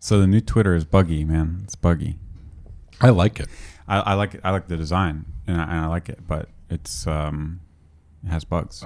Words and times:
So 0.00 0.18
the 0.18 0.26
new 0.26 0.40
Twitter 0.40 0.74
is 0.74 0.84
buggy, 0.84 1.24
man. 1.24 1.60
It's 1.64 1.74
buggy. 1.74 2.18
I 3.00 3.10
like 3.10 3.38
it. 3.38 3.48
I, 3.86 3.98
I 4.00 4.14
like 4.14 4.34
it. 4.34 4.40
I 4.42 4.50
like 4.50 4.66
the 4.68 4.76
design, 4.76 5.26
and 5.46 5.60
I, 5.60 5.64
and 5.64 5.84
I 5.84 5.86
like 5.88 6.08
it, 6.08 6.20
but 6.26 6.48
it's 6.70 7.06
um, 7.06 7.60
it 8.24 8.30
has 8.30 8.44
bugs. 8.44 8.84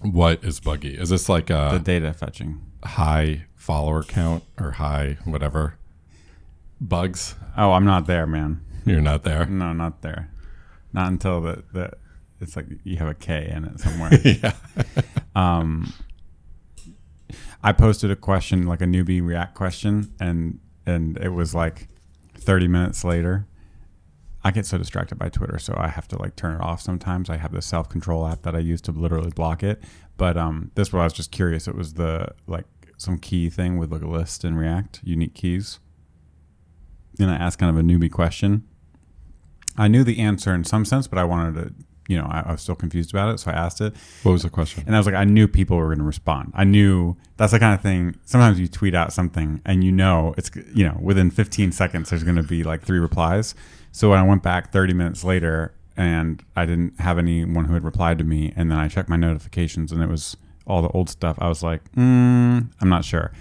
What 0.00 0.42
is 0.44 0.60
buggy? 0.60 0.96
Is 0.96 1.10
this 1.10 1.28
like 1.28 1.50
uh 1.50 1.72
The 1.72 1.78
data 1.78 2.12
fetching. 2.12 2.60
high 2.82 3.44
follower 3.54 4.02
count 4.02 4.44
or 4.58 4.72
high 4.72 5.18
whatever 5.24 5.78
bugs? 6.80 7.34
Oh, 7.56 7.72
I'm 7.72 7.84
not 7.84 8.06
there, 8.06 8.26
man. 8.26 8.60
You're 8.84 9.00
not 9.00 9.24
there. 9.24 9.46
No, 9.46 9.72
not 9.72 10.02
there. 10.02 10.30
Not 10.92 11.08
until 11.08 11.40
the 11.40 11.64
the 11.72 11.92
it's 12.40 12.54
like 12.56 12.66
you 12.84 12.96
have 12.98 13.08
a 13.08 13.14
K 13.14 13.50
in 13.50 13.64
it 13.64 13.80
somewhere. 13.80 14.12
yeah. 14.24 14.52
um, 15.34 15.92
I 17.66 17.72
posted 17.72 18.12
a 18.12 18.16
question 18.16 18.64
like 18.64 18.80
a 18.80 18.84
newbie 18.84 19.20
React 19.20 19.56
question, 19.56 20.14
and 20.20 20.60
and 20.86 21.18
it 21.18 21.30
was 21.30 21.52
like 21.52 21.88
30 22.34 22.68
minutes 22.68 23.02
later. 23.02 23.48
I 24.44 24.52
get 24.52 24.66
so 24.66 24.78
distracted 24.78 25.18
by 25.18 25.30
Twitter, 25.30 25.58
so 25.58 25.74
I 25.76 25.88
have 25.88 26.06
to 26.08 26.16
like 26.16 26.36
turn 26.36 26.54
it 26.54 26.60
off 26.60 26.80
sometimes. 26.80 27.28
I 27.28 27.38
have 27.38 27.50
the 27.50 27.60
self 27.60 27.88
control 27.88 28.24
app 28.24 28.42
that 28.42 28.54
I 28.54 28.60
use 28.60 28.80
to 28.82 28.92
literally 28.92 29.32
block 29.32 29.64
it. 29.64 29.82
But 30.16 30.36
um, 30.36 30.70
this 30.76 30.92
one 30.92 31.00
I 31.00 31.06
was 31.06 31.12
just 31.12 31.32
curious. 31.32 31.66
It 31.66 31.74
was 31.74 31.94
the 31.94 32.28
like 32.46 32.66
some 32.98 33.18
key 33.18 33.50
thing 33.50 33.78
with 33.78 33.90
like 33.90 34.02
a 34.02 34.06
list 34.06 34.44
in 34.44 34.54
React, 34.56 35.00
unique 35.02 35.34
keys. 35.34 35.80
And 37.18 37.32
I 37.32 37.34
asked 37.34 37.58
kind 37.58 37.76
of 37.76 37.84
a 37.84 37.84
newbie 37.84 38.12
question. 38.12 38.62
I 39.76 39.88
knew 39.88 40.04
the 40.04 40.20
answer 40.20 40.54
in 40.54 40.62
some 40.62 40.84
sense, 40.84 41.08
but 41.08 41.18
I 41.18 41.24
wanted 41.24 41.54
to, 41.56 41.85
you 42.08 42.16
know, 42.16 42.26
I, 42.26 42.44
I 42.46 42.52
was 42.52 42.62
still 42.62 42.74
confused 42.74 43.10
about 43.10 43.34
it, 43.34 43.38
so 43.38 43.50
I 43.50 43.54
asked 43.54 43.80
it. 43.80 43.94
What 44.22 44.32
was 44.32 44.42
the 44.42 44.50
question? 44.50 44.84
And 44.86 44.94
I 44.94 44.98
was 44.98 45.06
like, 45.06 45.14
I 45.14 45.24
knew 45.24 45.48
people 45.48 45.76
were 45.76 45.86
going 45.86 45.98
to 45.98 46.04
respond. 46.04 46.52
I 46.54 46.64
knew 46.64 47.16
that's 47.36 47.52
the 47.52 47.58
kind 47.58 47.74
of 47.74 47.80
thing. 47.80 48.16
Sometimes 48.24 48.60
you 48.60 48.68
tweet 48.68 48.94
out 48.94 49.12
something 49.12 49.60
and 49.64 49.82
you 49.82 49.92
know 49.92 50.34
it's, 50.36 50.50
you 50.74 50.84
know, 50.84 50.98
within 51.00 51.30
15 51.30 51.72
seconds, 51.72 52.10
there's 52.10 52.24
going 52.24 52.36
to 52.36 52.42
be 52.42 52.62
like 52.62 52.82
three 52.82 52.98
replies. 52.98 53.54
So 53.92 54.10
when 54.10 54.18
I 54.18 54.22
went 54.22 54.42
back 54.42 54.72
30 54.72 54.92
minutes 54.94 55.24
later 55.24 55.74
and 55.96 56.44
I 56.54 56.66
didn't 56.66 57.00
have 57.00 57.18
anyone 57.18 57.64
who 57.64 57.74
had 57.74 57.84
replied 57.84 58.18
to 58.18 58.24
me, 58.24 58.52
and 58.54 58.70
then 58.70 58.78
I 58.78 58.88
checked 58.88 59.08
my 59.08 59.16
notifications 59.16 59.92
and 59.92 60.02
it 60.02 60.08
was 60.08 60.36
all 60.66 60.82
the 60.82 60.88
old 60.88 61.08
stuff, 61.08 61.38
I 61.40 61.48
was 61.48 61.62
like, 61.62 61.90
mm, 61.92 62.68
I'm 62.80 62.88
not 62.88 63.04
sure. 63.04 63.32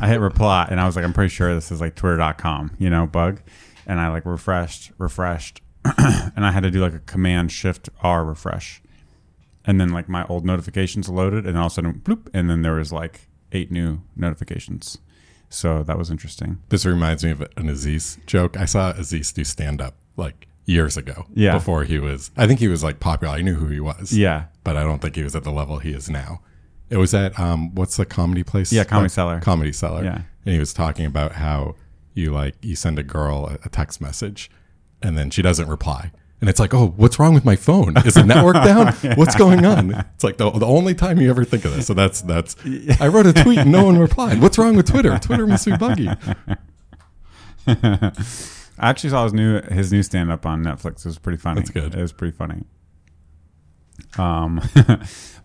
I 0.00 0.08
hit 0.08 0.20
reply 0.20 0.68
and 0.70 0.80
I 0.80 0.86
was 0.86 0.94
like, 0.94 1.04
I'm 1.04 1.12
pretty 1.12 1.30
sure 1.30 1.54
this 1.54 1.72
is 1.72 1.80
like 1.80 1.94
twitter.com, 1.94 2.72
you 2.78 2.90
know, 2.90 3.06
bug. 3.06 3.40
And 3.86 4.00
I 4.00 4.08
like 4.08 4.26
refreshed, 4.26 4.92
refreshed, 4.98 5.62
and 6.36 6.44
I 6.44 6.52
had 6.52 6.62
to 6.62 6.70
do 6.70 6.80
like 6.80 6.94
a 6.94 6.98
command 7.00 7.52
shift 7.52 7.88
R 8.02 8.24
refresh 8.24 8.82
and 9.64 9.80
then 9.80 9.90
like 9.90 10.08
my 10.08 10.24
old 10.26 10.44
notifications 10.44 11.08
loaded 11.08 11.46
and 11.46 11.56
all 11.58 11.66
of 11.66 11.72
a 11.72 11.74
sudden 11.74 11.94
bloop 12.04 12.28
and 12.32 12.48
then 12.48 12.62
there 12.62 12.74
was 12.74 12.92
like 12.92 13.28
eight 13.52 13.70
new 13.70 14.00
notifications 14.14 14.98
so 15.48 15.82
that 15.84 15.96
was 15.98 16.10
interesting 16.10 16.58
This 16.68 16.84
reminds 16.84 17.24
me 17.24 17.30
of 17.30 17.40
an 17.56 17.68
Aziz 17.68 18.18
joke. 18.26 18.56
I 18.56 18.64
saw 18.64 18.90
Aziz 18.90 19.32
do 19.32 19.44
stand 19.44 19.80
up 19.80 19.94
like 20.16 20.48
years 20.64 20.96
ago. 20.96 21.26
Yeah. 21.34 21.52
Before 21.52 21.84
he 21.84 21.98
was, 22.00 22.32
I 22.36 22.46
think 22.48 22.58
he 22.58 22.66
was 22.68 22.82
like 22.82 22.98
popular. 22.98 23.34
I 23.34 23.42
knew 23.42 23.54
who 23.54 23.68
he 23.68 23.78
was. 23.80 24.12
yeah 24.12 24.46
But 24.64 24.76
I 24.76 24.82
don't 24.82 25.00
think 25.00 25.14
he 25.14 25.22
was 25.22 25.36
at 25.36 25.44
the 25.44 25.52
level 25.52 25.78
he 25.78 25.90
is 25.92 26.10
now. 26.10 26.40
It 26.90 26.96
was 26.96 27.14
at, 27.14 27.38
um, 27.38 27.74
what's 27.74 27.96
the 27.96 28.04
comedy 28.06 28.42
place? 28.44 28.72
Yeah, 28.72 28.84
Comedy 28.84 29.08
Cellar. 29.08 29.40
Comedy 29.40 29.72
Cellar. 29.72 30.04
Yeah. 30.04 30.22
And 30.44 30.54
he 30.54 30.58
was 30.58 30.72
talking 30.72 31.06
about 31.06 31.32
how 31.32 31.74
you 32.14 32.32
like, 32.32 32.54
you 32.62 32.74
send 32.76 32.98
a 32.98 33.02
girl 33.02 33.56
a 33.64 33.68
text 33.68 34.00
message 34.00 34.50
and 35.02 35.16
then 35.16 35.30
she 35.30 35.42
doesn't 35.42 35.68
reply. 35.68 36.10
And 36.40 36.50
it's 36.50 36.60
like, 36.60 36.74
oh, 36.74 36.88
what's 36.96 37.18
wrong 37.18 37.32
with 37.32 37.46
my 37.46 37.56
phone? 37.56 37.96
Is 38.04 38.14
the 38.14 38.22
network 38.22 38.56
down? 38.56 38.92
What's 39.16 39.34
going 39.34 39.64
on? 39.64 39.94
It's 39.94 40.22
like 40.22 40.36
the, 40.36 40.50
the 40.50 40.66
only 40.66 40.94
time 40.94 41.18
you 41.18 41.30
ever 41.30 41.44
think 41.44 41.64
of 41.64 41.74
this. 41.74 41.86
So 41.86 41.94
that's 41.94 42.20
that's. 42.20 42.54
I 43.00 43.08
wrote 43.08 43.24
a 43.26 43.32
tweet 43.32 43.60
and 43.60 43.72
no 43.72 43.86
one 43.86 43.98
replied. 43.98 44.42
What's 44.42 44.58
wrong 44.58 44.76
with 44.76 44.86
Twitter? 44.86 45.18
Twitter 45.18 45.46
must 45.46 45.64
be 45.64 45.74
buggy. 45.78 46.10
i 47.68 48.90
actually 48.90 49.10
saw 49.10 49.24
his 49.24 49.32
new 49.32 49.60
his 49.62 49.90
new 49.90 50.02
stand-up 50.02 50.46
on 50.46 50.62
netflix 50.62 50.98
it 51.00 51.06
was 51.06 51.18
pretty 51.18 51.38
funny 51.38 51.60
That's 51.60 51.70
good. 51.70 51.94
it 51.96 52.00
was 52.00 52.12
pretty 52.12 52.36
funny 52.36 52.62
um 54.18 54.60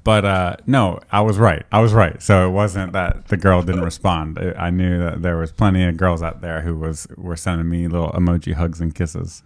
but 0.03 0.25
uh 0.25 0.55
no 0.65 0.99
i 1.11 1.21
was 1.21 1.37
right 1.37 1.63
i 1.71 1.79
was 1.79 1.93
right 1.93 2.21
so 2.21 2.47
it 2.47 2.51
wasn't 2.51 2.91
that 2.93 3.27
the 3.27 3.37
girl 3.37 3.61
didn't 3.61 3.83
respond 3.83 4.39
I- 4.57 4.69
knew 4.71 4.97
that 4.99 5.21
there 5.21 5.37
was 5.37 5.51
plenty 5.51 5.83
of 5.85 5.95
girls 5.97 6.23
out 6.23 6.41
there 6.41 6.61
who 6.61 6.75
was 6.75 7.07
were 7.17 7.35
sending 7.35 7.69
me 7.69 7.87
little 7.87 8.11
emoji 8.11 8.53
hugs 8.53 8.81
and 8.81 8.93
kisses 8.95 9.43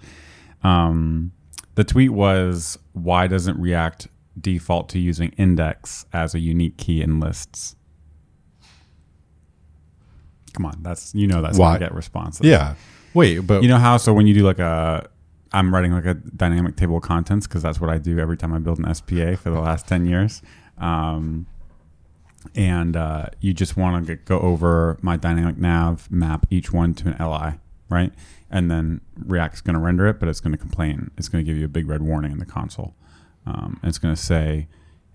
Um, 0.63 1.31
the 1.75 1.83
tweet 1.83 2.11
was, 2.11 2.79
"Why 2.93 3.27
doesn't 3.27 3.59
React 3.59 4.07
default 4.39 4.87
to 4.89 4.99
using 4.99 5.29
index 5.37 6.05
as 6.13 6.33
a 6.33 6.39
unique 6.39 6.77
key 6.77 7.01
in 7.01 7.19
lists?" 7.19 7.75
Come 10.53 10.65
on, 10.65 10.79
that's 10.81 11.13
you 11.13 11.27
know 11.27 11.41
that's 11.41 11.57
Why? 11.57 11.77
get 11.77 11.93
responses. 11.93 12.45
Yeah. 12.45 12.75
Wait, 13.13 13.39
but 13.39 13.61
you 13.61 13.69
know 13.69 13.77
how 13.77 13.97
so 13.97 14.13
when 14.13 14.25
you 14.25 14.33
do 14.33 14.43
like 14.43 14.59
a, 14.59 15.07
I'm 15.51 15.73
writing 15.73 15.93
like 15.93 16.05
a 16.05 16.15
dynamic 16.15 16.75
table 16.75 16.97
of 16.97 17.03
contents 17.03 17.47
because 17.47 17.61
that's 17.61 17.79
what 17.79 17.89
I 17.89 17.97
do 17.97 18.19
every 18.19 18.37
time 18.37 18.53
I 18.53 18.59
build 18.59 18.79
an 18.79 18.93
SPA 18.93 19.35
for 19.35 19.49
the 19.49 19.59
last 19.59 19.87
ten 19.87 20.05
years. 20.05 20.41
Um, 20.77 21.47
and 22.53 22.95
uh, 22.95 23.27
you 23.39 23.53
just 23.53 23.75
want 23.77 24.05
to 24.05 24.15
go 24.15 24.39
over 24.39 24.97
my 25.01 25.17
dynamic 25.17 25.57
nav, 25.57 26.09
map 26.11 26.45
each 26.49 26.71
one 26.71 26.93
to 26.95 27.09
an 27.09 27.15
LI, 27.19 27.59
right? 27.89 28.13
And 28.51 28.69
then 28.69 29.01
React's 29.17 29.61
going 29.61 29.73
to 29.73 29.79
render 29.79 30.07
it, 30.07 30.19
but 30.19 30.29
it's 30.29 30.39
going 30.39 30.51
to 30.51 30.57
complain. 30.57 31.09
It's 31.17 31.27
going 31.27 31.43
to 31.43 31.49
give 31.49 31.57
you 31.57 31.65
a 31.65 31.69
big 31.69 31.87
red 31.87 32.01
warning 32.01 32.31
in 32.31 32.37
the 32.39 32.45
console. 32.45 32.93
Um, 33.45 33.79
and 33.81 33.89
it's 33.89 33.97
going 33.97 34.15
to 34.15 34.21
say 34.21 34.67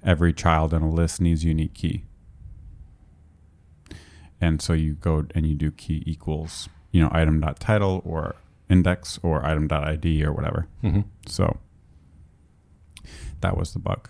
every 0.05 0.33
child 0.33 0.75
in 0.75 0.83
a 0.83 0.91
list 0.91 1.21
needs 1.21 1.45
a 1.45 1.49
unique 1.49 1.75
key. 1.75 2.05
And 4.41 4.61
so 4.63 4.73
you 4.73 4.95
go 4.95 5.27
and 5.35 5.47
you 5.47 5.55
do 5.55 5.71
key 5.71 6.03
equals, 6.07 6.69
you 6.91 7.03
know, 7.03 7.11
item 7.13 7.41
dot 7.41 7.61
title 7.61 8.03
or 8.05 8.37
index 8.71 9.19
or 9.23 9.45
item 9.45 9.67
dot 9.67 9.85
ID 9.85 10.25
or 10.25 10.33
whatever. 10.33 10.67
Mhm. 10.83 11.05
So 11.27 11.59
that 13.41 13.57
was 13.57 13.73
the 13.73 13.79
bug. 13.79 14.09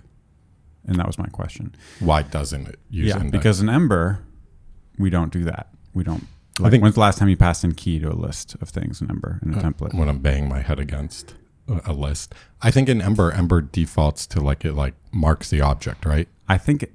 And 0.86 0.96
that 0.96 1.06
was 1.06 1.18
my 1.18 1.26
question 1.26 1.74
why 2.00 2.22
doesn't 2.22 2.66
it 2.68 2.78
use 2.90 3.08
yeah, 3.08 3.16
index? 3.16 3.30
because 3.32 3.60
in 3.60 3.68
Ember, 3.68 4.20
we 4.98 5.10
don't 5.10 5.32
do 5.32 5.44
that. 5.44 5.68
We 5.94 6.04
don't. 6.04 6.26
I 6.58 6.64
Like, 6.64 6.72
think- 6.72 6.82
when's 6.82 6.94
the 6.94 7.00
last 7.00 7.18
time 7.18 7.28
you 7.28 7.36
passed 7.36 7.64
in 7.64 7.72
key 7.74 7.98
to 8.00 8.10
a 8.10 8.14
list 8.14 8.56
of 8.60 8.68
things 8.68 9.00
in 9.00 9.08
Ember 9.10 9.40
in 9.42 9.54
a 9.54 9.58
Uh, 9.58 9.62
template? 9.62 9.94
when 9.94 10.08
I'm 10.08 10.18
banging 10.18 10.48
my 10.48 10.60
head 10.60 10.78
against 10.78 11.34
a, 11.68 11.80
a 11.86 11.92
list. 11.92 12.34
I 12.60 12.70
think 12.70 12.88
in 12.88 13.00
Ember, 13.00 13.30
Ember 13.32 13.60
defaults 13.62 14.26
to 14.28 14.40
like 14.40 14.64
it 14.64 14.74
like 14.74 14.94
marks 15.12 15.48
the 15.50 15.60
object, 15.60 16.04
right? 16.04 16.28
I 16.48 16.58
think, 16.58 16.86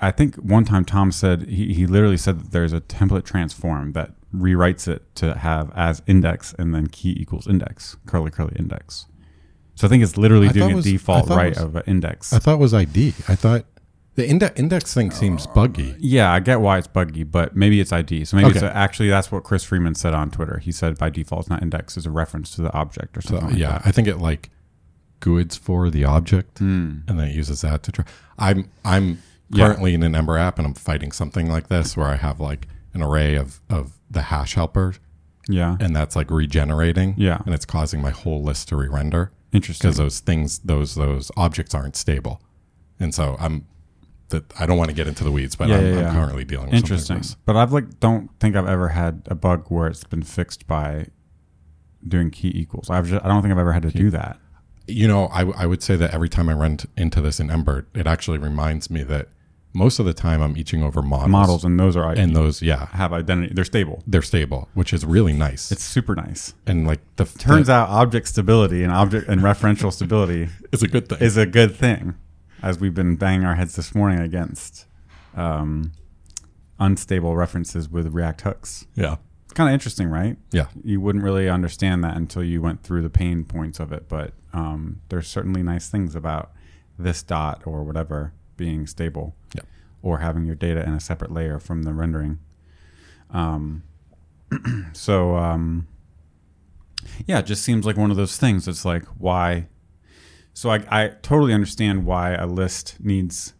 I 0.00 0.10
think 0.10 0.34
one 0.36 0.64
time 0.64 0.84
Tom 0.84 1.12
said 1.12 1.42
he, 1.48 1.72
he 1.72 1.86
literally 1.86 2.16
said 2.18 2.40
that 2.40 2.50
there's 2.52 2.72
a 2.72 2.80
template 2.80 3.24
transform 3.24 3.92
that 3.92 4.12
rewrites 4.36 4.86
it 4.88 5.02
to 5.16 5.34
have 5.34 5.70
as 5.74 6.02
index 6.06 6.54
and 6.58 6.74
then 6.74 6.86
key 6.88 7.16
equals 7.18 7.46
index 7.46 7.96
curly 8.06 8.30
curly 8.30 8.54
index. 8.56 9.06
So 9.74 9.86
I 9.86 9.90
think 9.90 10.02
it's 10.02 10.16
literally 10.16 10.48
I 10.48 10.52
doing 10.52 10.72
a 10.72 10.76
was- 10.76 10.84
default 10.84 11.26
thought 11.28 11.34
it 11.34 11.36
right 11.36 11.54
was- 11.54 11.58
of 11.64 11.76
an 11.76 11.82
index. 11.86 12.32
I 12.32 12.38
thought 12.38 12.54
it 12.54 12.60
was 12.60 12.74
ID. 12.74 13.08
I 13.28 13.34
thought 13.34 13.64
the 14.14 14.26
index 14.26 14.58
index 14.58 14.94
thing 14.94 15.10
seems 15.10 15.46
buggy. 15.46 15.94
yeah, 15.98 16.32
I 16.32 16.40
get 16.40 16.60
why 16.62 16.78
it's 16.78 16.86
buggy, 16.86 17.22
but 17.22 17.54
maybe 17.54 17.80
it's 17.80 17.92
ID. 17.92 18.24
So 18.24 18.38
maybe 18.38 18.50
it's 18.50 18.62
a, 18.62 18.74
actually 18.74 19.08
that's 19.10 19.30
what 19.30 19.44
Chris 19.44 19.64
Freeman 19.64 19.94
said 19.94 20.14
on 20.14 20.30
Twitter. 20.30 20.58
He 20.58 20.72
said 20.72 20.96
by 20.96 21.10
default 21.10 21.42
it's 21.42 21.50
not 21.50 21.62
index 21.62 21.96
is 21.98 22.06
a 22.06 22.10
reference 22.10 22.50
to 22.56 22.62
the 22.62 22.72
object 22.72 23.16
or 23.18 23.20
So 23.20 23.30
something. 23.34 23.50
like 23.50 23.58
yeah, 23.58 23.72
that. 23.72 23.82
I 23.86 23.90
think 23.92 24.08
it 24.08 24.16
like 24.18 24.50
GUIDs 25.20 25.56
for 25.58 25.90
the 25.90 26.04
object, 26.04 26.58
Hmm. 26.58 26.98
and 27.08 27.18
then 27.18 27.28
it 27.28 27.34
uses 27.34 27.60
that 27.62 27.82
to 27.84 27.92
try. 27.92 28.04
I'm 28.38 28.70
I'm 28.84 29.18
Yeah. 29.50 29.66
currently 29.66 29.92
in 29.94 30.02
an 30.02 30.14
Ember 30.14 30.38
app, 30.38 30.58
and 30.58 30.66
I'm 30.66 30.74
fighting 30.74 31.12
something 31.12 31.48
like 31.50 31.68
this 31.68 31.96
where 31.96 32.06
I 32.08 32.16
have 32.16 32.40
like 32.40 32.66
an 32.94 33.02
array 33.02 33.34
of 33.34 33.60
of 33.68 33.95
the 34.10 34.22
hash 34.22 34.54
helper, 34.54 34.94
yeah, 35.48 35.76
and 35.80 35.94
that's 35.94 36.16
like 36.16 36.30
regenerating. 36.30 37.14
Yeah. 37.16 37.40
and 37.44 37.54
it's 37.54 37.64
causing 37.64 38.00
my 38.00 38.10
whole 38.10 38.42
list 38.42 38.68
to 38.68 38.76
re-render 38.76 39.32
interesting. 39.52 39.88
because 39.88 39.96
those 39.98 40.20
things 40.20 40.58
those 40.60 40.94
those 40.94 41.30
objects 41.36 41.74
aren't 41.74 41.96
stable, 41.96 42.40
and 43.00 43.14
so 43.14 43.36
I'm 43.38 43.66
that 44.30 44.44
I 44.58 44.66
don't 44.66 44.76
want 44.76 44.90
to 44.90 44.96
get 44.96 45.06
into 45.06 45.22
the 45.22 45.30
weeds, 45.30 45.54
but 45.54 45.68
Yeah, 45.68 45.76
I'm, 45.76 45.86
yeah, 45.86 45.94
yeah. 46.00 46.08
I'm 46.08 46.14
currently 46.14 46.44
dealing 46.44 46.66
with 46.66 46.74
Interesting. 46.74 47.22
Something 47.22 47.36
like. 47.38 47.44
But 47.46 47.56
I've 47.56 47.72
like 47.72 48.00
don't 48.00 48.30
think 48.40 48.56
I've 48.56 48.66
ever 48.68 48.88
had 48.88 49.22
a 49.26 49.34
bug 49.34 49.66
where 49.68 49.86
it's 49.86 50.04
been 50.04 50.22
fixed 50.24 50.66
by 50.66 51.06
doing 52.06 52.30
key 52.30 52.52
equals. 52.54 52.90
I've 52.90 53.08
just, 53.08 53.24
I 53.24 53.28
don't 53.28 53.42
think 53.42 53.52
I've 53.52 53.58
ever 53.58 53.72
had 53.72 53.82
to 53.82 53.90
do 53.90 54.10
that. 54.10 54.38
You 54.88 55.08
know, 55.08 55.26
I, 55.26 55.42
I 55.62 55.66
would 55.66 55.82
say 55.82 55.96
that 55.96 56.14
every 56.14 56.28
time 56.28 56.48
I 56.48 56.52
run 56.52 56.76
t- 56.76 56.88
into 56.96 57.20
this 57.20 57.40
in 57.40 57.50
Ember, 57.50 57.86
it 57.94 58.06
actually 58.06 58.38
reminds 58.38 58.88
me 58.90 59.02
that 59.04 59.28
most 59.76 59.98
of 59.98 60.06
the 60.06 60.14
time 60.14 60.40
I'm 60.40 60.56
eaching 60.56 60.82
over 60.82 61.02
models. 61.02 61.30
Models 61.30 61.64
and 61.64 61.78
those 61.78 61.96
are 61.96 62.10
And 62.12 62.34
those, 62.34 62.62
yeah, 62.62 62.86
have 62.86 63.12
identity. 63.12 63.52
They're 63.54 63.64
stable. 63.64 64.02
they're 64.06 64.22
stable, 64.22 64.68
which 64.74 64.92
is 64.92 65.04
really 65.04 65.32
nice. 65.32 65.70
It's 65.70 65.84
super 65.84 66.14
nice. 66.14 66.54
and 66.66 66.86
like 66.86 67.00
the 67.16 67.26
Turns 67.26 67.66
the, 67.66 67.74
out 67.74 67.88
object 67.90 68.26
stability 68.28 68.82
and 68.82 68.92
object 68.92 69.28
and 69.28 69.40
referential 69.42 69.92
stability 69.92 70.48
it's 70.72 70.82
a 70.82 70.88
good 70.88 71.08
thing. 71.08 71.18
is 71.20 71.36
a 71.36 71.46
good 71.46 71.74
thing, 71.76 72.14
as 72.62 72.80
we've 72.80 72.94
been 72.94 73.16
banging 73.16 73.44
our 73.46 73.54
heads 73.56 73.76
this 73.76 73.94
morning 73.94 74.20
against 74.20 74.86
um, 75.36 75.92
unstable 76.78 77.36
references 77.36 77.88
with 77.88 78.12
React 78.12 78.40
hooks. 78.42 78.86
yeah, 78.94 79.16
It's 79.44 79.52
kind 79.52 79.68
of 79.68 79.74
interesting, 79.74 80.08
right? 80.08 80.36
yeah, 80.52 80.66
you 80.82 81.00
wouldn't 81.00 81.24
really 81.24 81.48
understand 81.48 82.02
that 82.04 82.16
until 82.16 82.42
you 82.42 82.60
went 82.62 82.82
through 82.82 83.02
the 83.02 83.10
pain 83.10 83.44
points 83.44 83.78
of 83.80 83.92
it. 83.92 84.08
But 84.08 84.32
um, 84.52 85.00
there's 85.08 85.28
certainly 85.28 85.62
nice 85.62 85.88
things 85.88 86.14
about 86.14 86.52
this 86.98 87.22
dot 87.22 87.62
or 87.66 87.82
whatever 87.82 88.32
being 88.56 88.86
stable. 88.86 89.34
Or 90.06 90.18
having 90.18 90.44
your 90.44 90.54
data 90.54 90.84
in 90.84 90.92
a 90.92 91.00
separate 91.00 91.32
layer 91.32 91.58
from 91.58 91.82
the 91.82 91.92
rendering. 91.92 92.38
Um, 93.30 93.82
so 94.92 95.34
um, 95.34 95.88
yeah, 97.26 97.40
it 97.40 97.46
just 97.46 97.64
seems 97.64 97.84
like 97.84 97.96
one 97.96 98.12
of 98.12 98.16
those 98.16 98.36
things. 98.36 98.68
It's 98.68 98.84
like 98.84 99.04
why. 99.18 99.66
So 100.54 100.70
I, 100.70 100.84
I 100.90 101.08
totally 101.22 101.52
understand 101.52 102.06
why 102.06 102.34
a 102.34 102.46
list 102.46 102.98
needs 103.00 103.54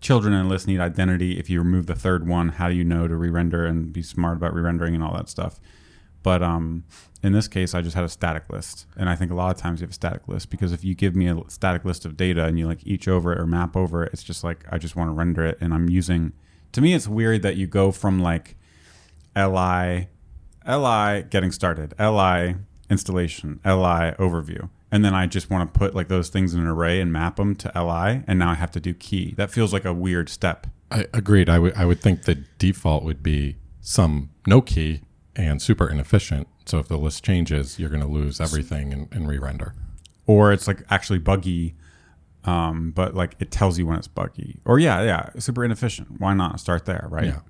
children 0.00 0.32
in 0.32 0.46
a 0.46 0.48
list 0.48 0.68
need 0.68 0.80
identity. 0.80 1.40
If 1.40 1.50
you 1.50 1.58
remove 1.58 1.86
the 1.86 1.96
third 1.96 2.26
one, 2.26 2.50
how 2.50 2.68
do 2.68 2.74
you 2.74 2.84
know 2.84 3.08
to 3.08 3.16
re-render 3.16 3.66
and 3.66 3.92
be 3.92 4.02
smart 4.02 4.36
about 4.36 4.54
re-rendering 4.54 4.94
and 4.94 5.02
all 5.02 5.14
that 5.16 5.28
stuff? 5.28 5.58
But 6.22 6.42
um, 6.42 6.84
in 7.22 7.32
this 7.32 7.48
case, 7.48 7.74
I 7.74 7.82
just 7.82 7.94
had 7.94 8.04
a 8.04 8.08
static 8.08 8.48
list, 8.50 8.86
and 8.96 9.08
I 9.08 9.14
think 9.16 9.30
a 9.30 9.34
lot 9.34 9.54
of 9.54 9.60
times 9.60 9.80
you 9.80 9.84
have 9.84 9.90
a 9.90 9.94
static 9.94 10.28
list 10.28 10.50
because 10.50 10.72
if 10.72 10.84
you 10.84 10.94
give 10.94 11.16
me 11.16 11.28
a 11.28 11.38
static 11.48 11.84
list 11.84 12.04
of 12.04 12.16
data 12.16 12.44
and 12.44 12.58
you 12.58 12.66
like 12.66 12.86
each 12.86 13.08
over 13.08 13.32
it 13.32 13.38
or 13.38 13.46
map 13.46 13.76
over 13.76 14.04
it, 14.04 14.12
it's 14.12 14.22
just 14.22 14.44
like 14.44 14.64
I 14.70 14.78
just 14.78 14.96
want 14.96 15.08
to 15.08 15.12
render 15.12 15.44
it, 15.44 15.58
and 15.60 15.72
I'm 15.74 15.88
using. 15.88 16.32
To 16.72 16.80
me, 16.80 16.94
it's 16.94 17.06
weird 17.06 17.42
that 17.42 17.56
you 17.56 17.66
go 17.66 17.92
from 17.92 18.20
like 18.20 18.56
li 19.36 20.08
li 20.66 21.22
getting 21.30 21.52
started, 21.52 21.94
li 21.98 22.54
installation, 22.90 23.60
li 23.64 24.12
overview, 24.18 24.68
and 24.90 25.04
then 25.04 25.14
I 25.14 25.26
just 25.26 25.50
want 25.50 25.72
to 25.72 25.78
put 25.78 25.94
like 25.94 26.08
those 26.08 26.28
things 26.28 26.54
in 26.54 26.60
an 26.60 26.66
array 26.66 27.00
and 27.00 27.12
map 27.12 27.36
them 27.36 27.54
to 27.56 27.68
li, 27.74 28.22
and 28.26 28.38
now 28.38 28.50
I 28.50 28.54
have 28.54 28.70
to 28.72 28.80
do 28.80 28.94
key. 28.94 29.34
That 29.36 29.50
feels 29.50 29.72
like 29.72 29.84
a 29.84 29.92
weird 29.92 30.28
step. 30.28 30.66
I 30.90 31.06
agreed. 31.12 31.48
I 31.48 31.58
would 31.58 31.74
I 31.74 31.84
would 31.84 32.00
think 32.00 32.24
the 32.24 32.36
default 32.58 33.04
would 33.04 33.22
be 33.22 33.56
some 33.80 34.30
no 34.46 34.60
key 34.60 35.02
and 35.36 35.60
super 35.62 35.88
inefficient. 35.88 36.46
So 36.66 36.78
if 36.78 36.88
the 36.88 36.96
list 36.98 37.24
changes, 37.24 37.78
you're 37.78 37.88
going 37.90 38.02
to 38.02 38.08
lose 38.08 38.40
everything 38.40 38.92
and, 38.92 39.08
and 39.12 39.28
re-render. 39.28 39.74
or 40.26 40.52
it's 40.52 40.66
like 40.68 40.82
actually 40.90 41.18
buggy 41.18 41.74
um, 42.44 42.90
but 42.90 43.14
like 43.14 43.36
it 43.38 43.50
tells 43.52 43.78
you 43.78 43.86
when 43.86 43.98
it's 43.98 44.08
buggy. 44.08 44.58
Or 44.64 44.78
yeah 44.78 45.02
yeah 45.02 45.30
super 45.38 45.64
inefficient. 45.64 46.20
Why 46.20 46.34
not 46.34 46.58
start 46.60 46.86
there 46.86 47.06
right? 47.08 47.26
Yeah. 47.26 47.40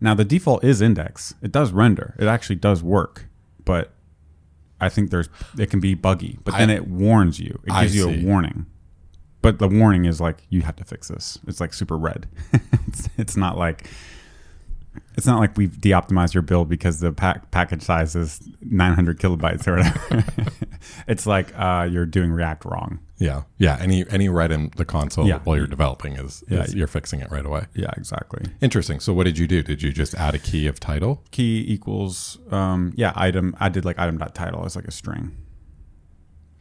now 0.00 0.14
the 0.14 0.24
default 0.24 0.64
is 0.64 0.80
index. 0.80 1.34
It 1.42 1.52
does 1.52 1.72
render. 1.72 2.14
It 2.18 2.26
actually 2.26 2.56
does 2.56 2.82
work 2.82 3.26
but 3.66 3.92
i 4.80 4.88
think 4.88 5.10
there's 5.10 5.28
it 5.58 5.68
can 5.68 5.80
be 5.80 5.92
buggy 5.94 6.38
but 6.44 6.56
then 6.56 6.70
I- 6.70 6.76
it 6.76 6.88
warns 6.88 7.38
you. 7.38 7.60
It 7.66 7.72
gives 7.80 7.94
you 7.94 8.08
a 8.08 8.22
warning. 8.24 8.66
But 9.42 9.58
the 9.58 9.68
warning 9.68 10.04
is 10.06 10.20
like 10.20 10.38
you 10.50 10.62
have 10.62 10.76
to 10.76 10.84
fix 10.84 11.08
this. 11.08 11.38
It's 11.46 11.60
like 11.60 11.72
super 11.74 11.96
red. 11.98 12.26
It's, 12.88 13.08
it's 13.18 13.36
not 13.36 13.56
like 13.56 13.88
it's 15.20 15.26
not 15.26 15.38
like 15.38 15.54
we've 15.58 15.78
de-optimized 15.78 16.32
your 16.32 16.42
build 16.42 16.70
because 16.70 17.00
the 17.00 17.12
pack, 17.12 17.50
package 17.50 17.82
size 17.82 18.16
is 18.16 18.40
900 18.62 19.20
kilobytes 19.20 19.68
or 19.68 19.76
whatever. 19.76 20.24
it's 21.06 21.26
like 21.26 21.52
uh, 21.58 21.86
you're 21.90 22.06
doing 22.06 22.32
React 22.32 22.64
wrong. 22.64 23.00
Yeah, 23.18 23.42
yeah. 23.58 23.76
Any 23.78 24.08
any 24.08 24.30
red 24.30 24.50
in 24.50 24.70
the 24.76 24.86
console 24.86 25.28
Yeah. 25.28 25.40
while 25.44 25.58
you're 25.58 25.66
developing 25.66 26.14
is, 26.14 26.42
Yeah. 26.48 26.62
is 26.62 26.74
you're 26.74 26.86
fixing 26.86 27.20
it 27.20 27.30
right 27.30 27.44
away. 27.44 27.66
Yeah, 27.74 27.90
exactly. 27.98 28.46
Interesting. 28.62 28.98
So 28.98 29.12
what 29.12 29.24
did 29.24 29.36
you 29.36 29.46
do? 29.46 29.62
Did 29.62 29.82
you 29.82 29.92
just 29.92 30.14
add 30.14 30.34
a 30.34 30.38
key 30.38 30.66
of 30.66 30.80
title? 30.80 31.22
Key 31.30 31.62
equals 31.68 32.38
um, 32.50 32.94
yeah 32.96 33.12
item. 33.14 33.54
I 33.60 33.68
did 33.68 33.84
like 33.84 33.98
item 33.98 34.16
dot 34.16 34.34
title 34.34 34.64
as 34.64 34.74
like 34.74 34.86
a 34.86 34.90
string. 34.90 35.36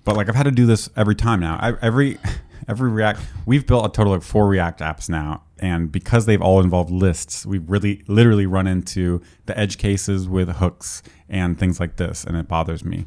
But 0.03 0.17
like 0.17 0.27
I've 0.27 0.35
had 0.35 0.43
to 0.43 0.51
do 0.51 0.65
this 0.65 0.89
every 0.97 1.15
time 1.15 1.39
now. 1.39 1.57
I, 1.61 1.75
every 1.81 2.17
every 2.67 2.89
React 2.89 3.21
we've 3.45 3.65
built 3.65 3.85
a 3.85 3.89
total 3.89 4.13
of 4.13 4.23
four 4.25 4.47
React 4.47 4.81
apps 4.81 5.09
now, 5.09 5.43
and 5.59 5.91
because 5.91 6.25
they've 6.25 6.41
all 6.41 6.59
involved 6.59 6.91
lists, 6.91 7.45
we've 7.45 7.69
really 7.69 8.03
literally 8.07 8.45
run 8.45 8.67
into 8.67 9.21
the 9.45 9.57
edge 9.57 9.77
cases 9.77 10.27
with 10.27 10.49
hooks 10.49 11.03
and 11.27 11.57
things 11.57 11.79
like 11.79 11.97
this, 11.97 12.23
and 12.23 12.35
it 12.37 12.47
bothers 12.47 12.83
me. 12.83 13.05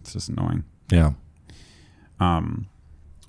It's 0.00 0.12
just 0.12 0.28
annoying. 0.28 0.64
Yeah. 0.90 1.12
Um, 2.20 2.68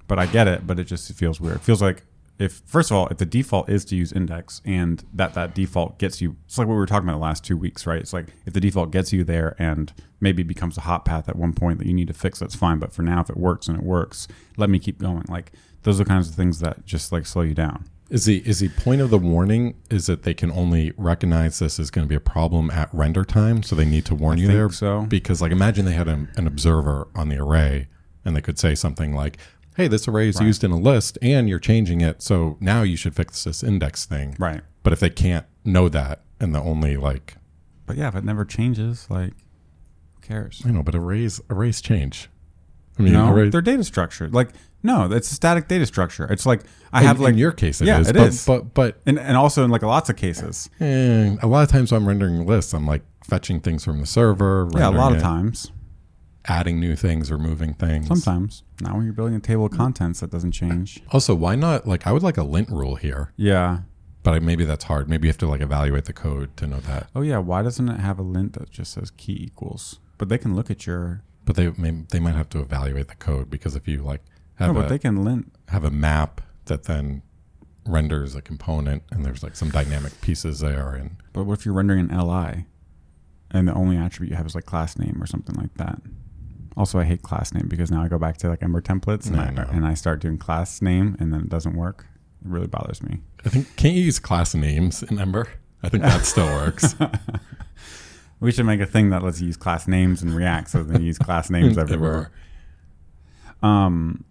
but 0.08 0.20
I 0.20 0.26
get 0.26 0.48
it, 0.48 0.66
but 0.66 0.80
it 0.80 0.86
just 0.86 1.12
feels 1.14 1.42
weird. 1.42 1.58
It 1.58 1.62
feels 1.62 1.82
like 1.82 2.04
if 2.40 2.62
first 2.66 2.92
of 2.92 2.98
all, 2.98 3.08
if 3.08 3.18
the 3.18 3.26
default 3.26 3.70
is 3.70 3.84
to 3.86 3.96
use 3.96 4.12
index 4.12 4.62
and 4.64 5.04
that 5.14 5.34
that 5.34 5.56
default 5.56 5.98
gets 5.98 6.22
you, 6.22 6.36
it's 6.46 6.58
like 6.58 6.68
what 6.68 6.74
we 6.74 6.80
were 6.80 6.86
talking 6.86 7.08
about 7.08 7.18
the 7.18 7.24
last 7.24 7.44
two 7.44 7.58
weeks, 7.58 7.88
right? 7.88 8.00
It's 8.00 8.14
like 8.14 8.28
if 8.46 8.54
the 8.54 8.60
default 8.60 8.92
gets 8.92 9.12
you 9.12 9.24
there 9.24 9.56
and 9.58 9.92
maybe 10.20 10.44
becomes 10.44 10.78
a 10.78 10.82
hot 10.82 11.06
path 11.06 11.28
at 11.28 11.36
one 11.36 11.54
point 11.54 11.80
that 11.80 11.88
you 11.88 11.94
need 11.94 12.08
to 12.08 12.14
fix, 12.14 12.40
that's 12.40 12.56
fine. 12.56 12.80
But 12.80 12.94
for 12.94 13.02
now, 13.02 13.22
if 13.22 13.30
it 13.30 13.38
works 13.38 13.68
and 13.68 13.78
it 13.78 13.84
works, 13.84 14.28
let 14.56 14.70
me 14.70 14.78
keep 14.78 15.00
going. 15.00 15.26
Like 15.28 15.52
those 15.84 16.00
are 16.00 16.04
the 16.04 16.10
kinds 16.10 16.30
of 16.30 16.36
things 16.36 16.60
that 16.60 16.86
just 16.86 17.12
like 17.12 17.26
slow 17.26 17.42
you 17.42 17.56
down. 17.56 17.86
Is 18.10 18.26
the 18.26 18.38
is 18.48 18.60
the 18.60 18.70
point 18.70 19.02
of 19.02 19.10
the 19.10 19.18
warning 19.18 19.76
is 19.90 20.06
that 20.06 20.24
they 20.24 20.34
can 20.34 20.52
only 20.52 20.94
recognize 20.96 21.60
this 21.60 21.78
is 21.78 21.92
going 21.92 22.06
to 22.06 22.10
be 22.10 22.16
a 22.16 22.22
problem 22.22 22.70
at 22.72 22.94
render 22.94 23.26
time, 23.26 23.64
so 23.64 23.76
they 23.76 23.84
need 23.84 24.06
to 24.06 24.16
warn 24.16 24.38
I 24.38 24.42
you 24.44 24.48
there. 24.48 24.70
so. 24.70 25.02
because 25.02 25.42
like 25.42 25.52
imagine 25.52 25.86
they 25.86 25.94
had 25.94 26.08
an, 26.08 26.30
an 26.38 26.48
observer 26.48 27.10
on 27.16 27.28
the 27.28 27.38
array, 27.38 27.90
and 28.24 28.34
they 28.34 28.42
could 28.42 28.58
say 28.60 28.76
something 28.76 29.14
like, 29.14 29.38
"Hey, 29.78 29.88
this 29.88 30.08
array 30.08 30.28
is 30.30 30.36
Right. 30.38 30.48
used 30.48 30.64
in 30.64 30.72
a 30.72 30.78
list, 30.78 31.18
and 31.22 31.48
you're 31.48 31.60
changing 31.60 32.02
it, 32.02 32.22
so 32.22 32.58
now 32.60 32.82
you 32.82 32.98
should 32.98 33.16
fix 33.16 33.44
this 33.46 33.64
index 33.64 34.06
thing." 34.06 34.36
Right. 34.38 34.62
But 34.84 34.92
if 34.92 35.00
they 35.00 35.10
can't 35.10 35.46
know 35.64 35.88
that, 35.90 36.24
and 36.40 36.54
the 36.54 36.62
only 36.62 36.98
like 36.98 37.36
But 37.86 37.96
yeah, 37.96 38.10
if 38.10 38.16
it 38.16 38.26
never 38.26 38.44
changes, 38.44 39.08
like 39.10 39.32
who 40.16 40.22
cares? 40.22 40.62
I 40.66 40.72
know, 40.72 40.84
but 40.84 40.94
arrays 40.96 41.40
arrays 41.50 41.80
change. 41.80 42.30
I 43.00 43.04
mean, 43.04 43.14
no, 43.14 43.32
array, 43.32 43.50
they're 43.50 43.62
data 43.62 43.84
structure. 43.84 44.28
Like 44.28 44.50
no, 44.84 45.12
it's 45.12 45.32
a 45.32 45.36
static 45.36 45.68
data 45.68 45.86
structure. 45.86 46.26
It's 46.32 46.46
like 46.46 46.62
I 46.94 47.02
in, 47.02 47.08
have 47.08 47.20
like 47.20 47.34
in 47.34 47.38
your 47.38 47.52
case, 47.52 47.82
it 47.82 47.86
is. 47.86 47.88
Yeah, 47.88 48.00
it 48.02 48.14
but, 48.16 48.28
is. 48.28 48.46
But 48.46 48.74
but 48.74 49.00
and, 49.06 49.20
and 49.20 49.38
also 49.38 49.64
in 49.64 49.72
like 49.72 49.84
lots 49.84 50.10
of 50.10 50.16
cases. 50.16 50.70
eh, 50.80 51.36
a 51.42 51.48
lot 51.48 51.64
of 51.64 51.70
times 51.70 51.92
when 51.92 52.02
I'm 52.02 52.08
rendering 52.08 52.46
lists, 52.46 52.74
I'm 52.74 52.86
like 52.86 53.04
fetching 53.24 53.60
things 53.60 53.84
from 53.86 54.00
the 54.00 54.06
server. 54.06 54.70
Yeah, 54.76 54.90
a 54.90 54.92
lot 54.92 55.12
of 55.12 55.20
it, 55.20 55.22
times. 55.22 55.72
Adding 56.48 56.80
new 56.80 56.96
things, 56.96 57.32
removing 57.32 57.74
things. 57.74 58.08
Sometimes. 58.08 58.64
Not 58.82 58.96
when 58.96 59.04
you're 59.04 59.14
building 59.14 59.36
a 59.36 59.40
table 59.40 59.66
of 59.66 59.72
contents, 59.74 60.20
that 60.22 60.32
doesn't 60.32 60.52
change. 60.54 61.02
Also, 61.12 61.36
why 61.36 61.56
not? 61.56 61.88
Like, 61.88 62.08
I 62.08 62.12
would 62.12 62.24
like 62.24 62.38
a 62.38 62.44
lint 62.44 62.70
rule 62.70 62.96
here, 62.96 63.34
Yeah. 63.36 63.80
but 64.24 64.34
I, 64.34 64.40
maybe 64.40 64.64
that's 64.66 64.86
hard. 64.86 65.10
Maybe 65.10 65.28
you 65.28 65.30
have 65.32 65.38
to 65.40 65.48
like 65.48 65.62
evaluate 65.62 66.06
the 66.06 66.14
code 66.14 66.56
to 66.58 66.68
know 66.68 66.80
that. 66.82 67.10
Oh 67.16 67.22
yeah. 67.22 67.38
Why 67.40 67.62
doesn't 67.64 67.88
it 67.90 68.00
have 68.00 68.18
a 68.20 68.24
lint 68.24 68.54
that 68.54 68.70
just 68.72 68.94
says 68.94 69.12
key 69.12 69.38
equals? 69.42 70.00
But 70.18 70.30
they 70.30 70.38
can 70.38 70.56
look 70.56 70.72
at 70.72 70.86
your. 70.88 71.22
But 71.46 71.56
they 71.56 71.70
may, 71.72 71.92
they 72.12 72.20
might 72.20 72.36
have 72.36 72.50
to 72.50 72.60
evaluate 72.60 73.08
the 73.08 73.16
code 73.16 73.50
because 73.50 73.76
if 73.76 73.88
you 73.88 74.02
like 74.02 74.22
No, 74.60 74.68
have 74.68 74.76
but 74.76 74.86
a 74.86 74.90
they 74.90 75.00
can 75.00 75.24
lint. 75.24 75.54
have 75.70 75.84
a 75.84 75.92
map 75.92 76.42
that 76.66 76.84
then 76.84 77.22
renders 77.86 78.36
a 78.36 78.42
component 78.42 79.04
and 79.12 79.26
there's 79.26 79.44
like 79.44 79.56
some 79.56 79.70
dynamic 79.70 80.20
pieces 80.20 80.60
there 80.60 80.90
and 80.94 81.16
But 81.32 81.46
what 81.46 81.60
if 81.60 81.66
you're 81.66 81.74
rendering 81.74 82.12
an 82.12 82.28
li, 82.28 82.66
and 83.50 83.66
the 83.68 83.74
only 83.74 83.96
attribute 83.96 84.32
you 84.32 84.36
have 84.36 84.46
is 84.46 84.56
like 84.56 84.66
class 84.66 84.98
name 84.98 85.18
or 85.22 85.26
something 85.26 85.56
like 85.56 85.74
that? 85.76 86.02
Also, 86.78 87.00
I 87.00 87.04
hate 87.04 87.24
class 87.24 87.54
name 87.54 87.68
because 87.68 87.92
now 87.92 88.04
I 88.04 88.08
go 88.08 88.20
back 88.20 88.38
to 88.38 88.50
like 88.50 88.62
Ember 88.64 88.82
templates 88.82 89.28
and 89.28 89.36
I 89.38 89.46
I, 89.46 89.66
and 89.76 89.86
I 89.86 89.96
start 89.96 90.22
doing 90.22 90.38
class 90.38 90.82
name 90.82 91.18
and 91.20 91.34
then 91.34 91.42
it 91.42 91.50
doesn't 91.50 91.76
work. 91.76 92.06
It 92.46 92.50
really 92.50 92.68
bothers 92.68 93.02
me. 93.02 93.20
I 93.44 93.50
think 93.50 93.76
can't 93.76 93.96
you 93.96 94.04
use 94.04 94.20
class 94.20 94.54
names 94.54 95.02
in 95.04 95.20
Ember? 95.20 95.50
I 95.84 95.90
think 95.90 96.04
that 96.04 96.24
still 96.26 96.46
works. 96.46 96.96
We 98.40 98.52
should 98.52 98.66
make 98.68 98.82
a 98.82 98.86
thing 98.86 99.10
that 99.10 99.24
lets 99.24 99.42
you 99.42 99.48
use 99.48 99.58
class 99.58 99.88
names 99.88 100.22
in 100.22 100.34
React, 100.34 100.70
so 100.70 100.84
then 100.84 101.02
you 101.02 101.08
use 101.08 101.18
class 101.18 101.50
names 101.50 101.78
everywhere. 101.78 102.32
Um. 103.64 104.24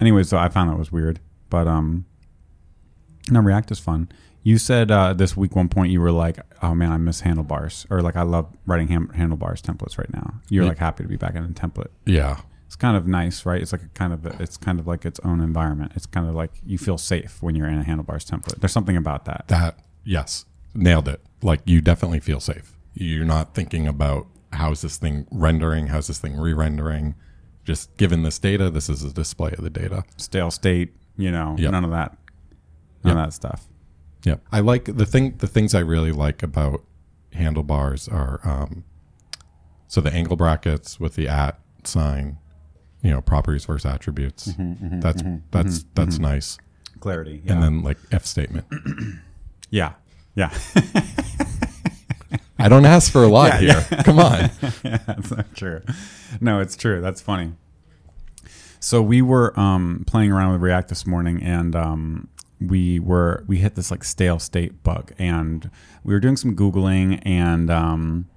Anyway, 0.00 0.22
so 0.22 0.36
I 0.38 0.48
found 0.48 0.70
that 0.70 0.78
was 0.78 0.92
weird, 0.92 1.18
but 1.50 1.66
um. 1.66 2.04
No, 3.30 3.40
React 3.40 3.72
is 3.72 3.78
fun. 3.80 4.08
You 4.44 4.58
said 4.58 4.90
uh, 4.90 5.12
this 5.12 5.36
week 5.36 5.54
one 5.54 5.68
point 5.68 5.92
you 5.92 6.00
were 6.00 6.10
like, 6.10 6.38
"Oh 6.62 6.74
man, 6.74 6.90
I 6.90 6.96
miss 6.96 7.20
handlebars," 7.20 7.86
or 7.90 8.02
like, 8.02 8.16
"I 8.16 8.22
love 8.22 8.52
writing 8.66 8.88
ham- 8.88 9.10
handlebars 9.14 9.62
templates 9.62 9.98
right 9.98 10.12
now." 10.12 10.40
You're 10.48 10.64
Yeah. 10.64 10.70
like 10.70 10.78
happy 10.78 11.04
to 11.04 11.08
be 11.08 11.16
back 11.16 11.34
in 11.36 11.44
a 11.44 11.48
template. 11.48 11.88
Yeah. 12.06 12.40
It's 12.66 12.74
kind 12.76 12.96
of 12.96 13.06
nice, 13.06 13.44
right? 13.46 13.60
It's 13.60 13.70
like 13.72 13.82
a 13.82 13.88
kind 13.88 14.12
of 14.12 14.24
it's 14.40 14.56
kind 14.56 14.80
of 14.80 14.86
like 14.86 15.04
its 15.04 15.20
own 15.24 15.40
environment. 15.40 15.92
It's 15.94 16.06
kind 16.06 16.26
of 16.28 16.34
like 16.34 16.52
you 16.66 16.78
feel 16.78 16.98
safe 16.98 17.42
when 17.42 17.54
you're 17.54 17.68
in 17.68 17.78
a 17.78 17.84
handlebars 17.84 18.24
template. 18.24 18.60
There's 18.60 18.72
something 18.72 18.96
about 18.96 19.26
that. 19.26 19.44
That 19.48 19.78
yes, 20.04 20.46
nailed 20.74 21.06
it. 21.08 21.20
Like 21.42 21.60
you 21.66 21.80
definitely 21.80 22.20
feel 22.20 22.40
safe. 22.40 22.76
You're 22.94 23.24
not 23.26 23.54
thinking 23.54 23.86
about 23.86 24.26
how's 24.52 24.80
this 24.82 24.96
thing 24.96 25.26
rendering, 25.30 25.88
how's 25.88 26.06
this 26.08 26.18
thing 26.18 26.36
re-rendering. 26.36 27.14
Just 27.64 27.96
given 27.96 28.22
this 28.22 28.38
data, 28.40 28.70
this 28.70 28.88
is 28.88 29.04
a 29.04 29.12
display 29.12 29.52
of 29.52 29.62
the 29.62 29.70
data. 29.70 30.02
Stale 30.16 30.50
state, 30.50 30.94
you 31.16 31.30
know, 31.30 31.54
Yep. 31.58 31.70
none 31.72 31.84
of 31.84 31.90
that, 31.90 32.16
none 33.04 33.16
Yep. 33.16 33.24
of 33.24 33.30
that 33.30 33.32
stuff. 33.34 33.68
Yeah, 34.24 34.36
I 34.52 34.60
like 34.60 34.84
the 34.84 35.06
thing. 35.06 35.36
The 35.38 35.46
things 35.48 35.74
I 35.74 35.80
really 35.80 36.12
like 36.12 36.42
about 36.42 36.84
handlebars 37.32 38.08
are 38.08 38.40
um, 38.44 38.84
so 39.88 40.00
the 40.00 40.12
angle 40.12 40.36
brackets 40.36 41.00
with 41.00 41.16
the 41.16 41.28
at 41.28 41.58
sign, 41.84 42.38
you 43.02 43.10
know, 43.10 43.20
properties 43.20 43.64
versus 43.64 43.84
attributes. 43.90 44.50
that's 44.56 45.22
that's 45.50 45.84
that's 45.94 46.18
nice. 46.18 46.58
Clarity, 47.00 47.42
And 47.48 47.60
then 47.62 47.82
like 47.82 47.98
if 48.12 48.24
statement. 48.26 48.64
yeah, 49.70 49.94
yeah. 50.36 50.56
I 52.58 52.68
don't 52.68 52.84
ask 52.86 53.10
for 53.10 53.24
a 53.24 53.28
lot 53.28 53.60
Yeah, 53.60 53.80
here. 53.82 54.02
Come 54.04 54.20
on. 54.20 54.38
yeah, 54.84 54.98
that's 55.04 55.32
not 55.32 55.52
true. 55.56 55.82
No, 56.40 56.60
it's 56.60 56.76
true. 56.76 57.00
That's 57.00 57.20
funny. 57.20 57.54
So 58.78 59.02
we 59.02 59.20
were 59.20 59.58
um, 59.58 60.04
playing 60.06 60.30
around 60.30 60.52
with 60.52 60.62
React 60.62 60.88
this 60.90 61.06
morning, 61.06 61.42
and 61.42 61.74
um, 61.74 62.28
we 62.68 62.98
were 62.98 63.44
we 63.46 63.58
hit 63.58 63.74
this 63.74 63.90
like 63.90 64.04
stale 64.04 64.38
state 64.38 64.82
bug, 64.82 65.12
and 65.18 65.70
we 66.04 66.14
were 66.14 66.20
doing 66.20 66.36
some 66.36 66.54
googling, 66.54 67.20
and 67.22 67.70
um, 67.70 68.28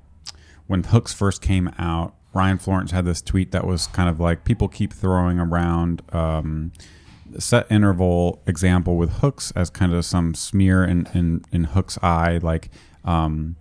when 0.68 0.84
hooks 0.84 1.14
first 1.14 1.42
came 1.42 1.70
out, 1.78 2.16
Ryan 2.34 2.58
Florence 2.58 2.92
had 2.92 3.06
this 3.06 3.22
tweet 3.22 3.52
that 3.52 3.66
was 3.66 3.88
kind 3.88 4.10
of 4.10 4.20
like 4.20 4.44
people 4.46 4.68
keep 4.68 4.94
throwing 4.94 5.40
around. 5.40 6.02
Um, 6.14 6.72
set 7.40 7.70
interval 7.70 8.42
example 8.46 8.96
with 8.96 9.12
hooks 9.14 9.52
as 9.58 9.70
kind 9.70 9.94
of 9.94 10.06
some 10.06 10.34
smear 10.34 10.86
in, 10.86 11.06
in, 11.14 11.44
in 11.52 11.66
hook's 11.66 11.98
eye 12.02 12.38
like 12.38 12.70
um, 13.04 13.58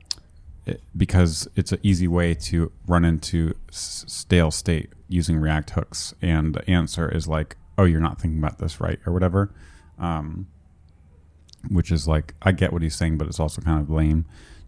it, 0.67 0.81
because 0.97 1.49
it's 1.57 1.73
an 1.73 1.79
easy 1.83 2.09
way 2.09 2.35
to 2.35 2.73
run 2.87 3.05
into 3.05 3.55
s- 3.69 4.05
stale 4.07 4.51
state 4.51 4.91
using 5.09 5.37
React 5.39 5.71
hooks, 5.71 6.15
and 6.23 6.55
the 6.55 6.69
answer 6.71 7.09
is 7.09 7.29
like, 7.29 7.57
"Oh, 7.77 7.85
you're 7.85 8.01
not 8.01 8.21
thinking 8.21 8.39
about 8.39 8.59
this 8.59 8.81
right," 8.81 8.99
or 9.07 9.13
whatever. 9.13 9.53
Um, 9.99 10.47
which 11.69 11.91
is 11.91 12.07
like, 12.09 12.35
I 12.43 12.53
get 12.53 12.73
what 12.73 12.83
he's 12.83 12.95
saying, 12.95 13.19
but 13.19 13.27
it's 13.29 13.41
also 13.41 13.61
kind 13.63 13.81
of 13.81 13.91
lame 13.91 14.25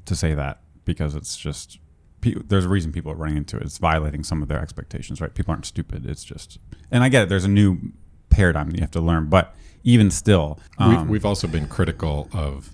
to 0.07 0.15
say 0.17 0.35
that 0.35 0.61
because 0.85 1.15
it's 1.15 1.37
just 1.37 1.79
there's 2.23 2.65
a 2.65 2.69
reason 2.69 2.91
people 2.93 3.13
are 3.13 3.17
running 3.17 3.37
into 3.37 3.57
it. 3.57 3.63
It's 3.63 3.79
violating 3.79 4.25
some 4.25 4.43
of 4.43 4.49
their 4.49 4.61
expectations, 4.61 5.21
right? 5.21 5.33
People 5.33 5.53
aren't 5.53 5.67
stupid. 5.67 6.05
It's 6.07 6.25
just, 6.25 6.59
and 6.91 7.05
I 7.05 7.09
get 7.09 7.23
it. 7.25 7.29
There's 7.29 7.45
a 7.45 7.49
new 7.49 7.79
paradigm 8.31 8.71
that 8.71 8.77
you 8.77 8.81
have 8.83 8.91
to 8.93 9.01
learn, 9.01 9.27
but 9.27 9.55
even 9.85 10.11
still, 10.11 10.59
um, 10.79 11.07
we, 11.07 11.13
we've 11.13 11.25
also 11.25 11.47
been 11.47 11.69
critical 11.69 12.29
of 12.33 12.71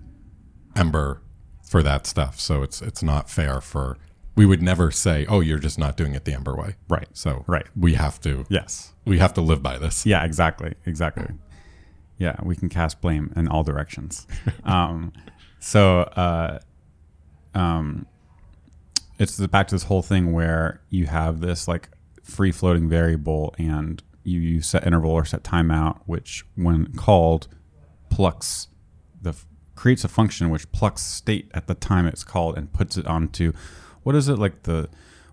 Ember 0.75 1.21
for 1.63 1.83
that 1.83 2.07
stuff. 2.07 2.41
So 2.41 2.63
it's 2.63 2.81
it's 2.81 3.03
not 3.03 3.29
fair 3.29 3.61
for 3.61 3.99
we 4.35 4.47
would 4.47 4.63
never 4.63 4.91
say, 4.91 5.27
"Oh, 5.29 5.41
you're 5.41 5.59
just 5.59 5.79
not 5.79 5.97
doing 5.99 6.15
it 6.15 6.25
the 6.25 6.33
Ember 6.33 6.57
way." 6.57 6.77
right? 6.89 7.09
So 7.13 7.45
Right. 7.47 7.67
we 7.77 7.95
have 7.95 8.21
to 8.23 8.47
Yes. 8.49 8.95
we 9.05 9.19
have 9.19 9.35
to 9.35 9.43
live 9.43 9.63
by 9.63 9.77
this. 9.79 10.07
Yeah, 10.07 10.25
exactly, 10.25 10.75
exactly. 10.87 11.27
Yeah, 12.23 12.37
we 12.45 12.55
can 12.55 12.69
cast 12.69 13.01
blame 13.01 13.33
in 13.35 13.49
all 13.49 13.65
directions. 13.65 14.29
um, 14.63 15.13
so, 15.59 16.03
uh, 16.03 16.61
um, 17.53 18.07
it's 19.19 19.45
back 19.49 19.67
to 19.67 19.75
this 19.75 19.83
whole 19.83 20.03
thing 20.03 20.31
where 20.31 20.81
you 20.89 21.07
have 21.07 21.41
this 21.41 21.67
like 21.67 21.89
free 22.23 22.53
floating 22.53 22.89
variable, 22.89 23.57
and 23.59 24.05
you, 24.23 24.39
you 24.39 24.61
set 24.63 24.87
interval 24.87 25.11
or 25.11 25.25
set 25.25 25.43
timeout, 25.43 25.99
which 26.07 26.45
when 26.55 26.93
called 26.93 27.49
plucks 28.09 28.69
the 29.21 29.35
creates 29.75 30.05
a 30.05 30.09
function 30.09 30.49
which 30.49 30.71
plucks 30.71 31.03
state 31.03 31.51
at 31.55 31.67
the 31.67 31.75
time 31.75 32.07
it's 32.07 32.23
called 32.23 32.57
and 32.57 32.73
puts 32.73 32.97
it 32.97 33.07
onto 33.07 33.53
what 34.03 34.15
is 34.15 34.29
it 34.29 34.39
like 34.39 34.63
the 34.63 34.89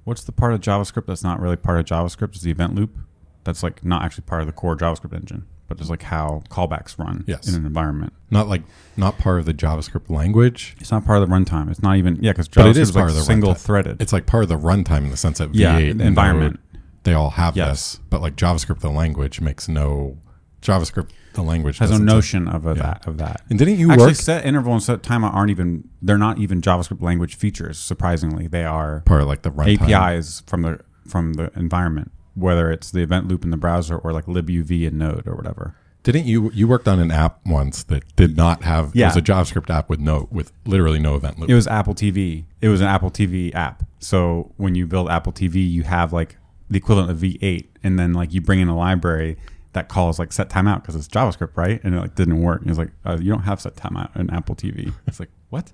what's 0.06 0.24
the 0.24 0.32
part 0.32 0.54
of 0.54 0.62
JavaScript 0.62 1.06
that's 1.06 1.24
not 1.24 1.40
really 1.40 1.58
part 1.58 1.78
of 1.78 1.86
JavaScript? 1.86 2.36
Is 2.36 2.42
the 2.42 2.50
event 2.50 2.74
loop. 2.74 2.98
That's 3.44 3.62
like 3.62 3.86
not 3.86 4.02
actually 4.02 4.24
part 4.24 4.42
of 4.42 4.48
the 4.48 4.54
core 4.54 4.76
JavaScript 4.76 5.14
engine 5.14 5.46
but 5.70 5.80
it's 5.80 5.90
like 5.90 6.02
how 6.04 6.44
callbacks 6.50 6.98
run 7.00 7.24
Yes. 7.28 7.48
in 7.48 7.56
an 7.56 7.66
environment 7.66 8.12
Not 8.32 8.48
like 8.50 8.64
not 8.98 9.18
part 9.18 9.40
of 9.40 9.46
the 9.46 9.54
JavaScript 9.54 10.10
language. 10.10 10.76
it's 10.82 10.92
not 10.92 11.06
part 11.06 11.22
of 11.22 11.30
the 11.30 11.34
runtime 11.34 11.70
it's 11.72 11.82
not 11.82 11.96
even 11.96 12.18
yeah 12.22 12.32
because 12.34 12.50
JavaScript 12.50 12.70
it 12.72 12.78
is 12.78 12.90
is 12.90 12.96
like 12.96 13.02
part 13.04 13.10
of 13.12 13.16
the 13.16 13.22
single 13.24 13.54
runtime. 13.54 13.58
threaded 13.60 14.02
It's 14.02 14.12
like 14.12 14.26
part 14.26 14.44
of 14.44 14.50
the 14.50 14.58
runtime 14.58 15.04
in 15.06 15.10
the 15.12 15.18
sense 15.18 15.38
that 15.38 15.54
Yeah, 15.56 15.80
V8 15.80 15.98
the 16.00 16.04
environment. 16.06 16.60
Node, 16.74 16.82
they 17.04 17.14
all 17.14 17.30
have 17.30 17.56
Yes. 17.56 17.94
this, 17.94 18.00
but 18.10 18.22
like 18.22 18.36
JavaScript 18.36 18.80
the 18.80 18.90
language 18.92 19.40
makes 19.40 19.70
no 19.70 20.18
JavaScript 20.62 21.10
the 21.34 21.42
language 21.44 21.78
has 21.78 21.92
no 21.92 21.98
notion 21.98 22.48
of 22.48 22.66
a, 22.66 22.74
that 22.74 23.08
of 23.08 23.18
that 23.20 23.42
And 23.50 23.58
didn't 23.60 23.78
you 23.78 23.92
actually 23.92 24.08
work 24.08 24.16
set 24.16 24.46
interval 24.46 24.74
and 24.74 24.84
set 24.84 25.02
timeout 25.04 25.34
aren't 25.34 25.52
even 25.52 25.88
they're 26.02 26.18
not 26.18 26.40
even 26.40 26.60
JavaScript 26.62 27.02
language 27.02 27.36
features 27.36 27.78
surprisingly 27.78 28.48
they 28.48 28.66
are 28.66 29.02
part 29.06 29.22
of 29.22 29.28
like 29.28 29.44
the 29.44 29.52
runtime? 29.52 29.80
APIs 29.90 30.42
from 30.48 30.64
the 30.64 30.80
from 31.08 31.34
the 31.34 31.52
environment, 31.56 32.12
whether 32.40 32.72
it's 32.72 32.92
the 32.92 33.02
event 33.02 33.28
loop 33.28 33.44
in 33.44 33.50
the 33.52 33.58
browser 33.58 33.98
or 33.98 34.12
like 34.14 34.26
libuv 34.26 34.72
in 34.88 34.98
Node 34.98 35.28
or 35.28 35.36
whatever. 35.36 35.76
Didn't 36.04 36.26
you 36.26 36.50
you 36.54 36.68
worked 36.68 36.88
on 36.88 37.00
an 37.00 37.12
app 37.12 37.40
once 37.46 37.84
that 37.84 38.16
did 38.16 38.38
not 38.38 38.64
have 38.64 38.92
Yeah. 38.96 39.08
it 39.08 39.10
was 39.10 39.18
a 39.18 39.22
JavaScript 39.22 39.70
app 39.70 39.90
with 39.90 40.00
no 40.00 40.28
with 40.32 40.52
literally 40.66 41.00
no 41.00 41.16
event 41.16 41.40
loop. 41.40 41.50
It 41.50 41.56
was 41.56 41.68
Apple 41.68 41.94
TV. 41.94 42.46
It 42.62 42.70
was 42.70 42.80
an 42.82 42.88
Apple 42.88 43.12
TV 43.12 43.54
app. 43.54 43.84
So 44.00 44.54
when 44.58 44.76
you 44.76 44.88
build 44.88 45.10
Apple 45.10 45.34
TV, 45.34 45.70
you 45.70 45.84
have 45.84 46.14
like 46.14 46.38
the 46.70 46.78
equivalent 46.78 47.10
of 47.12 47.18
V8, 47.18 47.68
and 47.84 48.00
then 48.00 48.14
like 48.14 48.34
you 48.34 48.42
bring 48.42 48.60
in 48.60 48.68
a 48.70 48.78
library 48.78 49.38
that 49.74 49.90
calls 49.90 50.20
like 50.20 50.32
set 50.32 50.50
timeout 50.50 50.82
because 50.82 50.96
it's 50.96 51.08
JavaScript, 51.08 51.56
right? 51.58 51.82
And 51.84 51.94
it 51.96 52.00
like 52.00 52.16
didn't 52.16 52.42
work. 52.42 52.62
It 52.62 52.70
was 52.70 52.78
like 52.78 52.92
uh, 53.06 53.18
you 53.20 53.32
don't 53.32 53.44
have 53.44 53.60
set 53.60 53.76
timeout 53.76 54.16
in 54.16 54.30
Apple 54.30 54.56
TV. 54.56 54.94
It's 55.06 55.20
like 55.20 55.30
what? 55.50 55.72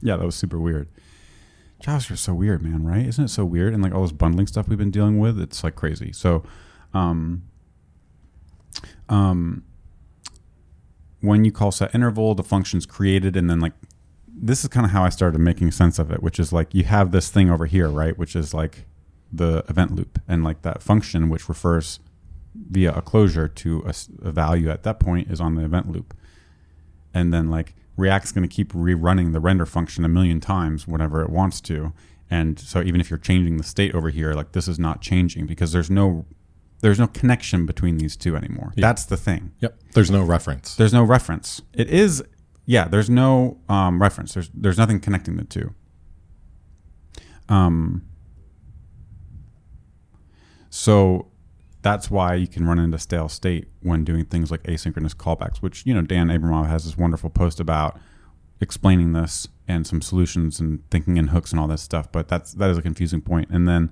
Yeah, 0.00 0.16
that 0.16 0.24
was 0.26 0.34
super 0.34 0.58
weird. 0.58 0.88
JavaScript's 1.82 2.20
so 2.20 2.34
weird, 2.34 2.62
man. 2.62 2.84
Right? 2.84 3.06
Isn't 3.06 3.26
it 3.26 3.28
so 3.28 3.44
weird? 3.44 3.74
And 3.74 3.82
like 3.82 3.94
all 3.94 4.02
this 4.02 4.12
bundling 4.12 4.46
stuff 4.46 4.68
we've 4.68 4.78
been 4.78 4.90
dealing 4.90 5.18
with, 5.18 5.40
it's 5.40 5.62
like 5.62 5.76
crazy. 5.76 6.12
So, 6.12 6.42
um, 6.94 7.44
um, 9.08 9.62
when 11.20 11.44
you 11.44 11.52
call 11.52 11.72
set 11.72 11.94
interval, 11.94 12.34
the 12.34 12.42
function's 12.42 12.86
created, 12.86 13.36
and 13.36 13.48
then 13.48 13.60
like 13.60 13.72
this 14.40 14.62
is 14.62 14.68
kind 14.68 14.86
of 14.86 14.92
how 14.92 15.02
I 15.02 15.08
started 15.08 15.38
making 15.40 15.72
sense 15.72 15.98
of 15.98 16.10
it, 16.10 16.22
which 16.22 16.38
is 16.38 16.52
like 16.52 16.74
you 16.74 16.84
have 16.84 17.10
this 17.10 17.28
thing 17.28 17.50
over 17.50 17.66
here, 17.66 17.88
right? 17.88 18.16
Which 18.16 18.36
is 18.36 18.54
like 18.54 18.86
the 19.32 19.64
event 19.68 19.94
loop 19.94 20.20
and 20.28 20.44
like 20.44 20.62
that 20.62 20.82
function, 20.82 21.28
which 21.28 21.48
refers 21.48 22.00
via 22.54 22.92
a 22.92 23.02
closure 23.02 23.48
to 23.48 23.84
a 24.22 24.30
value 24.30 24.70
at 24.70 24.82
that 24.82 24.98
point 24.98 25.30
is 25.30 25.40
on 25.40 25.54
the 25.54 25.64
event 25.64 25.90
loop. 25.90 26.14
And 27.12 27.32
then 27.32 27.50
like 27.50 27.74
React's 27.98 28.32
going 28.32 28.48
to 28.48 28.54
keep 28.54 28.72
rerunning 28.72 29.32
the 29.32 29.40
render 29.40 29.66
function 29.66 30.04
a 30.04 30.08
million 30.08 30.40
times 30.40 30.86
whenever 30.86 31.20
it 31.20 31.30
wants 31.30 31.60
to. 31.62 31.92
And 32.30 32.58
so 32.58 32.80
even 32.80 33.00
if 33.00 33.10
you're 33.10 33.18
changing 33.18 33.56
the 33.56 33.64
state 33.64 33.94
over 33.94 34.08
here, 34.08 34.32
like 34.34 34.52
this 34.52 34.68
is 34.68 34.78
not 34.78 35.02
changing 35.02 35.46
because 35.46 35.72
there's 35.72 35.90
no 35.90 36.24
there's 36.80 36.98
no 37.00 37.08
connection 37.08 37.66
between 37.66 37.98
these 37.98 38.16
two 38.16 38.36
anymore. 38.36 38.72
That's 38.76 39.04
the 39.04 39.16
thing. 39.16 39.52
Yep. 39.58 39.78
There's 39.94 40.12
no 40.12 40.22
reference. 40.22 40.76
There's 40.76 40.92
no 40.92 41.02
reference. 41.02 41.60
It 41.74 41.90
is, 41.90 42.22
yeah. 42.66 42.86
There's 42.86 43.10
no 43.10 43.58
um, 43.68 44.00
reference. 44.00 44.34
There's 44.34 44.50
there's 44.54 44.78
nothing 44.78 45.00
connecting 45.00 45.36
the 45.36 45.44
two. 45.44 45.74
Um. 47.48 48.04
So 50.70 51.32
that's 51.88 52.10
why 52.10 52.34
you 52.34 52.46
can 52.46 52.66
run 52.66 52.78
into 52.78 52.98
stale 52.98 53.30
state 53.30 53.66
when 53.80 54.04
doing 54.04 54.26
things 54.26 54.50
like 54.50 54.62
asynchronous 54.64 55.14
callbacks, 55.14 55.58
which 55.58 55.86
you 55.86 55.94
know 55.94 56.02
Dan 56.02 56.28
Abramov 56.28 56.66
has 56.66 56.84
this 56.84 56.98
wonderful 56.98 57.30
post 57.30 57.60
about 57.60 57.98
explaining 58.60 59.14
this 59.14 59.48
and 59.66 59.86
some 59.86 60.02
solutions 60.02 60.60
and 60.60 60.82
thinking 60.90 61.16
in 61.16 61.28
hooks 61.28 61.50
and 61.50 61.58
all 61.58 61.66
this 61.66 61.80
stuff. 61.80 62.12
But 62.12 62.28
that's 62.28 62.52
that 62.52 62.68
is 62.68 62.76
a 62.76 62.82
confusing 62.82 63.22
point. 63.22 63.48
And 63.48 63.66
then 63.66 63.90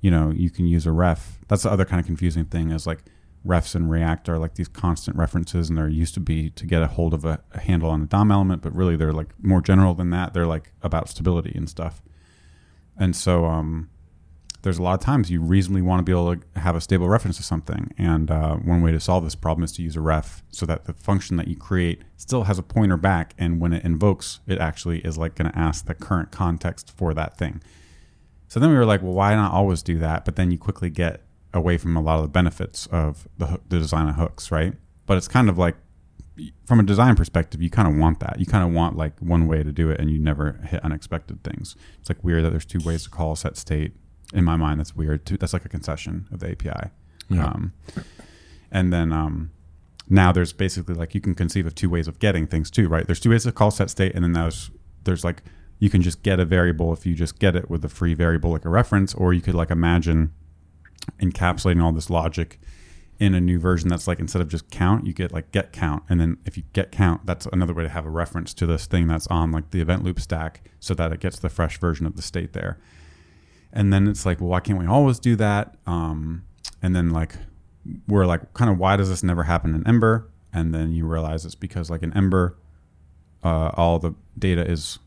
you 0.00 0.10
know 0.10 0.32
you 0.32 0.50
can 0.50 0.66
use 0.66 0.86
a 0.86 0.92
ref. 0.92 1.38
That's 1.46 1.62
the 1.62 1.70
other 1.70 1.84
kind 1.84 2.00
of 2.00 2.06
confusing 2.06 2.46
thing 2.46 2.72
is 2.72 2.84
like 2.84 3.04
refs 3.46 3.76
in 3.76 3.88
React 3.88 4.28
are 4.28 4.38
like 4.38 4.56
these 4.56 4.66
constant 4.68 5.16
references, 5.16 5.68
and 5.68 5.78
they're 5.78 5.88
used 5.88 6.14
to 6.14 6.20
be 6.20 6.50
to 6.50 6.66
get 6.66 6.82
a 6.82 6.88
hold 6.88 7.14
of 7.14 7.24
a, 7.24 7.38
a 7.52 7.60
handle 7.60 7.90
on 7.90 8.02
a 8.02 8.06
DOM 8.06 8.32
element, 8.32 8.60
but 8.60 8.74
really 8.74 8.96
they're 8.96 9.12
like 9.12 9.32
more 9.40 9.60
general 9.60 9.94
than 9.94 10.10
that. 10.10 10.34
They're 10.34 10.48
like 10.48 10.72
about 10.82 11.08
stability 11.08 11.52
and 11.54 11.70
stuff. 11.70 12.02
And 12.96 13.14
so 13.14 13.44
um, 13.44 13.88
there's 14.62 14.78
a 14.78 14.82
lot 14.82 14.94
of 14.94 15.00
times 15.00 15.30
you 15.30 15.40
reasonably 15.40 15.82
want 15.82 16.00
to 16.00 16.02
be 16.02 16.12
able 16.12 16.36
to 16.36 16.60
have 16.60 16.76
a 16.76 16.80
stable 16.80 17.08
reference 17.08 17.36
to 17.38 17.42
something. 17.42 17.92
And 17.96 18.30
uh, 18.30 18.56
one 18.56 18.82
way 18.82 18.92
to 18.92 19.00
solve 19.00 19.24
this 19.24 19.34
problem 19.34 19.64
is 19.64 19.72
to 19.72 19.82
use 19.82 19.96
a 19.96 20.00
ref 20.00 20.42
so 20.50 20.66
that 20.66 20.84
the 20.84 20.92
function 20.92 21.36
that 21.36 21.48
you 21.48 21.56
create 21.56 22.02
still 22.16 22.44
has 22.44 22.58
a 22.58 22.62
pointer 22.62 22.96
back. 22.96 23.34
And 23.38 23.60
when 23.60 23.72
it 23.72 23.84
invokes, 23.84 24.40
it 24.46 24.58
actually 24.58 24.98
is 24.98 25.16
like 25.16 25.34
going 25.34 25.50
to 25.50 25.58
ask 25.58 25.86
the 25.86 25.94
current 25.94 26.30
context 26.30 26.92
for 26.94 27.14
that 27.14 27.38
thing. 27.38 27.62
So 28.48 28.60
then 28.60 28.70
we 28.70 28.76
were 28.76 28.84
like, 28.84 29.02
well, 29.02 29.14
why 29.14 29.34
not 29.34 29.52
always 29.52 29.82
do 29.82 29.98
that? 30.00 30.24
But 30.24 30.36
then 30.36 30.50
you 30.50 30.58
quickly 30.58 30.90
get 30.90 31.22
away 31.54 31.78
from 31.78 31.96
a 31.96 32.00
lot 32.02 32.16
of 32.16 32.22
the 32.22 32.28
benefits 32.28 32.86
of 32.88 33.28
the, 33.38 33.60
the 33.68 33.78
design 33.78 34.08
of 34.08 34.16
hooks, 34.16 34.50
right? 34.50 34.74
But 35.06 35.16
it's 35.16 35.28
kind 35.28 35.48
of 35.48 35.56
like, 35.56 35.76
from 36.64 36.80
a 36.80 36.82
design 36.82 37.16
perspective, 37.16 37.60
you 37.60 37.70
kind 37.70 37.86
of 37.86 37.96
want 37.96 38.20
that. 38.20 38.40
You 38.40 38.46
kind 38.46 38.64
of 38.64 38.72
want 38.72 38.96
like 38.96 39.18
one 39.20 39.46
way 39.46 39.62
to 39.62 39.72
do 39.72 39.90
it, 39.90 40.00
and 40.00 40.10
you 40.10 40.18
never 40.18 40.52
hit 40.64 40.82
unexpected 40.82 41.44
things. 41.44 41.76
It's 41.98 42.08
like 42.08 42.22
weird 42.24 42.44
that 42.44 42.50
there's 42.50 42.64
two 42.64 42.80
ways 42.84 43.04
to 43.04 43.10
call 43.10 43.32
a 43.32 43.36
set 43.36 43.56
state. 43.56 43.92
In 44.32 44.44
my 44.44 44.56
mind, 44.56 44.80
that's 44.80 44.94
weird. 44.94 45.26
Too. 45.26 45.36
That's 45.36 45.52
like 45.52 45.64
a 45.64 45.68
concession 45.68 46.28
of 46.32 46.40
the 46.40 46.50
API. 46.50 46.90
Yeah. 47.28 47.46
Um, 47.46 47.72
and 48.70 48.92
then 48.92 49.12
um, 49.12 49.50
now 50.08 50.32
there's 50.32 50.52
basically 50.52 50.94
like 50.94 51.14
you 51.14 51.20
can 51.20 51.34
conceive 51.34 51.66
of 51.66 51.74
two 51.74 51.90
ways 51.90 52.08
of 52.08 52.18
getting 52.18 52.46
things 52.46 52.70
too, 52.70 52.88
right? 52.88 53.06
There's 53.06 53.20
two 53.20 53.30
ways 53.30 53.44
to 53.44 53.52
call 53.52 53.70
set 53.70 53.90
state, 53.90 54.14
and 54.14 54.24
then 54.24 54.32
there's 54.32 54.70
there's 55.04 55.24
like 55.24 55.42
you 55.78 55.88
can 55.88 56.02
just 56.02 56.22
get 56.22 56.38
a 56.38 56.44
variable 56.44 56.92
if 56.92 57.06
you 57.06 57.14
just 57.14 57.38
get 57.38 57.56
it 57.56 57.70
with 57.70 57.84
a 57.84 57.88
free 57.88 58.14
variable 58.14 58.50
like 58.50 58.64
a 58.64 58.68
reference, 58.68 59.14
or 59.14 59.32
you 59.32 59.40
could 59.40 59.54
like 59.54 59.70
imagine 59.70 60.32
encapsulating 61.20 61.82
all 61.82 61.92
this 61.92 62.10
logic 62.10 62.60
in 63.18 63.34
a 63.34 63.40
new 63.40 63.58
version 63.58 63.88
that's 63.88 64.08
like 64.08 64.18
instead 64.18 64.40
of 64.40 64.48
just 64.48 64.70
count, 64.70 65.06
you 65.06 65.12
get 65.12 65.32
like 65.32 65.52
get 65.52 65.72
count, 65.72 66.02
and 66.08 66.20
then 66.20 66.38
if 66.44 66.56
you 66.56 66.64
get 66.72 66.90
count, 66.90 67.24
that's 67.26 67.46
another 67.52 67.74
way 67.74 67.82
to 67.82 67.88
have 67.88 68.06
a 68.06 68.10
reference 68.10 68.52
to 68.54 68.66
this 68.66 68.86
thing 68.86 69.06
that's 69.06 69.26
on 69.28 69.52
like 69.52 69.70
the 69.70 69.80
event 69.80 70.02
loop 70.02 70.18
stack, 70.18 70.62
so 70.80 70.94
that 70.94 71.12
it 71.12 71.20
gets 71.20 71.38
the 71.38 71.48
fresh 71.48 71.78
version 71.78 72.06
of 72.06 72.16
the 72.16 72.22
state 72.22 72.52
there. 72.52 72.78
And 73.72 73.92
then 73.92 74.08
it's 74.08 74.26
like, 74.26 74.40
well, 74.40 74.50
why 74.50 74.60
can't 74.60 74.78
we 74.78 74.86
always 74.86 75.18
do 75.18 75.36
that? 75.36 75.76
Um, 75.86 76.44
and 76.82 76.94
then 76.94 77.10
like 77.10 77.34
we're 78.08 78.26
like, 78.26 78.52
kind 78.54 78.70
of, 78.70 78.78
why 78.78 78.96
does 78.96 79.08
this 79.08 79.22
never 79.22 79.44
happen 79.44 79.74
in 79.74 79.86
Ember? 79.86 80.28
And 80.52 80.74
then 80.74 80.92
you 80.92 81.06
realize 81.06 81.44
it's 81.44 81.54
because 81.54 81.90
like 81.90 82.02
in 82.02 82.12
Ember, 82.16 82.56
uh, 83.44 83.70
all 83.74 83.98
the 83.98 84.14
data 84.38 84.68
is 84.68 84.98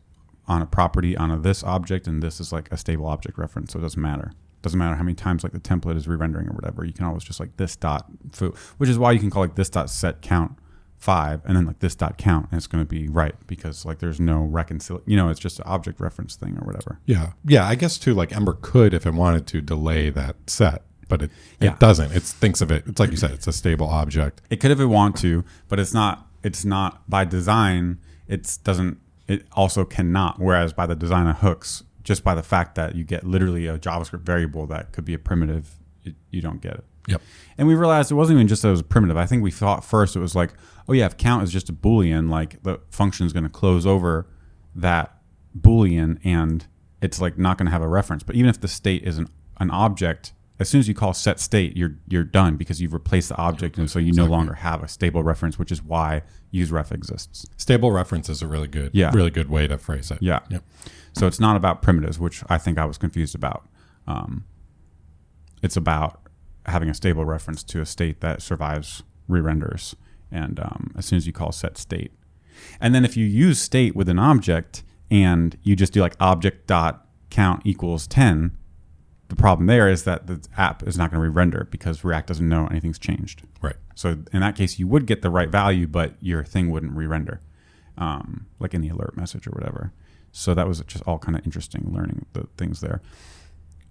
on 0.46 0.62
a 0.62 0.66
property 0.66 1.16
on 1.16 1.30
a 1.30 1.38
this 1.38 1.62
object, 1.62 2.06
and 2.06 2.22
this 2.22 2.40
is 2.40 2.52
like 2.52 2.70
a 2.72 2.76
stable 2.76 3.06
object 3.06 3.38
reference, 3.38 3.72
so 3.72 3.78
it 3.78 3.82
doesn't 3.82 4.00
matter. 4.00 4.32
Doesn't 4.62 4.78
matter 4.78 4.94
how 4.96 5.02
many 5.02 5.14
times 5.14 5.42
like 5.42 5.52
the 5.52 5.60
template 5.60 5.96
is 5.96 6.08
re-rendering 6.08 6.48
or 6.48 6.52
whatever. 6.52 6.84
You 6.84 6.92
can 6.92 7.04
always 7.04 7.22
just 7.22 7.38
like 7.38 7.56
this 7.58 7.76
dot 7.76 8.06
foo, 8.32 8.54
which 8.78 8.88
is 8.88 8.98
why 8.98 9.12
you 9.12 9.20
can 9.20 9.30
call 9.30 9.42
like 9.42 9.56
this 9.56 9.68
dot 9.68 9.90
set 9.90 10.22
count 10.22 10.58
five, 11.04 11.42
and 11.44 11.54
then 11.56 11.66
like 11.66 11.80
this 11.80 11.94
dot 11.94 12.16
count, 12.16 12.48
and 12.50 12.56
it's 12.56 12.66
going 12.66 12.82
to 12.82 12.88
be 12.88 13.08
right 13.08 13.34
because 13.46 13.84
like 13.84 13.98
there's 13.98 14.18
no 14.18 14.42
reconcile 14.42 15.02
You 15.04 15.16
know, 15.16 15.28
it's 15.28 15.38
just 15.40 15.58
an 15.58 15.66
object 15.66 16.00
reference 16.00 16.34
thing 16.34 16.56
or 16.58 16.64
whatever. 16.66 16.98
Yeah. 17.04 17.32
Yeah. 17.44 17.66
I 17.66 17.74
guess 17.74 17.98
too, 17.98 18.14
like 18.14 18.34
Ember 18.34 18.56
could, 18.60 18.94
if 18.94 19.06
it 19.06 19.12
wanted 19.12 19.46
to, 19.48 19.60
delay 19.60 20.08
that 20.10 20.36
set, 20.46 20.82
but 21.08 21.22
it, 21.22 21.30
Yeah. 21.60 21.72
it 21.72 21.78
doesn't. 21.78 22.12
It 22.12 22.22
thinks 22.22 22.60
of 22.62 22.70
it. 22.70 22.84
It's 22.86 22.98
like 22.98 23.10
you 23.10 23.16
said, 23.18 23.32
it's 23.32 23.46
a 23.46 23.52
stable 23.52 23.86
object. 23.86 24.40
It 24.48 24.60
could 24.60 24.70
if 24.70 24.80
it 24.80 24.86
want 24.86 25.16
to, 25.18 25.44
but 25.68 25.78
it's 25.78 25.92
not. 25.94 26.26
It's 26.42 26.64
not 26.64 27.08
by 27.08 27.24
design. 27.24 27.98
It 28.26 28.58
doesn't 28.64 28.98
it 29.28 29.46
also 29.52 29.84
cannot. 29.84 30.38
Whereas 30.40 30.72
by 30.72 30.86
the 30.86 30.94
design 30.94 31.26
of 31.26 31.38
hooks, 31.38 31.82
just 32.02 32.24
by 32.24 32.34
the 32.34 32.42
fact 32.42 32.74
that 32.76 32.94
you 32.94 33.04
get 33.04 33.24
literally 33.24 33.66
a 33.66 33.78
JavaScript 33.78 34.20
variable 34.22 34.66
that 34.68 34.92
could 34.92 35.04
be 35.04 35.14
a 35.14 35.18
primitive, 35.18 35.76
it, 36.02 36.14
you 36.30 36.40
don't 36.42 36.60
get 36.60 36.74
it. 36.74 36.84
Yep. 37.08 37.20
And 37.58 37.68
we 37.68 37.74
realized 37.74 38.10
it 38.10 38.14
wasn't 38.14 38.36
even 38.36 38.48
just 38.48 38.62
that 38.62 38.68
it 38.68 38.72
was 38.72 38.82
primitive. 38.82 39.16
I 39.16 39.26
think 39.26 39.42
we 39.42 39.50
thought 39.50 39.84
first 39.84 40.16
it 40.16 40.20
was 40.20 40.34
like, 40.34 40.52
oh 40.88 40.92
yeah, 40.92 41.06
if 41.06 41.16
count 41.16 41.42
is 41.42 41.52
just 41.52 41.68
a 41.68 41.72
boolean, 41.72 42.30
like 42.30 42.62
the 42.62 42.80
function 42.90 43.26
is 43.26 43.32
going 43.32 43.44
to 43.44 43.50
close 43.50 43.86
over 43.86 44.26
that 44.74 45.16
boolean 45.58 46.18
and 46.24 46.66
it's 47.00 47.20
like 47.20 47.38
not 47.38 47.58
going 47.58 47.66
to 47.66 47.72
have 47.72 47.82
a 47.82 47.88
reference. 47.88 48.22
But 48.22 48.36
even 48.36 48.48
if 48.48 48.60
the 48.60 48.68
state 48.68 49.04
is 49.04 49.18
an, 49.18 49.28
an 49.60 49.70
object, 49.70 50.32
as 50.58 50.68
soon 50.68 50.78
as 50.78 50.88
you 50.88 50.94
call 50.94 51.12
set 51.12 51.38
state, 51.40 51.76
you're 51.76 51.96
you're 52.08 52.24
done 52.24 52.56
because 52.56 52.80
you've 52.80 52.92
replaced 52.94 53.28
the 53.28 53.36
object, 53.36 53.76
and 53.76 53.90
so 53.90 53.98
you 53.98 54.12
no 54.12 54.24
longer 54.24 54.54
have 54.54 54.82
a 54.84 54.88
stable 54.88 55.22
reference, 55.22 55.58
which 55.58 55.72
is 55.72 55.82
why 55.82 56.22
useref 56.52 56.92
exists. 56.92 57.44
Stable 57.56 57.90
reference 57.90 58.28
is 58.28 58.40
a 58.40 58.46
really 58.46 58.68
good, 58.68 58.90
Yeah. 58.94 59.10
really 59.12 59.30
good 59.32 59.50
way 59.50 59.66
to 59.66 59.76
phrase 59.78 60.10
it. 60.12 60.18
Yeah. 60.20 60.40
Yep. 60.50 60.62
So 61.12 61.26
it's 61.26 61.40
not 61.40 61.56
about 61.56 61.82
primitives, 61.82 62.18
which 62.20 62.42
I 62.48 62.58
think 62.58 62.78
I 62.78 62.84
was 62.84 62.98
confused 62.98 63.34
about. 63.34 63.68
Um, 64.06 64.44
it's 65.62 65.76
about 65.76 66.20
having 66.66 66.88
a 66.88 66.94
stable 66.94 67.24
reference 67.24 67.62
to 67.64 67.80
a 67.80 67.86
state 67.86 68.20
that 68.20 68.42
survives 68.42 69.02
re-renders, 69.28 69.96
and 70.30 70.58
um, 70.60 70.92
as 70.96 71.06
soon 71.06 71.16
as 71.16 71.26
you 71.26 71.32
call 71.32 71.52
set 71.52 71.78
state, 71.78 72.12
and 72.80 72.94
then 72.94 73.04
if 73.04 73.16
you 73.16 73.26
use 73.26 73.60
state 73.60 73.96
with 73.96 74.08
an 74.08 74.18
object 74.18 74.82
and 75.10 75.58
you 75.62 75.76
just 75.76 75.92
do 75.92 76.00
like 76.00 76.16
object 76.20 76.66
dot 76.66 77.06
count 77.30 77.62
equals 77.64 78.06
ten, 78.06 78.56
the 79.28 79.36
problem 79.36 79.66
there 79.66 79.88
is 79.88 80.04
that 80.04 80.26
the 80.26 80.46
app 80.56 80.82
is 80.86 80.96
not 80.98 81.10
going 81.10 81.20
to 81.20 81.28
re-render 81.28 81.66
because 81.70 82.04
React 82.04 82.28
doesn't 82.28 82.48
know 82.48 82.66
anything's 82.66 82.98
changed. 82.98 83.42
Right. 83.62 83.76
So 83.94 84.18
in 84.32 84.40
that 84.40 84.56
case, 84.56 84.78
you 84.78 84.86
would 84.86 85.06
get 85.06 85.22
the 85.22 85.30
right 85.30 85.48
value, 85.48 85.86
but 85.86 86.14
your 86.20 86.44
thing 86.44 86.70
wouldn't 86.70 86.92
re-render, 86.92 87.40
um, 87.96 88.46
like 88.58 88.74
in 88.74 88.80
the 88.80 88.88
alert 88.88 89.16
message 89.16 89.46
or 89.46 89.50
whatever. 89.50 89.92
So 90.30 90.52
that 90.54 90.68
was 90.68 90.80
just 90.86 91.04
all 91.04 91.18
kind 91.18 91.38
of 91.38 91.44
interesting 91.46 91.90
learning 91.92 92.26
the 92.32 92.48
things 92.56 92.80
there. 92.80 93.00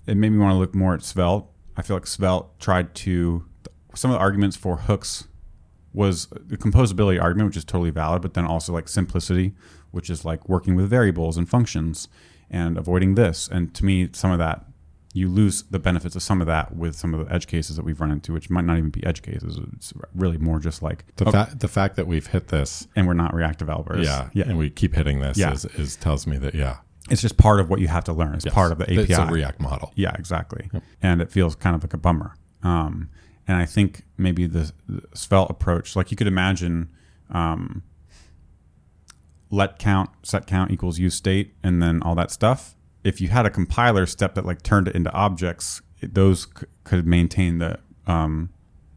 It 0.06 0.18
made 0.18 0.32
me 0.32 0.38
want 0.38 0.54
to 0.54 0.58
look 0.58 0.76
more 0.76 0.94
at 0.94 1.04
Svelte. 1.04 1.50
I 1.78 1.82
feel 1.82 1.96
like 1.96 2.08
Svelte 2.08 2.60
tried 2.60 2.94
to 2.96 3.46
some 3.96 4.12
of 4.12 4.16
the 4.16 4.20
arguments 4.22 4.56
for 4.58 4.78
hooks 4.78 5.28
was 5.94 6.26
the 6.28 6.58
composability 6.58 7.22
argument, 7.22 7.50
which 7.50 7.58
is 7.58 7.66
totally 7.66 7.92
valid, 7.92 8.22
but 8.22 8.34
then 8.34 8.46
also 8.46 8.74
like 8.74 8.88
simplicity, 8.88 9.54
which 9.92 10.10
is 10.10 10.26
like 10.26 10.50
working 10.50 10.76
with 10.76 10.90
variables 10.90 11.38
and 11.38 11.48
functions 11.48 12.08
and 12.50 12.78
avoiding 12.78 13.14
this. 13.16 13.48
And 13.52 13.74
to 13.76 13.86
me, 13.86 14.10
some 14.14 14.32
of 14.32 14.40
that 14.40 14.66
you 15.16 15.30
lose 15.30 15.62
the 15.70 15.78
benefits 15.78 16.16
of 16.16 16.24
some 16.24 16.42
of 16.42 16.48
that 16.48 16.76
with 16.76 16.96
some 16.96 17.14
of 17.14 17.24
the 17.28 17.32
edge 17.32 17.46
cases 17.46 17.76
that 17.76 17.86
we've 17.86 18.02
run 18.02 18.10
into, 18.10 18.34
which 18.34 18.50
might 18.50 18.66
not 18.66 18.80
even 18.80 18.90
be 18.90 19.06
edge 19.06 19.22
cases. 19.22 19.60
It's 19.74 19.94
really 20.16 20.40
more 20.40 20.58
just 20.60 20.82
like 20.82 21.06
The 21.18 21.26
fact 21.32 21.60
the 21.60 21.68
fact 21.68 21.96
that 21.98 22.08
we've 22.08 22.26
hit 22.26 22.48
this, 22.48 22.88
and 22.96 23.06
we're 23.06 23.14
not 23.14 23.32
React 23.36 23.60
developers. 23.60 24.08
yeah, 24.08 24.30
yeah. 24.34 24.46
and 24.48 24.58
we 24.58 24.72
keep 24.72 24.96
hitting 24.96 25.20
this 25.20 25.38
Yeah. 25.38 25.54
is, 25.54 25.66
is 25.66 25.96
tells 25.96 26.26
me 26.26 26.38
that 26.38 26.56
yeah, 26.56 26.78
It's 27.10 27.22
just 27.22 27.38
part 27.38 27.60
of 27.60 27.70
what 27.70 27.80
you 27.80 27.88
have 27.88 28.06
to 28.06 28.14
learn. 28.14 28.36
It's 28.36 28.46
yes, 28.46 28.54
part 28.54 28.72
of 28.72 28.78
the 28.78 28.86
API. 28.86 29.02
It's 29.02 29.18
a 29.18 29.26
React 29.26 29.60
model. 29.60 29.92
Yeah, 29.96 30.14
exactly. 30.18 30.70
And 31.02 31.22
it 31.22 31.30
feels 31.30 31.56
kind 31.56 31.76
of 31.76 31.84
like 31.84 31.94
a 31.94 31.98
bummer. 31.98 32.36
Um, 32.64 33.10
and 33.48 33.58
I 33.58 33.66
think 33.66 34.04
maybe 34.18 34.48
the, 34.48 34.72
the 34.88 35.02
Svelte 35.14 35.50
approach, 35.50 35.96
like 35.96 36.12
you 36.12 36.18
could 36.18 36.28
imagine, 36.28 36.90
um, 37.30 37.84
let 39.50 39.80
count, 39.80 40.10
set 40.24 40.48
count 40.48 40.72
equals 40.72 40.98
use 40.98 41.14
state, 41.14 41.54
and 41.62 41.82
then 41.82 42.02
all 42.04 42.16
that 42.16 42.32
stuff. 42.32 42.76
If 43.04 43.20
you 43.20 43.28
had 43.28 43.46
a 43.46 43.50
compiler 43.50 44.06
step 44.06 44.36
that 44.36 44.46
like 44.46 44.64
turned 44.64 44.88
it 44.88 44.96
into 44.96 45.12
objects, 45.12 45.82
it, 46.00 46.14
those 46.14 46.48
c- 46.58 46.68
could 46.86 47.06
maintain 47.06 47.60
the 47.60 47.80
um, 48.08 48.50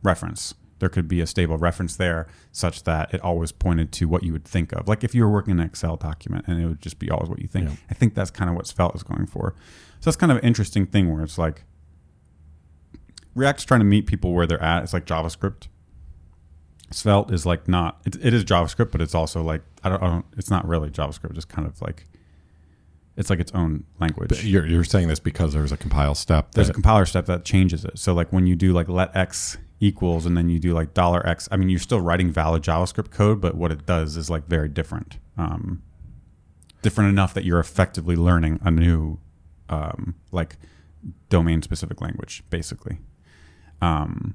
reference. 0.02 0.54
There 0.78 0.88
could 0.88 1.08
be 1.08 1.20
a 1.20 1.26
stable 1.26 1.56
reference 1.56 1.96
there, 1.96 2.26
such 2.52 2.84
that 2.84 3.12
it 3.14 3.20
always 3.22 3.50
pointed 3.52 3.92
to 3.92 4.06
what 4.06 4.22
you 4.22 4.32
would 4.32 4.44
think 4.44 4.72
of. 4.72 4.88
Like 4.88 5.02
if 5.02 5.14
you 5.14 5.24
were 5.24 5.30
working 5.30 5.52
in 5.52 5.60
an 5.60 5.66
Excel 5.66 5.96
document, 5.96 6.44
and 6.46 6.60
it 6.60 6.66
would 6.66 6.82
just 6.82 6.98
be 6.98 7.10
always 7.10 7.30
what 7.30 7.40
you 7.40 7.48
think. 7.48 7.70
Yeah. 7.70 7.76
I 7.90 7.94
think 7.94 8.14
that's 8.14 8.30
kind 8.30 8.50
of 8.50 8.56
what 8.56 8.66
Svelte 8.66 8.94
is 8.94 9.02
going 9.02 9.26
for. 9.26 9.54
So 10.00 10.10
that's 10.10 10.16
kind 10.16 10.30
of 10.30 10.38
an 10.38 10.44
interesting 10.44 10.86
thing 10.86 11.12
where 11.12 11.22
it's 11.22 11.38
like 11.38 11.64
React's 13.34 13.64
trying 13.64 13.80
to 13.80 13.86
meet 13.86 14.06
people 14.06 14.32
where 14.32 14.46
they're 14.46 14.62
at. 14.62 14.82
It's 14.82 14.92
like 14.92 15.06
JavaScript. 15.06 15.68
Svelte 16.90 17.32
is 17.32 17.46
like 17.46 17.68
not. 17.68 18.00
It, 18.04 18.16
it 18.24 18.34
is 18.34 18.44
JavaScript, 18.44 18.90
but 18.92 19.00
it's 19.00 19.14
also 19.14 19.42
like 19.42 19.62
I 19.82 19.88
don't, 19.88 20.02
I 20.02 20.06
don't. 20.06 20.26
It's 20.36 20.50
not 20.50 20.66
really 20.66 20.90
JavaScript. 20.90 21.36
It's 21.36 21.44
kind 21.44 21.66
of 21.66 21.80
like 21.80 22.04
it's 23.16 23.30
like 23.30 23.40
its 23.40 23.52
own 23.52 23.84
language. 23.98 24.28
But 24.28 24.44
you're 24.44 24.66
you're 24.66 24.84
saying 24.84 25.08
this 25.08 25.20
because 25.20 25.52
there's 25.52 25.72
a 25.72 25.76
compile 25.76 26.14
step. 26.14 26.52
There's 26.52 26.68
a 26.68 26.74
compiler 26.74 27.06
step 27.06 27.26
that 27.26 27.44
changes 27.44 27.84
it. 27.84 27.98
So 27.98 28.12
like 28.12 28.32
when 28.32 28.46
you 28.46 28.56
do 28.56 28.72
like 28.72 28.88
let 28.88 29.14
x 29.16 29.58
equals 29.80 30.24
and 30.26 30.36
then 30.36 30.48
you 30.48 30.58
do 30.58 30.72
like 30.72 30.94
dollar 30.94 31.26
x. 31.26 31.48
I 31.50 31.56
mean, 31.56 31.68
you're 31.68 31.78
still 31.78 32.00
writing 32.00 32.30
valid 32.30 32.62
JavaScript 32.62 33.10
code, 33.10 33.40
but 33.40 33.54
what 33.54 33.70
it 33.70 33.86
does 33.86 34.16
is 34.16 34.30
like 34.30 34.46
very 34.46 34.68
different. 34.68 35.18
Um, 35.36 35.82
different 36.82 37.10
enough 37.10 37.34
that 37.34 37.44
you're 37.44 37.60
effectively 37.60 38.16
learning 38.16 38.60
a 38.62 38.70
new 38.70 39.18
um, 39.68 40.14
like 40.32 40.56
domain 41.28 41.62
specific 41.62 42.00
language, 42.00 42.42
basically. 42.50 42.98
Um, 43.80 44.34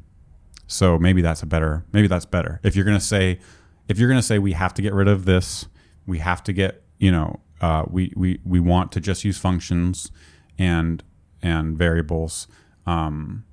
so 0.68 0.98
maybe 0.98 1.22
that's 1.22 1.44
a 1.44 1.46
better. 1.46 1.86
Maybe 1.92 2.08
that's 2.08 2.26
better. 2.26 2.60
If 2.64 2.76
you're 2.76 2.86
gonna 2.86 3.00
say, 3.00 3.40
if 3.88 3.98
you're 3.98 4.10
gonna 4.10 4.22
say 4.22 4.40
we 4.40 4.54
have 4.54 4.74
to 4.76 4.82
get 4.82 4.94
rid 4.94 5.08
of 5.08 5.26
this, 5.26 5.68
we 6.06 6.20
have 6.20 6.44
to 6.44 6.54
get 6.54 6.84
you 7.00 7.12
know 7.12 7.40
uh, 7.62 7.84
we 7.90 8.14
we 8.16 8.40
we 8.46 8.60
want 8.60 8.92
to 8.94 9.00
just 9.00 9.24
use 9.26 9.38
functions 9.38 10.12
and 10.58 11.04
and 11.42 11.78
variables. 11.78 12.48
Um, 12.86 13.44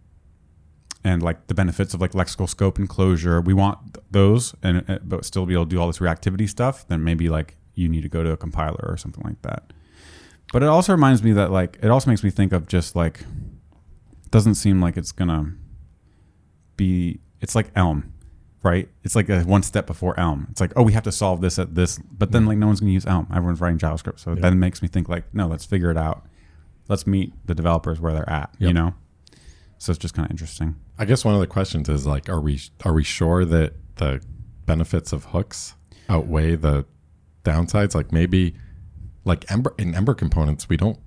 and 1.05 1.23
like 1.23 1.47
the 1.47 1.55
benefits 1.55 1.95
of 1.95 2.01
like 2.01 2.13
lexical 2.13 2.49
scope 2.49 2.79
and 2.79 2.89
closure, 2.89 3.41
we 3.41 3.55
want 3.55 3.99
those, 4.11 4.55
and 4.63 4.85
uh, 4.89 4.99
but 5.03 5.25
still 5.25 5.47
be 5.47 5.55
able 5.55 5.65
to 5.65 5.71
do 5.71 5.81
all 5.81 5.87
this 5.87 5.99
reactivity 5.99 6.49
stuff. 6.49 6.87
Then 6.89 7.05
maybe 7.05 7.29
like 7.29 7.57
you 7.75 7.89
need 7.89 8.03
to 8.03 8.09
go 8.09 8.23
to 8.23 8.33
a 8.33 8.37
compiler 8.37 8.85
or 8.89 8.97
something 8.97 9.23
like 9.25 9.41
that. 9.43 9.73
But 10.53 10.63
it 10.63 10.67
also 10.67 10.93
reminds 10.93 11.23
me 11.23 11.33
that 11.33 11.51
like 11.51 11.79
it 11.83 11.89
also 11.89 12.11
makes 12.11 12.25
me 12.25 12.31
think 12.31 12.53
of 12.53 12.67
just 12.67 12.97
like 12.97 13.21
doesn't 14.31 14.57
seem 14.57 14.81
like 14.81 14.97
it's 14.97 15.13
gonna 15.13 15.55
be. 16.77 17.21
It's 17.41 17.55
like 17.55 17.71
Elm, 17.77 18.13
right? 18.65 18.89
It's 19.05 19.15
like 19.15 19.29
a 19.29 19.43
one 19.43 19.63
step 19.63 19.87
before 19.87 20.19
Elm. 20.19 20.49
It's 20.51 20.61
like 20.61 20.73
oh 20.75 20.83
we 20.83 20.93
have 20.93 21.05
to 21.05 21.13
solve 21.13 21.41
this 21.41 21.59
at 21.59 21.75
this, 21.75 21.99
but 21.99 22.33
then 22.33 22.47
like 22.47 22.59
no 22.59 22.67
one's 22.67 22.81
gonna 22.81 22.93
use 22.93 23.07
Elm. 23.07 23.29
Everyone's 23.31 23.61
writing 23.61 23.79
JavaScript, 23.79 24.19
so 24.19 24.35
then 24.35 24.55
it 24.55 24.57
makes 24.57 24.83
me 24.83 24.89
think 24.89 25.09
like 25.09 25.33
no, 25.33 25.47
let's 25.47 25.65
figure 25.65 25.91
it 25.91 25.97
out. 25.97 26.27
Let's 26.89 27.07
meet 27.07 27.35
the 27.47 27.55
developers 27.55 28.01
where 28.01 28.13
they're 28.13 28.29
at. 28.29 28.55
You 28.59 28.73
know. 28.73 28.95
So 29.79 29.93
it's 29.93 29.99
just 29.99 30.15
kind 30.15 30.27
of 30.27 30.31
interesting. 30.33 30.75
I 30.99 31.05
guess 31.05 31.25
one 31.25 31.35
of 31.35 31.41
the 31.41 31.47
questions 31.47 31.89
is 31.89 32.07
like, 32.07 32.29
are 32.29 32.41
we 32.41 32.61
are 32.85 32.93
we 32.93 33.05
sure 33.05 33.45
that 33.45 33.75
the 33.97 34.21
benefits 34.67 35.13
of 35.13 35.27
hooks 35.27 35.75
outweigh 36.09 36.57
the 36.57 36.85
downsides? 37.45 37.95
Like 37.95 38.13
maybe 38.13 38.55
like 39.25 39.51
Ember 39.51 39.75
in 39.79 39.95
Ember 39.95 40.15
components, 40.15 40.69
we 40.69 40.77
don't. 40.77 40.99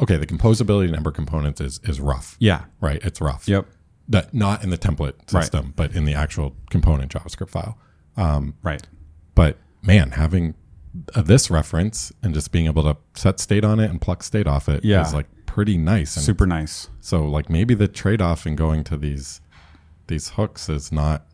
Okay, 0.00 0.16
the 0.16 0.26
composability 0.26 0.88
in 0.88 0.94
Ember 0.94 1.10
components 1.12 1.60
is 1.60 1.80
is 1.84 2.00
rough, 2.00 2.36
Yeah. 2.38 2.64
right? 2.80 3.00
It's 3.02 3.20
rough. 3.20 3.48
Yep. 3.48 3.66
That 4.08 4.34
not 4.34 4.62
in 4.64 4.70
the 4.70 4.78
template 4.78 5.14
Right. 5.32 5.42
system, 5.42 5.72
but 5.76 5.94
in 5.94 6.04
the 6.04 6.14
actual 6.14 6.54
component 6.70 7.12
JavaScript 7.12 7.50
file. 7.50 7.78
Right. 8.62 8.82
But 9.34 9.58
man, 9.82 10.12
having 10.12 10.54
uh, 11.14 11.22
this 11.22 11.50
reference 11.50 12.12
and 12.22 12.34
just 12.34 12.52
being 12.52 12.66
able 12.66 12.82
to 12.82 12.96
set 13.14 13.40
state 13.40 13.64
on 13.64 13.80
it 13.80 13.90
and 13.90 14.00
pluck 14.00 14.22
state 14.22 14.46
off 14.46 14.68
it 14.68 14.80
is 14.80 14.84
Yeah. 14.84 15.08
like 15.10 15.26
pretty 15.52 15.76
nice. 15.76 16.16
And 16.16 16.24
Super 16.24 16.46
nice. 16.46 16.88
so 17.00 17.24
like 17.24 17.50
maybe 17.50 17.74
the 17.74 17.86
trade 17.86 18.22
off 18.22 18.46
in 18.46 18.56
going 18.56 18.84
to 18.84 18.96
these 18.96 19.40
these 20.06 20.30
hooks 20.30 20.68
is 20.70 20.90
not 20.90 21.26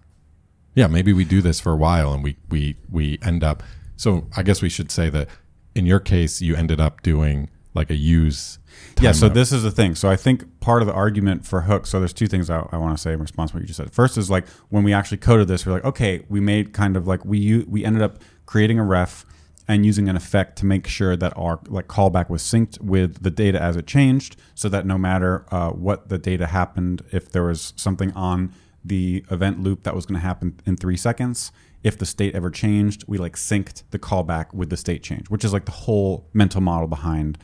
yeah, 0.75 0.89
maybe 0.89 1.13
we 1.13 1.25
do 1.25 1.41
this 1.41 1.61
for 1.61 1.73
a 1.73 1.77
while 1.77 2.13
and 2.13 2.25
we 2.25 2.37
we 2.51 2.77
we 2.91 3.19
end 3.23 3.45
up 3.45 3.63
so 3.97 4.27
I 4.37 4.43
guess 4.43 4.61
we 4.61 4.69
should 4.69 4.91
say 4.91 5.09
that 5.11 5.29
in 5.77 5.87
your 5.87 6.01
case 6.01 6.41
you 6.41 6.57
ended 6.57 6.81
up 6.81 7.03
doing 7.03 7.49
like 7.75 7.91
a 7.91 7.95
use 7.95 8.59
Yeah, 9.01 9.13
so 9.13 9.29
this 9.29 9.53
is 9.53 9.63
the 9.63 9.71
thing. 9.71 9.95
So 9.95 10.11
I 10.11 10.17
think 10.17 10.59
part 10.59 10.83
of 10.83 10.89
the 10.89 10.95
argument 10.95 11.47
for 11.47 11.61
hooks, 11.63 11.91
so 11.91 12.01
there's 12.01 12.13
two 12.13 12.27
things 12.27 12.51
I, 12.51 12.67
I 12.73 12.77
want 12.77 12.97
to 12.97 13.01
say 13.01 13.13
in 13.13 13.21
response 13.21 13.53
to 13.53 13.57
what 13.57 13.61
you 13.61 13.69
just 13.69 13.77
said. 13.77 13.93
First 13.93 14.19
is 14.19 14.29
like 14.29 14.49
when 14.69 14.83
we 14.83 14.93
actually 14.93 15.19
coded 15.19 15.47
this, 15.47 15.65
we're 15.65 15.75
like, 15.75 15.85
okay, 15.85 16.25
we 16.29 16.41
made 16.41 16.73
kind 16.73 16.97
of 16.97 17.07
like 17.07 17.25
we 17.25 17.65
we 17.69 17.85
ended 17.85 18.03
up 18.03 18.19
creating 18.47 18.81
a 18.81 18.85
ref 18.85 19.25
and 19.69 19.85
using 19.85 20.09
an 20.09 20.17
effect 20.17 20.57
to 20.57 20.67
make 20.67 20.87
sure 20.87 21.15
that 21.15 21.33
our 21.37 21.61
like 21.69 21.87
callback 21.87 22.31
was 22.31 22.43
synced 22.43 22.81
with 22.81 23.23
the 23.23 23.31
data 23.31 23.61
as 23.61 23.77
it 23.77 23.87
changed, 23.87 24.37
so 24.55 24.69
that 24.71 24.87
no 24.87 24.97
matter 24.97 25.45
uh, 25.53 25.71
what 25.71 26.09
the 26.09 26.19
data 26.19 26.47
happened, 26.47 27.03
if 27.13 27.31
there 27.31 27.45
was 27.45 27.75
something 27.77 28.11
on 28.13 28.53
the 28.85 29.25
event 29.31 29.63
loop 29.63 29.83
that 29.83 29.95
was 29.95 30.07
going 30.07 30.19
to 30.19 30.27
happen 30.27 30.59
in 30.65 30.77
three 30.77 30.97
seconds, 30.97 31.53
if 31.85 31.99
the 31.99 32.07
state 32.07 32.35
ever 32.35 32.51
changed, 32.51 33.05
we 33.07 33.19
like 33.19 33.37
synced 33.37 33.83
the 33.91 33.99
callback 33.99 34.55
with 34.55 34.71
the 34.71 34.77
state 34.77 35.03
change, 35.03 35.29
which 35.29 35.45
is 35.45 35.53
like 35.53 35.67
the 35.67 35.73
whole 35.73 36.27
mental 36.33 36.61
model 36.61 36.89
behind 36.89 37.39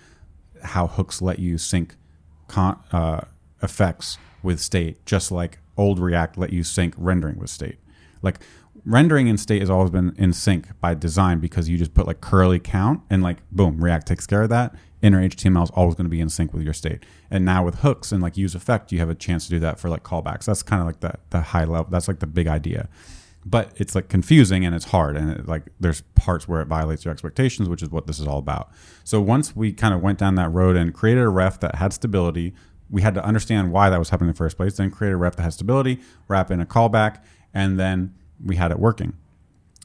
how 0.62 0.86
hooks 0.86 1.20
let 1.20 1.38
you 1.38 1.58
sync 1.58 1.94
con- 2.48 2.80
uh, 2.90 3.20
effects 3.62 4.16
with 4.42 4.60
state, 4.60 5.04
just 5.04 5.30
like 5.30 5.58
old 5.76 5.98
React 5.98 6.38
let 6.38 6.52
you 6.52 6.62
sync 6.62 6.94
rendering 6.96 7.38
with 7.38 7.50
state. 7.50 7.76
Like 8.22 8.40
rendering 8.86 9.28
in 9.28 9.36
state 9.38 9.60
has 9.60 9.70
always 9.70 9.90
been 9.90 10.14
in 10.18 10.32
sync 10.32 10.68
by 10.80 10.94
design 10.94 11.38
because 11.40 11.68
you 11.68 11.78
just 11.78 11.94
put 11.94 12.06
like 12.06 12.20
curly 12.20 12.58
count 12.58 13.00
and 13.10 13.22
like 13.22 13.38
boom, 13.50 13.82
React 13.82 14.06
takes 14.06 14.26
care 14.26 14.42
of 14.42 14.48
that. 14.50 14.74
Inner 15.02 15.26
HTML 15.28 15.62
is 15.64 15.70
always 15.70 15.94
going 15.94 16.06
to 16.06 16.10
be 16.10 16.20
in 16.20 16.28
sync 16.30 16.52
with 16.54 16.62
your 16.62 16.72
state. 16.72 17.04
And 17.30 17.44
now 17.44 17.64
with 17.64 17.76
hooks 17.76 18.10
and 18.12 18.22
like 18.22 18.36
use 18.36 18.54
effect, 18.54 18.90
you 18.92 18.98
have 19.00 19.10
a 19.10 19.14
chance 19.14 19.44
to 19.44 19.50
do 19.50 19.60
that 19.60 19.78
for 19.78 19.88
like 19.90 20.02
callbacks. 20.02 20.44
That's 20.46 20.62
kind 20.62 20.80
of 20.80 20.86
like 20.86 21.00
the 21.00 21.14
the 21.30 21.40
high 21.40 21.64
level. 21.64 21.88
That's 21.90 22.08
like 22.08 22.20
the 22.20 22.26
big 22.26 22.46
idea. 22.46 22.88
but 23.46 23.72
it's 23.76 23.94
like 23.94 24.08
confusing 24.08 24.64
and 24.64 24.74
it's 24.74 24.86
hard 24.86 25.16
and 25.16 25.30
it, 25.30 25.46
like 25.46 25.64
there's 25.78 26.00
parts 26.14 26.48
where 26.48 26.62
it 26.62 26.66
violates 26.66 27.04
your 27.04 27.12
expectations 27.12 27.68
which 27.68 27.82
is 27.82 27.90
what 27.90 28.06
this 28.06 28.18
is 28.18 28.26
all 28.26 28.38
about 28.38 28.70
so 29.04 29.20
once 29.20 29.54
we 29.54 29.70
kind 29.70 29.92
of 29.94 30.00
went 30.00 30.18
down 30.18 30.34
that 30.34 30.48
road 30.48 30.76
and 30.76 30.94
created 30.94 31.22
a 31.22 31.28
ref 31.28 31.60
that 31.60 31.74
had 31.74 31.92
stability 31.92 32.54
we 32.88 33.02
had 33.02 33.14
to 33.14 33.22
understand 33.22 33.70
why 33.70 33.90
that 33.90 33.98
was 33.98 34.08
happening 34.08 34.28
in 34.30 34.32
the 34.34 34.38
first 34.38 34.56
place 34.56 34.76
then 34.78 34.90
create 34.90 35.12
a 35.12 35.16
ref 35.16 35.36
that 35.36 35.42
has 35.42 35.54
stability 35.54 36.00
wrap 36.26 36.50
in 36.50 36.58
a 36.58 36.64
callback 36.64 37.22
and 37.52 37.78
then 37.78 38.14
we 38.42 38.56
had 38.56 38.70
it 38.70 38.78
working 38.78 39.14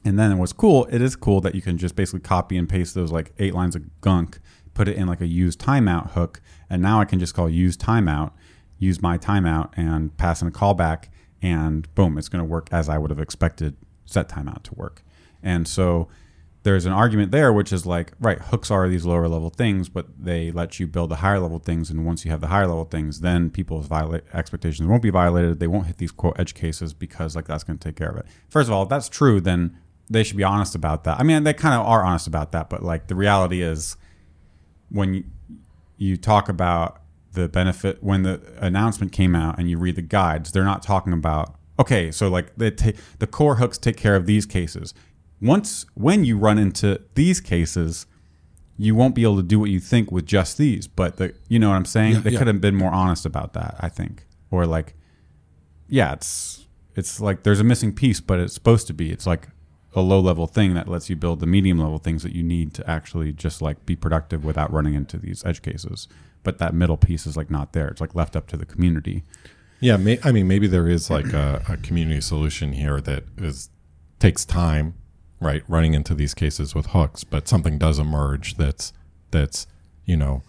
and 0.04 0.18
then 0.18 0.38
what's 0.38 0.52
cool 0.52 0.86
it 0.90 1.02
is 1.02 1.16
cool 1.16 1.40
that 1.40 1.54
you 1.54 1.62
can 1.62 1.76
just 1.76 1.96
basically 1.96 2.20
copy 2.20 2.56
and 2.56 2.68
paste 2.68 2.94
those 2.94 3.12
like 3.12 3.32
eight 3.38 3.54
lines 3.54 3.76
of 3.76 3.82
gunk 4.00 4.38
put 4.72 4.88
it 4.88 4.96
in 4.96 5.06
like 5.06 5.20
a 5.20 5.26
use 5.26 5.56
timeout 5.56 6.12
hook 6.12 6.40
and 6.68 6.80
now 6.80 7.00
i 7.00 7.04
can 7.04 7.18
just 7.18 7.34
call 7.34 7.48
use 7.48 7.76
timeout 7.76 8.32
use 8.78 9.02
my 9.02 9.18
timeout 9.18 9.70
and 9.76 10.16
pass 10.16 10.40
in 10.42 10.48
a 10.48 10.50
callback 10.50 11.08
and 11.42 11.92
boom, 11.94 12.18
it's 12.18 12.28
going 12.28 12.44
to 12.44 12.48
work 12.48 12.68
as 12.72 12.88
I 12.88 12.98
would 12.98 13.10
have 13.10 13.20
expected 13.20 13.76
set 14.04 14.28
timeout 14.28 14.62
to 14.64 14.74
work. 14.74 15.02
And 15.42 15.66
so 15.66 16.08
there's 16.62 16.84
an 16.84 16.92
argument 16.92 17.32
there, 17.32 17.52
which 17.52 17.72
is 17.72 17.86
like, 17.86 18.12
right, 18.20 18.38
hooks 18.38 18.70
are 18.70 18.86
these 18.88 19.06
lower 19.06 19.28
level 19.28 19.48
things, 19.48 19.88
but 19.88 20.06
they 20.18 20.50
let 20.50 20.78
you 20.78 20.86
build 20.86 21.10
the 21.10 21.16
higher 21.16 21.38
level 21.38 21.58
things. 21.58 21.90
And 21.90 22.04
once 22.04 22.24
you 22.24 22.30
have 22.30 22.42
the 22.42 22.48
higher 22.48 22.66
level 22.66 22.84
things, 22.84 23.20
then 23.20 23.50
people's 23.50 23.86
violate 23.86 24.24
expectations 24.34 24.86
won't 24.86 25.02
be 25.02 25.10
violated. 25.10 25.58
They 25.58 25.66
won't 25.66 25.86
hit 25.86 25.96
these 25.96 26.10
quote 26.10 26.38
edge 26.38 26.54
cases 26.54 26.92
because 26.92 27.34
like 27.34 27.46
that's 27.46 27.64
going 27.64 27.78
to 27.78 27.88
take 27.88 27.96
care 27.96 28.10
of 28.10 28.16
it. 28.18 28.26
First 28.50 28.68
of 28.68 28.74
all, 28.74 28.82
if 28.82 28.90
that's 28.90 29.08
true, 29.08 29.40
then 29.40 29.78
they 30.10 30.22
should 30.22 30.36
be 30.36 30.44
honest 30.44 30.74
about 30.74 31.04
that. 31.04 31.18
I 31.18 31.22
mean, 31.22 31.44
they 31.44 31.54
kind 31.54 31.74
of 31.74 31.86
are 31.86 32.04
honest 32.04 32.26
about 32.26 32.52
that, 32.52 32.68
but 32.68 32.82
like 32.82 33.06
the 33.06 33.14
reality 33.14 33.62
is 33.62 33.96
when 34.90 35.24
you, 35.96 36.16
talk 36.16 36.48
about 36.48 37.00
the 37.32 37.48
benefit 37.48 38.02
when 38.02 38.22
the 38.22 38.40
announcement 38.58 39.12
came 39.12 39.36
out 39.36 39.58
and 39.58 39.70
you 39.70 39.78
read 39.78 39.96
the 39.96 40.02
guides, 40.02 40.50
they're 40.50 40.64
not 40.64 40.82
talking 40.82 41.12
about 41.12 41.54
okay, 41.78 42.10
so 42.10 42.28
like 42.28 42.54
they 42.56 42.70
the 43.18 43.26
core 43.26 43.56
hooks 43.56 43.78
take 43.78 43.96
care 43.96 44.16
of 44.16 44.26
these 44.26 44.44
cases. 44.46 44.92
Once 45.40 45.86
when 45.94 46.24
you 46.24 46.36
run 46.36 46.58
into 46.58 47.00
these 47.14 47.40
cases, 47.40 48.06
you 48.76 48.94
won't 48.94 49.14
be 49.14 49.22
able 49.22 49.36
to 49.36 49.42
do 49.42 49.58
what 49.58 49.70
you 49.70 49.80
think 49.80 50.10
with 50.10 50.26
just 50.26 50.58
these. 50.58 50.86
But 50.86 51.16
the 51.16 51.34
you 51.48 51.58
know 51.58 51.70
what 51.70 51.76
I'm 51.76 51.84
saying? 51.84 52.14
Yeah, 52.14 52.20
they 52.20 52.30
yeah. 52.30 52.38
could 52.38 52.46
have 52.46 52.60
been 52.60 52.76
more 52.76 52.92
honest 52.92 53.26
about 53.26 53.52
that, 53.54 53.76
I 53.80 53.88
think. 53.88 54.26
Or 54.50 54.66
like 54.66 54.94
yeah, 55.88 56.12
it's 56.12 56.66
it's 56.94 57.20
like 57.20 57.42
there's 57.42 57.60
a 57.60 57.64
missing 57.64 57.92
piece, 57.92 58.20
but 58.20 58.38
it's 58.38 58.54
supposed 58.54 58.86
to 58.86 58.94
be. 58.94 59.10
It's 59.10 59.26
like 59.26 59.48
a 59.94 60.00
low 60.00 60.20
level 60.20 60.46
thing 60.46 60.74
that 60.74 60.88
lets 60.88 61.10
you 61.10 61.16
build 61.16 61.40
the 61.40 61.46
medium 61.46 61.78
level 61.78 61.98
things 61.98 62.22
that 62.22 62.34
you 62.34 62.42
need 62.42 62.72
to 62.74 62.88
actually 62.88 63.32
just 63.32 63.60
like 63.60 63.84
be 63.86 63.96
productive 63.96 64.44
without 64.44 64.72
running 64.72 64.94
into 64.94 65.18
these 65.18 65.44
edge 65.44 65.62
cases. 65.62 66.08
But 66.42 66.58
that 66.58 66.74
middle 66.74 66.96
piece 66.96 67.26
is 67.26 67.36
like 67.36 67.50
not 67.50 67.72
there. 67.72 67.88
It's 67.88 68.00
like 68.00 68.14
left 68.14 68.36
up 68.36 68.46
to 68.48 68.56
the 68.56 68.64
community. 68.64 69.24
Yeah, 69.80 69.96
may, 69.96 70.18
I 70.22 70.30
mean, 70.30 70.46
maybe 70.46 70.66
there 70.66 70.88
is 70.88 71.10
like 71.10 71.32
a, 71.32 71.62
a 71.68 71.76
community 71.78 72.20
solution 72.20 72.72
here 72.72 73.00
that 73.00 73.24
is 73.36 73.70
takes 74.18 74.44
time, 74.44 74.94
right? 75.40 75.62
Running 75.68 75.94
into 75.94 76.14
these 76.14 76.34
cases 76.34 76.74
with 76.74 76.86
hooks, 76.86 77.24
but 77.24 77.48
something 77.48 77.78
does 77.78 77.98
emerge 77.98 78.56
that's 78.56 78.92
that's 79.30 79.66
you 80.04 80.16
know 80.16 80.42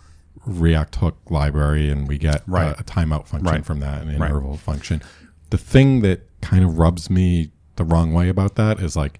React 0.46 0.96
hook 0.96 1.18
library, 1.30 1.90
and 1.90 2.08
we 2.08 2.18
get 2.18 2.42
Right. 2.48 2.76
a, 2.76 2.80
a 2.80 2.84
timeout 2.84 3.28
function 3.28 3.46
Right. 3.54 3.66
from 3.66 3.80
that, 3.82 4.02
and 4.02 4.10
an 4.12 4.20
Right. 4.20 4.28
interval 4.30 4.58
function. 4.58 5.02
The 5.52 5.58
thing 5.58 6.02
that 6.02 6.28
kind 6.42 6.64
of 6.64 6.78
rubs 6.80 7.10
me 7.10 7.52
the 7.76 7.84
wrong 7.84 8.12
way 8.14 8.28
about 8.30 8.56
that 8.56 8.80
is 8.80 8.96
like, 8.96 9.20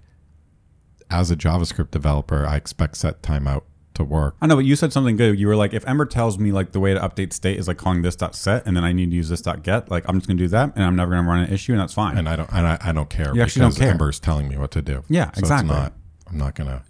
as 1.10 1.30
a 1.30 1.36
JavaScript 1.36 1.90
developer, 1.90 2.44
I 2.46 2.56
expect 2.56 2.96
set 2.96 3.22
timeout 3.22 3.62
to 3.94 4.04
work. 4.04 4.36
I 4.40 4.46
know, 4.46 4.56
but 4.56 4.64
you 4.64 4.76
said 4.76 4.92
something 4.92 5.16
good. 5.16 5.38
You 5.38 5.46
were 5.48 5.56
like, 5.56 5.74
if 5.74 5.86
Ember 5.86 6.06
tells 6.06 6.38
me 6.38 6.52
like 6.52 6.72
the 6.72 6.80
way 6.80 6.94
to 6.94 7.00
update 7.00 7.32
state 7.32 7.58
is 7.58 7.68
like 7.68 7.76
calling 7.78 8.02
this 8.02 8.16
dot 8.16 8.34
set, 8.34 8.66
and 8.66 8.76
then 8.76 8.84
I 8.84 8.92
need 8.92 9.10
to 9.10 9.16
use 9.16 9.28
this 9.28 9.42
dot 9.42 9.62
get, 9.62 9.90
like 9.90 10.04
I'm 10.08 10.16
just 10.16 10.28
gonna 10.28 10.38
do 10.38 10.48
that, 10.48 10.72
and 10.74 10.84
I'm 10.84 10.96
never 10.96 11.14
gonna 11.14 11.28
run 11.28 11.44
an 11.44 11.52
issue, 11.52 11.72
and 11.72 11.80
that's 11.80 11.94
fine. 11.94 12.16
and 12.16 12.28
I 12.28 12.36
don't 12.36 12.52
and 12.52 12.66
I, 12.66 12.78
I 12.80 12.92
don't 12.92 13.10
care 13.10 13.34
You 13.34 13.42
actually 13.42 13.60
don't 13.60 13.70
because 13.70 13.78
care. 13.78 13.90
Ember's 13.90 14.20
telling 14.20 14.48
me 14.48 14.56
what 14.56 14.70
to 14.72 14.82
do. 14.82 15.04
Yeah, 15.08 15.32
so 15.32 15.40
exactly. 15.40 15.70
It's 15.70 15.78
not, 15.78 15.92
I'm 16.28 16.38
not 16.38 16.54
gonna 16.54 16.82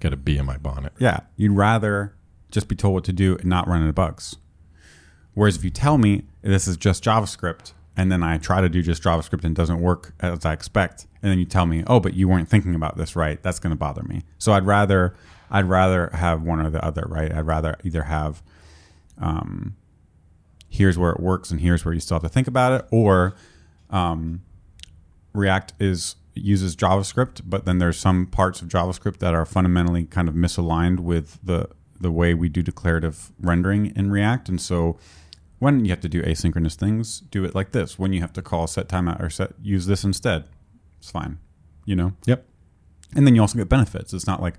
get 0.00 0.12
a 0.12 0.16
bee 0.16 0.38
in 0.38 0.46
my 0.46 0.56
bonnet. 0.56 0.92
Yeah, 0.98 1.20
you'd 1.36 1.52
rather 1.52 2.14
just 2.50 2.68
be 2.68 2.76
told 2.76 2.94
what 2.94 3.04
to 3.04 3.12
do 3.12 3.36
and 3.36 3.46
not 3.46 3.68
run 3.68 3.80
into 3.80 3.92
bugs. 3.92 4.36
Whereas 5.34 5.56
if 5.56 5.64
you 5.64 5.70
tell 5.70 5.96
me 5.96 6.24
this 6.42 6.68
is 6.68 6.76
just 6.76 7.02
JavaScript, 7.02 7.72
and 7.96 8.10
then 8.10 8.22
I 8.22 8.38
try 8.38 8.60
to 8.60 8.68
do 8.68 8.82
just 8.82 9.02
JavaScript 9.02 9.44
and 9.44 9.52
it 9.52 9.54
doesn't 9.54 9.80
work 9.80 10.14
as 10.20 10.44
I 10.44 10.52
expect, 10.52 11.06
and 11.22 11.30
then 11.30 11.38
you 11.38 11.44
tell 11.44 11.66
me, 11.66 11.84
oh, 11.86 12.00
but 12.00 12.14
you 12.14 12.28
weren't 12.28 12.48
thinking 12.48 12.74
about 12.74 12.96
this 12.96 13.16
right, 13.16 13.42
that's 13.42 13.58
going 13.58 13.70
to 13.70 13.76
bother 13.76 14.02
me. 14.02 14.22
So 14.38 14.52
I'd 14.52 14.66
rather 14.66 15.14
I'd 15.52 15.68
rather 15.68 16.08
have 16.14 16.42
one 16.42 16.58
or 16.58 16.70
the 16.70 16.84
other, 16.84 17.04
right? 17.06 17.32
I'd 17.32 17.46
rather 17.46 17.76
either 17.84 18.04
have 18.04 18.42
um, 19.18 19.76
here's 20.68 20.98
where 20.98 21.12
it 21.12 21.20
works 21.20 21.50
and 21.50 21.60
here's 21.60 21.84
where 21.84 21.94
you 21.94 22.00
still 22.00 22.16
have 22.16 22.22
to 22.22 22.28
think 22.28 22.48
about 22.48 22.72
it, 22.72 22.88
or 22.90 23.34
um, 23.90 24.42
React 25.32 25.74
is 25.78 26.16
uses 26.34 26.74
JavaScript, 26.74 27.42
but 27.44 27.66
then 27.66 27.76
there's 27.78 27.98
some 27.98 28.26
parts 28.26 28.62
of 28.62 28.68
JavaScript 28.68 29.18
that 29.18 29.34
are 29.34 29.44
fundamentally 29.44 30.04
kind 30.04 30.28
of 30.28 30.34
misaligned 30.34 31.00
with 31.00 31.38
the 31.44 31.68
the 32.00 32.10
way 32.10 32.34
we 32.34 32.48
do 32.48 32.62
declarative 32.62 33.30
rendering 33.38 33.92
in 33.94 34.10
React, 34.10 34.48
and 34.48 34.60
so 34.60 34.98
when 35.58 35.84
you 35.84 35.90
have 35.90 36.00
to 36.00 36.08
do 36.08 36.20
asynchronous 36.22 36.74
things, 36.74 37.20
do 37.20 37.44
it 37.44 37.54
like 37.54 37.70
this. 37.70 37.96
When 37.96 38.12
you 38.12 38.20
have 38.20 38.32
to 38.32 38.42
call 38.42 38.66
set 38.66 38.88
timeout 38.88 39.22
or 39.22 39.30
set 39.30 39.52
use 39.62 39.86
this 39.86 40.02
instead, 40.02 40.44
it's 40.98 41.10
fine, 41.10 41.38
you 41.84 41.94
know. 41.94 42.14
Yep. 42.26 42.44
And 43.14 43.26
then 43.26 43.36
you 43.36 43.42
also 43.42 43.58
get 43.58 43.68
benefits. 43.68 44.12
It's 44.12 44.26
not 44.26 44.42
like, 44.42 44.54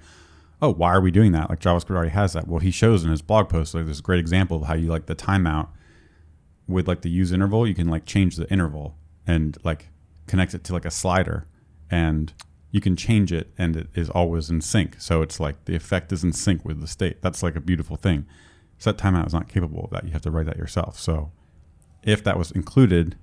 oh, 0.63 0.73
why 0.73 0.93
are 0.93 1.01
we 1.01 1.11
doing 1.11 1.33
that? 1.33 1.49
Like 1.49 1.59
JavaScript 1.59 1.91
already 1.91 2.11
has 2.11 2.33
that. 2.33 2.47
Well, 2.47 2.59
he 2.59 2.71
shows 2.71 3.03
in 3.03 3.11
his 3.11 3.21
blog 3.21 3.49
post 3.49 3.75
like 3.75 3.85
this 3.85 3.99
great 3.99 4.21
example 4.21 4.57
of 4.57 4.63
how 4.63 4.75
you 4.75 4.87
like 4.87 5.07
the 5.07 5.15
timeout 5.15 5.67
with 6.69 6.87
like 6.87 7.01
the 7.01 7.09
use 7.09 7.33
interval. 7.33 7.67
You 7.67 7.75
can 7.75 7.89
like 7.89 8.05
change 8.05 8.37
the 8.37 8.49
interval 8.49 8.95
and 9.27 9.57
like 9.65 9.89
connect 10.25 10.53
it 10.53 10.63
to 10.63 10.73
like 10.73 10.85
a 10.85 10.91
slider, 10.91 11.47
and 11.91 12.33
you 12.71 12.79
can 12.79 12.95
change 12.95 13.33
it, 13.33 13.51
and 13.57 13.75
it 13.75 13.87
is 13.93 14.09
always 14.09 14.49
in 14.49 14.61
sync. 14.61 14.95
So 15.01 15.21
it's 15.21 15.37
like 15.37 15.65
the 15.65 15.75
effect 15.75 16.13
is 16.13 16.23
in 16.23 16.31
sync 16.31 16.63
with 16.63 16.79
the 16.79 16.87
state. 16.87 17.21
That's 17.21 17.43
like 17.43 17.57
a 17.57 17.61
beautiful 17.61 17.97
thing. 17.97 18.25
Set 18.77 18.97
timeout 18.97 19.27
is 19.27 19.33
not 19.33 19.49
capable 19.49 19.83
of 19.83 19.91
that. 19.91 20.05
You 20.05 20.11
have 20.11 20.21
to 20.21 20.31
write 20.31 20.45
that 20.45 20.57
yourself. 20.57 20.97
So 20.97 21.33
if 22.03 22.23
that 22.23 22.37
was 22.37 22.51
included, 22.51 23.17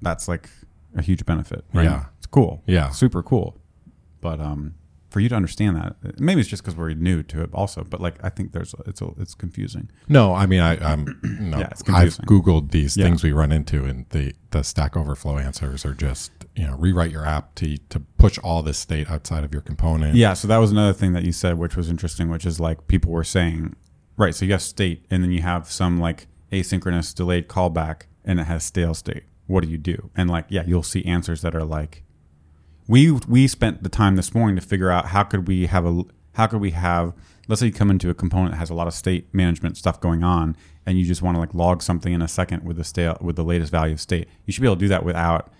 that's 0.00 0.28
like 0.28 0.48
a 0.96 1.02
huge 1.02 1.26
benefit. 1.26 1.66
Right? 1.74 1.84
Yeah. 1.84 2.06
it's 2.16 2.26
cool. 2.26 2.62
Yeah. 2.66 2.88
super 2.88 3.22
cool. 3.22 3.58
But 4.22 4.40
um, 4.40 4.74
for 5.10 5.20
you 5.20 5.28
to 5.30 5.34
understand 5.34 5.76
that, 5.76 6.20
maybe 6.20 6.40
it's 6.40 6.50
just 6.50 6.62
because 6.62 6.76
we're 6.76 6.92
new 6.92 7.22
to 7.22 7.42
it, 7.42 7.50
also. 7.54 7.82
But 7.82 8.00
like, 8.00 8.16
I 8.22 8.28
think 8.28 8.52
there's 8.52 8.74
it's 8.86 9.00
it's 9.18 9.34
confusing. 9.34 9.90
No, 10.08 10.34
I 10.34 10.46
mean 10.46 10.60
I, 10.60 10.76
I'm 10.92 11.18
no. 11.22 11.58
Yeah, 11.60 11.70
I've 11.88 12.16
googled 12.18 12.70
these 12.72 12.96
Yeah. 12.96 13.04
things 13.06 13.22
we 13.24 13.32
run 13.32 13.50
into, 13.52 13.84
and 13.84 14.06
the 14.10 14.34
the 14.50 14.62
Stack 14.62 14.96
Overflow 14.96 15.38
answers 15.38 15.84
are 15.86 15.94
just 15.94 16.30
you 16.56 16.66
know 16.66 16.76
rewrite 16.76 17.10
your 17.10 17.24
app 17.24 17.54
to 17.56 17.76
to 17.88 18.00
push 18.18 18.38
all 18.38 18.62
this 18.62 18.78
state 18.78 19.10
outside 19.10 19.44
of 19.44 19.52
your 19.52 19.62
component. 19.62 20.14
Yeah, 20.14 20.34
so 20.34 20.46
that 20.48 20.58
was 20.58 20.72
another 20.72 20.92
thing 20.92 21.12
that 21.14 21.24
you 21.24 21.32
said, 21.32 21.58
which 21.58 21.76
was 21.76 21.88
interesting, 21.88 22.28
which 22.28 22.44
is 22.44 22.60
like 22.60 22.86
people 22.88 23.10
were 23.12 23.24
saying, 23.24 23.76
right? 24.16 24.34
So 24.34 24.44
you 24.44 24.52
have 24.52 24.62
state, 24.62 25.06
and 25.10 25.22
then 25.22 25.30
you 25.32 25.40
have 25.42 25.70
some 25.70 25.98
like 25.98 26.26
asynchronous 26.52 27.14
delayed 27.14 27.48
callback, 27.48 28.02
and 28.24 28.40
it 28.40 28.44
has 28.44 28.64
stale 28.64 28.94
state. 28.94 29.22
What 29.46 29.64
do 29.64 29.70
you 29.70 29.78
do? 29.78 30.10
And 30.14 30.28
like, 30.28 30.44
yeah, 30.50 30.64
you'll 30.66 30.82
see 30.82 31.02
answers 31.06 31.40
that 31.42 31.54
are 31.54 31.64
like, 31.64 32.04
we 32.88 33.12
we 33.12 33.46
spent 33.46 33.82
the 33.84 33.88
time 33.88 34.16
this 34.16 34.34
morning 34.34 34.56
to 34.56 34.62
figure 34.62 34.90
out 34.90 35.06
how 35.06 35.22
could 35.22 35.46
we 35.46 35.66
have 35.66 35.86
a 35.86 36.02
how 36.34 36.46
could 36.48 36.60
we 36.60 36.72
have 36.72 37.12
let's 37.46 37.60
say 37.60 37.66
you 37.66 37.72
come 37.72 37.90
into 37.90 38.10
a 38.10 38.14
component 38.14 38.52
that 38.52 38.58
has 38.58 38.70
a 38.70 38.74
lot 38.74 38.88
of 38.88 38.94
state 38.94 39.32
management 39.32 39.76
stuff 39.76 40.00
going 40.00 40.24
on 40.24 40.56
and 40.86 40.98
you 40.98 41.04
just 41.04 41.22
want 41.22 41.36
to 41.36 41.38
like 41.38 41.54
log 41.54 41.82
something 41.82 42.12
in 42.12 42.22
a 42.22 42.28
second 42.28 42.64
with 42.64 42.76
the 42.76 42.84
state 42.84 43.22
with 43.22 43.36
the 43.36 43.44
latest 43.44 43.70
value 43.70 43.92
of 43.92 44.00
state 44.00 44.26
you 44.46 44.52
should 44.52 44.62
be 44.62 44.66
able 44.66 44.76
to 44.76 44.80
do 44.80 44.88
that 44.88 45.04
without 45.04 45.52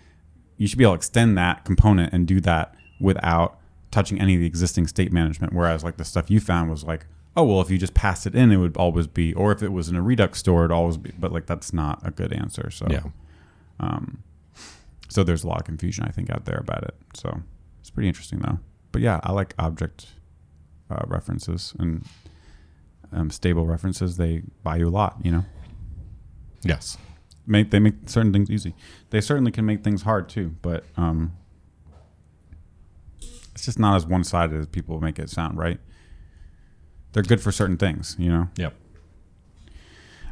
you 0.57 0.67
should 0.67 0.79
be 0.79 0.85
able 0.85 0.95
to 0.95 0.97
extend 0.97 1.39
that 1.39 1.65
component 1.65 2.13
and 2.13 2.27
do 2.27 2.41
that 2.41 2.75
without 3.01 3.61
touching 3.91 4.21
any 4.21 4.35
of 4.35 4.41
the 4.41 4.47
existing 4.47 4.87
state 4.87 5.13
management 5.13 5.53
whereas 5.53 5.85
like 5.85 5.99
the 5.99 6.05
stuff 6.05 6.31
you 6.31 6.41
found 6.41 6.71
was 6.71 6.83
like 6.85 7.07
oh 7.37 7.45
well 7.45 7.61
if 7.61 7.71
you 7.71 7.79
just 7.79 7.95
passed 7.95 8.27
it 8.27 8.35
in 8.35 8.51
it 8.51 8.57
would 8.57 8.77
always 8.77 9.07
be 9.07 9.35
or 9.35 9.53
if 9.53 9.63
it 9.63 9.73
was 9.73 9.89
in 9.89 9.97
a 9.97 10.03
redux 10.03 10.39
store 10.39 10.65
it'd 10.65 10.75
always 10.75 10.97
be 10.97 11.13
but 11.19 11.31
like 11.31 11.47
that's 11.47 11.73
not 11.73 12.01
a 12.05 12.11
good 12.11 12.33
answer 12.33 12.71
so 12.71 12.87
yeah. 12.89 13.03
Um, 13.81 14.25
so 15.09 15.25
there's 15.25 15.45
a 15.45 15.49
lot 15.49 15.61
of 15.61 15.65
confusion, 15.65 16.05
I 16.05 16.11
think, 16.11 16.31
out 16.31 16.45
there 16.45 16.59
about 16.59 16.85
it. 16.85 16.95
So 17.15 17.43
it's 17.81 17.91
pretty 17.91 18.09
interesting, 18.09 18.41
though. 18.41 18.59
But 18.93 19.03
yeah, 19.03 19.21
I 19.23 19.33
like 19.33 19.55
object 19.59 20.09
uh, 20.91 21.03
references 21.07 21.75
and 21.79 22.05
um, 23.13 23.31
stable 23.31 23.67
references. 23.67 24.17
They 24.17 24.43
buy 24.63 24.77
you 24.77 24.89
a 24.89 24.91
lot, 24.91 25.17
you 25.23 25.33
know. 25.33 25.45
Yes. 26.63 26.99
Make 27.47 27.71
they 27.71 27.79
make 27.79 27.95
certain 28.07 28.33
things 28.33 28.51
easy. 28.51 28.75
They 29.11 29.21
certainly 29.21 29.51
can 29.51 29.65
make 29.65 29.83
things 29.83 30.03
hard 30.03 30.29
too, 30.29 30.57
but 30.61 30.85
um, 30.97 31.33
it's 33.21 33.65
just 33.65 33.79
not 33.79 33.97
as 33.97 34.07
one 34.07 34.23
sided 34.25 34.61
as 34.61 34.67
people 34.67 35.01
make 35.01 35.19
it 35.19 35.31
sound. 35.31 35.57
Right? 35.57 35.81
They're 37.13 37.23
good 37.23 37.41
for 37.41 37.51
certain 37.51 37.79
things, 37.79 38.17
you 38.19 38.31
know. 38.31 38.49
Yep. 38.57 38.75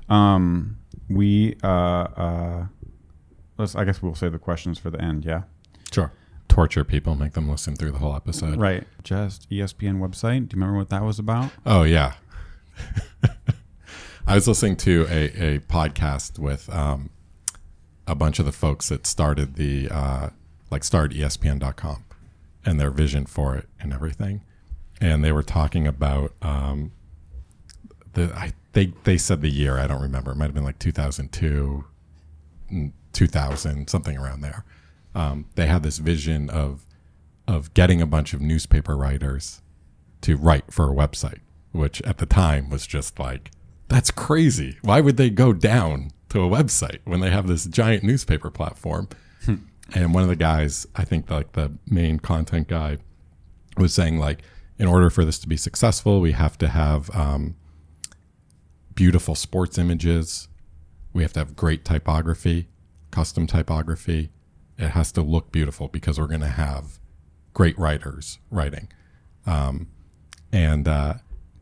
Um, 0.09 0.79
we 1.09 1.57
uh, 1.65 1.67
uh, 1.67 2.67
let's. 3.59 3.75
I 3.75 3.85
guess 3.85 4.03
we'll 4.03 4.15
save 4.15 4.33
the 4.33 4.39
questions 4.39 4.79
for 4.79 4.91
the 4.91 5.01
end. 5.01 5.25
Yeah. 5.25 5.43
Sure. 5.93 6.13
Torture 6.49 6.85
people, 6.85 7.15
make 7.17 7.33
them 7.33 7.49
listen 7.49 7.75
through 7.77 7.91
the 7.91 7.99
whole 7.99 8.15
episode. 8.15 8.59
Right. 8.59 8.87
Just 9.03 9.51
ESPN 9.51 9.99
website. 9.99 10.49
Do 10.49 10.57
you 10.57 10.61
remember 10.61 10.79
what 10.79 10.91
that 10.91 11.03
was 11.03 11.19
about? 11.19 11.51
Oh 11.65 11.83
yeah. 11.83 12.15
I 14.27 14.35
was 14.35 14.49
listening 14.49 14.77
to 14.79 15.07
a, 15.09 15.55
a 15.55 15.59
podcast 15.61 16.39
with 16.39 16.73
um, 16.73 17.11
a 18.07 18.15
bunch 18.15 18.39
of 18.39 18.45
the 18.45 18.53
folks 18.53 18.89
that 18.89 19.07
started 19.07 19.55
the 19.55 19.89
uh, 19.91 20.31
like 20.71 20.85
started 20.85 21.17
ESPN.com 21.17 22.05
and 22.65 22.81
their 22.81 22.91
vision 22.91 23.27
for 23.27 23.57
it 23.57 23.69
and 23.81 23.93
everything. 23.93 24.43
And 25.01 25.23
they 25.23 25.33
were 25.33 25.43
talking 25.43 25.87
about 25.87 26.33
um, 26.43 26.93
the 28.15 28.33
I 28.35 28.53
they 28.73 28.93
they 29.05 29.17
said 29.19 29.43
the 29.43 29.49
year 29.51 29.79
I 29.79 29.87
don't 29.87 30.03
remember. 30.03 30.33
It 30.33 30.37
might 30.37 30.47
have 30.47 30.55
been 30.55 30.65
like 30.65 30.79
2002, 30.79 31.39
mm, 31.45 31.85
2000, 33.13 33.89
something 33.89 34.17
around 34.17 34.41
there. 34.41 34.65
Um, 35.15 35.47
they 35.55 35.67
had 35.67 35.83
this 35.83 35.99
vision 35.99 36.51
of 36.51 36.85
of 37.49 37.73
getting 37.75 38.03
a 38.03 38.07
bunch 38.07 38.35
of 38.35 38.41
newspaper 38.41 38.97
writers 38.97 39.63
to 40.21 40.37
write 40.37 40.73
for 40.73 40.91
a 40.91 40.95
website, 40.95 41.39
which 41.71 42.03
at 42.03 42.19
the 42.19 42.27
time 42.27 42.69
was 42.71 42.87
just 42.87 43.19
like 43.19 43.51
that's 43.89 44.11
crazy. 44.11 44.79
Why 44.83 45.01
would 45.01 45.17
they 45.17 45.31
go 45.31 45.53
down 45.53 46.11
to 46.31 46.43
a 46.43 46.49
website 46.49 46.99
when 47.05 47.21
they 47.21 47.31
have 47.31 47.47
this 47.47 47.67
giant 47.67 48.03
newspaper 48.03 48.51
platform? 48.51 49.09
and 49.95 50.13
one 50.13 50.23
of 50.23 50.29
the 50.29 50.37
guys, 50.37 50.87
I 50.97 51.05
think 51.05 51.31
like 51.31 51.53
the 51.53 51.73
main 51.87 52.19
content 52.19 52.69
guy, 52.69 52.99
was 53.77 53.95
saying 53.95 54.19
like, 54.19 54.43
in 54.79 54.87
order 54.87 55.09
for 55.11 55.25
this 55.25 55.39
to 55.41 55.49
be 55.49 55.57
successful, 55.57 56.21
we 56.21 56.33
have 56.33 56.59
to 56.59 56.69
have 56.69 57.15
um, 57.15 57.57
beautiful 58.95 59.35
sports 59.35 59.79
images. 59.79 60.49
We 61.17 61.23
have 61.23 61.33
to 61.33 61.41
have 61.41 61.57
great 61.57 61.83
typography, 61.83 62.69
custom 63.11 63.47
typography. 63.47 64.29
It 64.77 64.89
has 64.89 65.11
to 65.13 65.23
look 65.23 65.51
beautiful 65.51 65.89
because 65.89 66.21
we're 66.21 66.27
going 66.27 66.43
to 66.43 66.47
have 66.47 66.99
great 67.55 67.79
writers 67.79 68.39
writing. 68.51 68.89
Um, 69.47 69.89
and 70.53 70.87
uh, 70.87 71.15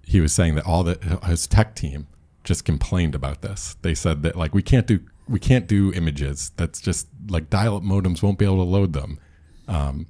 he 0.02 0.20
was 0.20 0.32
saying 0.32 0.56
that 0.56 0.66
all 0.66 0.82
the 0.82 1.20
his 1.24 1.46
tech 1.46 1.76
team 1.76 2.08
just 2.42 2.64
complained 2.64 3.14
about 3.14 3.42
this. 3.42 3.76
They 3.82 3.94
said 3.94 4.24
that 4.24 4.34
like 4.34 4.54
we 4.54 4.62
can't 4.62 4.88
do 4.88 4.98
we 5.28 5.38
can't 5.38 5.68
do 5.68 5.92
images. 5.92 6.50
That's 6.56 6.80
just 6.80 7.06
like 7.28 7.48
dial-up 7.48 7.84
modems 7.84 8.24
won't 8.24 8.40
be 8.40 8.44
able 8.44 8.56
to 8.56 8.64
load 8.64 8.92
them. 8.92 9.20
Um, 9.68 10.08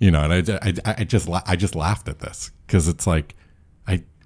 you 0.00 0.10
know, 0.10 0.28
and 0.28 0.50
I, 0.50 0.68
I, 0.68 0.94
I 0.98 1.04
just 1.04 1.28
I 1.46 1.54
just 1.54 1.76
laughed 1.76 2.08
at 2.08 2.18
this 2.18 2.50
because 2.66 2.88
it's 2.88 3.06
like 3.06 3.36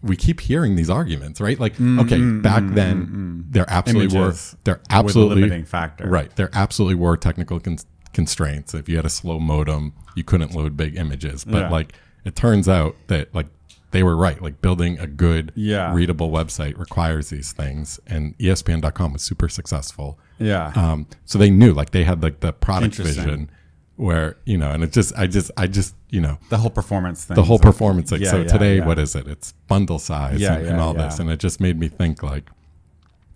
we 0.03 0.17
keep 0.17 0.41
hearing 0.41 0.77
these 0.77 0.89
arguments, 0.91 1.41
right? 1.41 1.59
Like, 1.59 1.81
okay, 1.81 2.21
back 2.41 2.63
then 2.75 3.45
there 3.51 3.67
absolutely 3.69 4.17
Mm, 4.17 4.23
Images 4.23 4.53
were 4.55 4.59
there 4.65 4.81
absolutely 4.91 5.43
limiting 5.43 5.65
factor. 5.65 6.07
right 6.09 6.35
there 6.37 6.51
absolutely 6.53 6.95
were 6.95 7.17
technical 7.17 7.59
con- 7.61 7.79
constraints. 8.13 8.75
If 8.75 8.89
you 8.89 8.97
had 8.97 9.05
a 9.05 9.11
slow 9.11 9.39
modem, 9.41 9.93
you 10.15 10.25
couldn't 10.25 10.55
load 10.55 10.77
big 10.77 10.97
images. 10.97 11.45
But 11.45 11.63
Yeah. 11.63 11.69
like 11.71 11.93
it 12.25 12.37
turns 12.37 12.69
out 12.69 12.95
that 13.09 13.35
like 13.35 13.47
they 13.91 14.03
were 14.03 14.17
right. 14.17 14.41
Like 14.43 14.61
building 14.61 14.99
a 14.99 15.07
good, 15.07 15.51
Yeah. 15.55 15.93
readable 15.95 16.31
website 16.31 16.79
requires 16.79 17.31
these 17.31 17.53
things, 17.53 17.99
and 18.07 18.37
ESPN.com 18.39 19.15
was 19.15 19.23
super 19.23 19.49
successful. 19.49 20.19
Yeah. 20.39 20.73
Um, 20.77 21.07
so 21.25 21.39
they 21.39 21.51
knew 21.51 21.73
like 21.73 21.91
they 21.91 22.05
had 22.05 22.23
like 22.23 22.41
the 22.41 22.53
product 22.53 22.97
vision 22.97 23.51
where 23.97 24.37
you 24.45 24.59
know, 24.59 24.71
and 24.71 24.85
it 24.85 24.93
just 24.93 25.13
I 25.19 25.27
just 25.27 25.51
I 25.57 25.67
just 25.67 25.95
you 26.11 26.21
know 26.21 26.39
the 26.49 26.59
whole 26.59 26.71
performance 26.71 27.25
thing. 27.25 27.35
the 27.35 27.43
whole 27.43 27.59
performance 27.59 28.11
thing. 28.11 28.23
Yeah, 28.23 28.31
so 28.31 28.39
yeah, 28.43 28.49
today, 28.49 28.77
yeah. 28.79 28.87
what 28.87 28.99
is 28.99 29.15
it? 29.15 29.27
It's 29.27 29.53
bundle 29.67 29.99
size 29.99 30.43
and, 30.43 30.67
and 30.67 30.81
all 30.81 30.95
this, 30.95 31.19
and 31.19 31.31
it 31.31 31.39
just 31.39 31.61
made 31.61 31.79
me 31.79 31.89
think 31.89 32.23
like, 32.23 32.49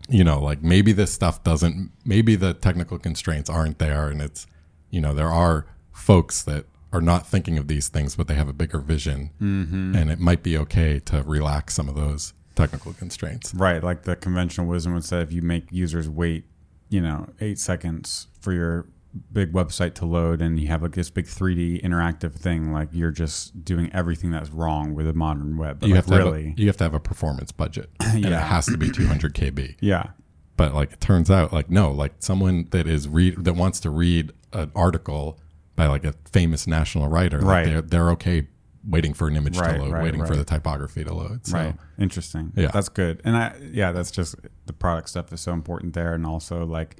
you 0.08 0.24
know, 0.24 0.40
like 0.40 0.62
maybe 0.62 0.92
this 0.92 1.12
stuff 1.12 1.42
doesn't, 1.44 1.90
maybe 2.04 2.34
the 2.34 2.54
technical 2.54 2.98
constraints 2.98 3.48
aren't 3.50 3.78
there, 3.78 4.08
and 4.08 4.20
it's, 4.22 4.46
you 4.90 5.00
know, 5.00 5.14
there 5.14 5.30
are 5.30 5.66
folks 5.92 6.42
that 6.42 6.64
are 6.92 7.00
not 7.00 7.26
thinking 7.26 7.56
of 7.58 7.68
these 7.68 7.88
things, 7.88 8.16
but 8.16 8.28
they 8.28 8.34
have 8.34 8.48
a 8.48 8.52
bigger 8.52 8.78
vision, 8.78 9.30
Mm-hmm. 9.40 9.94
and 9.96 10.10
it 10.10 10.18
might 10.18 10.42
be 10.42 10.58
okay 10.58 10.98
to 11.00 11.22
relax 11.22 11.74
some 11.74 11.88
of 11.88 11.94
those 11.94 12.34
technical 12.54 12.92
constraints. 12.92 13.54
Right, 13.54 13.82
like 13.82 14.02
the 14.02 14.16
conventional 14.16 14.66
wisdom 14.66 14.92
would 14.94 15.04
say, 15.04 15.20
if 15.22 15.32
you 15.32 15.40
make 15.42 15.64
users 15.70 16.08
wait, 16.08 16.44
you 16.90 17.00
know, 17.00 17.30
eight 17.40 17.58
seconds 17.58 18.26
for 18.40 18.52
your 18.52 18.86
big 19.32 19.52
website 19.52 19.94
to 19.94 20.06
load, 20.06 20.40
and 20.40 20.58
you 20.58 20.68
have 20.68 20.82
like 20.82 20.92
this 20.94 21.10
big 21.10 21.26
3D 21.26 21.82
interactive 21.82 22.34
thing, 22.34 22.72
like 22.72 22.88
you're 22.92 23.10
just 23.10 23.64
doing 23.64 23.90
everything 23.92 24.30
that's 24.30 24.50
wrong 24.50 24.94
with 24.94 25.06
a 25.06 25.12
modern 25.12 25.56
web. 25.56 25.80
But 25.80 25.88
you 25.88 25.94
like, 25.94 26.04
have 26.04 26.12
to 26.12 26.16
really, 26.24 26.44
have 26.48 26.58
a, 26.58 26.60
you 26.60 26.66
have 26.68 26.76
to 26.78 26.84
have 26.84 26.94
a 26.94 27.00
performance 27.00 27.52
budget, 27.52 27.90
and 28.00 28.24
it 28.24 28.32
has 28.32 28.66
to 28.66 28.76
be 28.76 28.90
200 28.90 29.34
KB. 29.34 29.76
yeah, 29.80 30.10
but 30.56 30.74
like 30.74 30.92
it 30.92 31.00
turns 31.00 31.30
out 31.30 31.52
like 31.52 31.70
no 31.70 31.90
like 31.90 32.14
someone 32.20 32.68
that 32.70 32.86
is 32.86 33.08
read 33.08 33.44
that 33.44 33.54
wants 33.54 33.80
to 33.80 33.90
read 33.90 34.32
an 34.52 34.70
article 34.74 35.38
by 35.76 35.86
like 35.86 36.04
a 36.04 36.14
famous 36.30 36.66
national 36.66 37.08
writer 37.08 37.38
like, 37.38 37.46
Right. 37.46 37.64
they're, 37.66 37.82
they're 37.82 38.10
okay 38.10 38.46
waiting 38.86 39.14
for 39.14 39.28
an 39.28 39.36
image 39.36 39.56
Right, 39.56 39.76
to 39.76 39.82
load 39.82 39.92
right, 39.92 40.02
waiting 40.02 40.26
for 40.26 40.36
the 40.36 40.44
typography 40.44 41.04
to 41.04 41.14
load 41.14 41.46
so 41.46 41.56
right. 41.56 41.74
Interesting. 41.98 42.52
Yeah. 42.56 42.70
that's 42.72 42.88
good. 42.88 43.22
And 43.24 43.36
I, 43.36 43.54
yeah, 43.72 43.92
that's 43.92 44.10
just 44.10 44.34
the 44.66 44.72
product 44.72 45.08
stuff 45.08 45.32
is 45.32 45.40
so 45.40 45.52
important 45.52 45.94
there, 45.94 46.14
and 46.14 46.26
also 46.26 46.66
like 46.66 46.96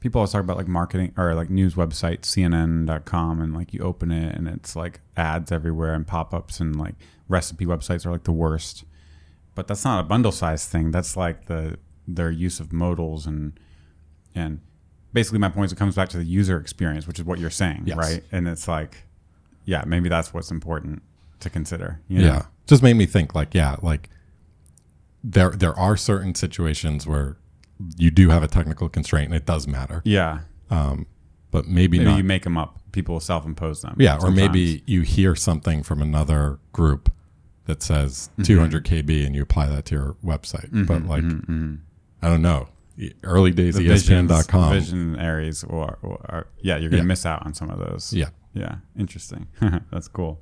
people 0.00 0.18
always 0.18 0.32
talk 0.32 0.40
about 0.42 0.56
like 0.56 0.68
marketing 0.68 1.12
or 1.16 1.34
like 1.34 1.50
news 1.50 1.74
websites, 1.74 2.22
CNN.com, 2.22 3.40
and 3.40 3.54
like 3.54 3.72
you 3.72 3.80
open 3.80 4.10
it 4.10 4.34
and 4.34 4.48
it's 4.48 4.74
like 4.74 5.00
ads 5.16 5.52
everywhere 5.52 5.94
and 5.94 6.06
pop 6.06 6.32
ups 6.34 6.60
and 6.60 6.76
like 6.76 6.94
recipe 7.28 7.66
websites 7.66 8.04
are 8.06 8.10
like 8.10 8.24
the 8.24 8.32
worst. 8.32 8.84
But 9.54 9.66
that's 9.68 9.84
not 9.84 10.00
a 10.00 10.02
bundle 10.04 10.32
size 10.32 10.66
thing. 10.66 10.90
That's 10.90 11.16
like 11.16 11.46
the 11.46 11.78
their 12.08 12.30
use 12.30 12.58
of 12.60 12.72
modals 12.72 13.26
and 13.26 13.58
and 14.34 14.60
basically 15.12 15.38
my 15.38 15.48
point 15.48 15.66
is 15.66 15.72
it 15.72 15.76
comes 15.76 15.94
back 15.96 16.08
to 16.10 16.16
the 16.16 16.24
user 16.24 16.58
experience, 16.58 17.06
which 17.06 17.18
is 17.18 17.24
what 17.24 17.38
you're 17.38 17.50
saying, 17.50 17.82
Yes. 17.84 17.96
right? 17.96 18.22
And 18.32 18.48
it's 18.48 18.66
like, 18.66 19.04
yeah, 19.64 19.84
maybe 19.86 20.08
that's 20.08 20.32
what's 20.32 20.50
important 20.50 21.02
to 21.40 21.50
consider. 21.50 22.00
You 22.08 22.20
know? 22.20 22.26
yeah 22.26 22.42
just 22.66 22.82
made 22.84 22.94
me 22.94 23.04
think 23.04 23.34
like 23.34 23.52
yeah 23.52 23.74
like 23.82 24.08
there 25.24 25.50
there 25.50 25.76
are 25.76 25.96
certain 25.96 26.34
situations 26.36 27.04
where 27.06 27.36
you 27.96 28.10
do 28.10 28.28
have 28.30 28.42
a 28.42 28.48
technical 28.48 28.88
constraint 28.88 29.26
and 29.26 29.34
it 29.34 29.46
does 29.46 29.66
matter 29.66 30.02
yeah. 30.04 30.40
but 30.68 31.66
maybe, 31.66 31.98
Maybe 31.98 32.04
not 32.10 32.16
you 32.18 32.24
make 32.24 32.42
them 32.44 32.56
up. 32.58 32.78
People 32.92 33.20
self-impose 33.20 33.82
them. 33.82 33.96
yeah 33.98 34.18
or 34.20 34.30
maybe 34.30 34.82
you 34.86 35.02
hear 35.02 35.34
something 35.34 35.82
from 35.82 36.02
another 36.02 36.58
group 36.72 37.12
that 37.66 37.82
says 37.82 38.30
Mm-hmm. 38.32 38.42
200 38.42 38.84
kb 38.84 39.26
and 39.26 39.34
you 39.34 39.42
apply 39.42 39.66
that 39.68 39.84
to 39.86 39.94
your 39.94 40.16
website 40.24 40.68
but 40.86 41.04
like 41.06 41.24
i 42.22 42.28
don't 42.28 42.42
know 42.42 42.68
early 43.22 43.50
days 43.52 43.76
the 43.76 43.86
espn.com 43.88 44.72
visionaries 44.72 45.64
or, 45.64 45.98
or, 46.02 46.18
or 46.28 46.46
yeah, 46.60 46.76
you're 46.76 46.90
gonna 46.90 47.02
Yeah. 47.02 47.06
miss 47.06 47.24
out 47.24 47.46
on 47.46 47.54
some 47.54 47.70
of 47.70 47.78
those. 47.78 48.12
yeah 48.12 48.28
Yeah, 48.52 48.76
interesting. 48.98 49.46
That's 49.92 50.08
cool. 50.08 50.40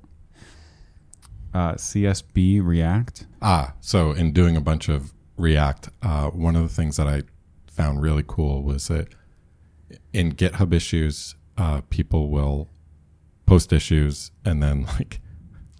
Uh, 1.55 1.75
CSB 1.75 2.61
React. 2.65 3.27
Ah, 3.41 3.75
so 3.81 4.13
in 4.13 4.33
doing 4.33 4.57
a 4.57 4.61
bunch 4.61 4.89
of 4.89 5.13
React, 5.39 5.91
uh, 6.03 6.31
one 6.31 6.57
of 6.57 6.63
the 6.63 6.69
things 6.69 6.97
that 6.97 7.07
I 7.07 7.23
found 7.67 8.03
really 8.03 8.25
cool 8.27 8.63
was 8.63 8.89
that 8.89 9.09
in 10.13 10.33
GitHub 10.33 10.73
issues, 10.73 11.37
uh, 11.57 11.81
people 11.91 12.29
will 12.31 12.69
post 13.47 13.73
issues 13.73 14.31
and 14.45 14.63
then 14.63 14.85
like 14.99 15.21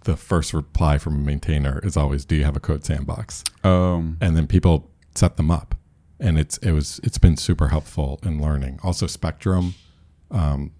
the 0.05 0.15
first 0.15 0.53
reply 0.53 0.97
from 0.97 1.15
a 1.15 1.19
maintainer 1.19 1.79
is 1.83 1.97
always, 1.97 2.25
"Do 2.25 2.35
you 2.35 2.45
have 2.45 2.55
a 2.55 2.59
code 2.59 2.85
sandbox?" 2.85 3.43
Oh, 3.63 3.97
And 4.21 4.37
then 4.37 4.47
people 4.47 4.89
set 5.13 5.37
them 5.37 5.51
up, 5.51 5.75
and 6.19 6.39
it's 6.39 6.57
it 6.59 6.71
was 6.71 6.99
it's 7.03 7.17
been 7.17 7.35
super 7.37 7.67
helpful 7.67 8.19
in 8.23 8.41
learning. 8.41 8.79
Also, 8.83 9.07
Spectrum. 9.07 9.75
Um, 10.31 10.71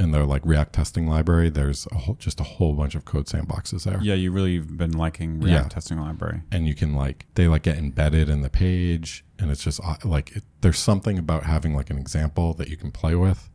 in 0.00 0.10
their 0.12 0.24
like 0.24 0.42
React 0.44 0.72
testing 0.72 1.06
library, 1.06 1.50
there's 1.50 1.86
a 1.92 1.98
whole, 1.98 2.14
just 2.16 2.40
a 2.40 2.42
whole 2.42 2.72
bunch 2.72 2.94
of 2.94 3.04
code 3.04 3.26
sandboxes 3.26 3.84
there. 3.84 3.98
yeah. 4.02 4.14
You 4.14 4.32
really 4.32 4.56
have 4.56 4.76
been 4.76 4.92
liking 4.92 5.40
React 5.40 5.64
Yeah. 5.64 5.68
testing 5.68 6.00
library. 6.00 6.42
and 6.50 6.66
you 6.66 6.74
can 6.74 6.94
like 6.94 7.26
they 7.34 7.46
like 7.46 7.62
get 7.62 7.76
embedded 7.78 8.28
in 8.28 8.40
the 8.42 8.50
page 8.50 9.24
and 9.38 9.50
it's 9.50 9.62
just 9.62 9.78
uh, 9.84 9.96
like 10.04 10.34
it, 10.36 10.42
there's 10.62 10.78
something 10.78 11.18
about 11.18 11.44
having 11.44 11.74
like 11.74 11.90
an 11.90 11.98
example 11.98 12.54
that 12.54 12.68
you 12.68 12.76
can 12.76 12.90
play 12.90 13.14
with 13.14 13.48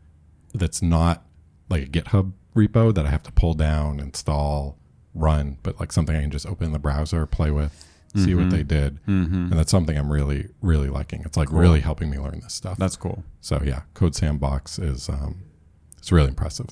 that's 0.53 0.81
not 0.81 1.25
like 1.69 1.83
a 1.83 1.87
github 1.87 2.31
repo 2.55 2.93
that 2.95 3.05
i 3.05 3.09
have 3.09 3.23
to 3.23 3.31
pull 3.33 3.53
down 3.53 3.99
install 3.99 4.77
run 5.13 5.57
but 5.63 5.79
like 5.79 5.91
something 5.91 6.15
i 6.15 6.21
can 6.21 6.31
just 6.31 6.45
open 6.45 6.67
in 6.67 6.71
the 6.73 6.79
browser 6.79 7.25
play 7.25 7.51
with 7.51 7.85
see 8.15 8.33
what 8.33 8.49
they 8.49 8.63
did 8.63 8.97
Mm-hmm. 9.07 9.35
and 9.35 9.51
that's 9.53 9.71
something 9.71 9.97
i'm 9.97 10.09
really 10.11 10.47
really 10.61 10.89
liking 10.89 11.21
it's 11.25 11.35
like 11.35 11.51
really 11.51 11.81
helping 11.81 12.09
me 12.09 12.17
learn 12.17 12.39
this 12.41 12.53
stuff 12.53 12.77
That's 12.77 12.95
cool. 12.95 13.23
so 13.41 13.61
yeah 13.65 13.81
code 13.93 14.15
sandbox 14.15 14.79
is 14.79 15.09
um 15.09 15.41
it's 16.05 16.11
really 16.11 16.27
impressive 16.27 16.67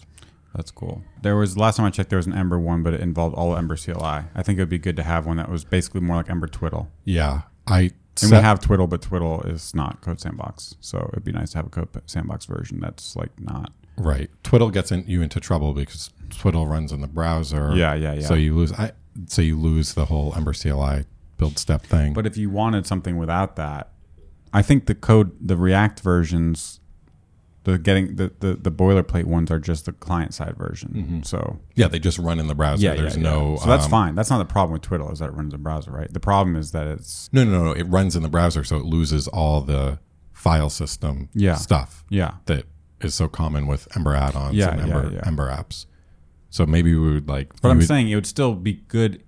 That's 0.54 0.70
cool. 0.70 1.02
There 1.24 1.36
was 1.36 1.58
last 1.58 1.78
time 1.78 1.88
I 1.88 1.90
checked, 1.90 2.12
there 2.12 2.18
was 2.18 2.28
an 2.28 2.34
Ember 2.34 2.60
one, 2.60 2.84
but 2.84 2.94
it 2.94 3.02
involved 3.02 3.36
all 3.36 3.58
Ember 3.58 3.76
CLI. 3.76 3.96
I 4.36 4.44
think 4.44 4.60
it 4.60 4.62
would 4.62 4.70
be 4.70 4.78
good 4.78 4.96
to 4.98 5.02
have 5.02 5.26
one 5.26 5.38
that 5.38 5.50
was 5.50 5.64
basically 5.64 6.02
more 6.02 6.18
like 6.18 6.30
Ember 6.30 6.46
Twiddle. 6.46 6.92
yeah 7.04 7.42
i 7.66 7.90
And 8.22 8.32
we 8.32 8.38
have 8.38 8.60
Twiddle, 8.60 8.86
but 8.86 9.02
Twiddle 9.02 9.42
is 9.42 9.74
not 9.74 10.02
Code 10.02 10.22
Sandbox. 10.22 10.76
So 10.82 11.10
it'd 11.12 11.24
be 11.24 11.32
nice 11.32 11.54
to 11.54 11.58
have 11.58 11.66
a 11.66 11.70
Code 11.70 11.90
Sandbox 12.06 12.46
version 12.46 12.80
that's 12.80 13.16
like 13.16 13.32
not. 13.40 13.72
Right. 13.98 14.30
Twiddle 14.44 14.70
gets 14.70 14.92
in, 14.92 15.04
you 15.08 15.24
into 15.24 15.40
trouble 15.40 15.74
because 15.74 16.12
Twiddle 16.30 16.68
runs 16.68 16.92
in 16.92 17.02
the 17.02 17.08
browser. 17.08 17.72
Yeah, 17.74 17.96
yeah, 17.96 18.14
yeah. 18.14 18.28
So 18.28 18.36
you 18.36 18.54
lose. 18.56 18.72
I 18.74 18.92
so 19.26 19.42
you 19.42 19.60
lose 19.60 19.96
the 19.96 20.06
whole 20.06 20.36
Ember 20.36 20.54
CLI 20.54 21.06
build 21.38 21.58
step 21.58 21.82
thing. 21.82 22.14
But 22.14 22.28
if 22.28 22.38
you 22.38 22.52
wanted 22.52 22.86
something 22.86 23.18
without 23.18 23.56
that, 23.56 23.94
I 24.54 24.62
think 24.62 24.86
the 24.86 24.94
code, 24.94 25.32
the 25.42 25.58
React 25.58 26.02
versions, 26.02 26.80
the 27.64 27.78
getting 27.78 28.16
the 28.16 28.32
the, 28.40 28.56
the 28.56 28.72
boilerplate 28.72 29.26
ones 29.26 29.50
are 29.52 29.60
just 29.60 29.86
the 29.86 29.94
client 29.94 30.34
side 30.34 30.56
version. 30.58 31.24
So 31.24 31.60
yeah, 31.76 31.88
they 31.88 32.00
just 32.00 32.20
run 32.20 32.40
in 32.40 32.48
the 32.48 32.56
browser. 32.56 32.84
yeah, 32.84 32.94
There's 32.96 33.16
yeah, 33.18 33.24
yeah. 33.24 33.30
no. 33.30 33.56
So 33.58 33.68
that's 33.68 33.86
um, 33.86 33.92
fine. 33.92 34.16
That's 34.16 34.30
not 34.30 34.40
the 34.40 34.46
problem 34.46 34.74
with 34.74 34.82
Twiddle 34.82 35.12
is 35.12 35.20
that 35.20 35.30
it 35.30 35.34
runs 35.34 35.54
in 35.54 35.64
browser, 35.64 35.92
right? 35.92 36.12
The 36.12 36.20
problem 36.20 36.56
is 36.56 36.72
that 36.72 36.88
it's 36.88 37.30
No, 37.32 37.44
no, 37.44 37.64
no. 37.64 37.72
It 37.72 37.84
runs 37.84 38.16
in 38.16 38.24
the 38.24 38.30
browser, 38.30 38.64
so 38.64 38.78
it 38.78 38.86
loses 38.86 39.28
all 39.30 39.62
the 39.62 40.00
file 40.32 40.70
system 40.70 41.30
Yeah. 41.34 41.56
stuff 41.56 42.04
yeah, 42.10 42.36
that 42.48 42.66
is 43.00 43.16
so 43.16 43.30
common 43.30 43.66
with 43.66 43.88
Ember 43.96 44.14
add-ons 44.14 44.56
Yeah, 44.56 44.72
and 44.72 44.88
yeah, 44.88 44.96
Ember, 44.96 45.12
yeah. 45.14 45.22
Ember 45.26 45.50
apps. 45.50 45.86
So 46.50 46.66
maybe 46.66 46.94
we 46.96 47.14
would 47.14 47.30
like. 47.30 47.54
But 47.62 47.70
I'm 47.70 47.78
would- 47.78 47.88
saying 47.88 48.10
it 48.10 48.16
would 48.16 48.28
still 48.28 48.56
be 48.56 48.74
good 48.90 49.24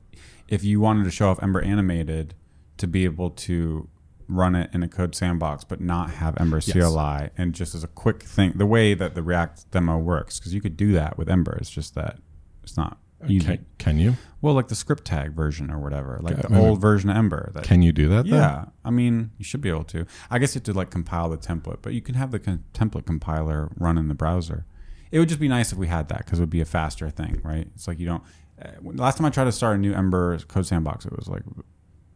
if 0.50 0.64
you 0.64 0.80
wanted 0.82 1.06
to 1.06 1.12
show 1.12 1.30
off 1.30 1.42
Ember 1.42 1.62
animated 1.62 2.36
to 2.78 2.88
be 2.88 3.06
able 3.06 3.30
to 3.32 3.88
run 4.28 4.56
it 4.56 4.70
in 4.74 4.82
a 4.84 4.88
code 4.88 5.14
sandbox, 5.16 5.64
but 5.64 5.80
not 5.82 6.10
have 6.12 6.36
Ember 6.40 6.58
Yes. 6.58 6.72
CLI. 6.72 7.30
And 7.38 7.54
just 7.54 7.76
as 7.76 7.84
a 7.84 7.88
quick 7.88 8.24
thing, 8.24 8.54
the 8.56 8.66
way 8.66 8.94
that 8.94 9.16
the 9.16 9.22
React 9.24 9.70
demo 9.72 9.98
works, 9.98 10.40
because 10.40 10.54
you 10.54 10.62
could 10.62 10.76
do 10.78 10.92
that 10.94 11.18
with 11.18 11.30
Ember. 11.30 11.56
It's 11.58 11.70
just 11.70 11.96
that 11.96 12.18
it's 12.64 12.76
not 12.78 12.98
easy. 13.28 13.46
Can, 13.46 13.66
can 13.78 13.98
you 14.00 14.18
Well, 14.42 14.54
like 14.56 14.68
the 14.68 14.76
script 14.76 15.06
tag 15.06 15.34
version 15.34 15.70
or 15.72 15.80
whatever, 15.80 16.20
like 16.22 16.38
the 16.42 16.58
old 16.60 16.82
version 16.82 17.10
of 17.10 17.18
Ember. 17.18 17.52
That, 17.54 17.64
can 17.64 17.82
you 17.82 17.92
do 17.92 18.08
that? 18.10 18.26
then? 18.26 18.34
yeah, 18.34 18.66
I 18.84 18.90
mean, 18.92 19.32
you 19.38 19.46
should 19.46 19.62
be 19.62 19.70
able 19.70 19.84
to. 19.86 20.06
I 20.30 20.40
guess 20.40 20.56
you 20.56 20.60
have 20.60 20.64
to 20.66 20.74
like 20.74 20.90
compile 20.90 21.30
the 21.30 21.38
template, 21.38 21.80
but 21.82 21.94
you 21.94 22.02
can 22.02 22.16
have 22.16 22.32
the 22.32 22.40
con- 22.40 22.64
template 22.74 23.06
compiler 23.06 23.70
run 23.78 23.98
in 23.98 24.08
the 24.08 24.16
browser. 24.16 24.66
It 25.12 25.20
would 25.20 25.30
just 25.30 25.40
be 25.40 25.48
nice 25.48 25.72
if 25.72 25.78
we 25.78 25.88
had 25.88 26.10
that 26.10 26.20
because 26.26 26.40
it 26.40 26.42
would 26.42 26.50
be 26.50 26.62
a 26.62 26.66
faster 26.66 27.10
thing, 27.10 27.40
right? 27.44 27.68
It's 27.76 27.88
like 27.88 28.00
you 28.00 28.06
don't. 28.08 28.24
Uh, 28.62 28.70
last 28.84 29.18
time 29.18 29.26
I 29.26 29.30
tried 29.30 29.46
to 29.46 29.52
start 29.52 29.76
a 29.76 29.80
new 29.80 29.94
Ember 29.94 30.38
code 30.40 30.66
sandbox, 30.66 31.06
it 31.06 31.16
was 31.16 31.28
like 31.28 31.44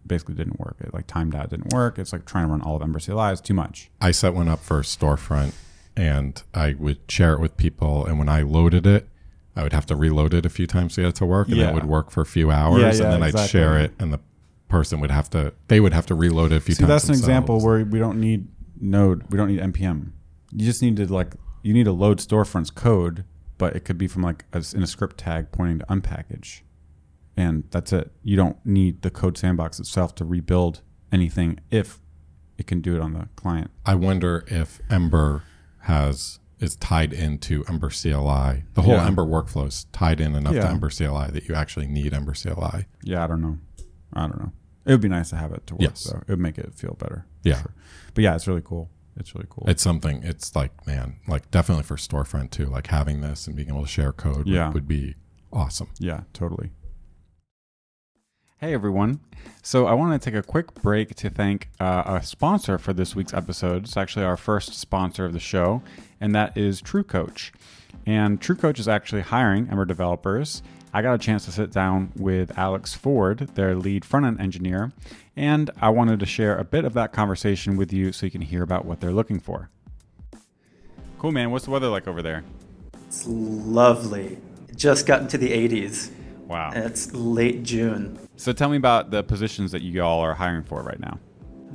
basically 0.06 0.36
didn't 0.36 0.60
work. 0.60 0.78
It 0.80 0.94
like 0.94 1.08
timed 1.08 1.36
out, 1.36 1.50
didn't 1.50 1.74
work. 1.74 2.00
It's 2.00 2.14
like 2.14 2.26
trying 2.26 2.46
to 2.48 2.52
run 2.52 2.62
all 2.62 2.76
of 2.76 2.82
Ember 2.82 3.00
CLI 3.00 3.32
is 3.32 3.42
too 3.42 3.54
much. 3.54 3.90
I 4.02 4.12
set 4.12 4.34
one 4.34 4.48
up 4.48 4.60
for 4.60 4.82
storefront 4.82 5.54
and 5.96 6.42
I 6.54 6.76
would 6.80 7.00
share 7.10 7.34
it 7.34 7.40
with 7.40 7.58
people. 7.58 8.06
And 8.06 8.18
when 8.18 8.30
I 8.30 8.42
loaded 8.42 8.88
it, 8.88 9.08
I 9.56 9.64
would 9.64 9.74
have 9.74 9.86
to 9.88 9.96
reload 9.96 10.34
it 10.34 10.46
a 10.46 10.50
few 10.50 10.68
times 10.68 10.96
to 10.96 11.02
get 11.02 11.10
it 11.10 11.16
to 11.16 11.26
work. 11.26 11.48
And 11.50 11.58
Yeah. 11.58 11.70
it 11.70 11.74
would 11.76 11.86
work 11.86 12.12
for 12.12 12.22
a 12.22 12.26
few 12.26 12.50
hours. 12.52 12.82
Yeah, 12.82 12.88
and 12.90 12.98
yeah, 13.00 13.10
then 13.10 13.24
I'd 13.24 13.50
share 13.50 13.78
it 13.80 13.94
and 14.00 14.12
the 14.14 14.20
person 14.70 15.00
would 15.02 15.12
have 15.12 15.30
to, 15.32 15.54
they 15.68 15.80
would 15.80 15.94
have 15.94 16.06
to 16.08 16.16
reload 16.16 16.52
it 16.52 16.58
a 16.58 16.60
few 16.60 16.76
See, 16.76 16.82
times. 16.84 16.90
that's 16.90 17.06
an 17.10 17.16
example 17.16 17.60
where 17.60 17.84
we 17.84 18.00
don't 18.00 18.20
need 18.20 18.48
Node, 18.82 19.30
we 19.30 19.38
don't 19.38 19.50
need 19.50 19.60
npm. 19.60 20.12
You 20.54 20.66
just 20.66 20.82
need 20.82 20.96
to 20.98 21.06
like 21.06 21.34
you 21.64 21.74
need 21.74 21.84
to 21.84 21.92
load 21.92 22.20
storefront's 22.20 22.72
code, 22.72 23.26
but 23.58 23.76
it 23.76 23.82
could 23.82 23.98
be 23.98 24.08
from 24.08 24.22
like 24.24 24.46
a, 24.54 24.64
in 24.74 24.82
a 24.82 24.88
script 24.88 25.18
tag 25.18 25.52
pointing 25.52 25.80
to 25.80 25.86
unpkg, 25.88 26.62
and 27.40 27.64
that's 27.72 27.94
it. 27.94 28.12
You 28.24 28.36
don't 28.36 28.58
need 28.66 29.02
the 29.02 29.10
CodeSandbox 29.12 29.80
itself 29.80 30.14
to 30.16 30.26
rebuild 30.26 30.82
anything 31.12 31.60
if 31.72 32.00
it 32.58 32.68
can 32.68 32.82
do 32.82 32.96
it 32.96 33.02
on 33.02 33.14
the 33.14 33.30
client. 33.36 33.72
I 33.86 33.96
wonder 33.96 34.44
if 34.48 34.82
Ember 34.90 35.44
has 35.84 36.40
is 36.60 36.76
tied 36.76 37.14
into 37.14 37.64
Ember 37.70 37.90
CLI. 37.90 38.66
The 38.74 38.82
whole 38.82 38.96
Yeah. 38.96 39.08
Ember 39.08 39.24
workflow 39.24 39.66
is 39.68 39.86
tied 39.94 40.20
in 40.20 40.36
enough 40.36 40.54
to 40.54 40.68
Ember 40.70 40.90
CLI 40.90 41.32
that 41.32 41.48
you 41.48 41.56
actually 41.56 41.88
need 41.88 42.14
Ember 42.14 42.34
CLI. 42.34 42.86
Yeah, 43.02 43.24
I 43.24 43.28
don't 43.28 43.42
know. 43.42 43.58
I 44.12 44.28
don't 44.28 44.38
know. 44.40 44.52
It 44.86 44.92
would 44.92 45.00
be 45.02 45.08
nice 45.08 45.30
to 45.30 45.38
have 45.38 45.54
it 45.54 45.66
to 45.68 45.76
work 45.76 45.82
Yes. 45.82 46.04
though. 46.04 46.18
It 46.20 46.28
would 46.28 46.40
make 46.40 46.58
it 46.58 46.74
feel 46.76 46.96
better. 47.00 47.26
Yeah. 47.44 47.64
But 48.14 48.24
yeah, 48.26 48.36
it's 48.36 48.46
really 48.46 48.62
cool. 48.64 48.90
It's 49.16 49.34
really 49.34 49.48
cool. 49.50 49.64
It's 49.70 49.82
something. 49.82 50.22
It's 50.24 50.54
like 50.54 50.86
man, 50.86 51.16
like 51.30 51.50
definitely 51.52 51.84
for 51.84 51.96
storefront 51.96 52.52
too. 52.52 52.66
Like 52.66 52.88
having 52.88 53.22
this 53.22 53.48
and 53.48 53.56
being 53.56 53.70
able 53.70 53.84
to 53.84 53.88
share 53.88 54.12
code 54.12 54.46
Yeah. 54.48 54.68
would, 54.68 54.74
would 54.74 54.88
be 54.88 55.16
awesome. 55.54 55.88
Yeah, 55.98 56.24
totally. 56.34 56.72
Hey 58.62 58.74
everyone. 58.74 59.22
So 59.62 59.88
I 59.88 59.94
want 59.94 60.22
to 60.22 60.30
take 60.30 60.38
a 60.38 60.44
quick 60.46 60.74
break 60.74 61.16
to 61.16 61.30
thank 61.30 61.70
uh, 61.80 62.04
a 62.06 62.22
sponsor 62.22 62.78
for 62.78 62.92
this 62.92 63.16
week's 63.16 63.34
episode. 63.34 63.86
It's 63.86 63.96
actually 63.96 64.26
our 64.26 64.36
first 64.36 64.74
sponsor 64.74 65.24
of 65.24 65.32
the 65.32 65.40
show, 65.40 65.82
and 66.20 66.36
that 66.36 66.58
is 66.58 66.82
TrueCoach. 66.82 67.52
And 68.06 68.42
TrueCoach 68.42 68.78
is 68.78 68.90
actually 68.90 69.22
hiring 69.22 69.70
Ember 69.70 69.86
developers. 69.86 70.62
I 70.94 71.02
got 71.02 71.14
a 71.14 71.18
chance 71.18 71.46
to 71.46 71.54
sit 71.54 71.72
down 71.72 72.12
with 72.18 72.58
Alex 72.58 72.94
Ford, 72.94 73.50
their 73.56 73.76
lead 73.76 74.04
front 74.04 74.26
end 74.26 74.42
engineer, 74.42 74.92
and 75.38 75.72
I 75.80 75.88
wanted 75.88 76.20
to 76.20 76.26
share 76.26 76.58
a 76.58 76.66
bit 76.66 76.84
of 76.84 76.94
that 76.96 77.14
conversation 77.14 77.78
with 77.78 77.94
you 77.94 78.12
so 78.12 78.26
you 78.26 78.32
can 78.32 78.42
hear 78.42 78.62
about 78.62 78.84
what 78.84 79.00
they're 79.00 79.14
looking 79.14 79.40
for. 79.40 79.70
Cool, 81.18 81.32
man. 81.32 81.52
What's 81.52 81.64
the 81.64 81.72
weather 81.72 81.88
like 81.88 82.10
over 82.10 82.22
there? 82.22 82.44
It's 83.08 83.26
lovely. 83.26 84.38
Just 84.76 85.06
got 85.06 85.22
into 85.22 85.38
the 85.38 85.50
80s, 85.50 86.12
Wow. 86.50 86.72
it's 86.74 87.14
late 87.14 87.62
June. 87.62 88.18
So 88.36 88.52
tell 88.52 88.70
me 88.70 88.78
about 88.78 89.12
the 89.12 89.24
positions 89.24 89.72
that 89.72 89.84
you 89.84 90.02
all 90.02 90.20
are 90.20 90.34
hiring 90.34 90.64
for 90.64 90.82
right 90.82 91.00
now. 91.00 91.20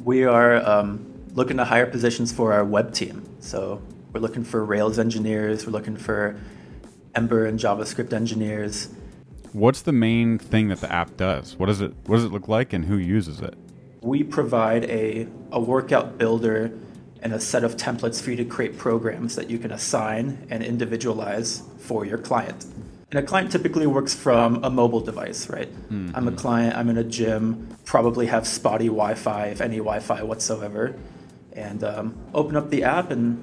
We 0.03 0.25
are 0.25 0.57
um, 0.69 1.15
looking 1.35 1.57
to 1.59 1.65
hire 1.65 1.87
positions 1.87 2.33
for 2.33 2.53
our 2.53 2.65
web 2.65 2.93
team. 2.93 3.25
So 3.39 3.81
we're 4.13 4.21
looking 4.21 4.43
for 4.43 4.65
Rails 4.65 4.99
engineers, 4.99 5.65
we're 5.65 5.73
looking 5.73 5.97
for 5.97 6.37
Ember 7.15 7.47
and 7.47 7.57
JavaScript 7.57 8.13
engineers. 8.13 8.89
What's 9.53 9.83
the 9.83 9.93
main 9.93 10.39
thing 10.39 10.67
that 10.69 10.81
the 10.81 10.91
app 10.91 11.17
does? 11.17 11.55
What 11.57 11.67
does 11.67 11.81
it 11.81 11.95
what 12.07 12.17
does 12.17 12.25
it 12.25 12.33
look 12.33 12.49
like 12.49 12.73
and 12.73 12.85
who 12.85 12.97
uses 12.99 13.41
it? 13.41 13.55
We 14.01 14.25
provide 14.25 14.85
a, 14.87 15.29
a 15.53 15.61
workout 15.61 16.19
builder 16.19 16.77
and 17.23 17.33
a 17.33 17.39
set 17.39 17.63
of 17.63 17.77
templates 17.77 18.21
for 18.21 18.31
you 18.31 18.37
to 18.37 18.45
create 18.45 18.77
programs 18.77 19.37
that 19.37 19.49
you 19.49 19.59
can 19.59 19.71
assign 19.71 20.47
and 20.51 20.65
individualize 20.65 21.63
for 21.79 22.05
your 22.05 22.19
client. 22.19 22.67
And 23.15 23.23
a 23.23 23.27
client 23.29 23.53
typically 23.53 23.87
works 23.87 24.13
from 24.13 24.65
a 24.65 24.71
mobile 24.71 24.99
device, 24.99 25.49
right? 25.49 25.69
I'm 26.17 26.27
a 26.27 26.33
client, 26.33 26.77
I'm 26.77 26.89
in 26.89 26.99
a 26.99 27.05
gym, 27.05 27.69
probably 27.85 28.27
have 28.27 28.45
spotty 28.45 28.87
Wi 28.87 29.15
Fi, 29.15 29.47
if 29.47 29.61
any 29.61 29.77
Wi 29.77 30.01
Fi 30.01 30.25
whatsoever, 30.25 30.97
and 31.53 31.85
um, 31.85 32.19
open 32.35 32.57
up 32.57 32.71
the 32.71 32.83
app 32.83 33.13
and 33.13 33.41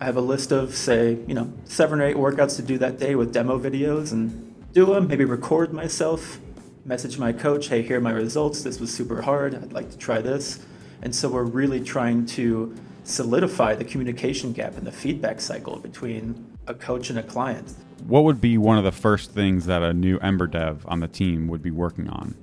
I 0.00 0.06
have 0.06 0.16
a 0.16 0.22
list 0.22 0.50
of, 0.50 0.74
say, 0.74 1.18
you 1.26 1.34
know, 1.34 1.52
seven 1.66 2.00
or 2.00 2.06
eight 2.06 2.16
workouts 2.16 2.56
to 2.56 2.62
do 2.62 2.78
that 2.78 2.98
day 2.98 3.14
with 3.16 3.34
demo 3.34 3.58
videos 3.58 4.12
and 4.12 4.54
do 4.72 4.86
them, 4.86 5.08
maybe 5.08 5.26
record 5.26 5.74
myself, 5.74 6.40
message 6.86 7.18
my 7.18 7.34
coach, 7.34 7.68
hey, 7.68 7.82
here 7.82 7.98
are 7.98 8.00
my 8.00 8.12
results. 8.12 8.62
This 8.62 8.80
was 8.80 8.90
super 8.90 9.20
hard. 9.20 9.54
I'd 9.56 9.74
like 9.74 9.90
to 9.90 9.98
try 9.98 10.22
this. 10.22 10.64
And 11.02 11.14
so 11.14 11.28
we're 11.28 11.42
really 11.42 11.84
trying 11.84 12.24
to 12.28 12.74
solidify 13.04 13.74
the 13.74 13.84
communication 13.84 14.54
gap 14.54 14.78
and 14.78 14.86
the 14.86 14.92
feedback 14.92 15.42
cycle 15.42 15.76
between 15.80 16.55
a 16.66 16.74
coach 16.74 17.10
and 17.10 17.18
a 17.18 17.22
client. 17.22 17.74
What 18.06 18.24
would 18.24 18.40
be 18.40 18.58
one 18.58 18.78
of 18.78 18.84
the 18.84 18.92
first 18.92 19.32
things 19.32 19.66
that 19.66 19.82
a 19.82 19.92
new 19.92 20.18
Ember 20.18 20.46
dev 20.46 20.84
on 20.86 21.00
the 21.00 21.08
team 21.08 21.48
would 21.48 21.62
be 21.62 21.70
working 21.70 22.08
on? 22.08 22.34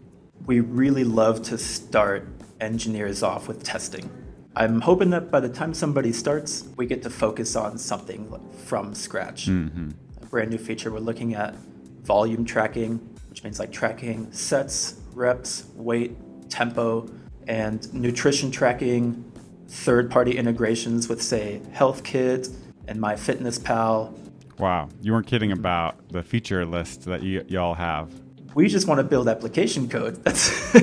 We 0.45 0.59
really 0.59 1.03
love 1.03 1.41
to 1.43 1.57
start 1.57 2.27
engineers 2.59 3.23
off 3.23 3.47
with 3.47 3.63
testing. 3.63 4.09
I'm 4.55 4.81
hoping 4.81 5.09
that 5.11 5.31
by 5.31 5.39
the 5.39 5.49
time 5.49 5.73
somebody 5.73 6.11
starts, 6.11 6.67
we 6.77 6.85
get 6.85 7.01
to 7.03 7.09
focus 7.09 7.55
on 7.55 7.77
something 7.77 8.39
from 8.65 8.93
scratch. 8.93 9.47
Mm-hmm. 9.47 9.89
A 10.21 10.25
brand 10.27 10.51
new 10.51 10.57
feature, 10.57 10.91
we're 10.91 10.99
looking 10.99 11.33
at 11.33 11.55
volume 12.01 12.45
tracking, 12.45 12.97
which 13.29 13.43
means 13.43 13.59
like 13.59 13.71
tracking 13.71 14.31
sets, 14.31 15.01
reps, 15.13 15.65
weight, 15.75 16.15
tempo, 16.49 17.09
and 17.47 17.91
nutrition 17.93 18.51
tracking, 18.51 19.31
third 19.67 20.11
party 20.11 20.37
integrations 20.37 21.09
with, 21.09 21.21
say, 21.21 21.61
Health 21.71 22.03
HealthKit 22.03 22.55
and 22.87 22.99
MyFitnessPal. 22.99 24.13
Wow, 24.59 24.89
you 25.01 25.11
weren't 25.13 25.27
kidding 25.27 25.51
about 25.51 26.07
the 26.09 26.23
feature 26.23 26.65
list 26.65 27.03
that 27.05 27.23
you 27.23 27.43
y'all 27.47 27.73
have. 27.73 28.11
We 28.55 28.67
just 28.67 28.87
want 28.87 28.99
to 28.99 29.03
build 29.03 29.27
application 29.27 29.89
code. 29.89 30.15
That's 30.23 30.75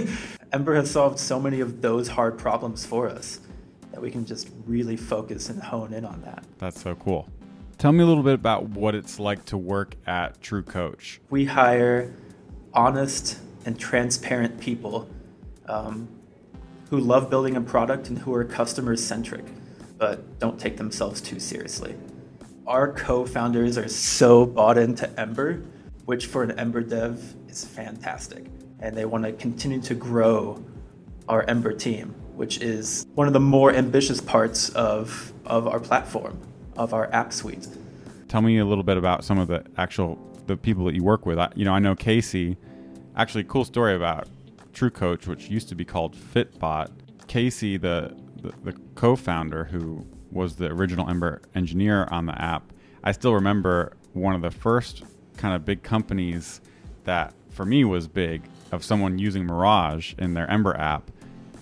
Ember 0.52 0.74
has 0.74 0.90
solved 0.90 1.18
so 1.18 1.38
many 1.38 1.60
of 1.60 1.80
those 1.80 2.08
hard 2.08 2.36
problems 2.36 2.84
for 2.84 3.08
us 3.08 3.40
that 3.92 4.00
we 4.00 4.10
can 4.10 4.24
just 4.24 4.50
really 4.66 4.96
focus 4.96 5.48
and 5.48 5.62
hone 5.62 5.92
in 5.92 6.04
on 6.04 6.22
that. 6.22 6.44
That's 6.58 6.80
so 6.80 6.94
cool. 6.96 7.28
Tell 7.78 7.92
me 7.92 8.02
a 8.02 8.06
little 8.06 8.22
bit 8.22 8.34
about 8.34 8.68
what 8.68 8.94
it's 8.94 9.18
like 9.18 9.44
to 9.46 9.56
work 9.56 9.94
at 10.06 10.40
TrueCoach. 10.42 11.20
We 11.30 11.46
hire 11.46 12.12
honest 12.74 13.38
and 13.64 13.78
transparent 13.78 14.60
people 14.60 15.08
um, 15.66 16.08
who 16.90 16.98
love 16.98 17.30
building 17.30 17.56
a 17.56 17.60
product 17.60 18.08
and 18.08 18.18
who 18.18 18.34
are 18.34 18.44
customer 18.44 18.96
centric, 18.96 19.44
but 20.00 20.38
don't 20.38 20.58
take 20.58 20.78
themselves 20.78 21.20
too 21.20 21.38
seriously. 21.38 21.94
Our 22.66 22.92
co 22.92 23.26
founders 23.26 23.76
are 23.76 23.86
so 23.86 24.46
bought 24.46 24.78
into 24.78 25.08
Ember, 25.20 25.62
which 26.06 26.26
for 26.26 26.42
an 26.42 26.58
Ember 26.58 26.80
dev 26.80 27.34
is 27.48 27.64
fantastic. 27.64 28.46
And 28.80 28.96
they 28.96 29.04
want 29.04 29.24
to 29.24 29.32
continue 29.32 29.80
to 29.82 29.94
grow 29.94 30.64
our 31.28 31.44
Ember 31.44 31.74
team, 31.74 32.14
which 32.34 32.62
is 32.62 33.06
one 33.14 33.26
of 33.26 33.34
the 33.34 33.40
more 33.40 33.72
ambitious 33.72 34.22
parts 34.22 34.70
of, 34.70 35.34
of 35.44 35.68
our 35.68 35.78
platform, 35.78 36.40
of 36.76 36.94
our 36.94 37.12
app 37.12 37.30
suite. 37.30 37.68
Tell 38.26 38.40
me 38.40 38.56
a 38.58 38.64
little 38.64 38.84
bit 38.84 38.96
about 38.96 39.22
some 39.22 39.38
of 39.38 39.48
the 39.48 39.64
actual 39.76 40.18
the 40.46 40.56
people 40.56 40.86
that 40.86 40.94
you 40.94 41.04
work 41.04 41.26
with. 41.26 41.38
I, 41.38 41.50
you 41.54 41.66
know, 41.66 41.74
I 41.74 41.78
know 41.78 41.94
Casey. 41.94 42.56
Actually, 43.16 43.44
cool 43.44 43.66
story 43.66 43.94
about 43.94 44.28
TrueCoach, 44.72 45.26
which 45.26 45.50
used 45.50 45.68
to 45.68 45.74
be 45.74 45.84
called 45.84 46.16
Fitbot. 46.16 46.88
Casey, 47.26 47.76
the, 47.76 48.16
the 48.42 48.52
the 48.62 48.72
co-founder 48.94 49.64
who 49.64 50.06
was 50.30 50.56
the 50.56 50.66
original 50.66 51.08
Ember 51.08 51.42
engineer 51.54 52.06
on 52.10 52.26
the 52.26 52.40
app, 52.40 52.72
I 53.02 53.12
still 53.12 53.34
remember 53.34 53.96
one 54.12 54.34
of 54.34 54.42
the 54.42 54.50
first 54.50 55.02
kind 55.36 55.54
of 55.54 55.64
big 55.64 55.82
companies 55.82 56.60
that 57.04 57.34
for 57.50 57.64
me 57.64 57.84
was 57.84 58.06
big 58.06 58.42
of 58.72 58.84
someone 58.84 59.18
using 59.18 59.44
Mirage 59.44 60.14
in 60.18 60.34
their 60.34 60.48
Ember 60.50 60.76
app, 60.76 61.10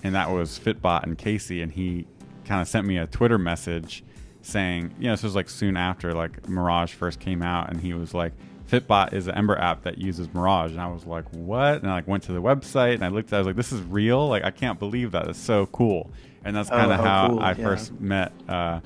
and 0.03 0.15
that 0.15 0.31
was 0.31 0.59
Fitbot 0.59 1.05
and 1.05 1.17
Casey, 1.17 1.63
and 1.63 1.73
he 1.73 2.07
kind 2.45 2.61
of 2.61 2.69
sent 2.69 2.87
me 2.87 2.99
a 2.99 3.07
Twitter 3.07 3.39
message 3.39 4.05
saying, 4.43 4.95
you 4.99 5.07
know, 5.07 5.13
this 5.13 5.23
was 5.23 5.35
like 5.35 5.49
soon 5.49 5.77
after 5.77 6.13
like 6.13 6.49
Mirage 6.49 6.93
first 6.93 7.21
came 7.21 7.43
out, 7.43 7.71
and 7.71 7.81
he 7.81 7.95
was 7.95 8.15
like, 8.15 8.33
Fitbot 8.71 9.13
is 9.15 9.29
an 9.29 9.35
Ember 9.35 9.57
app 9.59 9.83
that 9.85 9.99
uses 9.99 10.33
Mirage, 10.35 10.73
and 10.73 10.81
I 10.81 10.89
was 10.89 11.07
like, 11.07 11.25
what? 11.33 11.83
And 11.83 11.91
I 11.91 11.95
like 11.95 12.09
went 12.09 12.23
to 12.25 12.33
the 12.33 12.43
website 12.43 12.95
and 12.95 13.05
I 13.05 13.09
looked, 13.09 13.33
at 13.33 13.37
it, 13.37 13.37
I 13.37 13.39
was 13.41 13.47
like, 13.47 13.57
this 13.57 13.73
is 13.73 13.81
real. 13.83 14.29
Like 14.29 14.45
I 14.45 14.51
can't 14.51 14.79
believe 14.79 15.13
that. 15.13 15.27
It's 15.29 15.39
so 15.39 15.67
cool. 15.67 16.11
And 16.45 16.55
that's 16.55 16.71
Oh, 16.71 16.77
kind 16.77 16.93
of 16.93 17.01
how 17.01 17.05
how 17.05 17.29
cool, 17.29 17.41
I 17.41 17.49
yeah. 17.51 17.55
first 17.55 17.99
met 18.01 18.33
uh, 18.49 18.81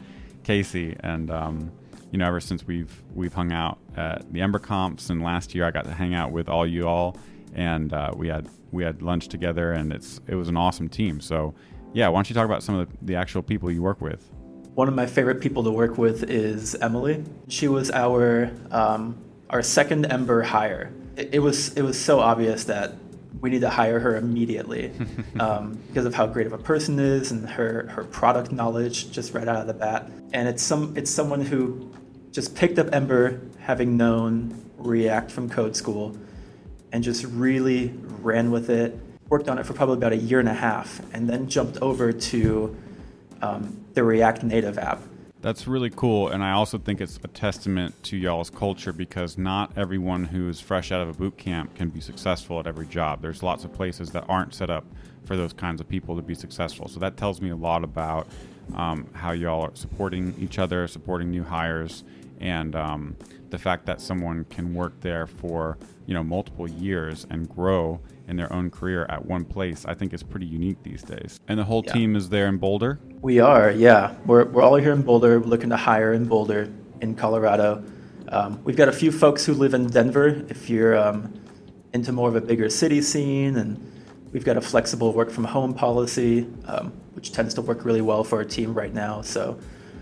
Casey, 0.44 0.96
and 1.00 1.30
um, 1.30 1.72
you 2.10 2.18
know, 2.18 2.26
ever 2.26 2.40
since 2.40 2.66
we've 2.66 3.02
we've 3.14 3.34
hung 3.34 3.52
out 3.52 3.78
at 3.96 4.32
the 4.32 4.40
EmberConfs, 4.40 5.10
and 5.10 5.22
last 5.22 5.54
year 5.54 5.64
I 5.64 5.70
got 5.70 5.84
to 5.84 5.92
hang 5.92 6.14
out 6.14 6.30
with 6.32 6.48
all 6.48 6.66
you 6.66 6.86
all, 6.86 7.16
and 7.54 7.92
uh, 7.92 8.12
we 8.14 8.28
had 8.28 8.48
we 8.70 8.84
had 8.84 9.02
lunch 9.02 9.28
together, 9.28 9.72
and 9.72 9.92
it's 9.92 10.20
it 10.26 10.34
was 10.34 10.48
an 10.48 10.56
awesome 10.56 10.88
team. 10.88 11.20
So, 11.20 11.54
yeah, 11.92 12.08
why 12.08 12.18
don't 12.18 12.30
you 12.30 12.34
talk 12.34 12.46
about 12.46 12.62
some 12.62 12.76
of 12.76 12.88
the, 12.88 12.96
the 13.02 13.14
actual 13.16 13.42
people 13.42 13.70
you 13.70 13.82
work 13.82 14.00
with? 14.00 14.28
One 14.74 14.88
of 14.88 14.94
my 14.94 15.06
favorite 15.06 15.40
people 15.40 15.62
to 15.64 15.70
work 15.70 15.98
with 15.98 16.30
is 16.30 16.74
Emily. 16.76 17.22
She 17.48 17.68
was 17.68 17.90
our 17.90 18.50
um, 18.70 19.18
our 19.53 19.62
second 19.62 20.07
Ember 20.07 20.42
hire. 20.42 20.90
It, 21.16 21.34
it 21.34 21.38
was 21.38 21.74
it 21.74 21.82
was 21.82 22.00
so 22.00 22.18
obvious 22.20 22.64
that 22.64 22.94
we 23.40 23.50
need 23.50 23.61
to 23.61 23.70
hire 23.70 24.00
her 24.00 24.16
immediately 24.16 24.92
um, 25.40 25.78
because 25.88 26.07
of 26.07 26.14
how 26.14 26.26
great 26.26 26.46
of 26.46 26.53
a 26.53 26.59
person 26.59 26.98
is 26.98 27.30
and 27.30 27.48
her 27.48 27.86
her 27.88 28.05
product 28.05 28.50
knowledge 28.50 29.11
just 29.12 29.34
right 29.34 29.46
out 29.46 29.57
of 29.57 29.66
the 29.66 29.74
bat. 29.74 30.11
And 30.32 30.48
it's 30.48 30.62
some 30.62 30.96
it's 30.96 31.11
someone 31.11 31.42
who 31.42 31.92
just 32.32 32.57
picked 32.57 32.78
up 32.78 32.88
Ember 32.92 33.40
having 33.59 33.96
known 33.96 34.70
React 34.78 35.30
from 35.30 35.48
code 35.48 35.76
school 35.76 36.16
and 36.92 37.05
just 37.05 37.24
really 37.24 37.94
ran 38.20 38.50
with 38.50 38.70
it. 38.70 38.98
Worked 39.28 39.48
on 39.48 39.59
it 39.59 39.66
for 39.66 39.72
probably 39.72 39.96
about 39.96 40.12
a 40.12 40.16
year 40.16 40.40
and 40.40 40.48
a 40.48 40.55
half, 40.55 41.00
and 41.14 41.28
then 41.28 41.48
jumped 41.48 41.78
over 41.78 42.12
to 42.12 42.76
um, 43.40 43.82
the 43.94 44.05
React 44.05 44.44
Native 44.44 44.78
app. 44.78 45.00
That's 45.43 45.66
really 45.66 45.90
cool, 45.90 46.28
and 46.28 46.45
I 46.45 46.53
also 46.53 46.78
think 46.78 47.01
it's 47.01 47.18
a 47.24 47.26
testament 47.26 48.01
to 48.05 48.16
y'all's 48.16 48.49
culture 48.49 48.93
because 48.93 49.36
not 49.36 49.76
everyone 49.76 50.24
who 50.24 50.49
is 50.49 50.61
fresh 50.61 50.93
out 50.93 51.01
of 51.01 51.09
a 51.09 51.12
boot 51.14 51.36
camp 51.36 51.74
can 51.74 51.88
be 51.88 52.01
successful 52.01 52.61
at 52.61 52.68
every 52.68 52.86
job. 52.86 53.22
There's 53.22 53.43
lots 53.43 53.64
of 53.64 53.72
places 53.72 54.12
that 54.12 54.24
aren't 54.28 54.55
set 54.55 54.70
up 54.70 54.84
for 55.24 55.36
those 55.36 55.53
kinds 55.53 55.80
of 55.80 55.88
people 55.88 56.14
to 56.14 56.22
be 56.22 56.36
successful. 56.36 56.86
So 56.86 57.01
that 57.01 57.16
tells 57.16 57.40
me 57.40 57.51
a 57.51 57.57
lot 57.57 57.82
about 57.82 58.28
um, 58.76 59.09
how 59.14 59.32
y'all 59.32 59.62
are 59.62 59.74
supporting 59.74 60.32
each 60.38 60.61
other, 60.61 60.86
supporting 60.86 61.32
new 61.32 61.43
hires, 61.43 62.05
and 62.38 62.76
um, 62.76 63.16
the 63.51 63.59
fact 63.59 63.84
that 63.86 64.01
someone 64.01 64.45
can 64.45 64.72
work 64.72 65.01
there 65.01 65.26
for 65.26 65.76
you 66.07 66.14
know 66.14 66.22
multiple 66.22 66.70
years 66.70 67.26
and 67.30 67.49
grow 67.49 68.01
in 68.32 68.36
their 68.36 68.52
own 68.52 68.70
career 68.70 69.04
at 69.10 69.26
one 69.26 69.44
place, 69.44 69.84
I 69.86 69.92
think 69.92 70.14
is 70.14 70.22
pretty 70.22 70.46
unique 70.46 70.82
these 70.82 71.02
days. 71.02 71.38
And 71.48 71.58
the 71.60 71.64
whole 71.64 71.84
Yeah. 71.86 71.92
team 71.92 72.16
is 72.16 72.30
there 72.30 72.48
in 72.48 72.56
Boulder. 72.56 72.98
We 73.20 73.40
are, 73.40 73.70
yeah. 73.70 74.14
We're, 74.24 74.46
we're 74.46 74.62
all 74.62 74.76
here 74.76 74.92
in 74.92 75.02
Boulder, 75.02 75.38
We're 75.38 75.46
looking 75.46 75.68
to 75.68 75.76
hire 75.76 76.14
in 76.14 76.24
Boulder, 76.24 76.70
in 77.02 77.14
Colorado. 77.14 77.84
Um, 78.28 78.58
we've 78.64 78.76
got 78.76 78.88
a 78.88 78.92
few 79.02 79.12
folks 79.12 79.44
who 79.44 79.52
live 79.52 79.74
in 79.74 79.86
Denver 79.86 80.28
if 80.48 80.70
you're 80.70 80.96
um, 80.96 81.34
into 81.92 82.10
more 82.10 82.28
of 82.30 82.36
a 82.36 82.40
bigger 82.40 82.70
city 82.70 83.02
scene, 83.02 83.56
and 83.58 83.76
we've 84.32 84.46
got 84.46 84.56
a 84.56 84.62
flexible 84.62 85.12
work 85.12 85.30
from 85.30 85.44
home 85.44 85.74
policy, 85.74 86.46
um, 86.64 86.90
which 87.12 87.32
tends 87.32 87.52
to 87.54 87.60
work 87.60 87.84
really 87.84 88.00
well 88.00 88.24
for 88.24 88.38
our 88.38 88.44
team 88.44 88.72
right 88.72 88.94
now. 88.94 89.20
So 89.20 89.58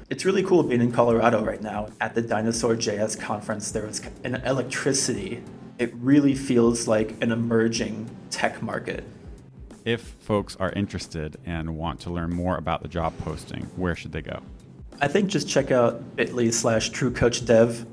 it's 0.08 0.24
really 0.24 0.44
cool 0.44 0.62
being 0.62 0.80
in 0.80 0.92
Colorado 0.92 1.44
right 1.44 1.60
now. 1.60 1.88
At 2.00 2.14
the 2.14 2.22
Dinosaur 2.22 2.76
JS 2.76 3.18
conference, 3.18 3.72
there 3.72 3.86
was 3.86 4.00
an 4.22 4.36
electricity. 4.46 5.42
It 5.80 5.94
really 5.94 6.34
feels 6.34 6.86
like 6.86 7.12
an 7.22 7.32
emerging 7.32 8.10
tech 8.30 8.62
market. 8.62 9.02
If 9.86 10.02
folks 10.20 10.54
are 10.56 10.70
interested 10.72 11.38
and 11.46 11.74
want 11.74 12.00
to 12.00 12.10
learn 12.10 12.34
more 12.34 12.58
about 12.58 12.82
the 12.82 12.88
job 12.88 13.16
posting, 13.20 13.62
where 13.76 13.96
should 13.96 14.12
they 14.12 14.20
go? 14.20 14.42
I 15.00 15.08
think 15.08 15.30
just 15.30 15.48
check 15.48 15.70
out 15.70 16.16
bit.ly 16.16 16.50
slash 16.50 16.90
truecoachdev. 16.90 17.86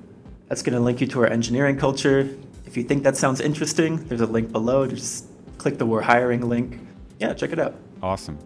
That's 0.49 0.61
going 0.61 0.73
to 0.73 0.81
link 0.81 0.99
you 0.99 1.07
to 1.07 1.21
our 1.21 1.27
engineering 1.27 1.77
culture. 1.77 2.29
If 2.65 2.75
you 2.75 2.83
think 2.83 3.03
that 3.03 3.15
sounds 3.15 3.39
interesting, 3.39 4.05
there's 4.09 4.19
a 4.19 4.25
link 4.25 4.51
below. 4.51 4.85
Just 4.85 5.27
click 5.57 5.77
the 5.77 5.85
We're 5.85 6.01
Hiring 6.01 6.41
link. 6.41 6.77
Yeah, 7.19 7.33
check 7.35 7.53
it 7.53 7.59
out. 7.59 7.75
Awesome. 8.03 8.37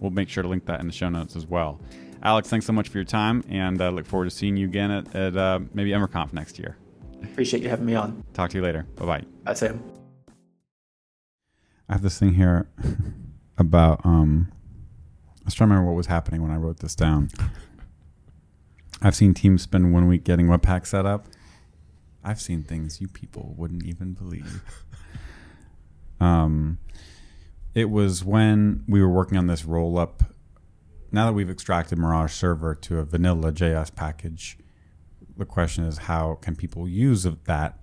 We'll 0.00 0.10
make 0.10 0.28
sure 0.28 0.42
to 0.42 0.48
link 0.48 0.66
that 0.66 0.80
in 0.80 0.88
the 0.88 0.92
show 0.92 1.08
notes 1.08 1.36
as 1.36 1.46
well. 1.46 1.80
Alex, 2.24 2.48
thanks 2.48 2.66
so 2.66 2.72
much 2.72 2.88
for 2.88 2.98
your 2.98 3.04
time, 3.04 3.44
and 3.48 3.80
uh, 3.80 3.90
look 3.90 4.06
forward 4.06 4.24
to 4.24 4.30
seeing 4.32 4.56
you 4.56 4.66
again 4.66 4.90
at, 4.90 5.14
at 5.14 5.36
uh, 5.36 5.60
maybe 5.72 5.90
EmberConf 5.90 6.32
next 6.32 6.58
year. 6.58 6.76
Appreciate 7.22 7.62
you 7.62 7.68
having 7.68 7.86
me 7.86 7.94
on. 7.94 8.24
Talk 8.34 8.50
to 8.50 8.58
you 8.58 8.62
later. 8.62 8.86
Bye 8.96 9.06
bye. 9.06 9.24
Bye, 9.44 9.54
Sam. 9.54 9.82
I 11.88 11.94
have 11.94 12.02
this 12.02 12.18
thing 12.18 12.34
here 12.34 12.68
about 13.58 14.04
um 14.04 14.52
I 15.40 15.44
was 15.44 15.54
trying 15.54 15.68
to 15.68 15.74
remember 15.74 15.90
what 15.90 15.96
was 15.96 16.06
happening 16.06 16.42
when 16.42 16.50
I 16.50 16.56
wrote 16.56 16.80
this 16.80 16.94
down. 16.94 17.30
I've 19.00 19.14
seen 19.14 19.32
teams 19.32 19.62
spend 19.62 19.92
one 19.92 20.06
week 20.08 20.24
getting 20.24 20.46
Webpack 20.46 20.86
set 20.86 21.06
up. 21.06 21.26
I've 22.22 22.40
seen 22.40 22.62
things 22.62 23.00
you 23.00 23.08
people 23.08 23.54
wouldn't 23.56 23.84
even 23.84 24.12
believe. 24.12 24.62
um 26.20 26.78
it 27.74 27.90
was 27.90 28.24
when 28.24 28.84
we 28.88 29.00
were 29.00 29.08
working 29.08 29.38
on 29.38 29.46
this 29.46 29.64
roll 29.64 29.98
up 29.98 30.24
now 31.10 31.26
that 31.26 31.32
we've 31.32 31.50
extracted 31.50 31.98
Mirage 31.98 32.32
Server 32.32 32.74
to 32.74 32.98
a 32.98 33.04
vanilla 33.04 33.52
JS 33.52 33.94
package, 33.94 34.58
the 35.38 35.46
question 35.46 35.84
is 35.84 35.98
how 35.98 36.34
can 36.42 36.56
people 36.56 36.88
use 36.88 37.26
that 37.44 37.78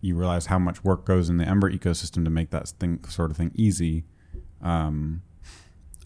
you 0.00 0.14
realize 0.14 0.46
how 0.46 0.58
much 0.58 0.84
work 0.84 1.04
goes 1.04 1.28
in 1.28 1.38
the 1.38 1.44
Ember 1.44 1.70
ecosystem 1.70 2.24
to 2.24 2.30
make 2.30 2.50
that 2.50 2.68
thing 2.68 3.04
sort 3.08 3.30
of 3.30 3.36
thing 3.36 3.50
easy. 3.54 4.04
Um, 4.62 5.22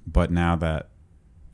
but 0.07 0.31
now 0.31 0.57
that 0.57 0.89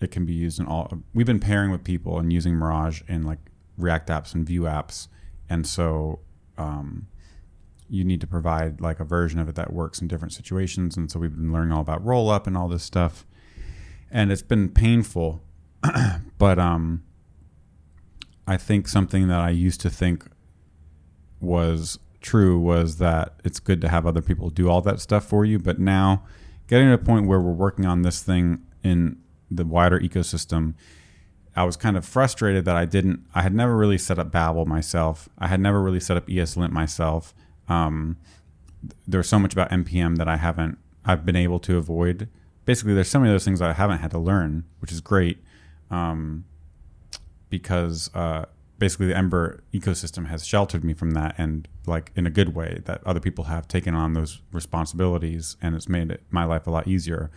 it 0.01 0.11
can 0.11 0.25
be 0.25 0.33
used 0.33 0.61
in 0.61 0.67
all, 0.67 1.03
we've 1.13 1.27
been 1.27 1.41
pairing 1.41 1.71
with 1.71 1.85
people 1.85 2.19
and 2.19 2.33
using 2.33 2.55
Mirage 2.55 3.03
in 3.09 3.25
like 3.25 3.39
React 3.77 4.09
apps 4.09 4.35
and 4.35 4.47
Vue 4.47 4.63
apps, 4.63 5.09
and 5.49 5.67
so 5.67 6.21
um, 6.57 7.09
you 7.89 8.05
need 8.05 8.21
to 8.21 8.27
provide 8.27 8.81
like 8.81 9.01
a 9.01 9.05
version 9.05 9.41
of 9.41 9.49
it 9.49 9.55
that 9.57 9.73
works 9.73 10.01
in 10.01 10.09
different 10.09 10.33
situations. 10.33 10.97
And 10.97 11.11
so 11.11 11.19
we've 11.19 11.35
been 11.35 11.53
learning 11.53 11.73
all 11.73 11.81
about 11.81 12.05
rollup 12.05 12.47
and 12.47 12.57
all 12.57 12.69
this 12.69 12.83
stuff, 12.83 13.27
and 14.11 14.31
it's 14.31 14.43
been 14.43 14.69
painful, 14.69 15.43
but 16.39 16.59
um, 16.59 17.03
I 18.49 18.57
think 18.57 18.89
something 18.89 19.29
that 19.29 19.41
I 19.41 19.51
used 19.51 19.83
to 19.83 19.91
think 19.91 20.25
was 21.39 21.99
true 22.23 22.59
was 22.59 22.97
that 22.97 23.35
it's 23.45 23.61
good 23.61 23.83
to 23.83 23.91
have 23.91 24.07
other 24.07 24.23
people 24.23 24.49
do 24.49 24.71
all 24.71 24.81
that 24.81 25.01
stuff 25.01 25.27
for 25.27 25.45
you. 25.45 25.59
But 25.59 25.79
now, 25.79 26.25
getting 26.67 26.89
to 26.89 26.95
a 26.95 26.99
point 26.99 27.27
where 27.27 27.39
we're 27.39 27.53
working 27.53 27.85
on 27.85 28.01
this 28.03 28.23
thing 28.23 28.63
in 28.83 29.19
the 29.51 29.67
wider 29.67 30.01
ecosystem, 30.01 30.73
I 31.55 31.65
was 31.65 31.77
kind 31.77 31.99
of 31.99 32.07
frustrated 32.07 32.65
that 32.65 32.75
I 32.75 32.87
didn't. 32.87 33.21
I 33.35 33.43
had 33.43 33.53
never 33.53 33.77
really 33.77 33.99
set 33.99 34.19
up 34.19 34.33
Babel 34.33 34.65
myself. 34.65 35.29
I 35.39 35.49
had 35.49 35.61
never 35.61 35.83
really 35.83 36.01
set 36.01 36.17
up 36.17 36.27
ESLint 36.27 36.71
myself. 36.71 37.35
Um, 37.69 38.17
there's 39.07 39.29
so 39.29 39.39
much 39.39 39.53
about 39.53 39.69
npm 39.71 40.17
that 40.17 40.29
I 40.29 40.39
haven't. 40.39 40.79
I've 41.05 41.27
been 41.27 41.37
able 41.37 41.59
to 41.61 41.77
avoid. 41.77 42.29
Basically, 42.65 42.95
there's 42.95 43.09
so 43.09 43.19
many 43.19 43.31
of 43.31 43.35
those 43.35 43.45
things 43.45 43.61
I 43.61 43.75
haven't 43.75 43.99
had 43.99 44.11
to 44.13 44.19
learn, 44.19 44.65
which 44.81 44.91
is 44.91 45.03
great. 45.03 45.45
Um, 45.91 46.45
because 47.51 48.11
uh, 48.15 48.45
basically 48.79 49.07
the 49.07 49.17
Ember 49.17 49.63
ecosystem 49.73 50.27
has 50.29 50.47
sheltered 50.47 50.85
me 50.85 50.95
from 50.95 51.13
that, 51.13 51.35
and 51.39 51.69
like 51.87 52.13
in 52.17 52.27
a 52.27 52.31
good 52.31 52.55
way 52.55 52.81
that 52.85 53.03
other 53.07 53.21
people 53.21 53.45
have 53.45 53.67
taken 53.69 53.95
on 53.95 54.13
those 54.13 54.41
responsibilities, 54.53 55.57
and 55.63 55.75
it's 55.75 55.89
made 55.89 56.11
it, 56.11 56.23
my 56.31 56.45
life 56.45 56.67
a 56.67 56.71
lot 56.71 56.87
easier. 56.87 57.31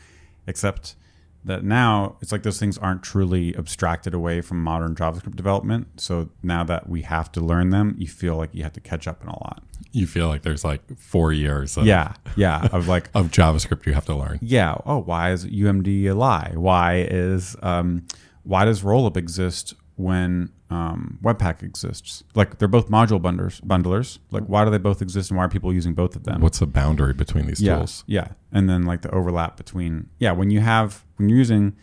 Except 0.47 0.95
that 1.43 1.63
now 1.63 2.17
it's 2.21 2.31
like 2.31 2.43
those 2.43 2.59
things 2.59 2.77
aren't 2.77 3.01
truly 3.01 3.55
abstracted 3.57 4.13
away 4.13 4.41
from 4.41 4.61
modern 4.63 4.93
JavaScript 4.93 5.35
development. 5.35 5.87
So 5.99 6.29
now 6.43 6.63
that 6.65 6.87
we 6.87 7.01
have 7.01 7.31
to 7.31 7.41
learn 7.41 7.71
them, 7.71 7.95
you 7.97 8.07
feel 8.07 8.35
like 8.35 8.51
you 8.53 8.61
have 8.63 8.73
to 8.73 8.79
catch 8.79 9.07
up 9.07 9.23
in 9.23 9.27
a 9.29 9.33
lot. 9.33 9.63
You 9.91 10.05
feel 10.05 10.27
like 10.27 10.43
there's 10.43 10.63
like 10.63 10.81
four 10.99 11.33
years 11.33 11.77
of, 11.77 11.85
Yeah, 11.85 12.13
yeah, 12.35 12.67
of 12.71 12.87
like 12.87 13.09
of 13.15 13.27
JavaScript 13.31 13.85
you 13.87 13.93
have 13.93 14.05
to 14.05 14.15
learn. 14.15 14.37
yeah 14.41 14.75
oh 14.85 14.99
why 14.99 15.31
is 15.31 15.45
UMD 15.45 16.05
a 16.05 16.13
lie 16.13 16.51
why 16.55 17.07
is 17.09 17.55
um, 17.63 18.05
why 18.43 18.63
does 18.65 18.83
rollup 18.83 19.17
exist 19.17 19.73
when 19.95 20.51
um, 20.69 21.19
webpack 21.21 21.63
exists. 21.63 22.23
Like 22.33 22.57
they're 22.57 22.67
both 22.67 22.89
module 22.89 23.21
bundlers 23.21 23.61
bundlers. 23.61 24.19
Like 24.31 24.43
why 24.45 24.63
do 24.65 24.71
they 24.71 24.77
both 24.77 25.01
exist 25.01 25.29
and 25.29 25.37
why 25.37 25.45
are 25.45 25.49
people 25.49 25.73
using 25.73 25.93
both 25.93 26.15
of 26.15 26.23
them? 26.23 26.41
What's 26.41 26.59
the 26.59 26.67
boundary 26.67 27.13
between 27.13 27.45
these 27.45 27.61
yeah 27.61 27.75
tools? 27.75 28.03
yeah. 28.07 28.29
And 28.51 28.69
then 28.69 28.83
like 28.83 29.01
the 29.01 29.11
overlap 29.11 29.57
between 29.57 30.09
yeah 30.19 30.31
when 30.31 30.49
you 30.49 30.61
have 30.61 31.05
when 31.17 31.29
you're 31.29 31.37
using 31.37 31.75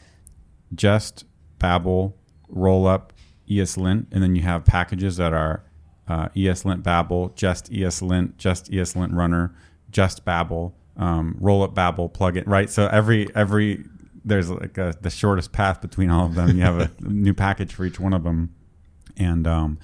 just 0.75 1.25
babel 1.59 2.17
rollup 2.53 3.11
eslint 3.49 4.07
and 4.13 4.23
then 4.23 4.37
you 4.37 4.43
have 4.43 4.65
packages 4.65 5.17
that 5.17 5.33
are 5.33 5.65
uh, 6.07 6.29
eslint 6.31 6.83
babel 6.83 7.31
just 7.35 7.71
eslint 7.71 8.37
just 8.37 8.71
eslint 8.71 9.15
runner 9.15 9.55
just 9.91 10.25
babel 10.25 10.75
um, 10.97 11.37
rollup 11.41 11.75
babel 11.75 12.09
plugin 12.09 12.45
right? 12.47 12.69
So 12.69 12.89
every 12.89 13.29
every 13.35 13.85
there's 14.29 14.51
like 14.51 14.79
a, 14.79 14.95
the 15.01 15.11
shortest 15.11 15.53
path 15.53 15.81
between 15.81 16.11
all 16.11 16.27
of 16.27 16.35
them. 16.35 16.57
You 16.57 16.63
have 16.63 16.79
a 16.79 16.91
new 17.01 17.35
package 17.35 17.75
for 17.75 17.85
each 17.85 17.99
one 17.99 18.13
of 18.13 18.25
them. 18.25 18.55
And 19.17 19.47
um, 19.47 19.79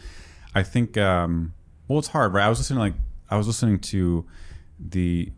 I 0.54 0.62
think 0.62 0.96
um, 0.96 1.54
well, 1.88 1.98
it's 1.98 2.08
hard, 2.08 2.32
right? 2.34 2.44
I 2.44 2.48
was 2.48 2.58
listening 2.58 2.78
like 2.78 2.94
I 3.30 3.36
was 3.36 3.46
listening 3.46 3.78
to 3.80 4.24
the 4.78 5.32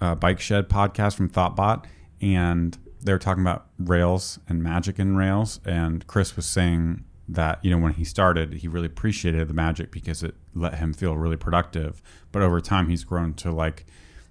uh, 0.00 0.14
Bike 0.16 0.40
Shed 0.40 0.68
podcast 0.68 1.16
from 1.16 1.30
Thoughtbot, 1.30 1.84
and 2.20 2.76
they 3.00 3.12
were 3.12 3.18
talking 3.18 3.42
about 3.42 3.66
Rails 3.78 4.38
and 4.48 4.62
magic 4.62 4.98
in 4.98 5.16
Rails, 5.16 5.60
and 5.64 6.06
Chris 6.06 6.36
was 6.36 6.46
saying 6.46 7.04
that 7.28 7.64
you 7.64 7.70
know 7.70 7.78
when 7.78 7.94
he 7.94 8.04
started, 8.04 8.54
he 8.54 8.68
really 8.68 8.86
appreciated 8.86 9.48
the 9.48 9.54
magic 9.54 9.90
because 9.90 10.22
it 10.22 10.34
let 10.54 10.74
him 10.74 10.92
feel 10.92 11.16
really 11.16 11.36
productive, 11.36 12.02
but 12.32 12.42
over 12.42 12.60
time 12.60 12.88
he's 12.88 13.04
grown 13.04 13.34
to 13.34 13.50
like 13.50 13.86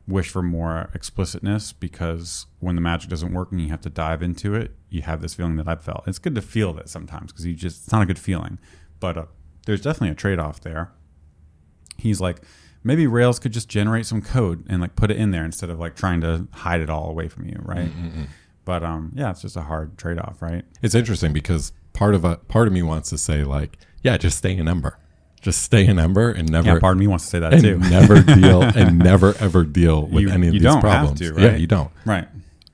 wish 0.07 0.29
for 0.29 0.41
more 0.41 0.89
explicitness 0.93 1.73
because 1.73 2.45
when 2.59 2.75
the 2.75 2.81
magic 2.81 3.09
doesn't 3.09 3.33
work 3.33 3.51
and 3.51 3.59
you 3.59 3.67
have 3.69 3.81
to 3.81 3.89
dive 3.89 4.21
into 4.21 4.55
it, 4.55 4.71
you 4.89 5.01
have 5.01 5.21
this 5.21 5.33
feeling 5.33 5.57
that 5.57 5.67
I've 5.67 5.83
felt. 5.83 6.07
It's 6.07 6.19
good 6.19 6.35
to 6.35 6.41
feel 6.41 6.71
that 6.73 6.89
sometimes 6.89 7.31
because 7.31 7.45
you 7.45 7.53
just 7.53 7.83
it's 7.83 7.91
not 7.91 8.01
a 8.01 8.05
good 8.05 8.19
feeling, 8.19 8.57
but 8.99 9.17
uh, 9.17 9.25
there's 9.65 9.81
definitely 9.81 10.09
a 10.09 10.15
trade 10.15 10.39
off 10.39 10.61
there. 10.61 10.91
He's 11.97 12.21
like, 12.21 12.41
maybe 12.83 13.05
Rails 13.07 13.37
could 13.39 13.51
just 13.51 13.67
generate 13.67 14.05
some 14.05 14.21
code 14.21 14.65
and 14.69 14.79
like 14.81 14.95
put 14.95 15.11
it 15.11 15.17
in 15.17 15.31
there 15.31 15.43
instead 15.43 15.69
of 15.69 15.79
like 15.79 15.95
trying 15.95 16.21
to 16.21 16.47
hide 16.53 16.79
it 16.79 16.89
all 16.89 17.09
away 17.09 17.27
from 17.27 17.45
you, 17.47 17.59
right? 17.63 17.91
But 18.63 18.83
um, 18.83 19.11
yeah, 19.15 19.31
it's 19.31 19.41
just 19.41 19.57
a 19.57 19.61
hard 19.61 19.97
trade 19.97 20.19
off, 20.19 20.41
right? 20.41 20.63
It's 20.81 20.95
interesting 20.95 21.33
because 21.33 21.73
part 21.93 22.15
of 22.15 22.23
a 22.23 22.37
part 22.37 22.67
of 22.67 22.73
me 22.73 22.81
wants 22.83 23.09
to 23.09 23.17
say 23.17 23.43
like, 23.43 23.77
yeah, 24.03 24.15
just 24.17 24.37
stay 24.37 24.57
a 24.57 24.63
Ember, 24.63 24.99
just 25.47 25.61
stay 25.63 25.85
in 25.87 25.97
Ember 25.97 26.29
and 26.31 26.51
never. 26.51 26.73
Yeah, 26.73 26.79
part 26.79 26.95
of 26.95 26.99
me 26.99 27.07
wants 27.07 27.23
to 27.25 27.29
say 27.31 27.39
that 27.39 27.53
and 27.53 27.61
too. 27.63 27.77
never 27.89 28.21
deal 28.21 28.61
and 28.75 28.99
never 28.99 29.33
ever 29.39 29.63
deal 29.63 30.05
with 30.05 30.23
You- 30.23 30.29
any 30.29 30.47
of 30.49 30.53
you 30.53 30.59
these 30.59 30.63
don't 30.65 30.75
have 30.75 30.81
problems. 30.81 31.19
to, 31.21 31.33
Yeah, 31.41 31.55
you 31.55 31.67
don't. 31.67 31.89
right. 32.05 32.27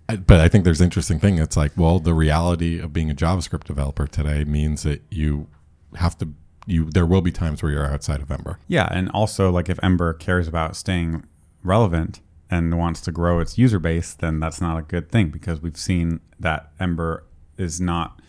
I- 0.09 0.15
But 0.15 0.39
I 0.39 0.47
think 0.49 0.63
there's 0.65 0.81
an 0.81 0.85
interesting 0.85 1.19
thing. 1.19 1.37
It's 1.37 1.55
like, 1.55 1.71
well, 1.77 1.99
the 1.99 2.13
reality 2.13 2.79
of 2.79 2.91
being 2.91 3.09
a 3.11 3.15
JavaScript 3.15 3.65
developer 3.65 4.07
today 4.07 4.43
means 4.43 4.83
that 4.83 5.01
you 5.11 5.47
have 5.95 6.17
to. 6.17 6.29
You 6.65 6.89
there 6.89 7.05
will 7.05 7.21
be 7.21 7.31
times 7.31 7.61
where 7.61 7.71
you're 7.73 7.85
outside 7.85 8.21
of 8.21 8.31
Ember. 8.31 8.57
Yeah, 8.67 8.87
and 8.91 9.09
also 9.11 9.51
like 9.51 9.67
if 9.69 9.77
Ember 9.83 10.13
cares 10.13 10.47
about 10.47 10.75
staying 10.75 11.25
relevant 11.63 12.21
and 12.49 12.77
wants 12.77 13.01
to 13.01 13.11
grow 13.11 13.39
its 13.39 13.57
user 13.57 13.79
base, 13.79 14.13
then 14.13 14.39
that's 14.39 14.61
not 14.61 14.77
a 14.77 14.81
good 14.81 15.11
thing 15.11 15.29
because 15.29 15.61
we've 15.61 15.77
seen 15.77 16.21
that 16.39 16.71
Ember 16.79 17.25
is 17.57 17.79
not 17.81 18.19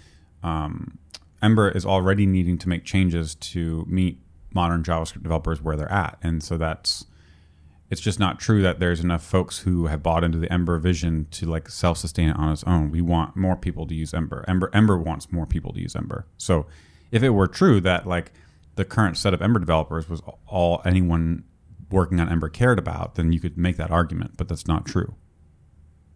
um, 0.42 0.99
Ember 1.42 1.68
is 1.70 1.84
already 1.86 2.26
needing 2.26 2.59
to 2.59 2.68
make 2.68 2.84
changes 2.84 3.34
to 3.36 3.84
meet 3.88 4.18
modern 4.55 4.83
JavaScript 4.83 5.23
developers 5.23 5.61
where 5.61 5.77
they're 5.77 5.91
at, 5.93 6.19
and 6.23 6.43
so 6.43 6.57
that's 6.57 7.07
it's 7.91 8.01
just 8.01 8.19
not 8.19 8.41
true 8.41 8.63
that 8.63 8.81
there's 8.81 9.01
enough 9.01 9.23
folks 9.23 9.59
who 9.61 9.87
have 9.87 10.03
bought 10.03 10.25
into 10.25 10.39
the 10.39 10.53
Ember 10.53 10.79
vision 10.79 11.27
to 11.31 11.47
like 11.47 11.69
self-sustain 11.69 12.31
it 12.31 12.37
on 12.37 12.53
its 12.53 12.65
own. 12.65 12.91
We 12.91 13.03
want 13.03 13.37
more 13.37 13.57
people 13.57 13.87
to 13.87 13.95
use 13.95 14.15
Ember. 14.15 14.45
Ember 14.49 14.71
Ember 14.73 14.97
wants 14.99 15.31
more 15.31 15.47
people 15.47 15.73
to 15.73 15.81
use 15.81 15.95
Ember. 15.95 16.27
So 16.39 16.67
if 17.11 17.23
it 17.23 17.31
were 17.31 17.47
true 17.47 17.81
that 17.83 18.07
like 18.07 18.33
the 18.77 18.85
current 18.85 19.17
set 19.17 19.35
of 19.35 19.43
Ember 19.43 19.61
developers 19.61 20.09
was 20.09 20.23
all 20.47 20.83
anyone 20.85 21.45
working 21.91 22.19
on 22.21 22.29
Ember 22.29 22.49
cared 22.49 22.79
about, 22.79 23.15
then 23.15 23.33
you 23.33 23.41
could 23.41 23.57
make 23.57 23.77
that 23.77 23.91
argument, 23.91 24.33
but 24.37 24.49
that's 24.49 24.67
not 24.67 24.87
true. 24.87 25.15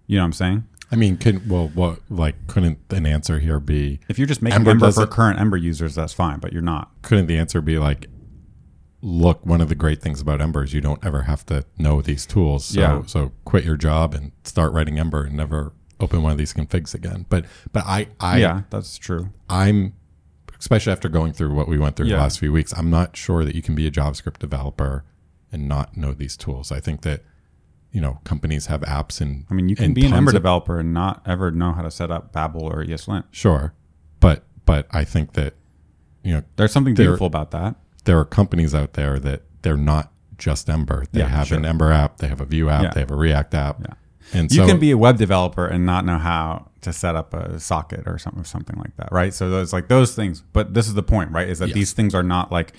You 0.06 0.16
know 0.16 0.22
what 0.22 0.26
I'm 0.26 0.32
saying? 0.32 0.64
I 0.90 0.96
mean, 0.96 1.18
can 1.18 1.46
well, 1.48 1.68
what 1.68 2.00
like 2.08 2.46
couldn't 2.46 2.78
an 2.90 3.04
answer 3.04 3.38
here 3.38 3.60
be? 3.60 4.00
If 4.08 4.18
you're 4.18 4.26
just 4.26 4.40
making 4.40 4.56
Ember 4.56 4.70
Ember, 4.70 4.90
for 4.90 5.06
current 5.06 5.38
Ember 5.38 5.58
users, 5.58 5.94
that's 5.94 6.14
fine, 6.14 6.38
but 6.38 6.52
you're 6.52 6.62
not. 6.62 6.90
Couldn't 7.02 7.26
the 7.26 7.36
answer 7.36 7.60
be 7.60 7.78
like, 7.78 8.06
look, 9.00 9.44
one 9.46 9.60
of 9.60 9.68
the 9.68 9.74
great 9.74 10.00
things 10.02 10.20
about 10.20 10.40
Ember 10.40 10.64
is 10.64 10.74
you 10.74 10.80
don't 10.80 11.04
ever 11.04 11.22
have 11.22 11.46
to 11.46 11.64
know 11.78 12.02
these 12.02 12.26
tools. 12.26 12.64
So 12.64 12.80
Yeah. 12.80 13.02
so 13.06 13.32
quit 13.44 13.64
your 13.64 13.76
job 13.76 14.14
and 14.14 14.32
start 14.44 14.72
writing 14.72 14.98
Ember 14.98 15.24
and 15.24 15.36
never 15.36 15.72
open 16.00 16.22
one 16.22 16.32
of 16.32 16.38
these 16.38 16.52
configs 16.52 16.94
again. 16.94 17.26
But 17.28 17.44
but 17.72 17.84
I 17.86 18.08
I 18.20 18.38
yeah, 18.38 18.62
that's 18.70 18.96
true. 18.98 19.30
I'm 19.48 19.94
especially 20.58 20.92
after 20.92 21.08
going 21.08 21.32
through 21.32 21.54
what 21.54 21.68
we 21.68 21.78
went 21.78 21.94
through 21.96 22.08
the 22.08 22.16
last 22.16 22.40
few 22.40 22.52
weeks, 22.52 22.72
I'm 22.76 22.90
not 22.90 23.16
sure 23.16 23.44
that 23.44 23.54
you 23.54 23.62
can 23.62 23.74
be 23.76 23.86
a 23.86 23.90
JavaScript 23.90 24.38
developer 24.38 25.04
and 25.52 25.68
not 25.68 25.96
know 25.96 26.12
these 26.12 26.36
tools. 26.36 26.72
I 26.72 26.80
think 26.80 27.02
that 27.02 27.22
you 27.92 28.00
know 28.00 28.18
companies 28.24 28.66
have 28.66 28.80
apps 28.82 29.20
and 29.20 29.46
I 29.50 29.54
mean, 29.54 29.68
you 29.68 29.76
can 29.76 29.94
be 29.94 30.04
an 30.04 30.12
Ember 30.12 30.32
developer 30.32 30.80
and 30.80 30.92
not 30.92 31.22
ever 31.24 31.50
know 31.52 31.72
how 31.72 31.82
to 31.82 31.90
set 31.90 32.10
up 32.10 32.32
Babel 32.32 32.62
or 32.62 32.84
ESLint. 32.84 33.24
Sure, 33.30 33.74
but 34.20 34.44
but 34.66 34.86
I 34.90 35.04
think 35.04 35.34
that 35.34 35.54
you 36.24 36.32
know 36.32 36.42
There's 36.56 36.72
something 36.72 36.94
beautiful 36.94 37.26
about 37.28 37.52
that. 37.52 37.76
There 38.04 38.18
are 38.18 38.24
companies 38.24 38.74
out 38.74 38.94
there 38.94 39.18
that 39.18 39.42
they're 39.62 39.76
not 39.76 40.12
just 40.38 40.70
Ember. 40.70 41.04
They 41.12 41.20
Yeah, 41.20 41.28
have 41.28 41.50
an. 41.52 41.64
Ember 41.64 41.90
app, 41.92 42.18
they 42.18 42.28
have 42.28 42.40
a 42.40 42.44
Vue 42.44 42.68
app, 42.68 42.82
Yeah. 42.82 42.90
they 42.94 43.00
have 43.00 43.10
a 43.10 43.16
React 43.16 43.54
app, 43.54 43.80
Yeah. 43.80 43.94
and 44.32 44.50
You 44.50 44.58
so 44.58 44.66
can 44.66 44.78
be 44.78 44.90
a 44.92 44.98
web 44.98 45.18
developer 45.18 45.66
and 45.66 45.84
not 45.84 46.04
know 46.04 46.18
how 46.18 46.68
to 46.82 46.92
set 46.92 47.16
up 47.16 47.34
a 47.34 47.58
socket 47.58 48.04
or 48.06 48.18
something, 48.18 48.44
something 48.44 48.76
like 48.78 48.96
that, 48.96 49.10
right? 49.10 49.34
So 49.34 49.50
there's 49.50 49.72
like 49.72 49.88
those 49.88 50.14
things. 50.14 50.42
But 50.52 50.74
this 50.74 50.86
is 50.86 50.94
the 50.94 51.02
point, 51.02 51.32
right? 51.32 51.48
Is 51.48 51.58
that 51.58 51.68
Yes. 51.68 51.74
these 51.74 51.92
things 51.92 52.14
are 52.14 52.22
not 52.22 52.52
like 52.52 52.72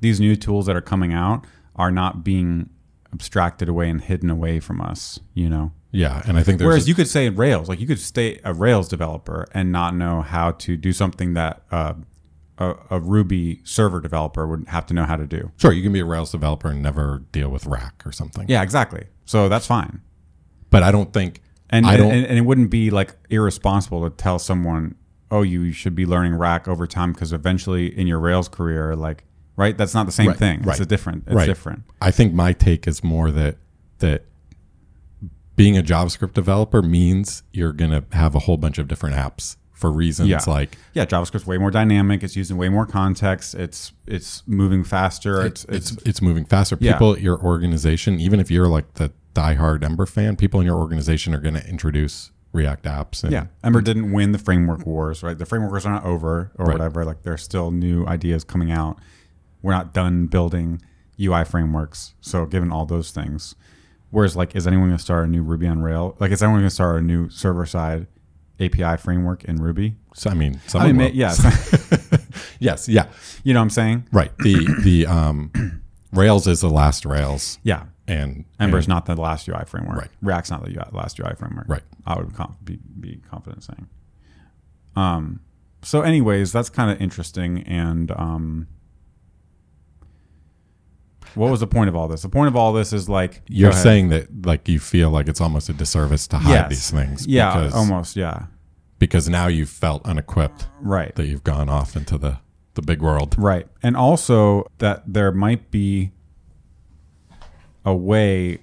these 0.00 0.18
new 0.18 0.34
tools 0.34 0.64
that 0.66 0.76
are 0.76 0.80
coming 0.80 1.12
out 1.12 1.44
are 1.76 1.90
not 1.90 2.24
being 2.24 2.70
abstracted 3.12 3.68
away 3.68 3.88
and 3.90 4.00
hidden 4.00 4.30
away 4.30 4.60
from 4.60 4.80
us, 4.80 5.20
you 5.34 5.48
know? 5.48 5.72
yeah, 5.92 6.22
and 6.26 6.36
I 6.36 6.42
think 6.42 6.58
there's 6.58 6.66
Whereas 6.66 6.88
you 6.88 6.94
could 6.94 7.06
say 7.06 7.28
Rails, 7.28 7.68
like 7.68 7.78
you 7.80 7.86
could 7.86 8.00
stay 8.00 8.40
a 8.42 8.52
Rails 8.52 8.88
developer 8.88 9.46
and 9.52 9.70
not 9.70 9.94
know 9.94 10.22
how 10.22 10.50
to 10.52 10.76
do 10.76 10.92
something 10.92 11.34
that 11.34 11.62
uh, 11.70 11.92
a, 12.58 12.74
a 12.90 13.00
Ruby 13.00 13.60
server 13.64 14.00
developer 14.00 14.46
would 14.46 14.68
have 14.68 14.86
to 14.86 14.94
know 14.94 15.04
how 15.04 15.16
to 15.16 15.26
do. 15.26 15.50
sure 15.56 15.72
you 15.72 15.82
can 15.82 15.92
be 15.92 16.00
a 16.00 16.04
Rails 16.04 16.30
developer 16.32 16.68
and 16.68 16.82
never 16.82 17.22
deal 17.32 17.48
with 17.48 17.66
Rack 17.66 18.02
or 18.06 18.12
something. 18.12 18.46
Yeah, 18.48 18.62
exactly. 18.62 19.06
So 19.24 19.48
that's 19.48 19.66
fine. 19.66 20.00
but 20.70 20.82
I 20.82 20.90
don't 20.92 21.12
think 21.12 21.40
And, 21.70 21.86
I 21.86 21.96
don't. 21.96 22.12
and 22.12 22.26
and 22.26 22.38
it 22.38 22.42
wouldn't 22.42 22.70
be 22.70 22.90
like 22.90 23.16
irresponsible 23.30 24.08
to 24.08 24.14
tell 24.14 24.38
someone, 24.38 24.94
"Oh, 25.30 25.42
you 25.42 25.72
should 25.72 25.94
be 25.94 26.04
learning 26.06 26.34
Rack 26.36 26.68
over 26.68 26.86
time," 26.86 27.12
because 27.12 27.32
eventually 27.32 27.86
in 27.98 28.06
your 28.06 28.18
Rails 28.20 28.48
career, 28.48 28.94
like, 28.94 29.24
right? 29.56 29.76
That's 29.76 29.94
not 29.94 30.06
the 30.06 30.12
same 30.12 30.28
Right, 30.28 30.36
thing. 30.38 30.62
right. 30.62 30.72
It's 30.72 30.80
a 30.80 30.86
different. 30.86 31.24
It's 31.26 31.34
Right. 31.34 31.46
different. 31.46 31.82
I 32.00 32.10
think 32.10 32.34
my 32.34 32.52
take 32.52 32.86
is 32.86 33.02
more 33.02 33.30
that 33.32 33.56
that 33.98 34.24
being 35.56 35.78
a 35.78 35.82
JavaScript 35.82 36.32
developer 36.34 36.82
means 36.82 37.42
you're 37.52 37.72
going 37.72 37.90
to 37.92 38.04
have 38.16 38.34
a 38.34 38.40
whole 38.40 38.56
bunch 38.56 38.78
of 38.78 38.88
different 38.88 39.14
apps 39.16 39.56
for 39.84 39.92
reasons 39.92 40.28
Yeah. 40.30 40.40
like 40.46 40.78
Yeah, 40.94 41.04
JavaScript's 41.04 41.46
way 41.46 41.58
more 41.58 41.70
dynamic. 41.70 42.22
It's 42.22 42.36
using 42.36 42.56
way 42.56 42.70
more 42.70 42.86
context. 42.86 43.54
It's 43.54 43.92
it's 44.06 44.42
moving 44.46 44.82
faster. 44.82 45.44
It's 45.44 45.64
it's 45.66 45.92
it's, 45.92 46.02
it's 46.06 46.22
moving 46.22 46.46
faster. 46.46 46.78
Yeah. 46.80 46.92
People 46.92 47.12
at 47.12 47.20
your 47.20 47.38
organization, 47.38 48.18
even 48.18 48.40
if 48.40 48.50
you're 48.50 48.68
like 48.68 48.94
the 48.94 49.12
diehard 49.34 49.84
Ember 49.84 50.06
fan, 50.06 50.36
people 50.36 50.60
in 50.60 50.66
your 50.66 50.76
organization 50.78 51.34
are 51.34 51.40
going 51.40 51.54
to 51.54 51.68
introduce 51.68 52.30
React 52.52 52.84
apps. 52.84 53.24
And, 53.24 53.32
yeah. 53.32 53.46
Ember 53.62 53.80
didn't 53.82 54.12
win 54.12 54.32
the 54.32 54.38
framework 54.38 54.86
wars, 54.86 55.22
right? 55.22 55.36
The 55.36 55.44
framework 55.44 55.72
wars 55.72 55.84
are 55.84 55.92
not 55.92 56.04
over 56.04 56.52
or 56.56 56.66
Right. 56.66 56.72
whatever. 56.74 57.04
Like 57.04 57.22
there's 57.24 57.42
still 57.42 57.70
new 57.70 58.06
ideas 58.06 58.42
coming 58.44 58.70
out. 58.70 58.98
We're 59.60 59.72
not 59.72 59.92
done 59.92 60.28
building 60.28 60.80
UI 61.20 61.44
frameworks. 61.44 62.14
So 62.22 62.46
given 62.46 62.70
all 62.72 62.86
those 62.86 63.10
things, 63.10 63.54
whereas 64.10 64.34
like, 64.36 64.54
is 64.56 64.66
anyone 64.66 64.88
going 64.88 64.96
to 64.98 65.02
start 65.02 65.26
a 65.26 65.30
new 65.30 65.42
Ruby 65.42 65.66
on 65.66 65.82
Rail? 65.82 66.16
Like, 66.20 66.30
is 66.30 66.42
anyone 66.42 66.60
going 66.60 66.68
to 66.70 66.74
start 66.74 67.00
a 67.02 67.04
new 67.04 67.28
server 67.28 67.66
side 67.66 68.06
API 68.60 68.96
framework 68.96 69.44
in 69.44 69.56
Ruby? 69.56 69.96
So, 70.14 70.30
I 70.30 70.34
mean, 70.34 70.60
I 70.64 70.68
someone 70.68 70.96
mean, 70.96 71.10
yes. 71.14 71.40
yes, 72.60 72.88
yeah, 72.88 73.06
you 73.42 73.52
know 73.54 73.60
what 73.60 73.64
I'm 73.64 73.70
saying? 73.70 74.08
right. 74.12 74.30
The 74.38 74.80
the 74.82 75.06
um, 75.06 75.82
Rails 76.12 76.46
is 76.46 76.60
the 76.60 76.70
last 76.70 77.04
Rails, 77.04 77.58
Yeah. 77.64 77.84
and 78.06 78.44
Ember 78.60 78.78
is 78.78 78.86
not 78.86 79.06
the 79.06 79.16
last 79.16 79.48
UI 79.48 79.64
framework. 79.66 79.98
Right. 79.98 80.10
React's 80.22 80.50
not 80.50 80.64
the 80.64 80.70
UI, 80.70 80.86
last 80.92 81.18
UI 81.18 81.34
framework. 81.36 81.66
Right. 81.68 81.82
I 82.06 82.16
would 82.18 82.34
com- 82.34 82.56
be, 82.62 82.78
be 83.00 83.20
confident 83.28 83.64
saying. 83.64 83.88
Um, 84.94 85.40
so, 85.82 86.02
anyways, 86.02 86.52
that's 86.52 86.70
kind 86.70 86.90
of 86.90 87.00
interesting. 87.00 87.62
And 87.64 88.10
um, 88.12 88.68
what 91.34 91.50
was 91.50 91.60
the 91.60 91.66
point 91.66 91.88
of 91.88 91.96
all 91.96 92.08
this? 92.08 92.22
The 92.22 92.28
point 92.28 92.48
of 92.48 92.56
all 92.56 92.72
this 92.72 92.92
is 92.92 93.08
like 93.08 93.42
You're 93.48 93.72
saying 93.72 94.08
that 94.10 94.46
like 94.46 94.68
you 94.68 94.78
feel 94.78 95.10
like 95.10 95.28
it's 95.28 95.40
almost 95.40 95.68
a 95.68 95.72
disservice 95.72 96.26
to 96.28 96.38
hide 96.38 96.50
Yes. 96.50 96.68
these 96.70 96.90
things. 96.90 97.26
Yeah, 97.26 97.54
because, 97.54 97.74
almost. 97.74 98.16
Yeah. 98.16 98.46
because 98.98 99.28
now 99.28 99.46
you've 99.48 99.68
felt 99.68 100.04
unequipped 100.06 100.66
Right. 100.80 101.14
that 101.16 101.26
you've 101.26 101.44
gone 101.44 101.68
off 101.68 101.96
into 101.96 102.18
the 102.18 102.38
the 102.74 102.82
big 102.82 103.00
world. 103.00 103.36
Right. 103.38 103.68
And 103.84 103.96
also 103.96 104.66
that 104.78 105.04
there 105.06 105.30
might 105.30 105.70
be 105.70 106.10
a 107.84 107.94
way 107.94 108.58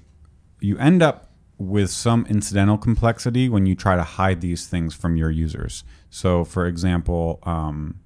you 0.59 0.77
end 0.77 1.01
up 1.01 1.29
with 1.57 1.89
some 1.91 2.25
incidental 2.27 2.77
complexity 2.77 3.47
when 3.47 3.65
you 3.65 3.75
try 3.75 3.95
to 3.95 4.03
hide 4.03 4.41
these 4.41 4.67
things 4.67 4.93
from 4.93 5.15
your 5.15 5.29
users. 5.29 5.83
So, 6.09 6.43
for 6.43 6.65
example, 6.65 7.39
um, 7.43 7.99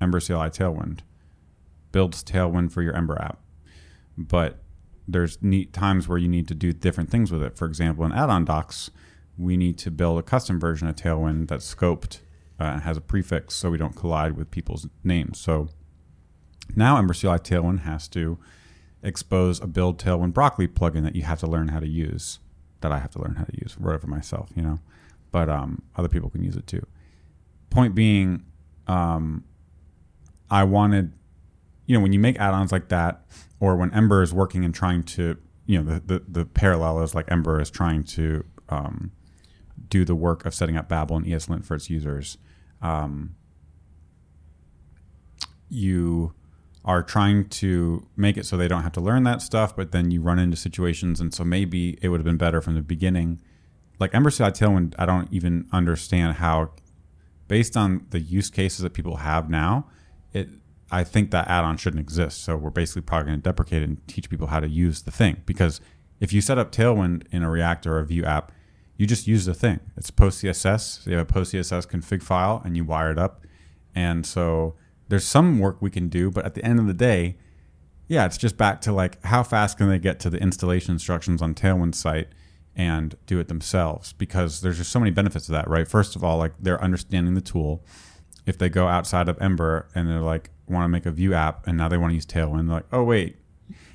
Ember 0.00 0.20
CLI 0.20 0.48
Tailwind 0.50 1.00
builds 1.98 2.22
Tailwind 2.22 2.70
for 2.70 2.80
your 2.80 2.94
Ember 2.94 3.20
app, 3.20 3.40
but 4.16 4.62
there's 5.08 5.42
neat 5.42 5.72
times 5.72 6.06
where 6.06 6.16
you 6.16 6.28
need 6.28 6.46
to 6.46 6.54
do 6.54 6.72
different 6.72 7.10
things 7.10 7.32
with 7.32 7.42
it. 7.42 7.56
For 7.56 7.66
example, 7.66 8.04
in 8.04 8.12
add-on 8.12 8.44
docs, 8.44 8.92
we 9.36 9.56
need 9.56 9.78
to 9.78 9.90
build 9.90 10.16
a 10.16 10.22
custom 10.22 10.60
version 10.60 10.86
of 10.86 10.94
Tailwind 10.94 11.48
that's 11.48 11.74
scoped 11.74 12.20
uh, 12.60 12.66
and 12.66 12.82
has 12.82 12.96
a 12.96 13.00
prefix 13.00 13.56
so 13.56 13.68
we 13.68 13.78
don't 13.78 13.96
collide 13.96 14.36
with 14.36 14.48
people's 14.52 14.86
names. 15.02 15.40
So 15.40 15.70
now 16.76 16.98
Ember 16.98 17.14
CLI 17.14 17.40
Tailwind 17.40 17.80
has 17.80 18.06
to 18.10 18.38
expose 19.02 19.60
a 19.60 19.66
build 19.66 19.98
Tailwind 19.98 20.34
Broccoli 20.34 20.68
plugin 20.68 21.02
that 21.02 21.16
you 21.16 21.22
have 21.22 21.40
to 21.40 21.48
learn 21.48 21.66
how 21.66 21.80
to 21.80 21.88
use. 21.88 22.38
That 22.80 22.92
I 22.92 23.00
have 23.00 23.10
to 23.10 23.18
learn 23.20 23.34
how 23.34 23.44
to 23.44 23.58
use. 23.60 23.76
Wrote 23.76 23.96
it 23.96 24.02
for 24.02 24.06
myself, 24.06 24.50
you 24.54 24.62
know, 24.62 24.78
but 25.32 25.48
um, 25.48 25.82
other 25.96 26.08
people 26.08 26.30
can 26.30 26.44
use 26.44 26.54
it 26.54 26.68
too. 26.68 26.86
Point 27.70 27.96
being, 27.96 28.44
um, 28.86 29.42
I 30.48 30.62
wanted, 30.62 31.17
you 31.88 31.96
know, 31.96 32.00
when 32.00 32.12
you 32.12 32.18
make 32.20 32.38
add-ons 32.38 32.70
like 32.70 32.88
that, 32.90 33.24
or 33.58 33.74
when 33.74 33.92
Ember 33.92 34.22
is 34.22 34.32
working 34.32 34.64
and 34.64 34.74
trying 34.74 35.02
to, 35.02 35.36
you 35.66 35.82
know, 35.82 35.94
the 35.94 36.00
the, 36.00 36.24
the 36.28 36.44
parallel 36.44 37.02
is 37.02 37.14
like 37.14 37.24
Ember 37.32 37.60
is 37.60 37.70
trying 37.70 38.04
to 38.04 38.44
um, 38.68 39.10
do 39.88 40.04
the 40.04 40.14
work 40.14 40.44
of 40.44 40.54
setting 40.54 40.76
up 40.76 40.88
Babel 40.88 41.16
and 41.16 41.24
ESLint 41.24 41.64
for 41.64 41.74
its 41.74 41.88
users. 41.88 42.36
Um, 42.82 43.34
you 45.70 46.34
are 46.84 47.02
trying 47.02 47.48
to 47.48 48.06
make 48.16 48.36
it 48.36 48.44
so 48.44 48.56
they 48.56 48.68
don't 48.68 48.82
have 48.82 48.92
to 48.92 49.00
learn 49.00 49.22
that 49.24 49.40
stuff, 49.40 49.74
but 49.74 49.90
then 49.90 50.10
you 50.10 50.20
run 50.20 50.38
into 50.38 50.58
situations, 50.58 51.22
and 51.22 51.32
so 51.32 51.42
maybe 51.42 51.98
it 52.02 52.10
would 52.10 52.20
have 52.20 52.24
been 52.26 52.36
better 52.36 52.60
from 52.60 52.74
the 52.74 52.82
beginning. 52.82 53.40
Like 53.98 54.14
Ember 54.14 54.30
CLI 54.30 54.50
Tailwind, 54.50 54.94
I 54.98 55.06
don't 55.06 55.32
even 55.32 55.66
understand 55.72 56.36
how, 56.36 56.72
based 57.48 57.78
on 57.78 58.06
the 58.10 58.20
use 58.20 58.50
cases 58.50 58.80
that 58.80 58.92
people 58.92 59.16
have 59.16 59.48
now, 59.48 59.86
it 60.34 60.50
I 60.90 61.04
think 61.04 61.30
that 61.30 61.48
add-on 61.48 61.76
shouldn't 61.76 62.00
exist. 62.00 62.42
So 62.42 62.56
we're 62.56 62.70
basically 62.70 63.02
probably 63.02 63.26
going 63.26 63.38
to 63.40 63.42
deprecate 63.42 63.82
it 63.82 63.88
and 63.88 64.08
teach 64.08 64.30
people 64.30 64.46
how 64.46 64.60
to 64.60 64.68
use 64.68 65.02
the 65.02 65.10
thing. 65.10 65.42
Because 65.44 65.80
if 66.20 66.32
you 66.32 66.40
set 66.40 66.58
up 66.58 66.72
Tailwind 66.72 67.24
in 67.30 67.42
a 67.42 67.50
React 67.50 67.86
or 67.86 67.98
a 67.98 68.06
Vue 68.06 68.24
app, 68.24 68.52
you 68.96 69.06
just 69.06 69.26
use 69.26 69.44
the 69.44 69.54
thing. 69.54 69.80
It's 69.96 70.10
post 70.10 70.42
CSS. 70.42 71.02
So 71.02 71.10
you 71.10 71.16
have 71.16 71.28
a 71.28 71.32
post 71.32 71.52
CSS 71.52 71.86
config 71.86 72.22
file 72.22 72.62
and 72.64 72.76
you 72.76 72.84
wire 72.84 73.12
it 73.12 73.18
up. 73.18 73.46
And 73.94 74.24
so 74.26 74.74
there's 75.08 75.24
some 75.24 75.58
work 75.58 75.80
we 75.80 75.90
can 75.90 76.08
do, 76.08 76.30
but 76.30 76.44
at 76.44 76.54
the 76.54 76.64
end 76.64 76.78
of 76.78 76.86
the 76.86 76.94
day, 76.94 77.36
yeah, 78.08 78.24
it's 78.24 78.38
just 78.38 78.56
back 78.56 78.80
to 78.82 78.92
like 78.92 79.22
how 79.24 79.42
fast 79.42 79.78
can 79.78 79.88
they 79.88 79.98
get 79.98 80.18
to 80.20 80.30
the 80.30 80.38
installation 80.38 80.92
instructions 80.92 81.42
on 81.42 81.54
Tailwind's 81.54 81.98
site 81.98 82.28
and 82.74 83.16
do 83.26 83.38
it 83.38 83.48
themselves? 83.48 84.12
Because 84.14 84.62
there's 84.62 84.78
just 84.78 84.90
so 84.90 84.98
many 84.98 85.10
benefits 85.10 85.46
to 85.46 85.52
that, 85.52 85.68
right? 85.68 85.86
First 85.86 86.16
of 86.16 86.24
all, 86.24 86.38
like 86.38 86.52
they're 86.58 86.82
understanding 86.82 87.34
the 87.34 87.40
tool. 87.40 87.84
If 88.46 88.56
they 88.56 88.68
go 88.68 88.88
outside 88.88 89.28
of 89.28 89.40
Ember 89.42 89.88
and 89.94 90.08
they're 90.08 90.20
like 90.20 90.50
want 90.70 90.84
to 90.84 90.88
make 90.88 91.06
a 91.06 91.10
Vue 91.10 91.34
app 91.34 91.66
and 91.66 91.76
now 91.76 91.88
they 91.88 91.96
want 91.96 92.10
to 92.10 92.14
use 92.14 92.26
Tailwind, 92.26 92.66
they're 92.66 92.76
like, 92.76 92.86
oh 92.92 93.04
wait, 93.04 93.36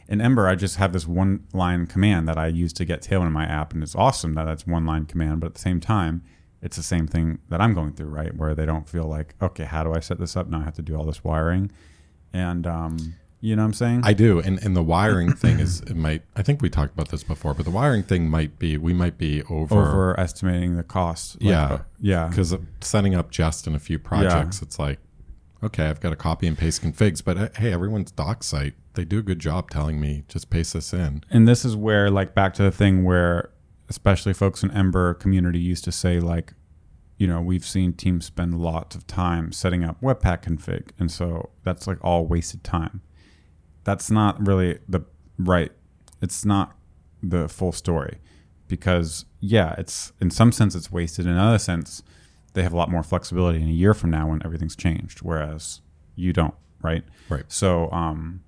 in 0.07 0.21
Ember 0.21 0.47
I 0.47 0.55
just 0.55 0.77
have 0.77 0.93
this 0.93 1.07
one 1.07 1.45
line 1.53 1.87
command 1.87 2.27
that 2.27 2.37
I 2.37 2.47
use 2.47 2.73
to 2.73 2.85
get 2.85 3.01
Tailwind 3.01 3.27
in 3.27 3.33
my 3.33 3.45
app, 3.45 3.73
and 3.73 3.81
it's 3.83 3.95
awesome 3.95 4.33
that 4.33 4.45
that's 4.45 4.67
one 4.67 4.85
line 4.85 5.05
command, 5.05 5.41
but 5.41 5.47
at 5.47 5.53
the 5.55 5.61
same 5.61 5.79
time, 5.79 6.23
it's 6.61 6.77
the 6.77 6.83
same 6.83 7.07
thing 7.07 7.39
that 7.49 7.59
I'm 7.59 7.73
going 7.73 7.93
through, 7.93 8.07
right? 8.07 8.33
Where 8.35 8.55
they 8.55 8.65
don't 8.65 8.87
feel 8.87 9.05
like, 9.05 9.35
okay, 9.41 9.65
how 9.65 9.83
do 9.83 9.93
I 9.93 9.99
set 9.99 10.17
this 10.17 10.37
up? 10.37 10.47
Now 10.47 10.61
I 10.61 10.63
have 10.63 10.75
to 10.75 10.81
do 10.81 10.95
all 10.95 11.05
this 11.05 11.23
wiring, 11.23 11.71
and 12.31 12.65
um, 12.65 13.15
you 13.41 13.57
know 13.57 13.63
what 13.63 13.67
I'm 13.67 13.73
saying? 13.73 14.01
I 14.05 14.13
do, 14.13 14.39
and 14.39 14.63
and 14.63 14.73
the 14.73 14.81
wiring 14.81 15.33
thing 15.35 15.59
is 15.59 15.81
it 15.81 15.95
might. 15.95 16.21
I 16.37 16.41
think 16.41 16.61
we 16.61 16.69
talked 16.69 16.93
about 16.93 17.09
this 17.09 17.23
before, 17.23 17.53
but 17.53 17.65
the 17.65 17.71
wiring 17.71 18.03
thing 18.03 18.29
might 18.29 18.57
be 18.57 18.77
we 18.77 18.93
might 18.93 19.17
be 19.17 19.43
over, 19.43 19.75
overestimating 19.75 20.77
the 20.77 20.83
cost. 20.83 21.41
Like, 21.41 21.49
yeah, 21.49 21.65
uh, 21.65 21.79
yeah, 21.99 22.27
because 22.29 22.55
setting 22.79 23.13
up 23.13 23.31
just 23.31 23.67
in 23.67 23.75
a 23.75 23.79
few 23.79 23.99
projects, 23.99 24.61
it's 24.61 24.79
like 24.79 24.99
okay, 25.63 25.87
I've 25.87 26.01
got 26.01 26.11
to 26.11 26.15
copy 26.15 26.47
and 26.47 26.57
paste 26.57 26.81
configs, 26.81 27.23
but 27.23 27.37
uh, 27.37 27.49
hey, 27.57 27.71
everyone's 27.71 28.11
doc 28.11 28.43
site 28.43 28.73
they 28.93 29.05
do 29.05 29.19
a 29.19 29.23
good 29.23 29.39
job 29.39 29.69
telling 29.69 29.99
me 29.99 30.23
just 30.27 30.49
paste 30.49 30.73
this 30.73 30.93
in. 30.93 31.23
and 31.29 31.47
this 31.47 31.65
is 31.65 31.75
where 31.75 32.09
like 32.09 32.33
back 32.33 32.53
to 32.53 32.63
the 32.63 32.71
thing 32.71 33.03
where 33.03 33.51
especially 33.89 34.33
folks 34.33 34.63
in 34.63 34.71
ember 34.71 35.13
community 35.13 35.59
used 35.59 35.83
to 35.83 35.91
say 35.91 36.19
like 36.19 36.53
you 37.17 37.27
know 37.27 37.41
we've 37.41 37.65
seen 37.65 37.93
teams 37.93 38.25
spend 38.25 38.59
lots 38.59 38.95
of 38.95 39.05
time 39.07 39.51
setting 39.51 39.83
up 39.83 39.99
webpack 40.01 40.43
config 40.43 40.89
and 40.99 41.11
so 41.11 41.49
that's 41.63 41.87
like 41.87 41.97
all 42.03 42.25
wasted 42.25 42.63
time 42.63 43.01
that's 43.83 44.09
not 44.09 44.45
really 44.45 44.79
the 44.87 45.01
right 45.37 45.71
it's 46.21 46.45
not 46.45 46.75
the 47.21 47.47
full 47.47 47.71
story 47.71 48.19
because 48.67 49.25
yeah 49.39 49.75
it's 49.77 50.13
in 50.21 50.29
some 50.29 50.51
sense 50.51 50.75
it's 50.75 50.91
wasted 50.91 51.25
in 51.25 51.33
another 51.33 51.59
sense 51.59 52.03
they 52.53 52.63
have 52.63 52.73
a 52.73 52.77
lot 52.77 52.89
more 52.89 53.03
flexibility 53.03 53.61
in 53.61 53.67
a 53.67 53.71
year 53.71 53.93
from 53.93 54.09
now 54.09 54.29
when 54.29 54.41
everything's 54.43 54.75
changed 54.75 55.19
whereas 55.21 55.81
you 56.15 56.33
don't 56.33 56.53
right? 56.81 57.03
Right. 57.29 57.45
so 57.47 57.91
um 57.91 58.41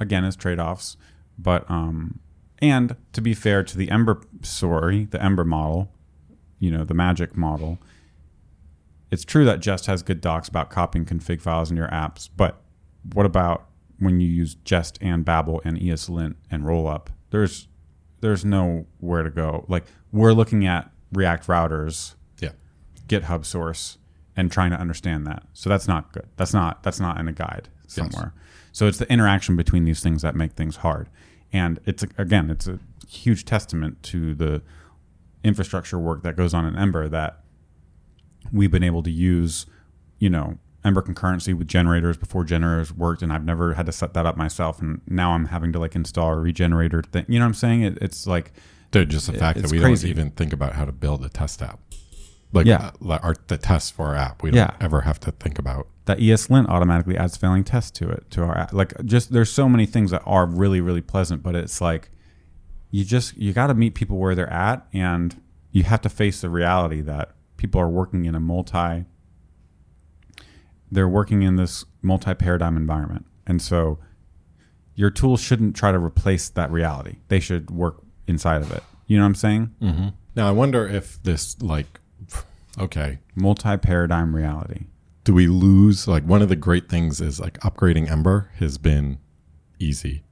again 0.00 0.24
as 0.24 0.36
trade-offs 0.36 0.96
but 1.38 1.68
um 1.70 2.20
and 2.60 2.96
to 3.12 3.20
be 3.20 3.34
fair 3.34 3.62
to 3.62 3.76
the 3.76 3.90
ember 3.90 4.22
story 4.42 5.06
the 5.10 5.22
ember 5.22 5.44
model 5.44 5.90
you 6.58 6.70
know 6.70 6.84
the 6.84 6.94
magic 6.94 7.36
model 7.36 7.78
it's 9.10 9.24
true 9.24 9.44
that 9.44 9.60
jest 9.60 9.86
has 9.86 10.02
good 10.02 10.20
docs 10.20 10.48
about 10.48 10.70
copying 10.70 11.04
config 11.04 11.40
files 11.40 11.70
in 11.70 11.76
your 11.76 11.88
apps 11.88 12.28
but 12.36 12.62
what 13.14 13.26
about 13.26 13.68
when 13.98 14.20
you 14.20 14.28
use 14.28 14.54
jest 14.64 14.98
and 15.00 15.24
babel 15.24 15.60
and 15.64 15.78
eslint 15.78 16.36
and 16.50 16.64
rollup? 16.64 17.08
There's 17.30 17.68
there's 18.20 18.44
nowhere 18.44 19.22
to 19.22 19.30
go. 19.30 19.64
Like 19.68 19.84
we're 20.12 20.32
looking 20.32 20.66
at 20.66 20.90
react 21.12 21.46
routers 21.46 22.14
github 23.08 23.44
source 23.44 23.98
and 24.36 24.52
trying 24.52 24.70
to 24.70 24.76
understand 24.78 25.26
that. 25.26 25.42
So 25.52 25.68
that's 25.68 25.88
not 25.88 26.12
good. 26.12 26.28
That's 26.36 26.54
not 26.54 26.82
that's 26.82 27.00
not 27.00 27.18
in 27.18 27.26
a 27.28 27.32
guide 27.32 27.68
somewhere. 27.86 28.32
So 28.72 28.86
it's 28.86 28.98
the 28.98 29.10
interaction 29.12 29.56
between 29.56 29.84
these 29.84 30.00
things 30.02 30.22
that 30.22 30.36
make 30.36 30.52
things 30.52 30.76
hard. 30.76 31.08
And 31.52 31.80
it's 31.86 32.02
a, 32.02 32.08
again 32.18 32.50
it's 32.50 32.68
a 32.68 32.78
huge 33.08 33.44
testament 33.44 34.02
to 34.04 34.34
the 34.34 34.62
infrastructure 35.42 35.98
work 35.98 36.22
that 36.22 36.36
goes 36.36 36.52
on 36.52 36.66
in 36.66 36.76
ember 36.76 37.08
that 37.08 37.40
we've 38.52 38.70
been 38.70 38.82
able 38.82 39.02
to 39.02 39.10
use 39.10 39.66
you 40.18 40.28
know 40.28 40.58
ember 40.84 41.00
concurrency 41.02 41.54
with 41.56 41.68
generators 41.68 42.16
before 42.16 42.44
generators 42.44 42.92
worked 42.92 43.22
and 43.22 43.32
i've 43.32 43.44
never 43.44 43.74
had 43.74 43.86
to 43.86 43.92
set 43.92 44.14
that 44.14 44.26
up 44.26 44.36
myself 44.36 44.80
and 44.80 45.00
now 45.06 45.32
i'm 45.32 45.46
having 45.46 45.72
to 45.72 45.78
like 45.78 45.94
install 45.94 46.30
a 46.32 46.36
regenerator 46.36 47.02
thing. 47.02 47.24
You 47.28 47.38
know 47.38 47.44
what 47.44 47.48
i'm 47.48 47.54
saying? 47.54 47.82
It, 47.82 47.98
it's 48.02 48.26
like 48.26 48.52
dude, 48.90 49.10
just 49.10 49.26
the 49.26 49.34
It- 49.34 49.38
fact 49.38 49.60
that 49.62 49.70
we 49.70 49.80
crazy. 49.80 50.08
don't 50.08 50.18
even 50.18 50.30
think 50.32 50.52
about 50.52 50.74
how 50.74 50.84
to 50.84 50.92
build 50.92 51.24
a 51.24 51.28
test 51.28 51.62
app, 51.62 51.78
like 52.52 52.66
Yeah. 52.66 52.90
uh, 53.06 53.18
our 53.22 53.34
the 53.48 53.58
tests 53.58 53.90
for 53.90 54.06
our 54.08 54.14
app, 54.16 54.42
we 54.42 54.50
don't 54.50 54.58
Yeah. 54.58 54.76
ever 54.80 55.02
have 55.02 55.20
to 55.20 55.30
think 55.32 55.58
about. 55.58 55.86
that 56.06 56.18
ESLint 56.18 56.66
automatically 56.70 57.18
adds 57.18 57.36
failing 57.36 57.62
tests 57.64 57.90
to 57.90 58.08
it 58.08 58.30
to 58.30 58.42
our 58.42 58.56
app. 58.56 58.72
like 58.72 58.94
just 59.04 59.30
there's 59.30 59.52
so 59.52 59.68
many 59.68 59.84
things 59.84 60.10
that 60.10 60.22
are 60.24 60.46
really 60.46 60.80
really 60.80 61.02
pleasant 61.02 61.42
but 61.42 61.54
it's 61.54 61.82
like 61.82 62.10
you 62.90 63.04
just 63.04 63.36
you 63.36 63.52
got 63.52 63.66
to 63.66 63.74
meet 63.74 63.94
people 63.94 64.16
where 64.16 64.34
they're 64.34 64.50
at 64.50 64.86
and 64.94 65.38
you 65.70 65.82
have 65.82 66.00
to 66.00 66.08
face 66.08 66.40
the 66.40 66.48
reality 66.48 67.02
that 67.02 67.34
people 67.58 67.78
are 67.78 67.90
working 67.90 68.24
in 68.24 68.34
a 68.34 68.40
multi 68.40 69.04
they're 70.90 71.08
working 71.08 71.42
in 71.42 71.56
this 71.56 71.84
multi 72.02 72.34
paradigm 72.34 72.76
environment 72.76 73.26
and 73.46 73.60
so 73.60 73.98
your 74.94 75.10
tools 75.10 75.40
shouldn't 75.40 75.76
try 75.76 75.92
to 75.92 75.98
replace 75.98 76.48
that 76.48 76.70
reality 76.70 77.16
they 77.28 77.38
should 77.40 77.70
work 77.70 78.02
inside 78.26 78.62
of 78.62 78.70
it 78.72 78.82
you 79.06 79.16
know 79.16 79.22
what 79.24 79.26
i'm 79.28 79.34
saying 79.34 79.74
Mm-hmm. 79.82 80.08
Now 80.36 80.46
I 80.48 80.52
wonder 80.52 80.86
if 80.86 81.20
this 81.24 81.60
like, 81.60 81.98
okay, 82.78 83.18
multi 83.34 83.76
paradigm 83.76 84.34
reality. 84.34 84.86
Do 85.24 85.34
we 85.34 85.46
lose 85.46 86.08
like 86.08 86.24
one 86.24 86.40
of 86.42 86.48
the 86.48 86.56
great 86.56 86.88
things 86.88 87.20
is 87.20 87.38
like 87.40 87.58
upgrading 87.60 88.10
Ember 88.10 88.50
has 88.58 88.78
been 88.78 89.18
easy, 89.78 90.24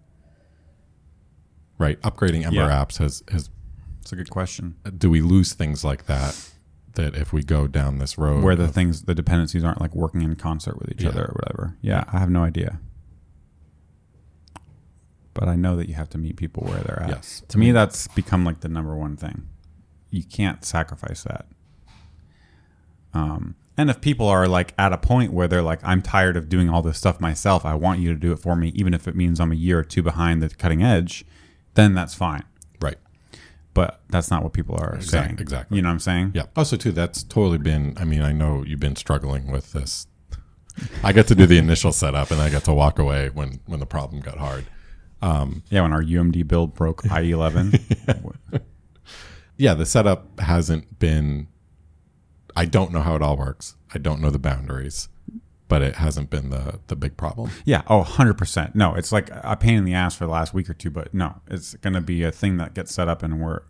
right? 1.78 2.00
Upgrading 2.02 2.44
Ember 2.44 2.56
Yeah. 2.62 2.84
apps 2.84 2.98
has 2.98 3.22
has 3.30 3.50
it's 4.00 4.12
a 4.12 4.16
good 4.16 4.30
question. 4.30 4.76
Do 4.96 5.10
we 5.10 5.20
lose 5.20 5.52
things 5.52 5.84
like 5.84 6.06
that 6.06 6.50
that 6.94 7.14
if 7.14 7.32
we 7.32 7.42
go 7.42 7.66
down 7.66 7.98
this 7.98 8.16
road 8.16 8.42
where 8.42 8.56
the 8.56 8.64
of- 8.64 8.72
things 8.74 9.02
the 9.02 9.14
dependencies 9.14 9.62
aren't 9.64 9.80
like 9.80 9.94
working 9.94 10.22
in 10.22 10.34
concert 10.36 10.78
with 10.78 10.90
each 10.92 11.02
Yeah. 11.02 11.10
other 11.10 11.24
or 11.26 11.34
whatever. 11.34 11.76
Yeah 11.82 12.04
i 12.12 12.18
have 12.18 12.30
no 12.30 12.42
idea. 12.44 12.78
But 15.34 15.48
i 15.48 15.56
know 15.56 15.76
that 15.76 15.88
you 15.88 15.94
have 15.94 16.08
to 16.10 16.18
meet 16.18 16.36
people 16.36 16.62
where 16.64 16.80
they're 16.80 17.02
at. 17.02 17.08
Yes. 17.10 17.42
to 17.48 17.58
me 17.58 17.70
that's 17.72 18.08
become 18.08 18.44
like 18.44 18.60
the 18.60 18.68
number 18.68 18.96
one 18.96 19.16
thing. 19.16 19.46
You 20.10 20.24
can't 20.24 20.64
sacrifice 20.64 21.22
that 21.24 21.46
um, 23.16 23.54
and 23.78 23.90
if 23.90 24.00
people 24.00 24.26
are 24.28 24.48
like 24.48 24.72
at 24.78 24.92
a 24.92 24.98
point 24.98 25.32
where 25.32 25.46
they're 25.48 25.62
like 25.62 25.80
i'm 25.84 26.00
tired 26.02 26.36
of 26.36 26.48
doing 26.48 26.68
all 26.70 26.82
this 26.82 26.98
stuff 26.98 27.20
myself. 27.20 27.64
I 27.64 27.74
want 27.74 28.00
you 28.00 28.12
to 28.14 28.18
do 28.18 28.32
it 28.32 28.38
for 28.38 28.56
me 28.56 28.68
even 28.74 28.94
if 28.94 29.06
it 29.08 29.14
means 29.16 29.38
i'm 29.40 29.52
a 29.52 29.54
year 29.66 29.78
or 29.80 29.84
two 29.84 30.02
behind 30.02 30.42
the 30.42 30.48
cutting 30.48 30.82
edge 30.82 31.24
then 31.74 31.94
that's 31.94 32.14
fine. 32.14 32.44
Right. 32.80 32.96
But 33.74 34.00
that's 34.08 34.30
not 34.30 34.42
what 34.42 34.52
people 34.54 34.76
are 34.76 34.94
Exact- 34.94 35.10
saying. 35.26 35.38
exactly. 35.38 35.76
you 35.76 35.82
know 35.82 35.88
what 35.90 35.94
i'm 35.94 36.00
saying? 36.00 36.32
Yeah. 36.34 36.46
Also 36.56 36.76
too 36.76 36.92
that's 36.92 37.22
totally 37.22 37.58
been 37.58 37.94
i 37.98 38.04
mean 38.04 38.22
i 38.22 38.32
know 38.32 38.64
you've 38.66 38.80
been 38.80 38.96
struggling 38.96 39.50
with 39.52 39.72
this. 39.72 40.06
I 41.02 41.12
got 41.12 41.26
to 41.28 41.34
do 41.34 41.46
the 41.46 41.58
initial 41.58 41.92
setup 41.92 42.30
and 42.30 42.40
i 42.40 42.48
got 42.50 42.64
to 42.64 42.72
walk 42.72 42.98
away 42.98 43.28
when 43.30 43.60
when 43.66 43.80
the 43.80 43.86
problem 43.86 44.20
got 44.22 44.38
hard. 44.38 44.64
Yeah 45.22 45.82
when 45.82 45.92
our 45.92 46.02
umd 46.02 46.46
build 46.48 46.74
broke 46.74 47.02
ie11 47.02 47.80
yeah 49.56 49.74
the 49.74 49.86
setup 49.86 50.38
hasn't 50.40 50.98
been 50.98 51.48
i 52.56 52.64
don't 52.64 52.92
know 52.92 53.00
how 53.00 53.14
it 53.14 53.22
all 53.22 53.36
works 53.36 53.76
i 53.94 53.98
don't 53.98 54.20
know 54.20 54.30
the 54.30 54.38
boundaries 54.38 55.08
but 55.68 55.82
it 55.82 55.96
hasn't 55.96 56.30
been 56.30 56.50
the 56.50 56.78
the 56.86 56.96
big 56.96 57.16
problem 57.16 57.50
Yeah, 57.64 57.82
oh, 57.88 58.02
100%. 58.02 58.74
No, 58.74 58.94
it's 58.94 59.12
like 59.12 59.30
a 59.32 59.56
pain 59.56 59.78
in 59.78 59.84
the 59.84 59.94
ass 59.94 60.14
for 60.14 60.24
the 60.24 60.30
last 60.30 60.54
week 60.54 60.70
or 60.70 60.74
two, 60.74 60.90
but 60.90 61.12
no, 61.12 61.40
it's 61.48 61.74
going 61.74 61.94
to 61.94 62.00
be 62.00 62.22
a 62.22 62.30
thing 62.30 62.56
that 62.58 62.74
gets 62.74 62.94
set 62.94 63.08
up 63.08 63.22
and 63.22 63.40
we're 63.40 63.62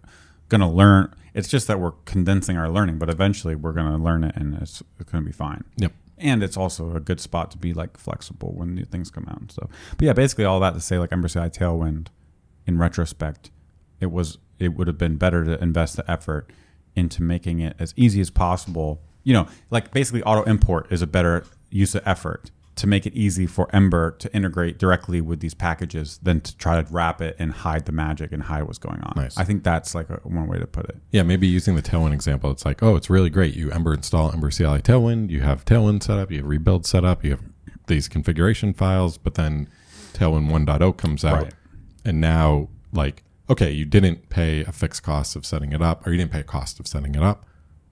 going 0.48 0.60
to 0.60 0.66
learn. 0.66 1.14
It's 1.34 1.48
just 1.48 1.66
that 1.68 1.80
we're 1.80 1.92
condensing 2.04 2.56
our 2.56 2.68
learning, 2.68 2.98
but 2.98 3.08
eventually 3.08 3.54
we're 3.54 3.72
going 3.72 3.90
to 3.90 3.96
learn 3.96 4.24
it 4.24 4.36
and 4.36 4.54
it's, 4.56 4.82
going 5.10 5.24
to 5.24 5.26
be 5.26 5.32
fine. 5.32 5.64
yep 5.76 5.92
And 6.18 6.42
it's 6.42 6.56
also 6.56 6.94
a 6.94 7.00
good 7.00 7.20
spot 7.20 7.50
to 7.52 7.58
be 7.58 7.72
like 7.72 7.96
flexible 7.96 8.52
when 8.54 8.74
new 8.74 8.84
things 8.84 9.10
come 9.10 9.26
out 9.28 9.40
and 9.40 9.50
stuff. 9.50 9.70
But 9.96 10.06
yeah, 10.06 10.12
basically 10.12 10.44
all 10.44 10.60
that 10.60 10.74
to 10.74 10.80
say 10.80 10.98
like 10.98 11.12
Ember 11.12 11.28
CLI 11.28 11.50
Tailwind, 11.50 12.08
in 12.66 12.78
retrospect, 12.78 13.50
it 14.00 14.10
was 14.10 14.38
it 14.58 14.74
would 14.74 14.86
have 14.86 14.98
been 14.98 15.16
better 15.16 15.44
to 15.44 15.62
invest 15.62 15.96
the 15.96 16.10
effort 16.10 16.50
into 16.96 17.22
making 17.22 17.60
it 17.60 17.76
as 17.78 17.92
easy 17.96 18.20
as 18.20 18.30
possible. 18.30 19.00
You 19.22 19.34
know, 19.34 19.46
like 19.70 19.92
basically 19.92 20.22
auto 20.22 20.42
import 20.44 20.86
is 20.90 21.02
a 21.02 21.06
better 21.06 21.44
use 21.70 21.94
of 21.94 22.02
effort 22.06 22.50
to 22.76 22.86
make 22.86 23.06
it 23.06 23.14
easy 23.14 23.46
for 23.46 23.74
Ember 23.74 24.10
to 24.10 24.30
integrate 24.36 24.78
directly 24.78 25.20
with 25.22 25.40
these 25.40 25.54
packages 25.54 26.18
than 26.22 26.42
to 26.42 26.54
try 26.58 26.80
to 26.80 26.92
wrap 26.92 27.22
it 27.22 27.34
and 27.38 27.50
hide 27.50 27.86
the 27.86 27.92
magic 27.92 28.32
and 28.32 28.42
hide 28.44 28.62
what's 28.64 28.76
going 28.78 29.00
on. 29.00 29.14
Nice. 29.16 29.38
I 29.38 29.44
think 29.44 29.64
that's 29.64 29.94
like 29.94 30.10
a, 30.10 30.16
one 30.24 30.46
way 30.46 30.58
to 30.58 30.66
put 30.66 30.84
it. 30.90 30.96
Yeah, 31.10 31.22
maybe 31.22 31.46
using 31.46 31.74
the 31.74 31.80
Tailwind 31.82 32.12
example, 32.12 32.50
it's 32.50 32.66
like, 32.66 32.82
oh, 32.82 32.94
it's 32.94 33.08
really 33.08 33.30
great. 33.30 33.54
You 33.54 33.70
Ember 33.72 33.94
install 33.94 34.30
Ember 34.30 34.50
CLI 34.50 34.82
Tailwind, 34.82 35.30
you 35.30 35.40
have 35.40 35.64
Tailwind 35.64 36.02
set 36.02 36.18
up, 36.18 36.30
you 36.30 36.36
have 36.38 36.46
rebuild 36.46 36.84
set 36.84 37.02
up, 37.04 37.24
you 37.24 37.30
have 37.30 37.40
these 37.86 38.08
configuration 38.08 38.74
files, 38.74 39.16
but 39.16 39.34
then 39.36 39.68
Tailwind 40.12 40.50
1.0 40.50 40.96
comes 40.98 41.24
out, 41.24 41.44
Right. 41.44 41.54
and 42.04 42.20
now 42.20 42.68
like, 42.92 43.22
okay, 43.48 43.70
you 43.70 43.84
didn't 43.84 44.28
pay 44.28 44.60
a 44.64 44.72
fixed 44.72 45.02
cost 45.02 45.36
of 45.36 45.44
setting 45.46 45.72
it 45.72 45.82
up, 45.82 46.06
or 46.06 46.12
you 46.12 46.18
didn't 46.18 46.32
pay 46.32 46.40
a 46.40 46.44
cost 46.44 46.80
of 46.80 46.86
setting 46.86 47.14
it 47.14 47.22
up, 47.22 47.44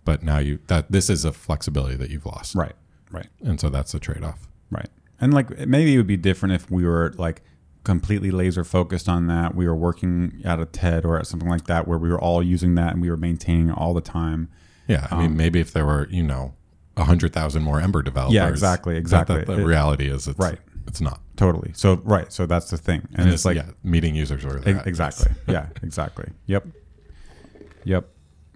but 0.04 0.22
now 0.22 0.38
you 0.38 0.58
that 0.66 0.90
this 0.90 1.08
is 1.10 1.24
a 1.24 1.32
flexibility 1.32 1.96
that 1.96 2.10
you've 2.10 2.26
lost, 2.26 2.54
Right. 2.54 2.74
Right. 3.10 3.28
and 3.42 3.60
so 3.60 3.68
that's 3.70 3.92
the 3.92 4.00
trade 4.00 4.24
off. 4.24 4.48
Right. 4.70 4.88
And 5.20 5.32
like 5.32 5.50
maybe 5.68 5.94
it 5.94 5.96
would 5.98 6.06
be 6.06 6.16
different 6.16 6.54
if 6.54 6.70
we 6.70 6.84
were 6.84 7.14
like 7.16 7.42
completely 7.84 8.30
laser 8.30 8.64
focused 8.64 9.08
on 9.08 9.26
that. 9.28 9.54
We 9.54 9.66
were 9.66 9.76
working 9.76 10.40
at 10.44 10.58
a 10.58 10.64
TED 10.66 11.04
or 11.04 11.18
at 11.18 11.26
something 11.26 11.48
like 11.48 11.66
that 11.66 11.86
where 11.86 11.98
we 11.98 12.08
were 12.08 12.20
all 12.20 12.42
using 12.42 12.74
that 12.76 12.92
and 12.94 13.00
we 13.02 13.10
were 13.10 13.16
maintaining 13.16 13.68
it 13.68 13.76
all 13.76 13.94
the 13.94 14.00
time. 14.00 14.48
Yeah, 14.88 15.06
I 15.10 15.14
Um, 15.16 15.20
mean, 15.22 15.36
maybe 15.36 15.60
if 15.60 15.72
there 15.72 15.86
were, 15.86 16.08
you 16.10 16.22
know, 16.22 16.54
a 16.96 17.04
hundred 17.04 17.32
thousand 17.32 17.62
more 17.62 17.80
Ember 17.80 18.02
developers. 18.02 18.34
Yeah, 18.34 18.48
exactly, 18.48 18.96
exactly. 18.96 19.40
The, 19.40 19.54
the 19.56 19.60
It- 19.62 19.64
reality 19.66 20.08
is, 20.08 20.26
it's 20.26 20.38
Right. 20.38 20.58
It's 20.86 21.00
not, 21.00 21.20
Totally. 21.36 21.72
So 21.74 22.00
right. 22.04 22.32
So 22.32 22.46
that's 22.46 22.70
the 22.70 22.76
thing. 22.76 23.02
And, 23.12 23.22
and 23.22 23.30
it's, 23.30 23.44
like 23.44 23.56
yeah, 23.56 23.70
meeting 23.82 24.14
users 24.14 24.44
where 24.44 24.58
E-. 24.58 24.80
Exactly. 24.86 25.32
yeah, 25.48 25.66
exactly. 25.82 26.30
Yep. 26.46 26.66
Yep. 27.84 28.08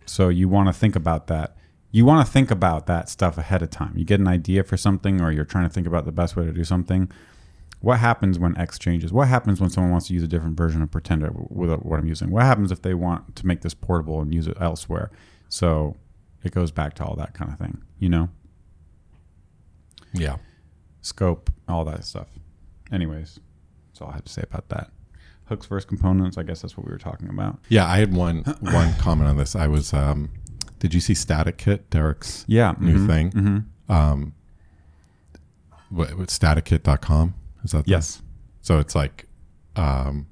So 0.06 0.28
you 0.28 0.48
want 0.48 0.68
to 0.68 0.72
think 0.72 0.94
about 0.94 1.26
that. 1.26 1.56
You 1.90 2.04
want 2.04 2.26
to 2.26 2.32
think 2.32 2.50
about 2.50 2.86
that 2.86 3.08
stuff 3.08 3.38
ahead 3.38 3.62
of 3.62 3.70
time. 3.70 3.94
You 3.96 4.04
get 4.04 4.20
an 4.20 4.28
idea 4.28 4.62
for 4.62 4.76
something 4.76 5.20
or 5.20 5.32
you're 5.32 5.44
trying 5.44 5.64
to 5.64 5.70
think 5.72 5.86
about 5.86 6.04
the 6.04 6.12
best 6.12 6.36
way 6.36 6.44
to 6.44 6.52
do 6.52 6.64
something. 6.64 7.10
What 7.80 7.98
happens 7.98 8.38
when 8.38 8.56
X 8.58 8.78
changes? 8.78 9.12
What 9.12 9.28
happens 9.28 9.60
when 9.60 9.70
someone 9.70 9.90
wants 9.90 10.08
to 10.08 10.14
use 10.14 10.22
a 10.22 10.28
different 10.28 10.56
version 10.56 10.82
of 10.82 10.90
Pretender 10.90 11.30
with 11.32 11.70
what 11.80 11.98
I'm 11.98 12.06
using? 12.06 12.30
What 12.30 12.42
happens 12.42 12.70
if 12.70 12.82
they 12.82 12.94
want 12.94 13.36
to 13.36 13.46
make 13.46 13.62
this 13.62 13.74
portable 13.74 14.20
and 14.20 14.34
use 14.34 14.46
it 14.46 14.56
elsewhere? 14.60 15.10
So 15.48 15.96
it 16.44 16.52
goes 16.52 16.70
back 16.70 16.94
to 16.94 17.04
all 17.04 17.16
that 17.16 17.34
kind 17.34 17.50
of 17.50 17.58
thing, 17.58 17.82
you 17.98 18.08
know? 18.08 18.28
Yeah, 20.12 20.36
Scope, 21.00 21.50
all 21.70 21.84
that 21.84 22.04
stuff. 22.04 22.28
Anyways, 22.92 23.38
that's 23.88 24.00
all 24.02 24.08
I 24.10 24.14
have 24.14 24.24
to 24.24 24.32
say 24.32 24.42
about 24.42 24.68
that. 24.70 24.90
Hooks 25.46 25.66
versus 25.66 25.86
components, 25.88 26.36
I 26.36 26.42
guess 26.42 26.60
that's 26.62 26.76
what 26.76 26.86
we 26.86 26.92
were 26.92 26.98
talking 26.98 27.28
about. 27.30 27.58
yeah. 27.68 27.86
I 27.86 27.98
had 27.98 28.14
one 28.14 28.38
one 28.60 28.94
comment 28.94 29.28
on 29.28 29.36
this. 29.36 29.56
I 29.56 29.66
was, 29.66 29.92
um, 29.94 30.30
did 30.78 30.92
you 30.94 31.00
see 31.00 31.14
StaticKit, 31.14 31.80
Derek's 31.90 32.44
Yeah. 32.46 32.74
new 32.78 32.98
mhm, 32.98 33.06
thing? 33.06 33.30
mhm. 33.32 33.64
Um, 33.94 34.34
what, 35.90 36.16
what 36.18 36.28
statickit.com 36.28 37.34
is 37.64 37.72
that? 37.72 37.84
the- 37.86 37.90
Yes. 37.90 38.22
So 38.60 38.78
it's 38.78 38.94
like 38.94 39.26
um, 39.76 40.26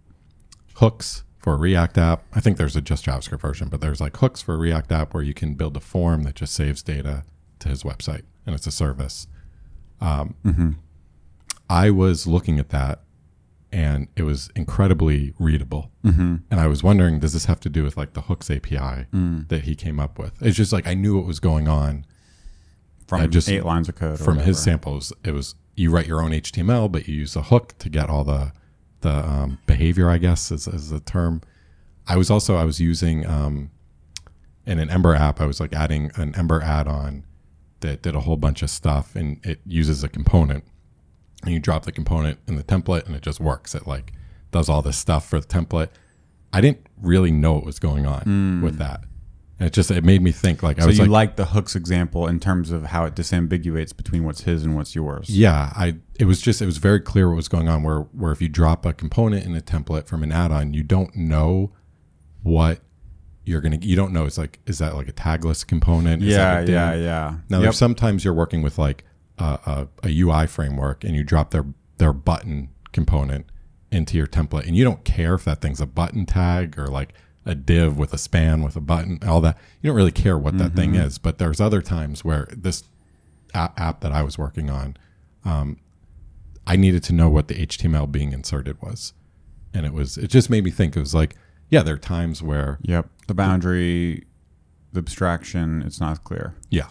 hooks 0.75 1.25
for 1.39 1.55
a 1.55 1.57
React 1.57 1.99
app. 1.99 2.25
I 2.35 2.41
think 2.41 2.59
there's 2.59 2.77
a 2.77 2.81
just 2.83 3.05
JavaScript 3.07 3.41
version, 3.41 3.69
but 3.69 3.81
there's 3.81 4.01
like 4.01 4.17
hooks 4.19 4.43
for 4.43 4.55
a 4.55 4.59
React 4.59 4.93
app 4.93 5.15
where 5.15 5.23
you 5.23 5.33
can 5.33 5.55
build 5.55 5.77
a 5.77 5.81
form 5.81 6.25
that 6.25 6.35
just 6.35 6.53
saves 6.53 6.83
data 6.83 7.25
to 7.61 7.69
his 7.69 7.83
website, 7.85 8.23
and 8.45 8.55
it's 8.55 8.67
a 8.67 8.71
service. 8.73 9.29
Um, 10.01 10.35
Mm-hmm. 10.45 10.71
I 11.69 11.91
was 11.91 12.27
looking 12.27 12.59
at 12.59 12.69
that, 12.71 13.01
and 13.73 14.09
it 14.17 14.23
was 14.23 14.51
incredibly 14.55 15.35
readable. 15.39 15.91
Mm-hmm. 16.05 16.37
And 16.51 16.61
I 16.61 16.67
was 16.69 16.83
wondering, 16.83 17.19
does 17.21 17.33
this 17.33 17.47
have 17.47 17.61
to 17.61 17.69
do 17.69 17.83
with 17.83 17.97
like 17.97 18.13
the 18.15 18.23
hooks 18.23 18.51
API 18.51 19.07
Mm. 19.13 19.49
that 19.49 19.63
he 19.65 19.75
came 19.75 19.99
up 20.01 20.19
with? 20.19 20.41
It's 20.43 20.57
just 20.57 20.73
like 20.73 20.87
I 20.87 20.95
knew 20.95 21.17
what 21.17 21.27
was 21.27 21.41
going 21.41 21.67
on 21.69 22.05
From 23.07 23.21
I 23.23 23.27
just- 23.27 23.49
eight 23.49 23.65
lines 23.65 23.89
of 23.89 23.97
code. 23.97 24.19
from 24.21 24.39
his 24.39 24.59
samples. 24.63 25.13
It 25.25 25.33
was 25.33 25.55
you 25.75 25.91
write 25.91 26.07
your 26.07 26.23
own 26.23 26.31
HTML, 26.33 26.91
but 26.91 27.07
you 27.09 27.15
use 27.15 27.37
a 27.37 27.43
hook 27.43 27.75
to 27.81 27.89
get 27.89 28.09
all 28.09 28.25
the 28.25 28.53
the 29.03 29.11
um, 29.29 29.59
behavior. 29.67 30.09
I 30.09 30.19
guess 30.19 30.51
is, 30.51 30.67
is 30.67 30.91
the 30.91 31.01
term. 31.01 31.43
I 32.09 32.17
was 32.17 32.31
also 32.31 32.57
I 32.57 32.65
was 32.65 32.81
using 32.81 33.27
um, 33.27 33.71
in 34.65 34.79
an 34.79 34.89
Ember 34.91 35.15
app. 35.15 35.41
I 35.41 35.47
was 35.47 35.61
like 35.61 35.73
adding 35.75 36.11
an 36.15 36.35
Ember 36.37 36.63
add-on 36.63 37.25
that 37.81 38.01
did 38.03 38.15
a 38.15 38.21
whole 38.21 38.37
bunch 38.37 38.63
of 38.63 38.71
stuff, 38.71 39.15
and 39.15 39.39
it 39.45 39.61
uses 39.67 40.03
a 40.03 40.09
component. 40.09 40.65
And 41.47 41.55
you 41.55 41.61
drop 41.61 41.85
the 41.85 41.93
component 41.93 42.39
in 42.47 42.57
the 42.57 42.65
template, 42.65 43.07
and 43.07 43.15
it 43.15 43.23
just 43.23 43.41
works. 43.41 43.75
It 43.75 43.87
like 43.87 44.13
does 44.51 44.69
all 44.69 44.83
this 44.83 44.97
stuff 44.97 45.29
for 45.29 45.41
the 45.41 45.47
template. 45.47 45.89
I 46.53 46.61
didn't 46.61 46.87
really 47.01 47.31
know 47.31 47.55
what 47.55 47.65
was 47.65 47.79
going 47.79 48.07
on 48.07 48.23
mm. 48.23 48.63
with 48.63 48.79
that. 48.79 49.05
And 49.59 49.67
it 49.67 49.73
just 49.73 49.91
it 49.91 50.05
made 50.05 50.23
me 50.23 50.33
think 50.33 50.63
like 50.63 50.79
I. 50.79 50.83
So 50.83 50.87
was 50.89 50.99
you 50.99 51.05
like, 51.05 51.29
like, 51.29 51.37
the 51.37 51.47
hooks 51.47 51.75
example 51.75 52.27
in 52.27 52.41
terms 52.41 52.71
of 52.71 52.85
how 52.85 53.05
it 53.05 53.15
disambiguates 53.15 53.97
between 53.97 54.25
what's 54.25 54.43
his 54.43 54.65
and 54.65 54.77
what's 54.77 54.95
yours. 54.95 55.31
Yeah, 55.31 55.73
I 55.75 55.97
it 56.19 56.27
was 56.27 56.43
just 56.43 56.61
it 56.61 56.67
was 56.67 56.77
very 56.77 57.01
clear 57.01 57.29
what 57.29 57.37
was 57.37 57.49
going 57.49 57.69
on 57.69 57.83
where 57.83 58.01
where 58.01 58.33
if 58.33 58.43
you 58.43 58.49
drop 58.49 58.85
a 58.85 58.93
component 58.93 59.47
in 59.47 59.55
a 59.55 59.61
template 59.61 60.07
from 60.07 60.23
an 60.23 60.31
add-on, 60.31 60.75
you 60.75 60.83
don't 60.83 61.15
know 61.17 61.73
what 62.43 62.81
you're 63.45 63.61
gonna 63.61 63.79
you 63.81 63.97
don't 63.97 64.13
know 64.13 64.27
it's 64.27 64.37
like 64.37 64.59
is 64.67 64.79
that 64.79 64.95
like 64.95 65.09
a 65.09 65.13
tagless 65.13 65.67
component? 65.67 66.23
Is 66.23 66.31
Yeah, 66.31 66.61
yeah, 66.61 66.95
yeah. 66.95 67.37
Now 67.49 67.59
Yep. 67.59 67.63
there's 67.63 67.79
sometimes 67.79 68.25
you're 68.25 68.35
working 68.35 68.61
with 68.61 68.77
like 68.77 69.05
a, 69.39 69.89
a, 70.03 70.09
a 70.09 70.21
UI 70.21 70.47
framework 70.47 71.05
and 71.05 71.15
you 71.15 71.25
drop 71.25 71.51
their 71.51 71.67
their 71.99 72.13
button 72.13 72.69
component 72.93 73.47
into 73.91 74.17
your 74.17 74.27
template 74.27 74.67
and 74.67 74.77
you 74.77 74.85
don't 74.85 75.05
care 75.05 75.35
if 75.35 75.45
that 75.45 75.61
thing's 75.61 75.81
a 75.81 75.87
button 75.87 76.27
tag 76.27 76.79
or 76.79 76.87
like 76.89 77.13
a 77.45 77.55
div 77.55 77.97
with 77.97 78.13
a 78.13 78.19
span 78.19 78.63
with 78.63 78.75
a 78.77 78.81
button 78.81 79.19
all 79.27 79.41
that 79.41 79.57
you 79.81 79.89
don't 79.89 79.97
really 79.97 80.11
care 80.11 80.37
what 80.37 80.59
that 80.59 80.75
thing 80.75 80.95
is 80.97 81.19
but 81.19 81.39
there's 81.39 81.61
other 81.61 81.81
times 81.81 82.25
where 82.25 82.49
this 82.51 82.85
app, 83.55 83.79
app 83.79 84.01
that 84.01 84.11
I 84.13 84.23
was 84.23 84.37
working 84.37 84.69
on 84.71 84.97
um, 85.45 85.79
I 86.67 86.75
needed 86.77 87.05
to 87.05 87.13
know 87.13 87.29
what 87.31 87.47
the 87.49 87.55
HTML 87.55 88.11
being 88.11 88.33
inserted 88.33 88.83
was 88.83 89.13
and 89.73 89.87
it 89.87 89.93
was 89.93 90.19
it 90.19 90.29
just 90.29 90.51
made 90.51 90.65
me 90.65 90.71
think 90.71 90.97
it 90.97 91.01
was 91.01 91.15
like 91.15 91.35
yeah 91.71 91.83
there 91.83 91.95
are 91.95 91.99
times 91.99 92.43
where 92.43 92.79
Yep. 92.83 93.09
The 93.29 93.35
boundary, 93.35 94.25
the 94.93 94.99
abstraction, 95.01 95.83
it's 95.83 96.01
not 96.01 96.25
clear. 96.25 96.55
yeah 96.71 96.89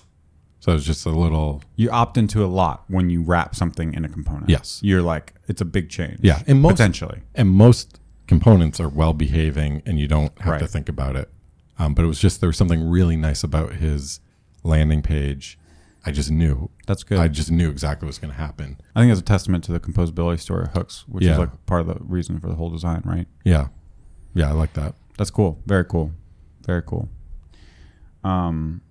so 0.65 0.73
it's 0.75 0.83
just 0.83 1.05
a 1.05 1.09
little 1.11 1.61
You 1.75 1.89
opt 1.91 2.17
into 2.17 2.43
a 2.43 2.47
lot 2.47 2.83
when 2.87 3.09
you 3.11 3.21
wrap 3.21 3.53
something 3.55 3.93
in 3.93 4.03
a 4.03 4.09
component. 4.09 4.49
Yes. 4.49 4.79
You're 4.83 5.03
like, 5.03 5.35
it's 5.47 5.61
a 5.61 5.65
big 5.65 5.89
change. 5.89 6.19
Yeah, 6.23 6.41
and 6.47 6.59
most- 6.61 6.73
potentially. 6.73 7.21
and 7.35 7.49
most 7.49 7.99
components 8.27 8.79
are 8.79 8.89
well 8.89 9.13
behaving 9.13 9.83
and 9.85 9.99
you 9.99 10.07
don't 10.07 10.35
have 10.41 10.57
to 10.59 10.65
think 10.67 10.89
about 10.89 11.15
it 11.15 11.29
um, 11.77 11.93
but 11.93 12.03
it 12.03 12.07
was 12.07 12.19
just 12.19 12.39
there 12.41 12.47
was 12.49 12.57
something 12.57 12.89
really 12.89 13.15
nice 13.15 13.43
about 13.43 13.73
his 13.73 14.19
landing 14.63 15.03
page 15.03 15.59
i 16.07 16.11
just 16.11 16.31
knew 16.31 16.71
That's 16.87 17.03
good. 17.03 17.19
i 17.19 17.27
just 17.27 17.51
knew 17.51 17.69
exactly 17.69 18.07
what 18.07 18.09
was 18.09 18.17
going 18.17 18.33
to 18.33 18.39
happen 18.39 18.79
I 18.95 19.01
think 19.01 19.11
it's 19.11 19.21
a 19.21 19.23
testament 19.23 19.63
to 19.65 19.71
the 19.73 19.79
composability 19.79 20.39
story 20.39 20.63
of 20.63 20.71
hooks, 20.71 21.05
which 21.07 21.23
Yeah. 21.23 21.33
is 21.33 21.37
like 21.37 21.65
part 21.67 21.81
of 21.81 21.87
the 21.87 21.97
reason 22.03 22.39
for 22.39 22.47
the 22.47 22.55
whole 22.55 22.71
design, 22.71 23.03
right? 23.05 23.27
yeah 23.43 23.67
yeah 24.33 24.49
i 24.49 24.53
like 24.53 24.73
that 24.73 24.95
That's 25.19 25.29
cool. 25.29 25.59
Very 25.67 25.85
cool. 25.85 26.11
Very 26.65 26.81
cool. 26.81 27.07
Um, 28.23 28.81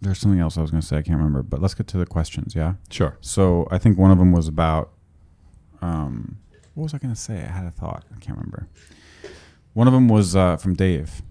there's 0.00 0.18
something 0.18 0.40
else 0.40 0.56
I 0.56 0.62
was 0.62 0.70
going 0.70 0.80
to 0.80 0.86
say. 0.86 0.96
I 0.98 1.02
can't 1.02 1.16
remember, 1.18 1.42
but 1.42 1.60
let's 1.60 1.74
get 1.74 1.86
to 1.88 1.98
the 1.98 2.06
questions. 2.06 2.54
Yeah. 2.54 2.74
sure 2.90 3.16
So 3.20 3.66
I 3.70 3.78
think 3.78 3.98
one 3.98 4.10
of 4.10 4.18
them 4.18 4.32
was 4.32 4.48
about. 4.48 4.90
Um, 5.80 6.38
what 6.74 6.84
was 6.84 6.94
I 6.94 6.98
going 6.98 7.14
to 7.14 7.20
say? 7.20 7.34
I 7.36 7.50
had 7.52 7.66
a 7.66 7.70
thought. 7.70 8.04
I 8.14 8.18
can't 8.20 8.36
remember. 8.38 8.68
One 9.74 9.86
of 9.86 9.92
them 9.92 10.08
was 10.08 10.34
uh, 10.36 10.56
from 10.56 10.74
Dave 10.74 11.22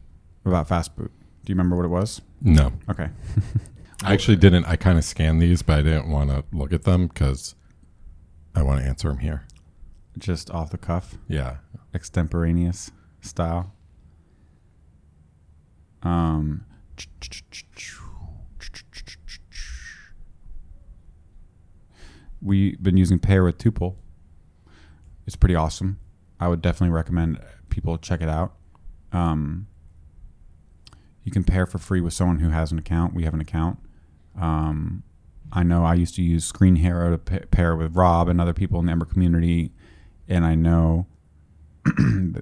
about 0.45 0.67
Fastboot. 0.67 1.09
Do 1.45 1.51
you 1.51 1.55
remember 1.55 1.75
what 1.75 1.85
it 1.85 1.89
was? 1.89 2.21
no 2.41 2.71
Okay. 2.89 3.09
i 4.03 4.13
actually 4.13 4.35
didn't 4.37 4.63
i 4.65 4.75
kind 4.75 4.97
of 4.99 5.03
scanned 5.03 5.41
these 5.41 5.63
but 5.63 5.79
i 5.79 5.81
didn't 5.81 6.07
want 6.07 6.29
to 6.29 6.43
look 6.51 6.71
at 6.71 6.83
them 6.83 7.07
because 7.07 7.55
i 8.53 8.61
want 8.61 8.79
to 8.79 8.87
answer 8.87 9.07
them 9.07 9.17
here 9.17 9.47
Just 10.19 10.51
off 10.51 10.69
the 10.69 10.77
cuff, 10.77 11.15
yeah 11.27 11.57
extemporaneous 11.95 12.91
style. 13.21 13.73
Um, 16.03 16.65
we've 22.47 22.81
been 22.81 22.97
using 22.97 23.19
Pair 23.19 23.43
with 23.43 23.57
Tuple. 23.57 23.95
It's 25.27 25.35
pretty 25.35 25.55
awesome. 25.55 25.99
I 26.39 26.47
would 26.47 26.61
definitely 26.61 26.95
recommend 26.95 27.39
people 27.69 27.97
check 27.97 28.21
it 28.21 28.29
out. 28.29 28.55
Um, 29.11 29.67
you 31.23 31.31
can 31.31 31.43
pair 31.43 31.65
for 31.65 31.77
free 31.77 31.99
with 31.99 32.13
someone 32.13 32.39
who 32.39 32.49
has 32.49 32.71
an 32.71 32.79
account. 32.79 33.13
We 33.13 33.23
have 33.23 33.33
an 33.33 33.41
account. 33.41 33.79
Um, 34.39 35.03
I 35.51 35.63
know 35.63 35.83
I 35.83 35.95
used 35.95 36.15
to 36.15 36.21
use 36.21 36.49
Screenhero 36.49 37.11
to 37.11 37.17
pa- 37.17 37.45
pair 37.51 37.75
with 37.75 37.95
Rob 37.95 38.29
and 38.29 38.39
other 38.39 38.53
people 38.53 38.79
in 38.79 38.85
the 38.85 38.91
Ember 38.91 39.05
community, 39.05 39.73
and 40.27 40.45
I 40.45 40.55
know 40.55 41.07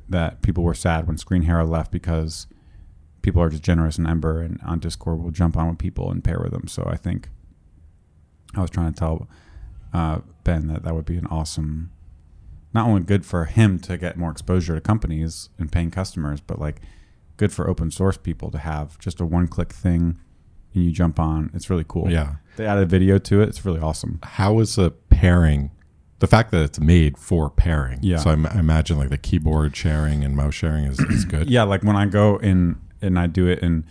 that 0.10 0.42
people 0.42 0.64
were 0.64 0.74
sad 0.74 1.08
when 1.08 1.18
Screenhero 1.18 1.68
left 1.68 1.92
because 1.92 2.48
people 3.22 3.42
are 3.42 3.50
just 3.50 3.64
generous 3.64 3.98
in 3.98 4.06
Ember 4.06 4.42
and 4.42 4.60
on 4.64 4.80
Discord 4.80 5.22
will 5.22 5.32
jump 5.32 5.58
on 5.58 5.70
with 5.70 5.80
people 5.80 6.12
and 6.12 6.24
pair 6.24 6.40
with 6.40 6.52
them. 6.52 6.68
So 6.68 6.84
I 6.86 6.96
think 6.96 7.30
I 8.56 8.62
was 8.62 8.70
trying 8.70 8.94
to 8.94 9.00
tell 9.00 9.28
uh, 9.94 10.20
Ben 10.44 10.68
that 10.68 10.84
that 10.84 10.94
would 10.96 11.06
be 11.06 11.18
an 11.18 11.28
awesome, 11.28 11.92
not 12.74 12.88
only 12.88 13.02
good 13.02 13.26
for 13.26 13.46
him 13.46 13.80
to 13.80 13.98
get 13.98 14.18
more 14.18 14.32
exposure 14.32 14.76
to 14.76 14.82
companies 14.82 15.50
and 15.58 15.72
paying 15.72 15.92
customers, 15.92 16.42
but 16.42 16.60
like 16.60 16.82
good 17.38 17.52
for 17.52 17.70
open 17.70 17.92
source 17.92 18.18
people 18.18 18.50
to 18.52 18.58
have 18.58 18.98
just 19.00 19.20
a 19.20 19.26
one 19.26 19.48
click 19.48 19.72
thing 19.74 20.18
and 20.74 20.84
you 20.84 20.92
jump 20.92 21.20
on. 21.20 21.50
It's 21.54 21.70
really 21.70 21.86
cool. 21.88 22.10
yeah 22.12 22.36
They 22.58 22.66
added 22.66 22.90
video 22.90 23.18
to 23.18 23.42
it. 23.42 23.50
It's 23.50 23.66
really 23.66 23.80
awesome. 23.82 24.20
how 24.24 24.60
is 24.60 24.78
a 24.78 24.92
pairing 24.92 25.72
the 26.20 26.28
fact 26.28 26.52
that 26.52 26.64
it's 26.64 26.80
made 26.80 27.18
for 27.18 27.50
pairing 27.50 28.00
Yeah. 28.02 28.18
so 28.18 28.30
I, 28.30 28.34
I 28.34 28.60
imagine 28.60 28.98
like 28.98 29.10
the 29.10 29.18
keyboard 29.18 29.76
sharing 29.76 30.24
and 30.24 30.34
mouse 30.36 30.56
sharing 30.56 30.86
is, 30.86 30.98
is 31.00 31.26
good 31.26 31.50
Yeah, 31.50 31.64
like 31.64 31.84
when 31.84 31.96
I 31.98 32.06
go 32.06 32.38
in 32.38 32.78
and 33.02 33.20
I 33.20 33.28
do 33.28 33.48
it 33.48 33.62
and 33.62 33.84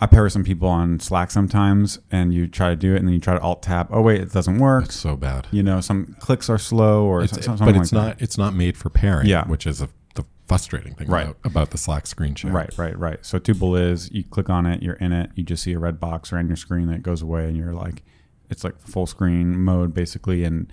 I 0.00 0.06
pair 0.06 0.22
with 0.22 0.32
some 0.32 0.44
people 0.44 0.68
on 0.68 1.00
Slack 1.00 1.30
sometimes 1.30 1.98
and 2.10 2.32
you 2.32 2.46
try 2.46 2.70
to 2.70 2.76
do 2.76 2.94
it 2.94 2.98
and 2.98 3.08
then 3.08 3.14
you 3.14 3.20
try 3.20 3.34
to 3.34 3.40
alt 3.40 3.62
tab. 3.62 3.88
Oh 3.90 4.00
wait, 4.00 4.20
it 4.20 4.32
doesn't 4.32 4.58
work. 4.58 4.84
it's 4.86 4.94
so 4.94 5.16
bad 5.16 5.48
You 5.50 5.62
know, 5.62 5.80
some 5.80 6.14
clicks 6.20 6.48
are 6.48 6.58
slow 6.58 7.04
or 7.04 7.22
It's- 7.22 7.44
something 7.44 7.64
but 7.66 7.74
like 7.74 7.82
it's 7.82 7.90
that. 7.90 7.96
not 7.96 8.22
it's 8.22 8.38
not 8.38 8.54
made 8.54 8.76
for 8.76 8.90
pairing 8.90 9.26
Yeah. 9.26 9.44
which 9.48 9.66
is 9.66 9.80
a, 9.82 9.88
the 10.14 10.24
frustrating 10.46 10.94
thing 10.94 11.08
Right. 11.08 11.24
about, 11.26 11.36
about 11.44 11.70
the 11.70 11.78
slack 11.78 12.06
screen 12.06 12.34
share 12.36 12.52
Right, 12.52 12.70
right, 12.78 12.96
right. 12.98 13.18
So 13.26 13.38
Tuple 13.40 13.80
is 13.80 14.10
you 14.12 14.22
click 14.22 14.48
on 14.48 14.66
it, 14.66 14.82
you're 14.82 14.94
in 14.96 15.12
it, 15.12 15.30
you 15.34 15.42
just 15.42 15.62
see 15.64 15.72
a 15.72 15.78
red 15.80 15.98
box 15.98 16.32
around 16.32 16.46
your 16.46 16.56
screen 16.56 16.86
that 16.88 17.02
goes 17.02 17.20
away, 17.22 17.46
and 17.46 17.56
you're 17.56 17.74
like, 17.74 18.04
it's 18.50 18.62
like 18.64 18.78
full 18.80 19.06
screen 19.06 19.58
mode 19.58 19.92
basically, 19.94 20.44
and 20.44 20.72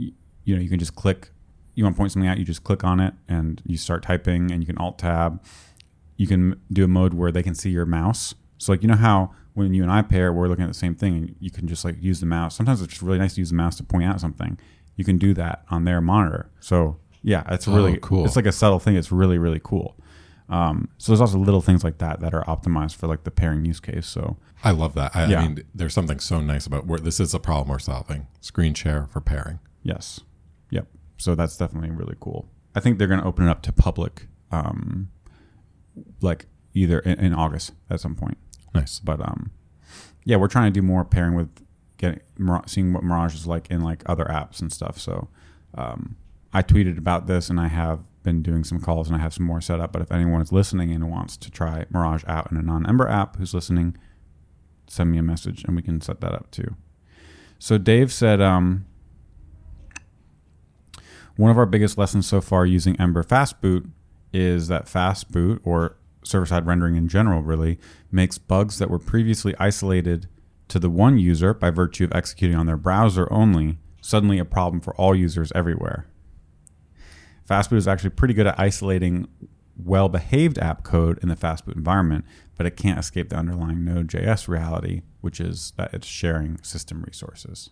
y- 0.00 0.10
you 0.44 0.54
know 0.56 0.60
you 0.60 0.68
can 0.68 0.78
just 0.80 0.94
click. 0.96 1.30
You 1.76 1.82
want 1.84 1.96
to 1.96 1.98
point 1.98 2.12
something 2.12 2.28
out, 2.28 2.38
you 2.38 2.44
just 2.44 2.64
click 2.64 2.84
on 2.84 2.98
it, 3.00 3.14
and 3.28 3.62
you 3.64 3.76
start 3.76 4.02
typing, 4.02 4.50
and 4.52 4.60
you 4.62 4.66
can 4.66 4.76
Alt 4.78 4.98
Tab. 4.98 5.42
You 6.16 6.26
can 6.28 6.60
do 6.72 6.84
a 6.84 6.88
mode 6.88 7.14
where 7.14 7.32
they 7.32 7.42
can 7.42 7.54
see 7.54 7.70
your 7.70 7.86
mouse. 7.86 8.34
So 8.64 8.72
like 8.72 8.82
you 8.82 8.88
know 8.88 8.96
how 8.96 9.34
when 9.54 9.72
you 9.74 9.82
and 9.82 9.92
I 9.92 10.02
pair, 10.02 10.32
we're 10.32 10.48
looking 10.48 10.64
at 10.64 10.68
the 10.68 10.74
same 10.74 10.94
thing, 10.94 11.14
and 11.16 11.36
you 11.38 11.50
can 11.50 11.68
just 11.68 11.84
like 11.84 11.96
use 12.00 12.20
the 12.20 12.26
mouse. 12.26 12.56
Sometimes 12.56 12.80
it's 12.82 12.90
just 12.92 13.02
really 13.02 13.18
nice 13.18 13.34
to 13.34 13.40
use 13.40 13.50
the 13.50 13.56
mouse 13.56 13.76
to 13.76 13.84
point 13.84 14.04
out 14.04 14.20
something. 14.20 14.58
You 14.96 15.04
can 15.04 15.18
do 15.18 15.34
that 15.34 15.64
on 15.70 15.84
their 15.84 16.00
monitor. 16.00 16.50
So 16.60 16.98
yeah, 17.22 17.44
it's 17.50 17.68
really 17.68 17.98
cool. 18.00 18.24
It's 18.24 18.36
like 18.36 18.46
a 18.46 18.52
subtle 18.52 18.78
thing. 18.78 18.96
It's 18.96 19.12
really 19.12 19.38
really 19.38 19.60
cool. 19.62 19.96
Um, 20.48 20.88
so 20.98 21.10
there's 21.12 21.20
also 21.22 21.38
little 21.38 21.62
things 21.62 21.82
like 21.84 21.98
that 21.98 22.20
that 22.20 22.34
are 22.34 22.44
optimized 22.44 22.96
for 22.96 23.06
like 23.06 23.24
the 23.24 23.30
pairing 23.30 23.64
use 23.64 23.80
case. 23.80 24.06
So 24.06 24.36
I 24.62 24.72
love 24.72 24.94
that. 24.94 25.14
I, 25.16 25.26
Yeah. 25.26 25.40
I 25.40 25.48
mean, 25.48 25.64
there's 25.74 25.94
something 25.94 26.20
so 26.20 26.40
nice 26.40 26.66
about 26.66 26.86
where 26.86 26.98
this 26.98 27.18
is 27.18 27.32
a 27.32 27.40
problem 27.40 27.68
we're 27.68 27.78
solving. 27.78 28.26
Screen 28.40 28.74
share 28.74 29.06
for 29.06 29.20
pairing. 29.20 29.58
yes, 29.82 30.20
yep. 30.70 30.86
So 31.16 31.34
that's 31.34 31.56
definitely 31.56 31.90
really 31.90 32.16
cool. 32.20 32.48
I 32.74 32.80
think 32.80 32.98
they're 32.98 33.08
going 33.08 33.20
to 33.20 33.26
open 33.26 33.46
it 33.46 33.50
up 33.50 33.62
to 33.62 33.72
public, 33.72 34.26
um, 34.50 35.08
like 36.20 36.46
either 36.74 36.98
in, 37.00 37.18
in 37.20 37.34
August 37.34 37.72
at 37.88 38.00
some 38.00 38.14
point. 38.14 38.36
Nice. 38.74 38.98
But 38.98 39.20
um, 39.20 39.50
yeah, 40.24 40.36
we're 40.36 40.48
trying 40.48 40.72
to 40.72 40.80
do 40.80 40.82
more 40.82 41.04
pairing 41.04 41.34
with 41.34 41.50
getting 41.96 42.20
seeing 42.66 42.92
what 42.92 43.04
Mirage 43.04 43.34
is 43.34 43.46
like 43.46 43.70
in 43.70 43.82
like 43.82 44.02
other 44.06 44.24
apps 44.24 44.60
and 44.60 44.72
stuff. 44.72 44.98
So 44.98 45.28
um, 45.74 46.16
I 46.52 46.62
tweeted 46.62 46.98
about 46.98 47.26
this, 47.26 47.48
and 47.48 47.60
I 47.60 47.68
have 47.68 48.00
been 48.22 48.42
doing 48.42 48.64
some 48.64 48.80
calls, 48.80 49.08
and 49.08 49.16
I 49.16 49.20
have 49.20 49.34
some 49.34 49.46
more 49.46 49.60
set 49.60 49.80
up. 49.80 49.92
But 49.92 50.02
if 50.02 50.10
anyone 50.10 50.40
is 50.40 50.52
listening 50.52 50.90
and 50.90 51.10
wants 51.10 51.36
to 51.38 51.50
try 51.50 51.84
Mirage 51.90 52.24
out 52.26 52.50
in 52.50 52.56
a 52.56 52.62
non-Ember 52.62 53.08
app, 53.08 53.36
who's 53.36 53.54
listening, 53.54 53.96
send 54.86 55.10
me 55.10 55.18
a 55.18 55.22
message, 55.22 55.64
and 55.64 55.76
we 55.76 55.82
can 55.82 56.00
set 56.00 56.20
that 56.20 56.32
up 56.32 56.50
too. 56.50 56.76
So 57.58 57.78
Dave 57.78 58.12
said, 58.12 58.40
um, 58.40 58.86
one 61.36 61.50
of 61.50 61.58
our 61.58 61.66
biggest 61.66 61.98
lessons 61.98 62.26
so 62.26 62.40
far 62.40 62.64
using 62.66 62.98
Ember 63.00 63.22
Fast 63.22 63.60
Boot 63.60 63.88
is 64.32 64.68
that 64.68 64.88
Fast 64.88 65.30
Boot 65.30 65.60
or 65.64 65.96
server 66.24 66.46
side 66.46 66.66
rendering 66.66 66.96
in 66.96 67.08
general 67.08 67.42
really 67.42 67.78
makes 68.10 68.38
bugs 68.38 68.78
that 68.78 68.90
were 68.90 68.98
previously 68.98 69.54
isolated 69.58 70.28
to 70.68 70.78
the 70.78 70.90
one 70.90 71.18
user 71.18 71.54
by 71.54 71.70
virtue 71.70 72.04
of 72.04 72.12
executing 72.12 72.56
on 72.56 72.66
their 72.66 72.76
browser 72.76 73.30
only 73.32 73.78
suddenly 74.00 74.38
a 74.38 74.44
problem 74.44 74.80
for 74.80 74.94
all 74.96 75.14
users 75.14 75.52
everywhere. 75.54 76.06
Fastboot 77.48 77.76
is 77.76 77.88
actually 77.88 78.10
pretty 78.10 78.34
good 78.34 78.46
at 78.46 78.58
isolating 78.58 79.28
well 79.76 80.08
behaved 80.08 80.58
app 80.58 80.82
code 80.82 81.18
in 81.22 81.28
the 81.28 81.36
Fastboot 81.36 81.76
environment, 81.76 82.24
but 82.56 82.66
it 82.66 82.76
can't 82.76 82.98
escape 82.98 83.28
the 83.28 83.36
underlying 83.36 83.84
Node.js 83.84 84.46
reality, 84.48 85.02
which 85.20 85.40
is 85.40 85.72
that 85.76 85.92
it's 85.92 86.06
sharing 86.06 86.62
system 86.62 87.02
resources. 87.02 87.70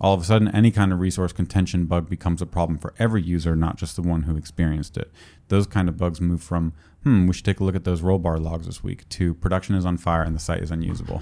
All 0.00 0.14
of 0.14 0.20
a 0.20 0.24
sudden, 0.24 0.48
any 0.48 0.70
kind 0.70 0.92
of 0.92 1.00
resource 1.00 1.32
contention 1.32 1.86
bug 1.86 2.08
becomes 2.10 2.42
a 2.42 2.46
problem 2.46 2.78
for 2.78 2.92
every 2.98 3.22
user, 3.22 3.56
not 3.56 3.76
just 3.76 3.96
the 3.96 4.02
one 4.02 4.22
who 4.22 4.36
experienced 4.36 4.96
it. 4.96 5.10
Those 5.48 5.66
kind 5.66 5.88
of 5.88 5.96
bugs 5.96 6.20
move 6.20 6.42
from, 6.42 6.74
hmm, 7.06 7.26
we 7.28 7.32
should 7.34 7.44
take 7.44 7.60
a 7.60 7.64
look 7.64 7.76
at 7.76 7.84
those 7.84 8.00
Rollbar 8.02 8.40
logs 8.40 8.66
this 8.66 8.82
week, 8.82 9.08
to 9.10 9.32
production 9.34 9.76
is 9.76 9.86
on 9.86 9.96
fire 9.96 10.22
and 10.22 10.34
the 10.34 10.40
site 10.40 10.60
is 10.60 10.72
unusable. 10.72 11.20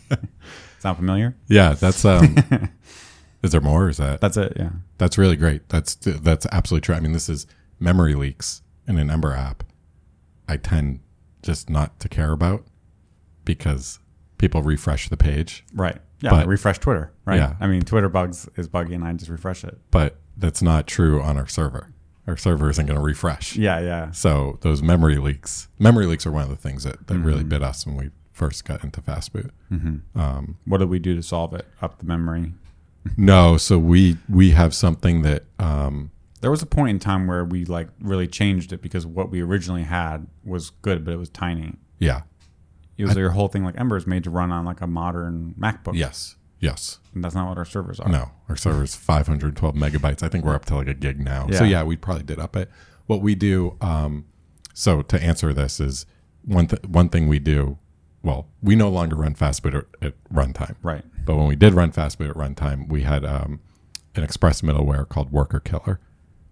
Sound 0.78 0.98
familiar? 0.98 1.34
Yeah, 1.48 1.72
that's 1.72 2.04
um. 2.04 2.36
is 3.42 3.52
there 3.52 3.60
more? 3.62 3.86
Or 3.86 3.88
is 3.88 3.96
that 3.96 4.20
That's 4.20 4.36
it, 4.36 4.52
yeah. 4.56 4.70
that's 4.98 5.16
really 5.18 5.36
great? 5.36 5.68
That's 5.70 5.94
that's 5.94 6.46
absolutely 6.52 6.84
true. 6.84 6.94
I 6.94 7.00
mean, 7.00 7.12
this 7.12 7.28
is 7.28 7.46
memory 7.80 8.14
leaks 8.14 8.62
in 8.86 8.98
an 8.98 9.10
Ember 9.10 9.32
app. 9.32 9.62
I 10.48 10.58
tend 10.58 11.00
just 11.42 11.70
not 11.70 11.98
to 12.00 12.08
care 12.08 12.32
about 12.32 12.64
because 13.44 13.98
people 14.38 14.62
refresh 14.62 15.08
the 15.08 15.16
page, 15.16 15.64
Right. 15.74 15.96
Yeah, 16.20 16.30
But- 16.30 16.46
refresh 16.46 16.78
Twitter, 16.78 17.12
right? 17.24 17.36
Yeah. 17.36 17.54
I 17.60 17.66
mean, 17.66 17.82
Twitter 17.82 18.08
bugs 18.08 18.48
is 18.56 18.68
buggy 18.68 18.94
and 18.94 19.04
I 19.04 19.12
just 19.14 19.30
refresh 19.30 19.64
it. 19.64 19.78
but 19.90 20.16
that's 20.38 20.60
not 20.62 20.86
true 20.86 21.20
on 21.22 21.36
our 21.38 21.46
server. 21.46 21.88
Our 22.26 22.36
server 22.36 22.68
isn't 22.70 22.86
going 22.86 22.98
to 22.98 23.02
refresh. 23.04 23.56
Yeah, 23.56 23.78
yeah. 23.80 24.10
So 24.10 24.58
those 24.62 24.82
memory 24.82 25.16
leaks, 25.18 25.68
memory 25.78 26.06
leaks 26.06 26.26
are 26.26 26.32
one 26.32 26.42
of 26.42 26.48
the 26.48 26.56
things 26.56 26.82
that, 26.84 27.06
that 27.06 27.14
really 27.18 27.40
Mm-hmm. 27.40 27.48
bit 27.50 27.62
us 27.62 27.86
when 27.86 27.96
we 27.96 28.10
first 28.32 28.64
got 28.64 28.82
into 28.82 29.00
Fastboot. 29.00 29.50
Um, 30.14 30.56
What 30.64 30.78
did 30.78 30.88
we 30.88 30.98
do 30.98 31.14
to 31.14 31.22
solve 31.22 31.54
it? 31.54 31.66
Up 31.80 31.98
the 31.98 32.04
memory. 32.04 32.52
no, 33.16 33.56
so 33.56 33.78
we 33.78 34.16
we 34.28 34.50
have 34.50 34.74
something 34.74 35.22
that 35.22 35.44
um, 35.60 36.10
There 36.40 36.50
was 36.50 36.62
a 36.62 36.66
point 36.66 36.90
in 36.90 36.98
time 36.98 37.26
where 37.28 37.44
we 37.44 37.64
like 37.64 37.88
really 38.00 38.26
changed 38.26 38.72
it 38.72 38.82
because 38.82 39.06
what 39.06 39.30
we 39.30 39.40
originally 39.40 39.84
had 39.84 40.26
was 40.44 40.70
good, 40.70 41.04
but 41.04 41.14
it 41.14 41.18
was 41.18 41.28
tiny. 41.28 41.74
yeah, 42.00 42.22
It 42.98 43.04
was 43.04 43.14
your 43.16 43.30
whole 43.30 43.46
thing 43.48 43.64
like 43.64 43.78
Ember 43.78 43.96
is 43.96 44.06
made 44.06 44.24
to 44.24 44.30
run 44.30 44.50
on 44.50 44.64
like 44.64 44.80
a 44.80 44.86
modern 44.88 45.54
MacBook. 45.58 45.94
yes, 45.94 46.34
yes. 46.66 46.98
And 47.14 47.24
that's 47.24 47.34
not 47.34 47.48
what 47.48 47.56
our 47.58 47.64
servers 47.64 47.98
are. 48.00 48.08
No, 48.10 48.30
our 48.48 48.56
server 48.56 48.82
is 48.84 48.94
512 48.94 49.74
megabytes. 49.74 50.22
I 50.22 50.28
think 50.28 50.44
we're 50.44 50.54
up 50.54 50.64
to 50.66 50.76
like 50.76 50.88
a 50.88 50.94
gig 50.94 51.18
now. 51.18 51.46
So 51.50 51.64
Yeah. 51.64 51.70
yeah, 51.70 51.82
we 51.84 51.96
probably 51.96 52.24
did 52.24 52.38
up 52.38 52.56
it. 52.56 52.70
What 53.06 53.22
we 53.22 53.34
do, 53.34 53.76
um, 53.80 54.24
so 54.74 55.02
to 55.02 55.22
answer 55.22 55.52
this 55.54 55.80
is 55.80 56.04
one 56.44 56.66
th- 56.66 56.82
one 56.84 57.08
thing 57.08 57.28
we 57.28 57.38
do. 57.38 57.78
Well, 58.22 58.48
we 58.62 58.74
no 58.76 58.88
longer 58.90 59.16
run 59.16 59.34
Fastboot 59.34 59.74
at, 59.74 59.84
at 60.06 60.14
runtime. 60.32 60.74
Right. 60.82 61.04
But 61.24 61.36
when 61.36 61.46
we 61.46 61.56
did 61.56 61.74
run 61.74 61.92
Fastboot 61.92 62.28
at 62.30 62.36
runtime, 62.36 62.88
we 62.88 63.02
had 63.02 63.24
um, 63.24 63.60
an 64.16 64.22
Express 64.24 64.62
middleware 64.62 65.08
called 65.08 65.30
Worker 65.32 65.60
Killer. 65.60 66.00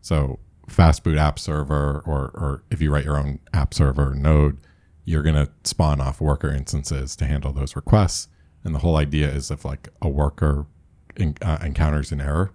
So 0.01 0.39
Fastboot 0.69 1.19
app 1.19 1.39
server, 1.39 2.03
or 2.07 2.31
or 2.35 2.63
if 2.71 2.81
you 2.81 2.91
write 2.93 3.05
your 3.05 3.19
own 3.19 3.41
app 3.53 3.75
server 3.75 4.15
node, 4.15 4.59
you're 5.05 5.23
gonna 5.23 5.49
spawn 5.65 6.01
off 6.01 6.21
worker 6.21 6.51
instances 6.51 7.15
to 7.17 7.27
handle 7.27 7.53
those 7.53 7.75
requests. 7.77 8.29
And 8.65 8.75
the 8.75 8.79
whole 8.81 8.97
idea 8.97 9.29
is 9.31 9.51
if 9.51 9.65
like 9.65 9.89
a 10.01 10.09
worker 10.09 10.67
in, 11.17 11.37
uh, 11.43 11.59
encounters 11.63 12.11
an 12.13 12.21
error, 12.21 12.51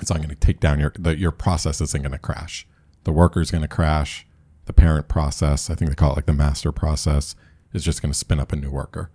it's 0.00 0.10
not 0.10 0.18
going 0.18 0.30
to 0.30 0.34
take 0.34 0.60
down 0.60 0.80
your 0.80 0.92
the, 0.98 1.16
your 1.16 1.32
process 1.32 1.80
isn't 1.80 2.02
going 2.02 2.12
to 2.12 2.18
crash. 2.18 2.66
The 3.04 3.12
worker 3.12 3.40
is 3.40 3.50
going 3.50 3.62
to 3.62 3.68
crash. 3.68 4.26
The 4.64 4.72
parent 4.72 5.08
process, 5.08 5.70
I 5.70 5.74
think 5.74 5.90
they 5.90 5.94
call 5.94 6.12
it 6.12 6.16
like 6.16 6.26
the 6.26 6.32
master 6.32 6.72
process, 6.72 7.34
is 7.72 7.82
just 7.84 8.02
going 8.02 8.12
to 8.12 8.18
spin 8.18 8.38
up 8.38 8.52
a 8.52 8.56
new 8.56 8.70
worker. 8.70 9.10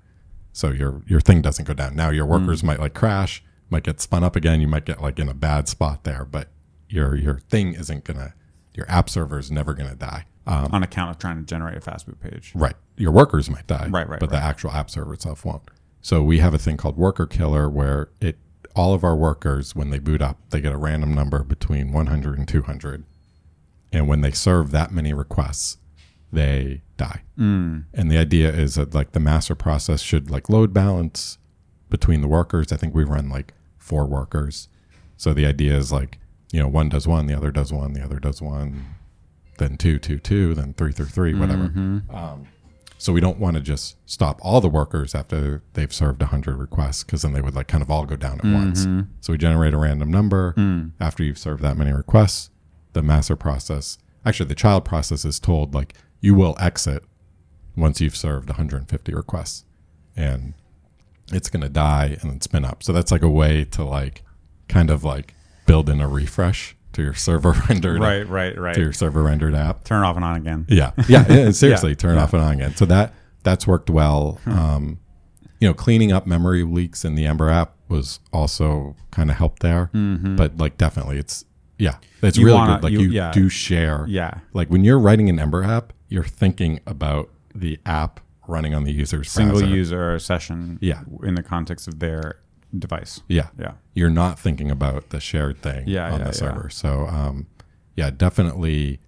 So 0.51 0.71
your 0.71 1.01
your 1.07 1.19
thing 1.19 1.41
doesn't 1.41 1.65
go 1.65 1.73
down. 1.73 1.95
Now 1.95 2.09
your 2.11 2.25
workers 2.25 2.63
might 2.63 2.79
like 2.79 2.93
crash, 2.93 3.43
might 3.69 3.83
get 3.83 3.99
spun 3.99 4.23
up 4.23 4.35
again. 4.35 4.61
You 4.61 4.67
might 4.67 4.85
get 4.85 5.01
like 5.01 5.19
in 5.19 5.27
a 5.27 5.33
bad 5.33 5.67
spot 5.67 6.03
there, 6.03 6.25
but 6.25 6.49
your 6.89 7.15
your 7.15 7.39
thing 7.49 7.73
isn't 7.73 8.03
gonna. 8.03 8.35
Your 8.75 8.89
app 8.89 9.09
server 9.09 9.39
is 9.39 9.51
never 9.51 9.73
gonna 9.73 9.95
die. 9.95 10.25
Um, 10.45 10.69
On 10.73 10.83
account 10.83 11.11
of 11.11 11.17
trying 11.17 11.37
to 11.37 11.43
generate 11.43 11.77
a 11.77 11.79
Fastboot 11.79 12.19
page. 12.19 12.51
Right. 12.53 12.75
Your 12.97 13.11
workers 13.11 13.49
might 13.49 13.65
die. 13.65 13.87
Right, 13.89 14.07
right, 14.07 14.19
But 14.19 14.29
the 14.29 14.37
actual 14.37 14.71
app 14.71 14.89
server 14.89 15.13
itself 15.13 15.45
won't. 15.45 15.63
So 16.03 16.21
we 16.21 16.39
have 16.39 16.53
a 16.53 16.59
thing 16.59 16.75
called 16.75 16.97
Worker 16.97 17.25
Killer 17.25 17.69
where 17.69 18.09
it 18.19 18.37
all 18.75 18.93
of 18.93 19.03
our 19.03 19.15
workers, 19.15 19.75
when 19.75 19.89
they 19.89 19.99
boot 19.99 20.21
up, 20.21 20.37
they 20.49 20.59
get 20.59 20.73
a 20.73 20.77
random 20.77 21.13
number 21.13 21.43
between 21.43 21.91
100 21.91 22.37
and 22.37 22.47
200. 22.47 23.03
And 23.91 24.07
when 24.07 24.21
they 24.21 24.31
serve 24.31 24.71
that 24.71 24.91
many 24.91 25.13
requests, 25.13 25.77
they 26.31 26.81
die. 26.97 27.21
Mm. 27.37 27.85
And 27.93 28.11
the 28.11 28.17
idea 28.17 28.49
is 28.51 28.75
that 28.75 28.93
like 28.93 29.11
the 29.11 29.19
master 29.19 29.55
process 29.55 30.01
should 30.01 30.29
like 30.31 30.49
load 30.49 30.73
balance 30.73 31.37
between 31.89 32.21
the 32.21 32.27
workers. 32.27 32.71
I 32.71 32.77
think 32.77 32.95
we 32.95 33.03
run 33.03 33.29
like 33.29 33.53
four 33.77 34.05
workers. 34.05 34.67
So 35.15 35.33
the 35.33 35.45
idea 35.45 35.77
is 35.77 35.91
like, 35.91 36.17
you 36.51 36.59
know, 36.59 36.67
one 36.67 36.89
does 36.89 37.07
one, 37.07 37.27
the 37.27 37.37
other 37.37 37.51
does 37.51 37.71
one, 37.71 37.93
the 37.93 38.03
other 38.03 38.19
does 38.19 38.41
one, 38.41 38.95
then 39.59 39.77
two, 39.77 39.99
two, 39.99 40.17
two, 40.17 40.55
then 40.55 40.73
three, 40.73 40.91
three, 40.91 41.05
three, 41.05 41.33
whatever. 41.35 41.65
Um, 42.09 42.47
so 43.03 43.11
we 43.11 43.19
don't 43.19 43.37
want 43.37 43.57
to 43.57 43.61
just 43.61 43.97
stop 44.05 44.39
all 44.41 44.61
the 44.61 44.69
workers 44.69 45.13
after 45.13 45.61
they've 45.73 45.91
served 45.91 46.21
100 46.21 46.55
requests 46.55 47.03
because 47.03 47.21
then 47.21 47.33
they 47.33 47.41
would 47.41 47.53
like 47.53 47.67
kind 47.67 47.83
of 47.83 47.91
all 47.91 48.05
go 48.05 48.15
down 48.15 48.39
at 48.39 48.45
once. 48.45 48.85
Mm-hmm. 48.85 49.11
So 49.19 49.33
we 49.33 49.37
generate 49.37 49.73
a 49.73 49.77
random 49.77 50.09
number 50.09 50.53
mm. 50.53 50.91
after 51.01 51.21
you've 51.21 51.37
served 51.37 51.61
that 51.63 51.75
many 51.75 51.91
requests. 51.91 52.49
The 52.93 53.03
master 53.03 53.35
process, 53.35 53.97
actually, 54.25 54.45
the 54.45 54.55
child 54.55 54.85
process 54.85 55.25
is 55.25 55.37
told 55.37 55.73
like 55.73 55.95
you 56.21 56.33
will 56.33 56.55
exit 56.61 57.03
once 57.75 57.99
you've 57.99 58.15
served 58.15 58.47
150 58.47 59.13
requests, 59.13 59.65
and 60.15 60.53
it's 61.29 61.49
going 61.49 61.59
to 61.59 61.67
die 61.67 62.17
and 62.21 62.31
then 62.31 62.39
spin 62.39 62.63
up. 62.63 62.83
So 62.83 62.93
that's 62.93 63.11
like 63.11 63.21
a 63.21 63.29
way 63.29 63.65
to 63.65 63.83
like 63.83 64.23
kind 64.69 64.89
of 64.89 65.03
like 65.03 65.33
build 65.65 65.89
in 65.89 65.99
a 65.99 66.07
refresh 66.07 66.77
to 66.93 67.01
your 67.03 67.13
server 67.13 67.51
rendered 67.69 67.99
Right, 67.99 68.27
right, 68.27 68.57
right. 68.57 68.75
to 68.75 68.81
your 68.81 68.93
server 68.93 69.23
rendered 69.23 69.53
app. 69.55 69.83
Turn 69.83 70.03
it 70.03 70.07
off 70.07 70.15
and 70.15 70.25
on 70.25 70.35
again. 70.37 70.65
Yeah, 70.69 70.91
yeah, 71.07 71.25
yeah 71.31 71.51
seriously, 71.51 71.91
Yeah, 71.91 71.95
turn 71.95 72.17
it 72.17 72.21
off 72.21 72.33
and 72.33 72.41
on 72.41 72.53
again. 72.53 72.75
So 72.75 72.85
that 72.85 73.13
that's 73.43 73.67
worked 73.67 73.89
well. 73.89 74.39
Um, 74.45 74.99
you 75.59 75.67
know, 75.67 75.73
cleaning 75.73 76.11
up 76.11 76.25
memory 76.27 76.63
leaks 76.63 77.03
in 77.05 77.15
the 77.15 77.25
Ember 77.25 77.49
app 77.49 77.73
was 77.89 78.19
also 78.31 78.95
kind 79.11 79.29
of 79.29 79.37
helped 79.37 79.61
there. 79.61 79.89
But 79.93 80.57
like, 80.57 80.77
definitely, 80.77 81.17
it's 81.17 81.45
yeah, 81.77 81.95
it's 82.21 82.37
Mm-hmm. 82.37 82.39
You 82.41 82.45
really 82.45 82.57
wanna- 82.57 82.73
good. 82.75 82.83
Like 82.83 82.93
you- 82.93 82.99
you, 83.01 83.09
yeah. 83.11 83.31
do 83.31 83.49
share. 83.49 84.05
Yeah. 84.07 84.39
Like 84.53 84.69
when 84.69 84.83
you're 84.83 84.99
writing 84.99 85.29
an 85.29 85.39
Ember 85.39 85.63
app, 85.63 85.93
you're 86.09 86.23
thinking 86.23 86.79
about 86.85 87.29
the 87.55 87.79
app 87.85 88.19
running 88.47 88.73
on 88.75 88.83
the 88.83 88.91
user's 88.91 89.31
Single 89.31 89.59
browser. 89.59 89.73
user 89.75 90.19
session 90.19 90.77
Yeah. 90.81 91.01
in 91.23 91.35
the 91.35 91.43
context 91.43 91.87
of 91.87 91.99
their 91.99 92.39
device. 92.77 93.21
Yeah. 93.27 93.49
Yeah. 93.59 93.73
You're 93.93 94.09
not 94.09 94.39
thinking 94.39 94.71
about 94.71 95.09
the 95.09 95.19
shared 95.19 95.61
thing 95.61 95.87
Yeah, 95.87 96.05
on 96.11 96.13
yeah, 96.13 96.17
the 96.19 96.23
yeah. 96.25 96.31
server. 96.31 96.69
So, 96.69 97.07
um, 97.07 97.47
yeah, 97.95 98.09
definitely. 98.09 98.99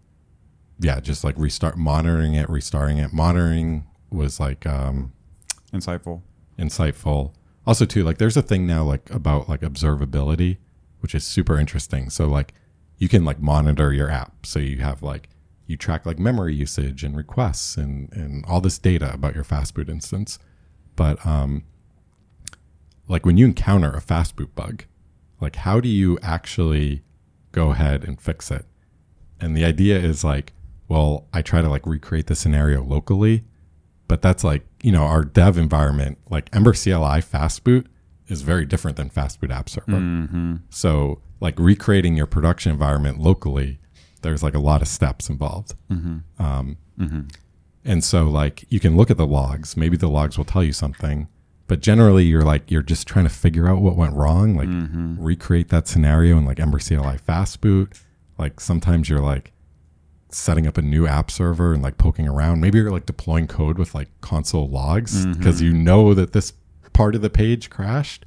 Yeah, 0.79 0.99
just 0.99 1.23
like 1.23 1.35
restart, 1.37 1.77
monitoring 1.77 2.33
it, 2.33 2.49
restarting 2.49 2.97
it. 2.97 3.13
Monitoring 3.13 3.87
was 4.11 4.39
like 4.39 4.65
um, 4.67 5.13
Insightful. 5.73 6.21
insightful. 6.59 7.33
Also, 7.65 7.85
too, 7.85 8.03
like 8.03 8.17
there's 8.17 8.37
a 8.37 8.41
thing 8.41 8.67
now 8.67 8.83
like 8.83 9.09
about 9.09 9.47
like 9.49 9.61
observability, 9.61 10.57
which 10.99 11.15
is 11.15 11.23
super 11.23 11.57
interesting. 11.57 12.09
So 12.09 12.27
like 12.27 12.53
you 12.97 13.07
can 13.09 13.25
like 13.25 13.39
monitor 13.39 13.91
your 13.93 14.09
app. 14.09 14.45
So 14.45 14.59
you 14.59 14.77
have 14.79 15.01
like 15.01 15.29
you 15.65 15.75
track 15.77 16.05
like 16.05 16.19
memory 16.19 16.53
usage 16.53 17.03
and 17.03 17.15
requests 17.17 17.77
and 17.77 18.11
and 18.13 18.45
all 18.45 18.61
this 18.61 18.77
data 18.77 19.11
about 19.13 19.33
your 19.33 19.43
fastboot 19.45 19.89
instance. 19.89 20.37
But 20.95 21.25
um 21.25 21.63
like 23.07 23.25
when 23.25 23.37
you 23.37 23.45
encounter 23.45 23.91
a 23.91 24.01
fastboot 24.01 24.53
bug, 24.55 24.83
like 25.39 25.57
how 25.57 25.79
do 25.79 25.89
you 25.89 26.17
actually 26.21 27.03
go 27.51 27.71
ahead 27.71 28.03
and 28.03 28.19
fix 28.19 28.51
it? 28.51 28.65
And 29.39 29.55
the 29.55 29.65
idea 29.65 29.99
is 29.99 30.23
like, 30.23 30.53
well, 30.87 31.27
I 31.33 31.41
try 31.41 31.61
to 31.61 31.69
like 31.69 31.85
recreate 31.85 32.27
the 32.27 32.35
scenario 32.35 32.83
locally, 32.83 33.43
but 34.07 34.21
that's 34.21 34.43
like, 34.43 34.65
you 34.83 34.91
know, 34.91 35.03
our 35.03 35.23
dev 35.23 35.57
environment, 35.57 36.19
like 36.29 36.49
Ember 36.53 36.73
CLI 36.73 37.21
fastboot 37.21 37.85
is 38.27 38.41
very 38.41 38.65
different 38.65 38.97
than 38.97 39.09
fastboot 39.09 39.51
app 39.51 39.69
server. 39.69 39.91
Mm-hmm. 39.91 40.55
So 40.69 41.21
like 41.39 41.57
recreating 41.59 42.15
your 42.15 42.27
production 42.27 42.71
environment 42.71 43.19
locally, 43.19 43.79
there's 44.21 44.41
like 44.41 44.55
a 44.55 44.59
lot 44.59 44.81
of 44.81 44.87
steps 44.87 45.29
involved. 45.29 45.75
Mm-hmm. 45.91 46.43
Um, 46.43 46.77
mm-hmm. 46.99 47.21
and 47.83 48.03
so 48.03 48.25
like 48.25 48.65
you 48.69 48.79
can 48.79 48.95
look 48.95 49.11
at 49.11 49.17
the 49.17 49.27
logs, 49.27 49.75
maybe 49.75 49.97
the 49.97 50.09
logs 50.09 50.37
will 50.37 50.45
tell 50.45 50.63
you 50.63 50.73
something, 50.73 51.27
but 51.67 51.79
generally 51.81 52.25
you're 52.25 52.43
like 52.43 52.69
you're 52.69 52.81
just 52.83 53.07
trying 53.07 53.25
to 53.25 53.33
figure 53.33 53.67
out 53.67 53.81
what 53.81 53.95
went 53.95 54.13
wrong, 54.15 54.55
like 54.55 54.67
recreate 55.19 55.69
that 55.69 55.87
scenario 55.87 56.37
in 56.37 56.45
like 56.45 56.59
Ember 56.59 56.79
CLI 56.79 57.17
fastboot. 57.17 58.01
Like 58.37 58.59
sometimes 58.59 59.09
you're 59.09 59.19
like 59.19 59.51
setting 60.29 60.67
up 60.67 60.77
a 60.77 60.81
new 60.81 61.07
app 61.07 61.31
server 61.31 61.73
and 61.73 61.81
like 61.81 61.97
poking 61.97 62.27
around. 62.27 62.59
Maybe 62.61 62.77
you're 62.79 62.91
like 62.91 63.05
deploying 63.05 63.47
code 63.47 63.77
with 63.77 63.95
like 63.95 64.09
console 64.21 64.67
logs 64.67 65.25
because 65.25 65.61
you 65.61 65.73
know 65.73 66.13
that 66.13 66.33
this 66.33 66.53
part 66.93 67.15
of 67.15 67.21
the 67.21 67.29
page 67.29 67.69
crashed. 67.69 68.25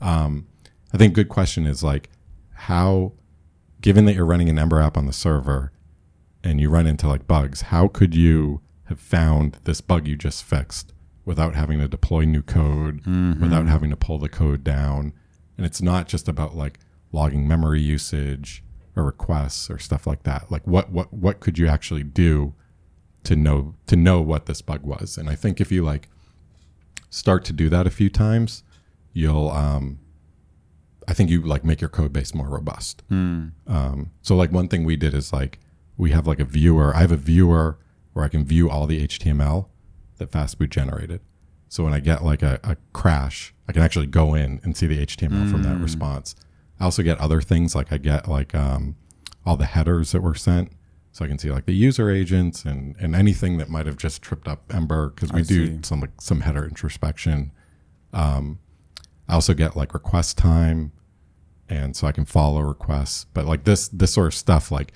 Um, 0.00 0.46
I 0.92 0.98
think 0.98 1.14
good 1.14 1.28
question 1.28 1.66
is 1.66 1.82
like 1.82 2.10
how, 2.52 3.12
given 3.80 4.04
that 4.04 4.14
you're 4.14 4.26
running 4.26 4.48
an 4.48 4.58
Ember 4.58 4.80
app 4.80 4.96
on 4.96 5.06
the 5.06 5.12
server 5.12 5.72
and 6.44 6.60
you 6.60 6.68
run 6.70 6.86
into 6.86 7.08
like 7.08 7.26
bugs, 7.26 7.62
how 7.62 7.88
could 7.88 8.14
you 8.14 8.60
have 8.84 9.00
found 9.00 9.58
this 9.64 9.80
bug 9.80 10.06
you 10.06 10.14
just 10.16 10.44
fixed 10.44 10.92
without 11.26 11.54
having 11.54 11.78
to 11.80 11.88
deploy 11.88 12.24
new 12.24 12.40
code, 12.42 13.04
without 13.40 13.66
having 13.66 13.90
to 13.90 13.96
pull 13.96 14.18
the 14.18 14.28
code 14.30 14.64
down? 14.64 15.12
And 15.58 15.66
it's 15.66 15.82
not 15.82 16.08
just 16.08 16.28
about 16.28 16.56
like 16.56 16.78
logging 17.12 17.46
memory 17.46 17.80
usage 17.82 18.62
or 18.94 19.04
requests 19.04 19.68
or 19.68 19.78
stuff 19.78 20.06
like 20.06 20.22
that. 20.22 20.50
Like 20.50 20.66
what 20.66 20.90
what 20.90 21.12
what 21.12 21.40
could 21.40 21.58
you 21.58 21.66
actually 21.66 22.02
do 22.04 22.54
to 23.24 23.36
know 23.36 23.74
to 23.88 23.96
know 23.96 24.22
what 24.22 24.46
this 24.46 24.62
bug 24.62 24.84
was? 24.84 25.18
And 25.18 25.28
I 25.28 25.34
think 25.34 25.60
if 25.60 25.70
you 25.70 25.84
like 25.84 26.08
start 27.10 27.44
to 27.46 27.52
do 27.52 27.68
that 27.68 27.86
a 27.86 27.90
few 27.90 28.08
times, 28.08 28.62
you'll 29.12 29.50
um 29.50 29.98
I 31.08 31.14
think 31.14 31.30
you 31.30 31.40
like 31.42 31.64
make 31.64 31.80
your 31.80 31.90
code 31.90 32.12
base 32.12 32.34
more 32.34 32.48
robust. 32.48 33.02
Um, 33.66 34.10
so 34.22 34.34
like 34.36 34.50
one 34.52 34.68
thing 34.68 34.84
we 34.84 34.96
did 34.96 35.14
is 35.14 35.32
like 35.32 35.58
we 35.96 36.10
have 36.10 36.26
like 36.26 36.40
a 36.40 36.44
viewer. 36.44 36.94
I 36.94 37.00
have 37.00 37.12
a 37.12 37.16
viewer 37.16 37.78
where 38.12 38.24
I 38.24 38.28
can 38.28 38.44
view 38.44 38.68
all 38.68 38.86
the 38.86 39.06
HTML 39.06 39.66
that 40.18 40.30
Fastboot 40.30 40.70
generated. 40.70 41.20
So 41.68 41.84
when 41.84 41.92
I 41.92 42.00
get 42.00 42.24
like 42.24 42.42
a, 42.42 42.60
a 42.62 42.76
crash, 42.92 43.54
I 43.68 43.72
can 43.72 43.82
actually 43.82 44.06
go 44.06 44.34
in 44.34 44.60
and 44.62 44.76
see 44.76 44.86
the 44.86 45.04
HTML 45.04 45.50
from 45.50 45.62
that 45.64 45.78
response. 45.80 46.34
I 46.78 46.84
also 46.84 47.02
get 47.02 47.18
other 47.18 47.40
things 47.40 47.74
like 47.74 47.92
I 47.92 47.98
get 47.98 48.28
like 48.28 48.54
um, 48.54 48.96
all 49.44 49.56
the 49.56 49.66
headers 49.66 50.12
that 50.12 50.22
were 50.22 50.34
sent. 50.34 50.72
So 51.12 51.24
I 51.24 51.28
can 51.28 51.38
see 51.38 51.50
like 51.50 51.64
the 51.64 51.72
user 51.74 52.10
agents 52.10 52.64
and, 52.64 52.94
and 53.00 53.16
anything 53.16 53.56
that 53.56 53.70
might 53.70 53.86
have 53.86 53.96
just 53.96 54.20
tripped 54.20 54.46
up 54.46 54.70
Ember 54.74 55.08
because 55.10 55.32
we 55.32 55.40
I 55.40 55.44
do 55.44 55.66
see. 55.66 55.78
some 55.82 56.00
like 56.00 56.20
some 56.20 56.42
header 56.42 56.64
introspection. 56.64 57.52
Um, 58.12 58.58
I 59.26 59.34
also 59.34 59.54
get 59.54 59.76
like 59.76 59.94
request 59.94 60.36
time, 60.36 60.92
and 61.70 61.96
so 61.96 62.06
I 62.06 62.12
can 62.12 62.26
follow 62.26 62.60
requests. 62.60 63.24
But 63.32 63.46
like 63.46 63.64
this 63.64 63.88
this 63.88 64.12
sort 64.12 64.26
of 64.26 64.34
stuff, 64.34 64.70
like 64.70 64.92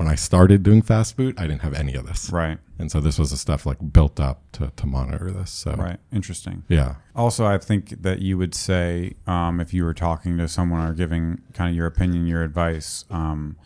when 0.00 0.08
I 0.08 0.14
started 0.14 0.62
doing 0.62 0.80
Fastboot, 0.80 1.38
I 1.38 1.42
didn't 1.46 1.60
have 1.60 1.74
any 1.74 1.94
of 1.94 2.06
this, 2.06 2.30
Right. 2.32 2.56
and 2.78 2.90
so 2.90 3.02
this 3.02 3.18
was 3.18 3.32
the 3.32 3.36
stuff 3.36 3.66
like 3.66 3.92
built 3.92 4.18
up 4.18 4.40
to 4.52 4.72
to 4.74 4.86
monitor 4.86 5.30
this. 5.30 5.50
So 5.50 5.74
Right. 5.74 6.00
Interesting. 6.10 6.62
yeah, 6.68 6.94
Also, 7.14 7.44
I 7.44 7.58
think 7.58 8.00
that 8.00 8.20
you 8.22 8.38
would 8.38 8.54
say, 8.54 9.12
um, 9.26 9.60
if 9.60 9.74
you 9.74 9.84
were 9.84 9.92
talking 9.92 10.38
to 10.38 10.48
someone 10.48 10.80
or 10.80 10.94
giving 10.94 11.42
kind 11.52 11.68
of 11.68 11.76
your 11.76 11.86
opinion, 11.86 12.26
your 12.26 12.42
advice, 12.42 13.04
um, 13.10 13.56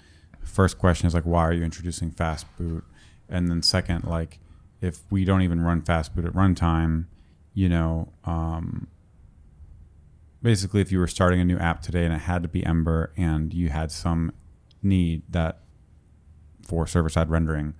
first 0.42 0.76
question 0.76 1.06
is 1.06 1.14
like, 1.14 1.24
why 1.24 1.42
are 1.46 1.52
you 1.52 1.62
introducing 1.62 2.10
fast 2.10 2.46
boot? 2.58 2.82
And 3.28 3.48
then 3.48 3.62
second, 3.62 4.02
like, 4.02 4.40
if 4.80 5.02
we 5.10 5.24
don't 5.24 5.42
even 5.42 5.60
run 5.60 5.82
fast 5.82 6.16
boot 6.16 6.24
at 6.24 6.32
runtime, 6.32 7.04
you 7.52 7.68
know, 7.68 8.12
um, 8.24 8.88
basically, 10.42 10.80
if 10.80 10.90
you 10.90 10.98
were 10.98 11.06
starting 11.06 11.40
a 11.40 11.44
new 11.44 11.58
app 11.58 11.80
today 11.80 12.04
and 12.04 12.12
it 12.12 12.22
had 12.22 12.42
to 12.42 12.48
be 12.48 12.66
Ember 12.66 13.12
and 13.16 13.54
you 13.54 13.68
had 13.68 13.92
some 13.92 14.32
need 14.82 15.22
that 15.30 15.60
for 16.66 16.86
server 16.86 17.08
side 17.08 17.30
rendering, 17.30 17.74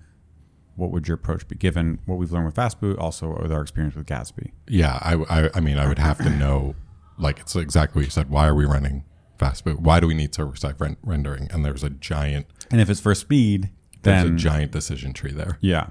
what 0.75 0.91
would 0.91 1.07
your 1.07 1.15
approach 1.15 1.47
be 1.47 1.55
given 1.55 1.99
what 2.05 2.15
we've 2.17 2.31
learned 2.31 2.45
with 2.47 2.55
Fastboot, 2.55 2.97
also 2.99 3.37
with 3.41 3.51
our 3.51 3.61
experience 3.61 3.95
with 3.95 4.05
Gatsby? 4.05 4.51
yeah. 4.67 4.99
I, 5.01 5.13
I 5.45 5.49
I 5.55 5.59
mean 5.59 5.77
I 5.77 5.87
would 5.87 5.99
have 5.99 6.17
to 6.19 6.29
know, 6.29 6.75
like 7.17 7.39
it's 7.39 7.55
exactly 7.55 7.99
what 8.01 8.05
you 8.05 8.11
said. 8.11 8.29
Why 8.29 8.47
are 8.47 8.55
we 8.55 8.65
running 8.65 9.05
Fastboot? 9.39 9.79
Why 9.79 9.99
do 9.99 10.07
we 10.07 10.13
need 10.13 10.33
server 10.35 10.55
side 10.55 10.75
ren- 10.79 10.97
rendering? 11.03 11.47
And 11.51 11.63
there's 11.63 11.83
a 11.83 11.89
giant 11.89 12.47
And 12.71 12.81
if 12.81 12.89
it's 12.89 12.99
for 12.99 13.15
speed, 13.15 13.69
there's 14.03 14.23
then 14.23 14.33
a 14.33 14.37
giant 14.37 14.71
decision 14.71 15.13
tree 15.13 15.31
there. 15.31 15.57
yeah, 15.61 15.87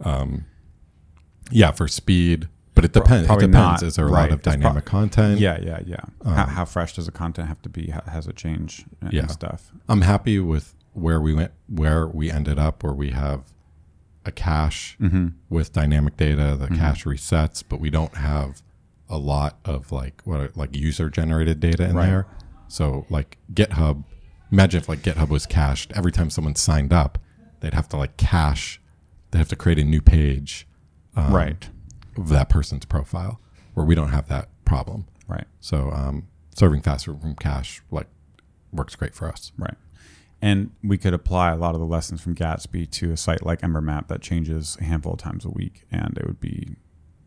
um, 0.00 0.44
Yeah, 1.50 1.70
for 1.70 1.88
speed, 1.88 2.48
but 2.74 2.84
it 2.84 2.92
depends. 2.92 3.28
It 3.28 3.32
depends. 3.34 3.52
not, 3.54 3.82
Is 3.82 3.96
there 3.96 4.06
a 4.06 4.10
right. 4.10 4.22
lot 4.30 4.32
of 4.32 4.42
dynamic 4.42 4.84
prob- 4.84 5.10
content? 5.10 5.40
yeah, 5.40 5.58
yeah, 5.62 5.80
yeah. 5.86 6.00
how, 6.24 6.42
um, 6.42 6.48
how 6.48 6.64
fresh 6.64 6.94
does 6.94 7.06
the 7.06 7.12
content 7.12 7.48
have 7.48 7.62
to 7.62 7.68
be? 7.68 7.88
How, 7.90 8.02
has 8.06 8.26
it 8.26 8.36
changed 8.36 8.84
and 9.00 9.12
Yeah. 9.12 9.26
stuff? 9.28 9.72
I'm 9.88 10.02
happy 10.02 10.38
with 10.38 10.74
where 10.98 11.20
we 11.20 11.34
went, 11.34 11.52
where 11.68 12.06
we 12.06 12.30
ended 12.30 12.58
up, 12.58 12.82
where 12.82 12.92
we 12.92 13.10
have 13.10 13.44
a 14.24 14.30
cache 14.32 14.96
Mm-hmm. 15.00 15.28
with 15.48 15.72
dynamic 15.72 16.16
data. 16.16 16.56
The 16.58 16.68
cache 16.68 17.04
resets, 17.04 17.62
but 17.66 17.80
we 17.80 17.90
don't 17.90 18.14
have 18.16 18.62
a 19.08 19.16
lot 19.18 19.58
of 19.64 19.90
like 19.92 20.20
what 20.24 20.56
like 20.56 20.76
user 20.76 21.08
generated 21.08 21.60
data 21.60 21.84
in 21.88 21.96
Right. 21.96 22.06
there. 22.06 22.26
So 22.68 23.06
like 23.08 23.38
GitHub, 23.54 24.04
imagine 24.52 24.80
if 24.82 24.88
like 24.88 25.00
GitHub 25.00 25.28
was 25.30 25.46
cached 25.46 25.92
every 25.94 26.12
time 26.12 26.28
someone 26.30 26.54
signed 26.54 26.92
up, 26.92 27.18
they'd 27.60 27.72
have 27.74 27.88
to 27.90 27.96
like 27.96 28.16
cache. 28.18 28.80
they'd 29.30 29.38
have 29.38 29.48
to 29.48 29.56
create 29.56 29.78
a 29.78 29.84
new 29.84 30.00
page 30.02 30.66
um, 31.16 31.32
right, 31.34 31.68
of 32.16 32.28
that 32.28 32.48
person's 32.50 32.84
profile, 32.84 33.40
where 33.74 33.84
we 33.86 33.94
don't 33.94 34.10
have 34.10 34.28
that 34.28 34.48
problem. 34.64 35.06
right, 35.26 35.46
So 35.60 35.90
um, 35.90 36.28
serving 36.54 36.82
faster 36.82 37.14
from 37.14 37.34
cache 37.36 37.82
like 37.90 38.06
works 38.72 38.94
great 38.94 39.14
for 39.14 39.28
us. 39.28 39.52
right. 39.56 39.74
And 40.40 40.70
we 40.84 40.98
could 40.98 41.14
apply 41.14 41.50
a 41.50 41.56
lot 41.56 41.74
of 41.74 41.80
the 41.80 41.86
lessons 41.86 42.20
from 42.20 42.34
Gatsby 42.34 42.90
to 42.92 43.10
a 43.10 43.16
site 43.16 43.44
like 43.44 43.60
EmberMap 43.60 44.06
that 44.08 44.20
changes 44.20 44.76
a 44.80 44.84
handful 44.84 45.14
of 45.14 45.18
times 45.18 45.44
a 45.44 45.50
week, 45.50 45.84
and 45.90 46.16
it 46.16 46.26
would 46.26 46.40
be 46.40 46.76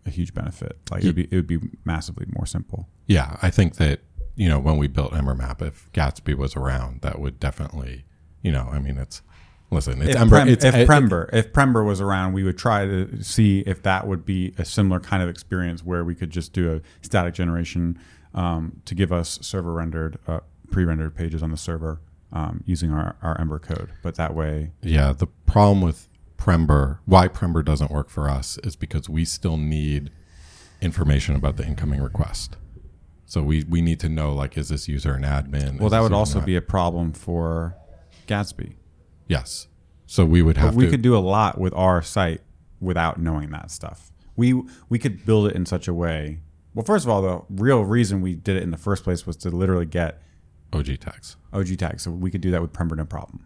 a 0.05 0.09
huge 0.09 0.33
benefit. 0.33 0.77
Like 0.89 1.03
it 1.03 1.07
would 1.07 1.15
be, 1.15 1.23
it 1.23 1.35
would 1.35 1.47
be 1.47 1.59
massively 1.83 2.25
more 2.29 2.45
simple. 2.45 2.87
Yeah, 3.07 3.37
I 3.41 3.49
think 3.49 3.75
that 3.75 3.99
you 4.35 4.47
know 4.47 4.59
when 4.59 4.77
we 4.77 4.87
built 4.87 5.11
EmberMap, 5.11 5.61
if 5.61 5.91
Gatsby 5.91 6.35
was 6.35 6.55
around, 6.55 7.01
that 7.01 7.19
would 7.19 7.39
definitely, 7.39 8.05
you 8.41 8.51
know, 8.51 8.69
I 8.71 8.79
mean, 8.79 8.97
it's 8.97 9.21
listen, 9.71 10.01
it's 10.01 10.11
if, 10.11 10.15
Ember, 10.15 10.35
Prem, 10.37 10.47
it's 10.47 10.63
if 10.63 10.75
it- 10.75 10.87
Prember, 10.87 11.29
if 11.33 11.51
Prember 11.51 11.85
was 11.85 11.99
around, 11.99 12.31
we 12.31 12.43
would 12.43 12.57
try 12.57 12.85
to 12.85 13.21
see 13.21 13.59
if 13.67 13.83
that 13.83 14.07
would 14.07 14.25
be 14.25 14.53
a 14.57 14.63
similar 14.63 15.01
kind 15.01 15.21
of 15.21 15.27
experience 15.27 15.83
where 15.83 16.05
we 16.05 16.15
could 16.15 16.29
just 16.29 16.53
do 16.53 16.73
a 16.75 16.81
static 17.05 17.33
generation 17.33 17.99
um, 18.33 18.81
to 18.85 18.95
give 18.95 19.11
us 19.11 19.37
server 19.41 19.73
rendered, 19.73 20.17
uh, 20.27 20.39
pre-rendered 20.69 21.13
pages 21.13 21.43
on 21.43 21.51
the 21.51 21.57
server 21.57 21.99
um, 22.33 22.63
using 22.65 22.91
our, 22.91 23.15
our 23.21 23.39
Ember 23.39 23.59
code. 23.59 23.89
But 24.01 24.15
that 24.15 24.33
way, 24.35 24.71
yeah. 24.81 25.13
The 25.13 25.27
problem 25.27 25.81
with 25.81 26.07
Prember, 26.37 26.99
why 27.05 27.27
Prember 27.27 27.63
doesn't 27.63 27.91
work 27.91 28.09
for 28.09 28.29
us, 28.29 28.57
is 28.63 28.75
because 28.75 29.09
we 29.09 29.25
still 29.25 29.57
need 29.57 30.11
information 30.81 31.35
about 31.35 31.57
the 31.57 31.65
incoming 31.65 32.01
request. 32.01 32.57
So 33.25 33.41
we 33.43 33.63
we 33.69 33.81
need 33.81 33.99
to 34.01 34.09
know 34.09 34.33
like, 34.33 34.57
is 34.57 34.69
this 34.69 34.87
user 34.87 35.13
an 35.13 35.23
admin? 35.23 35.77
well, 35.77 35.85
Is 35.87 35.91
that 35.91 36.01
would 36.01 36.11
also 36.13 36.39
not? 36.39 36.45
be 36.45 36.55
a 36.55 36.61
problem 36.61 37.13
for 37.13 37.75
Gatsby. 38.27 38.73
yes. 39.27 39.67
So 40.07 40.25
we 40.25 40.41
would 40.41 40.57
have 40.57 40.71
But 40.71 40.75
we 40.77 40.85
to. 40.85 40.91
could 40.91 41.01
do 41.01 41.15
a 41.15 41.19
lot 41.19 41.57
with 41.57 41.73
our 41.73 42.01
site 42.01 42.41
without 42.81 43.17
knowing 43.17 43.51
that 43.51 43.71
stuff. 43.71 44.11
We 44.35 44.61
we 44.89 44.99
could 44.99 45.25
build 45.25 45.47
it 45.47 45.55
in 45.55 45.65
such 45.65 45.87
a 45.87 45.93
way. 45.93 46.39
Well, 46.73 46.83
first 46.83 47.05
of 47.05 47.09
all, 47.09 47.21
the 47.21 47.41
real 47.63 47.83
reason 47.85 48.19
we 48.21 48.35
did 48.35 48.57
it 48.57 48.63
in 48.63 48.71
the 48.71 48.77
first 48.77 49.03
place 49.05 49.25
was 49.25 49.37
to 49.37 49.49
literally 49.49 49.85
get 49.85 50.21
OG 50.73 50.99
tags. 50.99 51.35
OG 51.53 51.77
tags. 51.77 52.03
So 52.03 52.11
we 52.11 52.31
could 52.31 52.41
do 52.41 52.51
that 52.51 52.61
with 52.61 52.73
Prember 52.73 52.95
no 52.95 53.05
problem. 53.05 53.45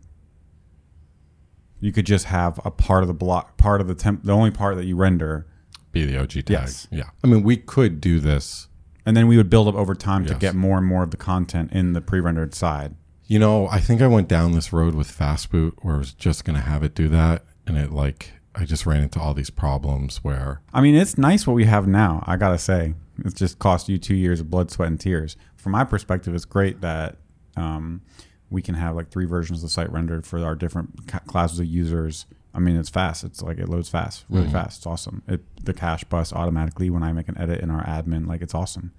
You 1.80 1.92
could 1.92 2.06
just 2.06 2.26
have 2.26 2.60
a 2.66 2.72
part 2.72 3.04
of 3.04 3.08
the 3.08 3.14
block, 3.14 3.58
part 3.58 3.82
of 3.82 3.88
the 3.88 3.96
temp, 3.96 4.24
the 4.24 4.32
only 4.32 4.52
part 4.52 4.76
that 4.78 4.86
you 4.86 4.96
render, 4.96 5.46
Be 5.92 6.06
the 6.06 6.18
OG 6.20 6.30
tag. 6.32 6.50
Yes. 6.50 6.88
Yeah. 6.92 7.10
I 7.24 7.28
mean, 7.28 7.44
we 7.44 7.58
could 7.58 8.00
do 8.02 8.20
this. 8.20 8.68
and 9.06 9.16
then 9.16 9.28
we 9.28 9.38
would 9.38 9.50
build 9.50 9.68
up 9.68 9.76
over 9.76 9.94
time 9.94 10.26
to 10.26 10.34
get 10.34 10.56
more 10.56 10.78
and 10.78 10.88
more 10.88 11.04
of 11.04 11.12
the 11.12 11.18
content 11.18 11.72
in 11.74 11.94
the 11.94 12.02
pre-rendered 12.02 12.56
side. 12.56 12.96
You 13.28 13.38
know, 13.40 13.68
I 13.68 13.80
think 13.80 14.02
I 14.02 14.08
went 14.08 14.28
down 14.28 14.52
this 14.54 14.72
road 14.74 14.96
with 14.96 15.16
Fastboot 15.16 15.74
where 15.84 15.96
I 15.96 15.98
was 16.00 16.14
just 16.14 16.44
going 16.46 16.56
to 16.56 16.62
have 16.64 16.82
it 16.84 16.96
do 16.96 17.08
that. 17.10 17.44
And 17.68 17.78
it 17.78 17.92
like, 17.92 18.32
I 18.56 18.66
just 18.66 18.86
ran 18.86 19.04
into 19.04 19.20
all 19.20 19.34
these 19.34 19.50
problems 19.50 20.18
where, 20.24 20.62
I 20.74 20.82
mean, 20.82 20.96
it's 20.96 21.18
nice 21.18 21.46
what 21.46 21.54
we 21.54 21.66
have 21.66 21.88
now. 21.88 22.24
I 22.26 22.36
gotta 22.38 22.58
say, 22.58 22.94
It 23.24 23.36
just 23.36 23.60
cost 23.60 23.90
you 23.90 23.98
two 23.98 24.16
years 24.16 24.40
of 24.40 24.50
blood, 24.50 24.72
sweat, 24.72 24.88
and 24.88 25.00
tears. 25.00 25.36
From 25.66 25.72
my 25.72 25.84
perspective, 25.84 26.36
it's 26.36 26.46
great 26.46 26.82
that 26.82 27.18
um, 27.58 28.04
we 28.52 28.62
can 28.62 28.76
have 28.76 28.96
like 28.96 29.10
three 29.10 29.26
versions 29.26 29.58
of 29.58 29.64
the 29.64 29.70
site 29.70 29.92
rendered 29.92 30.24
for 30.24 30.38
our 30.46 30.54
different 30.54 31.08
ca- 31.08 31.22
classes 31.26 31.58
of 31.58 31.66
users. 31.66 32.28
I 32.54 32.60
mean, 32.60 32.76
it's 32.76 32.88
fast. 32.88 33.24
It's 33.24 33.42
like 33.42 33.58
it 33.58 33.68
loads 33.68 33.90
fast, 33.90 34.26
really 34.30 34.48
fast. 34.48 34.78
It's 34.78 34.86
awesome. 34.86 35.24
It 35.28 35.42
the 35.66 35.74
cache 35.74 36.04
bus 36.04 36.32
automatically 36.32 36.92
when 36.92 37.02
I 37.02 37.14
make 37.14 37.28
an 37.30 37.36
edit 37.40 37.62
in 37.62 37.72
our 37.72 37.84
admin. 37.84 38.28
Like 38.28 38.44
it's 38.44 38.54
awesome. 38.54 38.92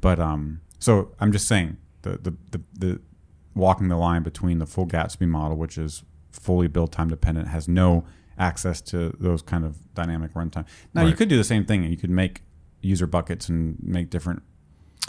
But 0.00 0.20
um, 0.20 0.60
so 0.78 1.10
I'm 1.18 1.32
just 1.32 1.48
saying 1.48 1.76
the 2.02 2.10
the 2.18 2.34
the, 2.52 2.60
the 2.78 3.00
walking 3.56 3.88
the 3.88 3.96
line 3.96 4.22
between 4.22 4.60
the 4.60 4.66
full 4.66 4.86
Gatsby 4.86 5.26
model, 5.26 5.56
which 5.56 5.76
is 5.76 6.04
fully 6.30 6.68
build 6.68 6.92
time 6.92 7.08
dependent, 7.08 7.48
has 7.48 7.66
no 7.66 8.04
access 8.38 8.80
to 8.82 9.16
those 9.18 9.42
kind 9.42 9.64
of 9.64 9.92
dynamic 9.94 10.34
runtime. 10.34 10.66
Now 10.94 11.04
you 11.04 11.16
could 11.16 11.28
do 11.28 11.36
the 11.36 11.42
same 11.42 11.64
thing, 11.64 11.82
and 11.82 11.90
you 11.90 11.96
could 11.96 12.10
make 12.10 12.42
user 12.80 13.08
buckets 13.08 13.48
and 13.48 13.76
make 13.82 14.08
different 14.08 14.44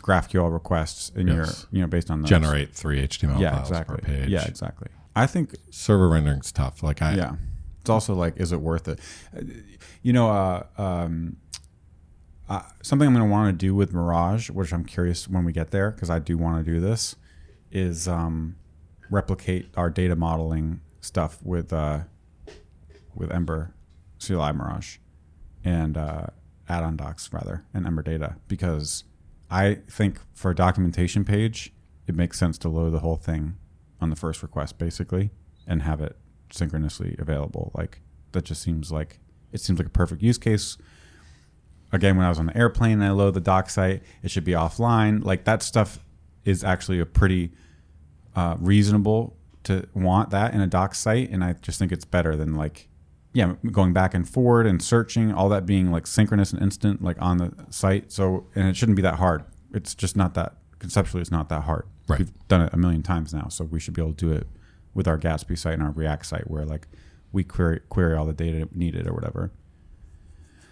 GraphQL 0.01 0.51
requests 0.51 1.09
in 1.15 1.27
Yes. 1.27 1.35
your 1.35 1.47
you 1.71 1.81
know 1.81 1.87
based 1.87 2.09
on 2.11 2.21
those. 2.21 2.29
Generate 2.29 2.73
three 2.73 3.01
HTML 3.07 3.39
yeah 3.39 3.55
files 3.55 3.69
exactly 3.69 3.97
per 3.97 4.03
page. 4.07 4.29
yeah 4.29 4.45
exactly. 4.45 4.87
I 5.15 5.25
think 5.27 5.55
Server 5.69 6.07
rendering's 6.09 6.51
tough. 6.51 6.81
Like 6.83 7.01
I, 7.01 7.15
yeah. 7.15 7.35
It's 7.81 7.89
also 7.89 8.13
like, 8.13 8.37
is 8.37 8.51
it 8.51 8.61
worth 8.61 8.87
it? 8.87 8.99
You 10.01 10.13
know, 10.13 10.29
uh, 10.29 10.63
um, 10.77 11.37
uh, 12.47 12.61
something 12.83 13.07
I'm 13.07 13.13
going 13.13 13.25
to 13.25 13.31
want 13.31 13.47
to 13.47 13.57
do 13.65 13.73
with 13.73 13.93
Mirage, 13.93 14.49
which 14.49 14.73
I'm 14.73 14.83
curious 14.85 15.27
when 15.27 15.45
we 15.45 15.51
get 15.53 15.71
there, 15.71 15.91
because 15.91 16.09
I 16.09 16.19
do 16.19 16.37
want 16.37 16.63
to 16.63 16.71
do 16.71 16.79
this, 16.79 17.15
is 17.71 18.07
um, 18.07 18.57
replicate 19.09 19.69
our 19.77 19.89
data 19.89 20.15
modeling 20.15 20.81
stuff 21.01 21.39
with 21.43 21.71
uh, 21.73 22.01
with 23.15 23.31
Ember 23.31 23.73
CLI 24.25 24.51
Mirage 24.53 24.97
and 25.63 25.97
uh, 25.97 26.27
add-on 26.67 26.95
docs 26.97 27.31
rather 27.33 27.63
and 27.73 27.85
Ember 27.87 28.01
Data 28.01 28.35
because 28.47 29.03
I 29.49 29.79
think 29.89 30.19
for 30.33 30.51
a 30.51 30.55
documentation 30.55 31.25
page, 31.25 31.73
it 32.07 32.15
makes 32.15 32.37
sense 32.37 32.57
to 32.59 32.69
load 32.69 32.91
the 32.91 32.99
whole 32.99 33.15
thing 33.15 33.55
on 34.01 34.09
the 34.09 34.15
first 34.15 34.41
request 34.41 34.77
basically 34.77 35.31
and 35.67 35.83
have 35.83 36.01
it 36.01 36.17
synchronously 36.51 37.15
available. 37.19 37.71
Like 37.75 38.01
that 38.31 38.45
just 38.45 38.61
seems 38.61 38.91
like 38.91 39.19
it 39.51 39.61
seems 39.61 39.79
like 39.79 39.87
a 39.87 39.91
perfect 39.91 40.21
use 40.21 40.37
case. 40.37 40.77
Again, 41.91 42.17
when 42.17 42.25
I 42.25 42.29
was 42.29 42.37
on 42.37 42.45
the 42.45 42.57
airplane 42.57 42.93
and 42.93 43.03
I 43.03 43.11
load 43.11 43.33
the 43.33 43.39
doc 43.39 43.69
site, 43.69 44.03
it 44.21 44.29
should 44.29 44.43
be 44.43 44.51
offline. 44.51 45.23
Like 45.23 45.45
that 45.45 45.63
stuff 45.63 45.99
is 46.45 46.63
actually 46.63 46.99
a 46.99 47.05
pretty 47.05 47.51
uh, 48.35 48.57
reasonable 48.59 49.35
to 49.63 49.87
want 49.93 50.29
that 50.29 50.53
in 50.53 50.61
a 50.61 50.67
doc 50.67 50.95
site, 50.95 51.29
and 51.29 51.43
I 51.43 51.53
just 51.53 51.79
think 51.79 51.91
it's 51.91 52.05
better 52.05 52.35
than 52.35 52.55
like 52.55 52.88
yeah 53.33 53.53
going 53.71 53.93
back 53.93 54.13
and 54.13 54.27
forward 54.27 54.65
and 54.65 54.81
searching 54.81 55.31
all 55.31 55.49
that 55.49 55.65
being 55.65 55.91
like 55.91 56.07
synchronous 56.07 56.51
and 56.51 56.61
instant 56.61 57.01
like 57.03 57.17
on 57.21 57.37
the 57.37 57.53
site. 57.69 58.11
So 58.11 58.47
and 58.55 58.67
it 58.67 58.75
shouldn't 58.75 58.95
be 58.95 59.01
that 59.03 59.15
hard. 59.15 59.43
It's 59.73 59.93
just 59.93 60.15
not 60.15 60.33
that 60.33 60.55
conceptually. 60.79 61.21
It's 61.21 61.31
not 61.31 61.49
that 61.49 61.63
hard. 61.63 61.85
Right. 62.07 62.19
We've 62.19 62.47
done 62.47 62.61
it 62.61 62.73
a 62.73 62.77
million 62.77 63.03
times 63.03 63.33
now, 63.33 63.49
so 63.49 63.65
we 63.65 63.79
should 63.79 63.93
be 63.93 64.01
able 64.01 64.13
to 64.13 64.25
do 64.25 64.31
it 64.31 64.47
with 64.93 65.07
our 65.07 65.17
Gatsby 65.17 65.57
site 65.57 65.73
and 65.75 65.83
our 65.83 65.91
React 65.91 66.25
site, 66.25 66.49
where 66.49 66.65
like 66.65 66.87
we 67.31 67.43
query 67.43 67.81
query 67.89 68.15
all 68.15 68.25
the 68.25 68.33
data 68.33 68.67
needed 68.73 69.07
or 69.07 69.13
whatever. 69.13 69.51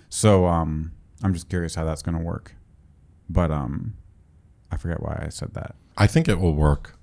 So 0.09 0.45
um, 0.45 0.93
I'm 1.23 1.33
just 1.33 1.49
curious 1.49 1.75
how 1.75 1.83
that's 1.83 2.01
going 2.01 2.17
to 2.17 2.23
work, 2.23 2.55
but 3.29 3.51
um, 3.51 3.95
I 4.71 4.77
forget 4.77 5.01
why 5.01 5.21
I 5.25 5.29
said 5.29 5.53
that. 5.53 5.75
I 5.97 6.07
think 6.07 6.27
it 6.27 6.39
will 6.39 6.55
work 6.55 6.95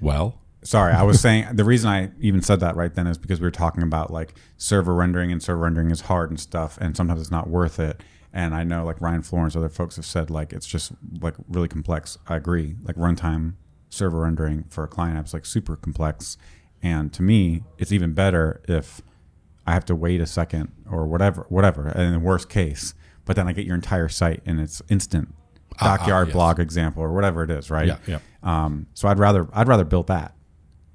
well. 0.00 0.40
Sorry, 0.66 0.92
I 0.92 1.04
was 1.04 1.20
saying 1.20 1.46
the 1.54 1.64
reason 1.64 1.88
I 1.88 2.10
even 2.20 2.42
said 2.42 2.58
that 2.58 2.74
right 2.74 2.92
then 2.92 3.06
is 3.06 3.18
because 3.18 3.40
we 3.40 3.46
were 3.46 3.52
talking 3.52 3.84
about 3.84 4.10
like 4.10 4.34
server 4.56 4.94
rendering 4.94 5.30
and 5.30 5.40
server 5.40 5.60
rendering 5.60 5.92
is 5.92 6.02
hard 6.02 6.28
and 6.30 6.40
stuff, 6.40 6.76
and 6.80 6.96
sometimes 6.96 7.20
it's 7.20 7.30
not 7.30 7.48
worth 7.48 7.78
it. 7.78 8.02
And 8.32 8.52
I 8.52 8.64
know 8.64 8.84
like 8.84 9.00
Ryan 9.00 9.22
Florence, 9.22 9.54
other 9.54 9.68
folks 9.68 9.94
have 9.94 10.04
said 10.04 10.28
like 10.28 10.52
it's 10.52 10.66
just 10.66 10.90
like 11.20 11.34
really 11.48 11.68
complex. 11.68 12.18
I 12.26 12.34
agree. 12.34 12.74
Like 12.82 12.96
runtime 12.96 13.54
server 13.90 14.18
rendering 14.18 14.64
for 14.68 14.82
a 14.82 14.88
client 14.88 15.16
app 15.16 15.26
is 15.26 15.34
like 15.34 15.46
super 15.46 15.76
complex, 15.76 16.36
and 16.82 17.12
to 17.12 17.22
me, 17.22 17.62
it's 17.78 17.92
even 17.92 18.12
better 18.12 18.60
if 18.66 19.00
I 19.68 19.72
have 19.72 19.84
to 19.84 19.94
wait 19.94 20.20
a 20.20 20.26
second 20.26 20.72
or 20.90 21.06
whatever, 21.06 21.46
whatever. 21.48 21.86
And 21.86 22.02
in 22.02 22.12
the 22.12 22.18
worst 22.18 22.48
case, 22.48 22.92
but 23.24 23.36
then 23.36 23.46
I 23.46 23.52
get 23.52 23.66
your 23.66 23.76
entire 23.76 24.08
site 24.08 24.42
and 24.44 24.60
it's 24.60 24.82
instant. 24.88 25.32
Ah, 25.78 25.92
ah, 25.92 25.96
Dockyard 25.98 26.28
yes. 26.28 26.32
blog 26.32 26.58
example 26.58 27.02
or 27.04 27.12
whatever 27.12 27.44
it 27.44 27.50
is, 27.50 27.70
right? 27.70 27.86
Yeah, 27.86 27.98
yeah. 28.06 28.18
Um, 28.42 28.86
so 28.94 29.06
I'd 29.06 29.18
rather 29.18 29.46
I'd 29.52 29.68
rather 29.68 29.84
build 29.84 30.08
that 30.08 30.35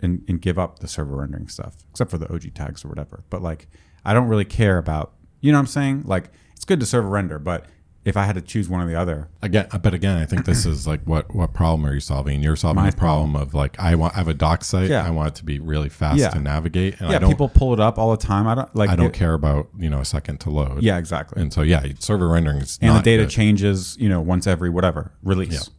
and, 0.01 0.23
and 0.27 0.41
give 0.41 0.57
up 0.59 0.79
the 0.79 0.87
server 0.87 1.15
rendering 1.15 1.47
stuff, 1.47 1.75
except 1.91 2.11
for 2.11 2.17
the 2.17 2.31
OG 2.33 2.53
tags 2.53 2.83
or 2.85 2.87
whatever. 2.89 3.23
But 3.29 3.41
like, 3.41 3.67
I 4.05 4.13
don't 4.13 4.27
really 4.27 4.45
care 4.45 4.77
about 4.77 5.13
you 5.41 5.51
know 5.51 5.57
what 5.57 5.61
I'm 5.61 5.67
saying. 5.67 6.03
Like, 6.05 6.29
it's 6.55 6.65
good 6.65 6.79
to 6.79 6.85
server 6.85 7.09
render, 7.09 7.39
but 7.39 7.65
if 8.03 8.17
I 8.17 8.23
had 8.25 8.33
to 8.33 8.41
choose 8.41 8.67
one 8.67 8.81
or 8.81 8.87
the 8.87 8.95
other, 8.95 9.29
Again, 9.43 9.67
but 9.81 9.93
again, 9.93 10.17
I 10.17 10.25
think 10.25 10.45
this 10.45 10.65
is 10.65 10.87
like 10.87 11.01
what 11.03 11.33
what 11.35 11.53
problem 11.53 11.85
are 11.87 11.93
you 11.93 11.99
solving? 11.99 12.41
You're 12.41 12.55
solving 12.55 12.83
My 12.83 12.89
the 12.89 12.97
problem 12.97 13.35
of 13.35 13.53
like 13.53 13.79
I 13.79 13.93
want 13.93 14.15
I 14.15 14.17
have 14.17 14.27
a 14.27 14.33
doc 14.33 14.63
site. 14.63 14.89
Yeah. 14.89 15.05
I 15.05 15.11
want 15.11 15.29
it 15.29 15.35
to 15.35 15.45
be 15.45 15.59
really 15.59 15.89
fast 15.89 16.17
Yeah. 16.19 16.29
to 16.29 16.39
navigate, 16.39 16.99
and 16.99 17.09
yeah, 17.11 17.17
I 17.17 17.19
don't 17.19 17.29
people 17.29 17.47
pull 17.49 17.73
it 17.73 17.79
up 17.79 17.99
all 17.99 18.09
the 18.09 18.17
time. 18.17 18.47
I 18.47 18.55
don't 18.55 18.75
like. 18.75 18.89
I 18.89 18.95
don't 18.95 19.07
it- 19.07 19.13
care 19.13 19.35
about 19.35 19.69
you 19.77 19.87
know 19.89 19.99
a 19.99 20.05
second 20.05 20.39
to 20.41 20.49
load. 20.49 20.81
Yeah, 20.81 20.97
exactly. 20.97 21.41
and 21.41 21.53
so 21.53 21.61
yeah, 21.61 21.85
server 21.99 22.27
rendering 22.27 22.57
is 22.57 22.79
and 22.81 22.95
the 22.97 23.01
data 23.01 23.23
good. 23.23 23.29
changes, 23.29 23.95
you 23.99 24.09
know, 24.09 24.19
once 24.19 24.47
every 24.47 24.71
whatever 24.71 25.11
release. 25.23 25.53
Yeah. 25.53 25.73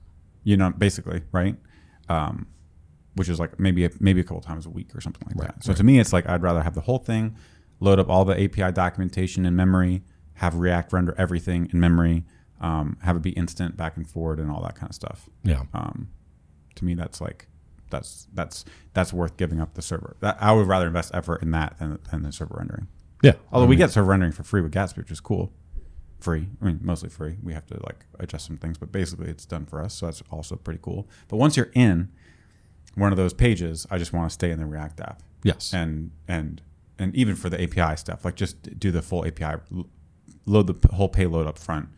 You 0.44 0.56
know, 0.56 0.70
basically, 0.70 1.22
right? 1.32 1.56
Um, 2.08 2.46
which 3.14 3.28
is 3.28 3.38
like 3.38 3.58
maybe 3.60 3.84
a, 3.84 3.90
maybe 4.00 4.20
a 4.20 4.24
couple 4.24 4.40
times 4.40 4.66
a 4.66 4.70
week 4.70 4.94
or 4.94 5.00
something 5.00 5.26
like 5.28 5.36
Right, 5.36 5.54
that. 5.54 5.64
So 5.64 5.72
to 5.74 5.84
me, 5.84 5.98
it's 5.98 6.12
like 6.12 6.28
I'd 6.28 6.42
rather 6.42 6.62
have 6.62 6.74
the 6.74 6.80
whole 6.82 6.98
thing, 6.98 7.36
load 7.80 7.98
up 7.98 8.08
all 8.08 8.24
the 8.24 8.42
API 8.42 8.72
documentation 8.72 9.44
in 9.46 9.54
memory, 9.56 10.02
have 10.34 10.54
React 10.56 10.92
render 10.92 11.14
everything 11.18 11.68
in 11.72 11.80
memory, 11.80 12.24
um, 12.60 12.96
have 13.02 13.16
it 13.16 13.22
be 13.22 13.30
instant 13.30 13.76
back 13.76 13.96
and 13.96 14.08
forward, 14.08 14.38
and 14.40 14.50
all 14.50 14.62
that 14.62 14.74
kind 14.76 14.88
of 14.90 14.94
stuff. 14.94 15.28
Yeah, 15.44 15.62
Um, 15.74 16.08
to 16.76 16.84
me, 16.84 16.94
that's 16.94 17.20
like 17.20 17.48
that's 17.90 18.26
that's 18.32 18.64
that's 18.94 19.12
worth 19.12 19.36
giving 19.36 19.60
up 19.60 19.74
the 19.74 19.82
server. 19.82 20.16
That, 20.20 20.38
I 20.40 20.52
would 20.52 20.66
rather 20.66 20.86
invest 20.86 21.10
effort 21.12 21.42
in 21.42 21.50
that 21.50 21.78
than, 21.78 21.98
than 22.10 22.22
the 22.22 22.32
server 22.32 22.54
rendering. 22.56 22.88
yeah. 23.22 23.32
Although 23.52 23.66
I 23.66 23.68
we 23.68 23.76
get 23.76 23.90
server 23.90 24.08
rendering 24.08 24.32
for 24.32 24.42
free 24.42 24.62
with 24.62 24.72
Gatsby, 24.72 24.96
which 24.98 25.10
is 25.10 25.20
cool. 25.20 25.52
Free. 26.20 26.46
I 26.62 26.64
mean, 26.64 26.78
mostly 26.82 27.08
free. 27.10 27.36
We 27.42 27.52
have 27.52 27.66
to 27.66 27.74
like 27.84 28.06
adjust 28.20 28.46
some 28.46 28.56
things, 28.56 28.78
but 28.78 28.92
basically 28.92 29.28
it's 29.28 29.44
done 29.44 29.66
for 29.66 29.82
us. 29.82 29.92
So 29.94 30.06
that's 30.06 30.22
also 30.30 30.54
pretty 30.56 30.78
cool. 30.80 31.08
But 31.28 31.36
once 31.38 31.56
you're 31.56 31.70
in 31.74 32.10
one 32.94 33.12
of 33.12 33.16
those 33.16 33.32
pages, 33.32 33.86
I 33.90 33.98
just 33.98 34.12
want 34.12 34.28
to 34.30 34.34
stay 34.34 34.50
in 34.50 34.58
the 34.58 34.66
React 34.66 35.00
app. 35.00 35.22
yes, 35.42 35.72
And 35.72 36.10
and 36.28 36.60
and 36.98 37.14
even 37.16 37.34
for 37.36 37.48
the 37.50 37.60
API 37.62 37.96
stuff, 37.96 38.24
like 38.24 38.36
just 38.36 38.78
do 38.78 38.90
the 38.90 39.02
full 39.02 39.26
API, 39.26 39.60
load 40.46 40.66
the 40.82 40.94
whole 40.94 41.08
payload 41.08 41.46
up 41.46 41.58
front. 41.58 41.88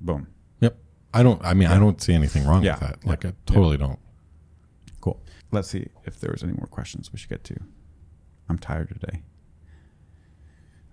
Boom. 0.00 0.28
yep. 0.60 0.76
I 1.12 1.22
don't. 1.22 1.44
I 1.44 1.54
mean, 1.54 1.68
I 1.68 1.78
don't 1.78 2.00
see 2.00 2.14
anything 2.14 2.46
wrong 2.46 2.62
Yeah, 2.62 2.72
with 2.74 2.80
that. 2.80 2.98
yeah, 3.04 3.10
Like, 3.10 3.24
I 3.24 3.32
totally 3.46 3.76
don't. 3.76 3.98
Cool. 5.00 5.20
Let's 5.50 5.68
see 5.68 5.88
if 6.04 6.18
there 6.20 6.30
was 6.32 6.42
any 6.42 6.52
more 6.52 6.66
questions 6.66 7.12
we 7.12 7.18
should 7.18 7.28
get 7.30 7.44
to. 7.44 7.56
I'm 8.48 8.58
tired 8.58 8.88
today. 8.88 9.22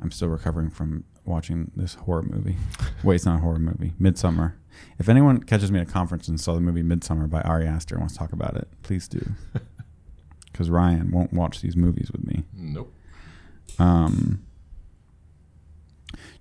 I'm 0.02 0.12
still 0.12 0.28
recovering 0.30 0.70
from 0.70 1.04
watching 1.26 1.72
this 1.76 1.96
horror 1.96 2.24
movie. 2.24 2.56
Wait, 3.04 3.16
it's 3.16 3.26
not 3.26 3.38
a 3.38 3.42
horror 3.42 3.60
movie. 3.60 3.94
Midsommar. 4.00 4.54
If 4.98 5.10
anyone 5.10 5.44
catches 5.44 5.72
me 5.72 5.80
at 5.80 5.88
a 5.88 5.92
conference 5.92 6.28
and 6.28 6.40
saw 6.40 6.54
the 6.54 6.62
movie 6.62 6.84
Midsommar 6.84 7.30
by 7.30 7.42
Ari 7.42 7.68
Aster 7.68 7.96
and 7.96 8.02
wants 8.02 8.14
to 8.14 8.20
talk 8.20 8.32
about 8.34 8.56
it, 8.56 8.68
please 8.84 9.08
do. 9.08 9.22
Because 10.52 10.70
Ryan 10.70 11.12
won't 11.12 11.32
watch 11.32 11.62
these 11.62 11.78
movies 11.78 12.12
with 12.12 12.26
me. 12.28 12.44
Nope. 12.54 12.92
Um, 13.78 14.44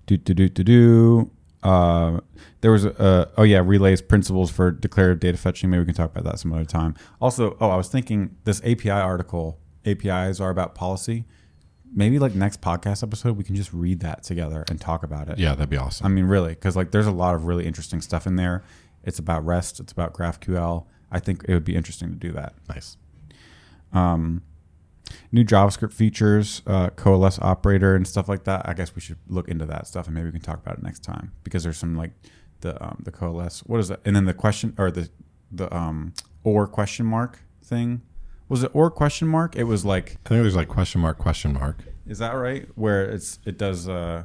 do 0.07 0.17
do 0.17 0.35
do 0.35 0.49
do 0.49 0.65
do. 0.65 1.31
Uh, 1.63 2.21
there 2.63 2.73
was 2.73 2.85
a 2.85 3.31
oh 3.37 3.45
yeah 3.45 3.61
Relay's 3.65 4.03
principles 4.03 4.51
for 4.51 4.73
declarative 4.73 5.21
data 5.21 5.39
fetching. 5.39 5.71
Maybe 5.71 5.81
we 5.81 5.87
can 5.87 5.95
talk 5.95 6.11
about 6.11 6.25
that 6.25 6.41
some 6.41 6.53
other 6.53 6.65
time. 6.65 6.97
Also, 7.21 7.57
oh 7.61 7.71
I 7.71 7.77
was 7.77 7.89
thinking 7.89 8.35
this 8.45 8.61
API 8.65 8.91
article. 8.91 9.61
APIs 9.85 10.41
are 10.41 10.51
about 10.51 10.75
policy. 10.75 11.25
Maybe 11.95 12.19
like 12.19 12.35
next 12.35 12.61
podcast 12.61 13.03
episode 13.03 13.37
we 13.37 13.45
can 13.45 13.55
just 13.55 13.73
read 13.73 14.01
that 14.01 14.23
together 14.23 14.65
and 14.69 14.81
talk 14.81 15.03
about 15.03 15.29
it. 15.29 15.39
Yeah, 15.39 15.55
that'd 15.55 15.71
be 15.71 15.77
awesome. 15.77 16.07
I 16.07 16.09
mean 16.09 16.25
really 16.27 16.51
because 16.51 16.77
like 16.77 16.91
there's 16.91 17.07
a 17.07 17.13
lot 17.13 17.35
of 17.35 17.47
really 17.47 17.67
interesting 17.67 18.01
stuff 18.01 18.27
in 18.27 18.37
there. 18.37 18.63
It's 19.05 19.19
about 19.19 19.45
REST. 19.45 19.81
It's 19.81 19.93
about 19.93 20.13
GraphQL. 20.13 20.87
I 21.11 21.19
think 21.21 21.45
it 21.49 21.55
would 21.55 21.65
be 21.65 21.75
interesting 21.77 22.11
to 22.11 22.17
do 22.17 22.33
that 22.33 22.55
nice. 22.69 22.97
um, 23.93 24.43
new 25.33 25.45
JavaScript 25.45 25.93
features, 25.95 26.61
uh, 26.67 26.91
coalesce 26.91 27.39
operator 27.41 27.95
and 27.95 28.07
stuff 28.07 28.29
like 28.29 28.45
that. 28.45 28.69
I 28.69 28.75
guess 28.75 28.95
we 28.95 29.01
should 29.01 29.17
look 29.27 29.49
into 29.49 29.65
that 29.67 29.87
stuff 29.87 30.07
and 30.07 30.15
maybe 30.15 30.27
we 30.27 30.33
can 30.33 30.43
talk 30.43 30.59
about 30.59 30.79
it 30.79 30.83
next 30.83 31.03
time 31.03 31.33
because 31.45 31.63
there's 31.65 31.79
some 31.79 31.97
like 31.97 32.13
the 32.61 32.83
um, 32.85 33.01
the 33.05 33.11
coalesce. 33.11 33.61
What 33.61 33.81
is 33.81 33.91
it? 33.91 34.01
And 34.05 34.15
then 34.15 34.27
the 34.27 34.35
question 34.35 34.75
or 34.79 34.91
the 34.91 35.09
the 35.51 35.75
um, 35.75 36.13
or 36.45 36.67
question 36.67 37.07
mark 37.07 37.41
thing. 37.63 38.03
Was 38.49 38.63
it 38.63 38.71
or 38.75 38.91
question 38.91 39.29
mark? 39.29 39.57
It 39.57 39.65
was 39.65 39.85
like 39.85 40.17
I 40.27 40.29
think 40.31 40.43
there's 40.43 40.57
like 40.57 40.69
question 40.69 41.01
mark 41.01 41.19
question 41.19 41.53
mark. 41.55 41.79
is 42.07 42.19
that 42.19 42.33
right? 42.33 42.67
Where 42.75 43.05
it's 43.05 43.39
it 43.45 43.59
does 43.59 43.89
uh, 43.89 44.25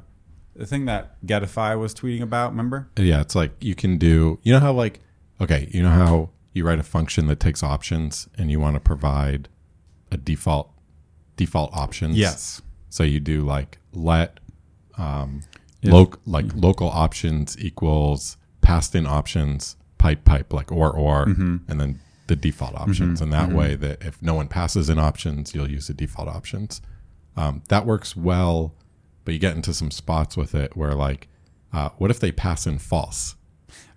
the 0.56 0.66
thing 0.66 0.86
that 0.86 1.18
Getify 1.26 1.78
was 1.80 1.94
tweeting 1.94 2.22
about. 2.22 2.52
Remember? 2.52 2.90
Yeah, 2.98 3.22
it's 3.22 3.36
like 3.36 3.52
you 3.60 3.76
can 3.76 3.98
do. 3.98 4.40
You 4.44 4.54
know 4.54 4.60
how 4.60 4.74
like 4.74 5.02
okay, 5.41 5.68
you 5.72 5.84
know 5.84 5.90
how 5.90 6.30
you 6.54 6.66
write 6.66 6.80
a 6.80 6.84
function 6.84 7.28
that 7.28 7.40
takes 7.40 7.64
options 7.64 8.28
and 8.38 8.50
you 8.52 8.60
want 8.60 8.76
to 8.76 8.80
provide 8.80 9.50
a 10.12 10.18
default 10.18 10.72
default 11.36 11.74
options. 11.76 12.16
Yes. 12.18 12.62
So 12.90 13.04
you 13.04 13.20
do 13.20 13.41
like 13.41 13.80
let 13.91 14.40
um, 14.98 15.41
If- 15.82 15.91
loc 15.91 16.20
like 16.26 16.45
local 16.56 16.88
options 16.90 17.58
equals 17.60 18.38
passed 18.62 18.95
in 18.95 19.06
options, 19.06 19.76
pipe, 19.98 20.24
pipe, 20.24 20.54
like 20.54 20.72
or, 20.72 20.91
or, 20.91 21.26
Mm-hmm. 21.26 21.58
and 21.68 21.82
then 21.82 22.00
the 22.28 22.36
default 22.36 22.76
options. 22.76 23.22
And 23.22 23.34
that 23.34 23.52
way, 23.52 23.76
that 23.76 24.02
if 24.04 24.22
no 24.22 24.34
one 24.34 24.48
passes 24.48 24.90
in 24.90 24.98
options, 25.00 25.54
you'll 25.54 25.70
use 25.70 25.88
the 25.88 25.94
default 25.94 26.28
options. 26.28 26.82
Um, 27.36 27.64
that 27.70 27.86
works 27.86 28.16
well, 28.16 28.76
but 29.26 29.34
you 29.34 29.40
get 29.40 29.56
into 29.56 29.74
some 29.74 29.91
spots 29.91 30.38
with 30.38 30.56
it 30.56 30.78
where, 30.78 30.94
like, 30.94 31.28
uh, 31.72 31.90
what 31.98 32.12
if 32.12 32.20
they 32.20 32.32
pass 32.32 32.68
in 32.68 32.78
false? 32.78 33.36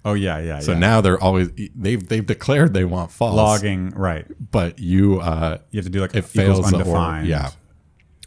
Oh 0.07 0.15
yeah, 0.15 0.39
yeah. 0.39 0.61
So 0.61 0.73
yeah. 0.73 0.79
now 0.79 1.01
they're 1.01 1.21
always 1.21 1.51
they've 1.75 2.07
they've 2.09 2.25
declared 2.25 2.73
they 2.75 2.85
want 2.85 3.11
false 3.11 3.35
logging 3.35 3.91
right. 3.91 4.25
but 4.53 4.79
you 4.79 5.21
uh, 5.21 5.59
You 5.73 5.79
have 5.79 5.85
to 5.87 5.91
do 5.91 6.01
like 6.01 6.15
it 6.15 6.23
fails 6.23 6.71
the 6.71 6.77
or, 6.77 6.81
undefined. 6.81 7.27
yeah. 7.27 7.51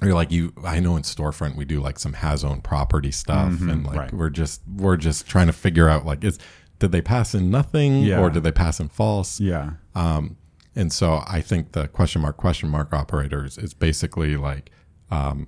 Or 0.02 0.14
like 0.14 0.30
you, 0.30 0.54
I 0.64 0.82
know 0.82 0.98
in 0.98 1.04
storefront 1.04 1.56
we 1.56 1.66
do 1.66 1.80
like 1.80 1.98
some 1.98 2.14
has 2.14 2.44
own 2.44 2.62
property 2.62 3.12
stuff, 3.12 3.60
and 3.62 3.86
like 3.86 3.98
right. 3.98 4.14
we're 4.14 4.30
just 4.30 4.62
we're 4.68 4.98
just 4.98 5.28
trying 5.28 5.48
to 5.48 5.54
figure 5.54 5.90
out 5.90 6.06
like 6.06 6.24
is 6.24 6.38
did 6.80 6.92
they 6.92 7.02
pass 7.02 7.36
in 7.36 7.52
nothing 7.52 8.04
Yeah. 8.04 8.20
or 8.20 8.30
did 8.30 8.44
they 8.44 8.52
pass 8.52 8.80
in 8.80 8.90
false? 8.90 9.40
Yeah. 9.40 9.72
Um, 9.96 10.38
and 10.76 10.92
so 10.94 11.24
I 11.28 11.42
think 11.42 11.74
the 11.74 11.88
question 11.88 12.22
mark 12.22 12.38
question 12.38 12.70
mark 12.70 12.94
operators 12.94 13.58
is 13.58 13.74
basically 13.74 14.38
like 14.38 14.72
um, 15.12 15.48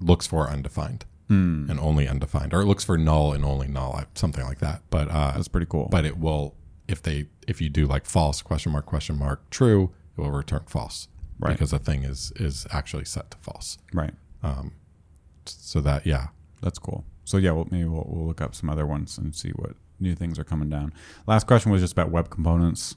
looks 0.00 0.26
for 0.26 0.48
undefined 0.48 1.04
Hmm. 1.28 1.66
and 1.70 1.78
only 1.78 2.08
undefined, 2.08 2.52
or 2.52 2.60
it 2.62 2.66
looks 2.66 2.82
for 2.82 2.98
null 2.98 3.32
and 3.32 3.44
only 3.44 3.68
null, 3.68 4.02
something 4.14 4.44
like 4.44 4.58
that. 4.58 4.82
But 4.90 5.08
uh, 5.10 5.32
That's 5.36 5.46
pretty 5.46 5.66
cool. 5.70 5.86
but 5.90 6.04
it 6.04 6.18
will 6.18 6.56
if 6.88 7.00
they 7.02 7.26
if 7.46 7.60
you 7.60 7.68
do 7.68 7.86
like 7.86 8.04
false 8.04 8.42
question 8.42 8.72
mark 8.72 8.86
question 8.86 9.16
mark 9.16 9.48
true, 9.50 9.92
it 10.16 10.20
will 10.20 10.32
return 10.32 10.64
false 10.66 11.06
Right. 11.38 11.52
because 11.52 11.70
the 11.70 11.78
thing 11.78 12.02
is 12.02 12.32
is 12.36 12.66
actually 12.72 13.04
set 13.04 13.30
to 13.30 13.36
false. 13.38 13.78
right. 13.92 14.12
So 15.46 15.80
that 15.80 16.06
yeah, 16.06 16.28
That's 16.62 16.78
cool. 16.78 17.04
So 17.24 17.36
yeah, 17.36 17.52
well, 17.52 17.68
maybe 17.70 17.84
we'll, 17.88 18.06
we'll 18.08 18.26
look 18.26 18.40
up 18.40 18.54
some 18.54 18.68
other 18.68 18.86
ones 18.86 19.16
and 19.18 19.34
see 19.34 19.50
what 19.50 19.72
new 20.00 20.14
things 20.14 20.38
are 20.38 20.44
coming 20.44 20.68
down. 20.68 20.92
Last 21.26 21.46
question 21.46 21.70
was 21.70 21.80
just 21.80 21.92
about 21.92 22.10
web 22.10 22.30
components. 22.30 22.96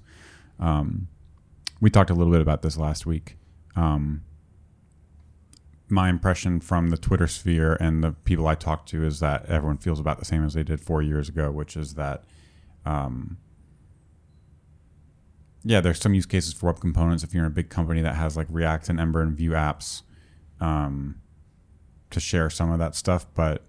Um, 0.59 1.07
we 1.81 1.89
talked 1.89 2.09
a 2.09 2.13
little 2.13 2.31
bit 2.31 2.41
about 2.41 2.61
this 2.61 2.77
last 2.77 3.05
week. 3.05 3.37
Um, 3.75 4.23
my 5.89 6.09
impression 6.09 6.59
from 6.59 6.89
the 6.89 6.97
Twitter 6.97 7.27
sphere 7.27 7.77
and 7.79 8.03
the 8.03 8.13
people 8.23 8.47
I 8.47 8.55
talked 8.55 8.89
to 8.89 9.03
is 9.05 9.19
that 9.19 9.45
everyone 9.47 9.77
feels 9.77 9.99
about 9.99 10.17
the 10.17 10.25
same 10.25 10.45
as 10.45 10.53
they 10.53 10.63
did 10.63 10.79
four 10.79 11.01
years 11.01 11.29
ago, 11.29 11.51
which 11.51 11.75
is 11.75 11.95
that, 11.95 12.23
um, 12.85 13.37
yeah, 15.63 15.81
there's 15.81 15.99
some 15.99 16.13
use 16.13 16.25
cases 16.25 16.53
for 16.53 16.67
web 16.67 16.79
components. 16.79 17.23
If 17.23 17.33
you're 17.33 17.43
in 17.43 17.51
a 17.51 17.53
big 17.53 17.69
company 17.69 18.01
that 18.01 18.15
has 18.15 18.35
like 18.37 18.47
React 18.49 18.89
and 18.89 18.99
Ember 18.99 19.21
and 19.21 19.35
Vue 19.35 19.51
apps, 19.51 20.01
um, 20.59 21.21
to 22.09 22.19
share 22.19 22.49
some 22.49 22.71
of 22.71 22.79
that 22.79 22.95
stuff, 22.95 23.25
but 23.33 23.63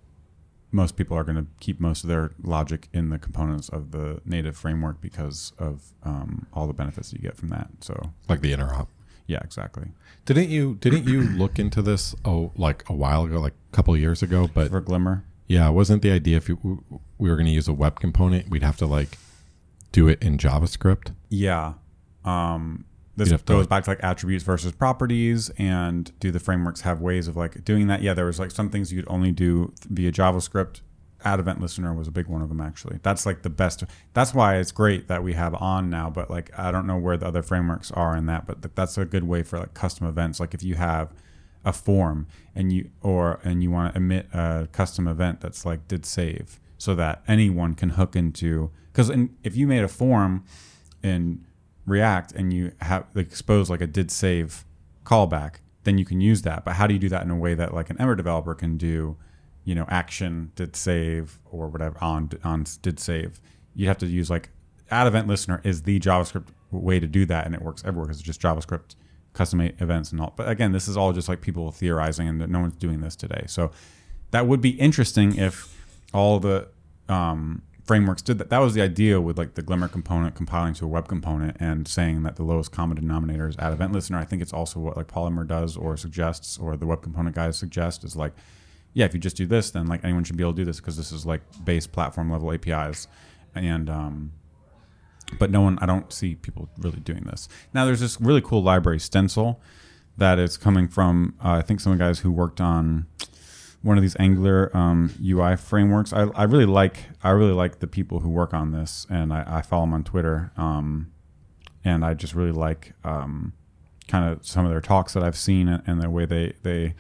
most 0.75 0.97
people 0.97 1.17
are 1.17 1.23
going 1.25 1.37
to 1.37 1.47
keep 1.61 1.79
most 1.81 2.03
of 2.03 2.09
their 2.09 2.33
logic 2.43 2.89
in 2.93 3.09
the 3.11 3.19
components 3.19 3.69
of 3.69 3.93
the 3.93 4.21
native 4.25 4.57
framework 4.57 5.01
because 5.01 5.53
of 5.59 5.93
um, 6.03 6.47
all 6.53 6.67
the 6.67 6.73
benefits 6.73 7.13
you 7.13 7.19
get 7.21 7.37
from 7.37 7.49
that. 7.51 7.69
So 7.81 8.11
like 8.29 8.41
the 8.41 8.53
interop. 8.53 8.89
yeah, 9.27 9.39
exactly. 9.45 9.87
Didn't 10.27 10.49
you 10.51 10.75
didn't 10.81 11.07
you 11.07 11.23
look 11.23 11.59
into 11.59 11.81
this 11.81 12.15
oh 12.25 12.51
like 12.57 12.83
a 12.89 12.93
while 12.93 13.25
ago, 13.25 13.39
like 13.39 13.55
a 13.73 13.77
couple 13.77 13.95
of 13.95 14.01
years 14.01 14.23
ago? 14.23 14.51
But 14.53 14.69
For 14.69 14.81
Glimmer, 14.81 15.25
yeah, 15.47 15.69
wasn't 15.69 16.03
the 16.03 16.11
idea 16.11 16.37
if 16.39 16.49
you, 16.49 16.83
we 17.19 17.29
were 17.31 17.37
going 17.37 17.47
to 17.47 17.53
use 17.53 17.69
a 17.69 17.73
web 17.73 18.01
component, 18.01 18.51
we'd 18.51 18.63
have 18.65 18.77
to 18.79 18.87
like 18.87 19.17
do 19.93 20.09
it 20.09 20.21
in 20.23 20.39
JavaScript? 20.39 21.15
yeah. 21.31 21.75
Um, 22.25 22.87
this 23.17 23.31
You'd 23.31 23.39
to, 23.39 23.45
goes 23.45 23.61
like- 23.63 23.69
back 23.69 23.85
to 23.85 23.91
like 23.91 24.03
attributes 24.05 24.45
versus 24.45 24.73
properties, 24.73 25.51
and 25.59 26.11
do 26.21 26.31
the 26.31 26.41
frameworks 26.41 26.81
have 26.83 27.01
ways 27.01 27.29
of 27.29 27.37
like 27.37 27.65
doing 27.65 27.87
that? 27.87 28.03
Yeah, 28.03 28.15
there 28.15 28.27
was 28.27 28.39
like 28.41 28.51
some 28.51 28.71
things 28.71 28.93
you'd 28.93 29.07
only 29.09 29.33
do 29.33 29.73
via 29.89 30.11
JavaScript. 30.13 30.81
Add 31.27 31.41
event 31.41 31.59
listener 31.59 31.95
was 31.95 32.07
a 32.07 32.11
big 32.11 32.27
one 32.27 32.43
of 32.43 32.51
them 32.51 32.61
actually. 32.61 32.99
That's 33.03 33.25
like 33.25 33.41
the 33.43 33.49
best. 33.51 33.83
That's 34.13 34.35
why 34.35 34.57
it's 34.57 34.73
great 34.73 35.09
that 35.09 35.23
we 35.23 35.33
have 35.33 35.55
on 35.55 35.89
now. 35.89 36.11
But 36.11 36.29
like 36.31 36.51
I 36.59 36.71
don't 36.71 36.87
know 36.87 36.99
where 36.99 37.17
the 37.17 37.27
other 37.27 37.43
frameworks 37.43 37.91
are 37.93 38.15
in 38.15 38.27
that, 38.27 38.47
but 38.47 38.75
that's 38.75 38.99
a 38.99 39.07
good 39.07 39.25
way 39.25 39.43
for 39.43 39.59
like 39.59 39.73
custom 39.73 40.07
events. 40.07 40.39
Like 40.39 40.53
if 40.53 40.63
you 40.63 40.75
have 40.75 41.15
a 41.65 41.73
form 41.73 42.27
and 42.55 42.71
you 42.71 42.91
or 43.01 43.41
and 43.43 43.63
you 43.63 43.71
want 43.71 43.95
to 43.95 43.97
emit 43.97 44.27
a 44.35 44.69
custom 44.73 45.09
event 45.09 45.41
that's 45.41 45.65
like 45.65 45.89
did 45.89 46.05
save 46.05 46.61
so 46.77 46.95
that 46.95 47.23
anyone 47.27 47.73
can 47.73 47.91
hook 47.91 48.15
into 48.15 48.71
because 48.93 49.11
if 49.43 49.57
you 49.57 49.67
made 49.67 49.83
a 49.83 49.89
form 49.89 50.45
in 51.03 51.43
React 51.87 52.33
and 52.33 52.53
you 52.53 52.73
have 52.81 53.07
like, 53.15 53.27
expose 53.27 53.71
like 53.71 53.81
a 53.81 53.87
did 53.87 54.11
save 54.11 54.65
callback, 55.05 55.57
then 55.85 55.99
you 55.99 56.05
can 56.05 56.21
use 56.21 56.43
that. 56.43 56.65
But 56.65 56.75
how 56.75 56.87
do 56.87 56.95
you 56.95 57.01
do 57.01 57.09
that 57.11 57.23
in 57.23 57.31
a 57.31 57.37
way 57.37 57.55
that 57.55 57.75
like 57.75 57.91
an 57.91 58.01
Ember 58.01 58.15
developer 58.15 58.55
can 58.55 58.77
do? 58.77 59.17
You 59.65 59.75
know, 59.75 59.87
action 59.89 60.53
did 60.57 60.77
save 60.77 61.39
or 61.51 61.69
whatever 61.69 61.97
on 62.03 62.31
on 62.43 62.67
did 62.83 63.01
save. 63.01 63.41
You'd 63.75 63.89
have 63.89 63.99
to 63.99 64.07
use 64.07 64.31
like 64.31 64.51
add 64.91 65.07
event 65.07 65.27
listener 65.27 65.61
is 65.65 65.83
the 65.83 65.99
JavaScript 65.99 66.49
way 66.71 67.01
to 67.01 67.07
do 67.07 67.25
that, 67.27 67.47
and 67.47 67.55
it 67.55 67.63
works 67.63 67.83
everywhere 67.85 68.07
because 68.07 68.19
it's 68.19 68.27
just 68.27 68.41
JavaScript 68.41 68.95
custom 69.33 69.61
events 69.61 70.13
and 70.13 70.21
all. 70.21 70.33
But 70.37 70.49
again, 70.49 70.73
this 70.73 70.89
is 70.89 70.97
all 70.97 71.13
just 71.13 71.29
like 71.29 71.41
people 71.41 71.71
theorizing, 71.71 72.29
and 72.29 72.49
no 72.49 72.61
one's 72.61 72.77
doing 72.77 73.01
this 73.01 73.17
today. 73.17 73.45
So 73.47 73.71
that 74.31 74.47
would 74.47 74.61
be 74.61 74.71
interesting 74.71 75.37
if 75.37 75.75
all 76.13 76.39
the 76.39 76.69
um, 77.09 77.63
frameworks 77.85 78.23
did 78.23 78.39
that. 78.39 78.51
That 78.51 78.59
was 78.59 78.75
the 78.75 78.83
idea 78.83 79.21
with 79.21 79.39
like 79.39 79.55
the 79.55 79.63
Glimmer 79.63 79.89
component 79.89 80.35
compiling 80.35 80.75
to 80.75 80.85
a 80.85 80.89
web 80.89 81.07
component 81.07 81.57
and 81.61 81.87
saying 81.87 82.23
that 82.23 82.37
the 82.37 82.43
lowest 82.43 82.73
common 82.73 82.97
denominator 82.97 83.49
is 83.49 83.57
add 83.59 83.73
event 83.73 83.93
listener. 83.93 84.19
I 84.19 84.25
think 84.25 84.43
it's 84.43 84.53
also 84.53 84.81
what 84.81 84.97
like 84.97 85.09
Polymer 85.09 85.47
does 85.47 85.77
or 85.77 85.97
suggests, 85.97 86.59
or 86.59 86.77
the 86.77 86.87
web 86.87 87.03
component 87.03 87.37
guys 87.37 87.57
suggest 87.57 88.05
is 88.05 88.17
like, 88.17 88.33
yeah, 88.95 89.05
if 89.05 89.15
you 89.15 89.21
just 89.21 89.37
do 89.37 89.47
this, 89.47 89.71
then 89.71 89.87
like 89.87 90.03
anyone 90.05 90.25
should 90.25 90.37
be 90.37 90.43
able 90.43 90.53
to 90.53 90.57
do 90.57 90.65
this 90.65 90.79
because 90.81 90.97
this 90.97 91.13
is 91.13 91.27
like 91.27 91.43
base 91.65 91.87
platform 91.87 92.31
level 92.31 92.53
APIs, 92.53 93.09
and 93.55 93.91
um, 93.91 94.33
but 95.39 95.51
no 95.51 95.61
one, 95.61 95.79
I 95.81 95.87
don't 95.87 96.13
see 96.13 96.35
people 96.35 96.69
really 96.79 97.01
doing 97.01 97.25
this. 97.25 97.49
Now, 97.73 97.85
there's 97.85 98.01
this 98.01 98.21
really 98.21 98.41
cool 98.41 98.63
library 98.63 99.01
stencil 99.01 99.61
that 100.17 100.39
is 100.39 100.57
coming 100.57 100.87
from, 100.89 101.35
uh, 101.45 101.53
I 101.53 101.63
think, 101.63 101.81
some 101.81 101.93
of 101.93 101.99
the 101.99 102.05
guys 102.05 102.21
who 102.21 102.31
worked 102.31 102.61
on 102.61 103.07
one 103.85 103.99
of 103.99 104.03
these 104.03 104.17
Angular 104.19 104.75
um, 104.75 105.13
UI 105.23 105.57
frameworks. 105.57 106.13
I, 106.13 106.23
I 106.35 106.45
really 106.45 106.65
like, 106.65 107.05
I 107.23 107.31
really 107.31 107.53
like 107.53 107.81
the 107.81 107.87
people 107.87 108.21
who 108.21 108.31
work 108.31 108.55
on 108.55 108.73
this, 108.73 109.07
and 109.11 109.33
I, 109.33 109.45
I 109.47 109.63
follow 109.63 109.83
them 109.83 109.93
on 109.93 110.05
Twitter. 110.05 110.51
Um, 110.57 111.13
and 111.85 112.03
I 112.03 112.15
just 112.15 112.35
really 112.35 112.51
like 112.51 112.95
um, 113.05 113.53
kind 114.09 114.33
of 114.33 114.45
some 114.45 114.65
of 114.65 114.71
their 114.71 114.81
talks 114.81 115.13
that 115.13 115.23
I've 115.23 115.37
seen 115.37 115.69
and, 115.69 115.83
and 115.87 116.01
the 116.01 116.09
way 116.09 116.25
they 116.25 116.55
they 116.63 116.95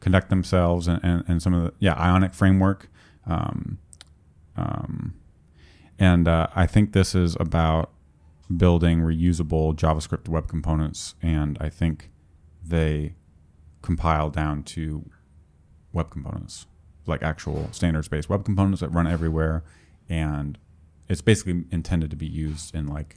conduct 0.00 0.30
themselves, 0.30 0.88
and, 0.88 0.98
and, 1.04 1.22
and 1.28 1.42
some 1.42 1.52
of 1.52 1.62
the 1.62 1.72
yeah 1.78 1.92
Ionic 1.92 2.32
framework. 2.32 2.88
Um, 3.26 3.78
um, 4.56 5.14
and 5.98 6.26
uh, 6.26 6.46
I 6.56 6.66
think 6.66 6.94
this 6.94 7.14
is 7.14 7.36
about 7.38 7.90
building 8.56 9.00
reusable 9.00 9.76
JavaScript 9.76 10.26
web 10.26 10.48
components, 10.48 11.16
and 11.20 11.58
I 11.60 11.68
think 11.68 12.10
they 12.64 13.14
compile 13.82 14.30
down 14.30 14.62
to 14.62 15.04
web 15.92 16.10
components, 16.10 16.66
like 17.06 17.22
actual 17.22 17.68
standards-based 17.72 18.28
web 18.28 18.44
components 18.44 18.80
that 18.80 18.88
run 18.88 19.06
everywhere, 19.06 19.64
and 20.08 20.58
it's 21.08 21.20
basically 21.20 21.64
intended 21.70 22.10
to 22.10 22.16
be 22.16 22.26
used 22.26 22.74
in 22.74 22.86
like 22.86 23.16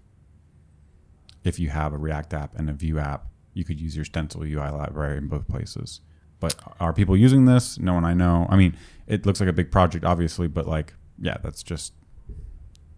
if 1.44 1.60
you 1.60 1.70
have 1.70 1.94
a 1.94 1.98
React 1.98 2.34
app 2.34 2.56
and 2.58 2.70
a 2.70 2.74
Vue 2.74 3.00
app, 3.00 3.28
you 3.54 3.64
could 3.64 3.80
use 3.80 3.95
your 3.95 4.06
Stencil 4.06 4.44
UI 4.44 4.70
library 4.70 5.18
in 5.18 5.28
both 5.28 5.48
places. 5.48 6.00
But 6.40 6.56
are 6.80 6.94
people 6.94 7.16
using 7.16 7.45
this? 7.45 7.78
No 7.78 7.94
one 7.94 8.06
I 8.06 8.14
know. 8.14 8.48
I 8.50 8.56
mean, 8.56 8.76
it 9.08 9.26
looks 9.26 9.40
like 9.40 9.50
a 9.50 9.54
big 9.54 9.72
project, 9.72 10.04
obviously, 10.04 10.48
but 10.48 10.68
like, 10.68 10.94
yeah, 11.20 11.38
that's 11.41 11.64
just 11.64 11.94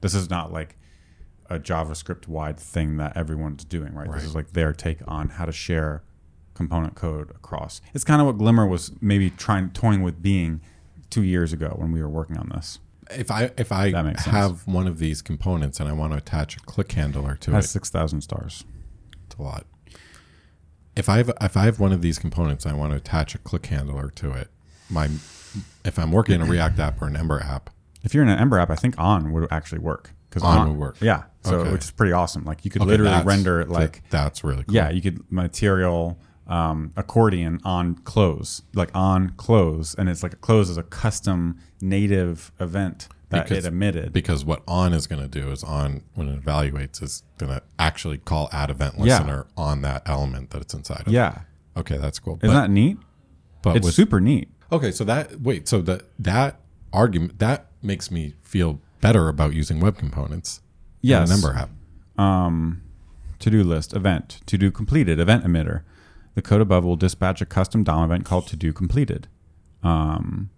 this 0.01 0.13
is 0.13 0.29
not 0.29 0.51
like 0.51 0.77
a 1.49 1.59
JavaScript 1.59 2.27
wide 2.27 2.59
thing 2.59 2.97
that 2.97 3.15
everyone's 3.15 3.63
doing, 3.63 3.93
right? 3.93 4.07
Right. 4.07 4.15
This 4.15 4.23
is 4.23 4.35
like 4.35 4.53
their 4.53 4.73
take 4.73 4.99
on 5.07 5.29
how 5.29 5.45
to 5.45 5.51
share 5.51 6.03
component 6.55 6.95
code 6.95 7.29
across. 7.31 7.81
It's 7.93 8.03
kind 8.03 8.19
of 8.21 8.25
what 8.27 8.37
Glimmer 8.39 8.65
was 8.65 8.91
maybe 9.01 9.29
trying 9.29 9.69
toying 9.69 10.01
with 10.01 10.21
being 10.23 10.61
two 11.11 11.21
years 11.21 11.53
ago 11.53 11.75
when 11.77 11.91
we 11.91 12.01
were 12.01 12.09
working 12.09 12.37
on 12.37 12.49
this. 12.49 12.79
If 13.11 13.29
I 13.29 13.51
if 13.57 13.71
I 13.71 13.91
That 13.91 14.03
makes 14.05 14.23
sense. 14.23 14.35
have 14.35 14.65
one 14.65 14.87
of 14.87 14.97
these 14.97 15.21
components 15.21 15.79
and 15.79 15.87
I 15.87 15.93
want 15.93 16.13
to 16.13 16.17
attach 16.17 16.57
a 16.57 16.59
click 16.61 16.91
handler 16.93 17.35
to 17.35 17.51
It 17.51 17.53
has 17.53 17.65
it, 17.65 17.67
six 17.69 17.89
thousand 17.91 18.21
stars. 18.21 18.63
it's 19.27 19.35
a 19.37 19.41
lot. 19.43 19.65
If 20.95 21.07
I 21.09 21.17
have 21.17 21.31
if 21.41 21.55
I 21.57 21.65
have 21.65 21.79
one 21.79 21.91
of 21.91 22.01
these 22.01 22.17
components, 22.17 22.65
and 22.65 22.73
I 22.73 22.77
want 22.77 22.91
to 22.93 22.97
attach 22.97 23.35
a 23.35 23.37
click 23.37 23.67
handler 23.67 24.09
to 24.15 24.31
it. 24.31 24.49
My 24.89 25.09
if 25.83 25.99
I'm 25.99 26.11
working 26.11 26.35
in 26.35 26.41
a 26.41 26.45
React 26.45 26.79
app 26.79 27.01
or 27.01 27.07
an 27.07 27.15
Ember 27.15 27.39
app, 27.41 27.69
If 28.03 28.13
you're 28.13 28.23
in 28.23 28.29
an 28.29 28.39
Ember 28.39 28.59
app, 28.59 28.69
I 28.69 28.75
think 28.75 28.95
on 28.97 29.31
would 29.33 29.51
actually 29.51 29.79
work 29.79 30.11
because 30.29 30.41
On 30.43 30.69
would 30.69 30.77
work. 30.77 30.97
Yeah, 31.01 31.23
so 31.43 31.59
Okay. 31.59 31.71
which 31.71 31.83
is 31.83 31.91
pretty 31.91 32.11
awesome. 32.13 32.43
Like 32.45 32.65
you 32.65 32.71
could 32.71 32.81
okay, 32.81 32.91
literally 32.91 33.23
render 33.23 33.59
it 33.61 33.69
like 33.69 34.03
that's 34.09 34.43
really 34.43 34.63
cool. 34.63 34.73
yeah, 34.75 34.89
you 34.89 35.01
could 35.01 35.29
material 35.31 36.17
um, 36.47 36.91
accordion 36.95 37.59
on 37.63 37.95
close 37.95 38.61
like 38.73 38.89
on 38.93 39.29
close, 39.37 39.95
and 39.95 40.07
it's 40.09 40.21
like 40.23 40.33
a 40.33 40.37
close 40.37 40.69
is 40.69 40.77
a 40.77 40.83
custom 40.83 41.57
native 41.81 42.51
event 42.59 43.07
that 43.29 43.45
Because- 43.49 43.65
it 43.65 43.67
emitted. 43.69 44.13
because 44.13 44.45
what 44.45 44.61
on 44.67 44.93
is 44.93 45.07
going 45.07 45.21
to 45.21 45.27
do 45.27 45.49
is 45.51 45.63
on 45.63 46.01
when 46.13 46.27
it 46.27 46.39
evaluates 46.43 47.01
is 47.01 47.23
going 47.39 47.51
to 47.51 47.61
actually 47.79 48.19
call 48.19 48.47
add 48.51 48.69
event 48.69 48.95
Yeah. 48.97 49.03
listener 49.17 49.47
on 49.57 49.81
that 49.81 50.03
element 50.05 50.51
that 50.51 50.61
it's 50.61 50.73
inside 50.75 51.07
of. 51.07 51.13
yeah, 51.13 51.39
Okay, 51.75 51.97
that's 51.97 52.19
cool. 52.19 52.39
isn't 52.43 52.55
that 52.55 52.69
neat? 52.69 52.97
but 53.63 53.77
It's 53.77 53.85
with, 53.85 53.95
super 53.95 54.21
neat. 54.21 54.49
okay, 54.71 54.91
so 54.91 55.03
that 55.05 55.41
wait, 55.41 55.67
so 55.67 55.81
that 55.81 56.03
that 56.19 56.59
argument 56.93 57.39
that 57.39 57.67
makes 57.81 58.11
me 58.11 58.35
feel 58.43 58.79
better 59.01 59.27
about 59.27 59.53
using 59.53 59.79
web 59.79 59.97
components. 59.97 60.61
Yes. 61.01 61.29
number 61.29 61.53
app. 61.57 61.69
um, 62.19 62.81
to-do 63.39 63.63
list 63.63 63.93
event 63.93 64.39
to-do 64.45 64.71
completed 64.71 65.19
event 65.19 65.43
emitter 65.43 65.81
the 66.35 66.41
code 66.41 66.61
above 66.61 66.83
will 66.83 66.95
dispatch 66.95 67.41
a 67.41 67.45
custom 67.45 67.83
dom 67.83 68.03
event 68.03 68.25
called 68.25 68.47
to-do 68.47 68.71
completed. 68.71 69.27
Um, 69.83 70.49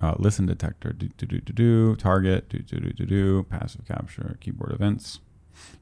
uh, 0.00 0.14
listen 0.18 0.46
decorator 0.46 0.92
do 0.94 1.08
do 1.16 1.26
do 1.26 1.40
do 1.40 1.52
do 1.52 1.96
target 1.96 2.48
do 2.48 2.58
do 2.60 2.80
do 2.80 2.92
do 2.92 3.04
do 3.06 3.42
passive 3.44 3.84
capture 3.86 4.36
keyboard 4.40 4.72
events 4.72 5.20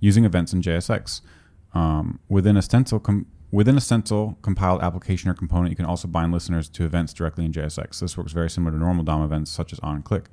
using 0.00 0.24
events 0.24 0.52
in 0.52 0.60
JSX 0.60 1.20
um, 1.72 2.18
within 2.28 2.56
a 2.56 2.62
stencil 2.62 2.98
com- 2.98 3.26
within 3.52 3.76
a 3.76 3.80
stencil 3.80 4.36
compiled 4.42 4.82
application 4.82 5.30
or 5.30 5.34
component 5.34 5.70
you 5.70 5.76
can 5.76 5.84
also 5.84 6.08
bind 6.08 6.32
listeners 6.32 6.68
to 6.68 6.84
events 6.84 7.12
directly 7.12 7.44
in 7.44 7.52
JSX 7.52 8.00
this 8.00 8.18
works 8.18 8.32
very 8.32 8.50
similar 8.50 8.72
to 8.72 8.78
normal 8.78 9.04
DOM 9.04 9.22
events 9.22 9.50
such 9.52 9.72
as 9.72 9.78
on 9.80 10.02
click. 10.02 10.24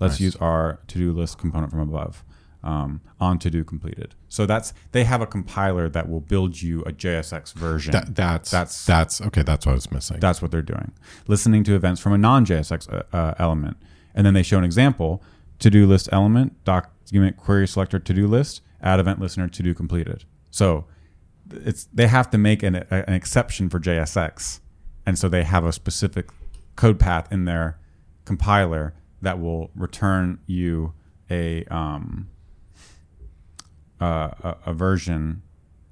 Let's 0.00 0.14
Nice. 0.14 0.20
use 0.20 0.36
our 0.36 0.80
to-do 0.88 1.12
list 1.12 1.38
component 1.38 1.70
from 1.70 1.80
above 1.80 2.24
um, 2.62 3.00
on 3.20 3.38
to-do 3.38 3.62
completed 3.64 4.14
so 4.28 4.44
that's 4.46 4.72
they 4.92 5.04
have 5.04 5.20
a 5.20 5.26
compiler 5.26 5.88
that 5.88 6.08
will 6.08 6.20
build 6.20 6.60
you 6.60 6.82
a 6.82 6.92
JSX 6.92 7.52
version 7.54 7.92
That, 7.92 8.14
that's 8.14 8.50
That's- 8.50 8.84
that's 8.84 9.20
okay. 9.20 9.42
That's 9.42 9.64
what 9.64 9.72
I 9.72 9.74
was 9.76 9.90
missing. 9.92 10.18
that's 10.20 10.42
what 10.42 10.50
they're 10.50 10.60
doing. 10.62 10.92
Listening 11.28 11.62
to 11.64 11.74
events 11.74 12.00
from 12.00 12.12
a 12.12 12.18
non 12.18 12.44
JSX 12.44 12.92
uh, 12.92 13.02
uh, 13.16 13.34
element. 13.38 13.76
And 14.14 14.26
then 14.26 14.34
they 14.34 14.42
show 14.42 14.58
an 14.58 14.64
example 14.64 15.22
to 15.60 15.70
do 15.70 15.86
list 15.86 16.08
element, 16.12 16.62
document 16.64 17.36
query 17.36 17.66
selector 17.68 17.98
to 17.98 18.12
do 18.12 18.26
list, 18.26 18.60
add 18.82 18.98
event 19.00 19.20
listener 19.20 19.48
to 19.48 19.62
do 19.62 19.72
completed. 19.74 20.24
So 20.50 20.86
it's 21.50 21.84
they 21.92 22.08
have 22.08 22.28
to 22.30 22.38
make 22.38 22.62
an, 22.62 22.74
a, 22.76 22.86
an 22.90 23.14
exception 23.14 23.68
for 23.70 23.78
JSX. 23.80 24.60
And 25.06 25.18
so 25.18 25.28
they 25.28 25.44
have 25.44 25.64
a 25.64 25.72
specific 25.72 26.28
code 26.76 26.98
path 26.98 27.32
in 27.32 27.44
their 27.44 27.78
compiler 28.24 28.94
that 29.22 29.40
will 29.40 29.70
return 29.74 30.38
you 30.46 30.92
a, 31.30 31.64
um, 31.66 32.28
uh, 34.00 34.30
a, 34.42 34.56
a 34.66 34.72
version. 34.74 35.42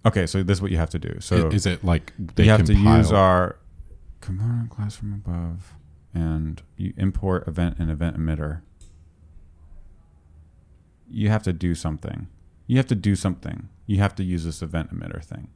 Okay, 0.04 0.26
so 0.26 0.42
this 0.42 0.58
is 0.58 0.62
what 0.62 0.70
you 0.70 0.76
have 0.76 0.90
to 0.90 0.98
do. 0.98 1.16
So 1.20 1.48
I- 1.48 1.54
is 1.54 1.66
it 1.66 1.84
like 1.84 2.12
they 2.36 2.44
you 2.44 2.50
have 2.50 2.64
to 2.64 2.74
use 2.74 3.10
our 3.12 3.56
component 4.20 4.70
class 4.70 4.96
from 4.96 5.12
above 5.12 5.74
and 6.14 6.62
you 6.76 6.92
import 6.96 7.46
event 7.46 7.76
and 7.78 7.90
event 7.90 8.16
emitter. 8.18 8.62
You 11.08 11.28
have 11.28 11.42
to 11.44 11.52
do 11.52 11.74
something. 11.74 12.28
You 12.66 12.76
have 12.78 12.86
to 12.86 12.94
do 12.94 13.14
something. 13.14 13.68
You 13.86 13.98
have 13.98 14.14
to 14.16 14.24
use 14.24 14.44
this 14.44 14.62
event 14.62 14.92
emitter 14.92 15.22
thing. 15.24 15.48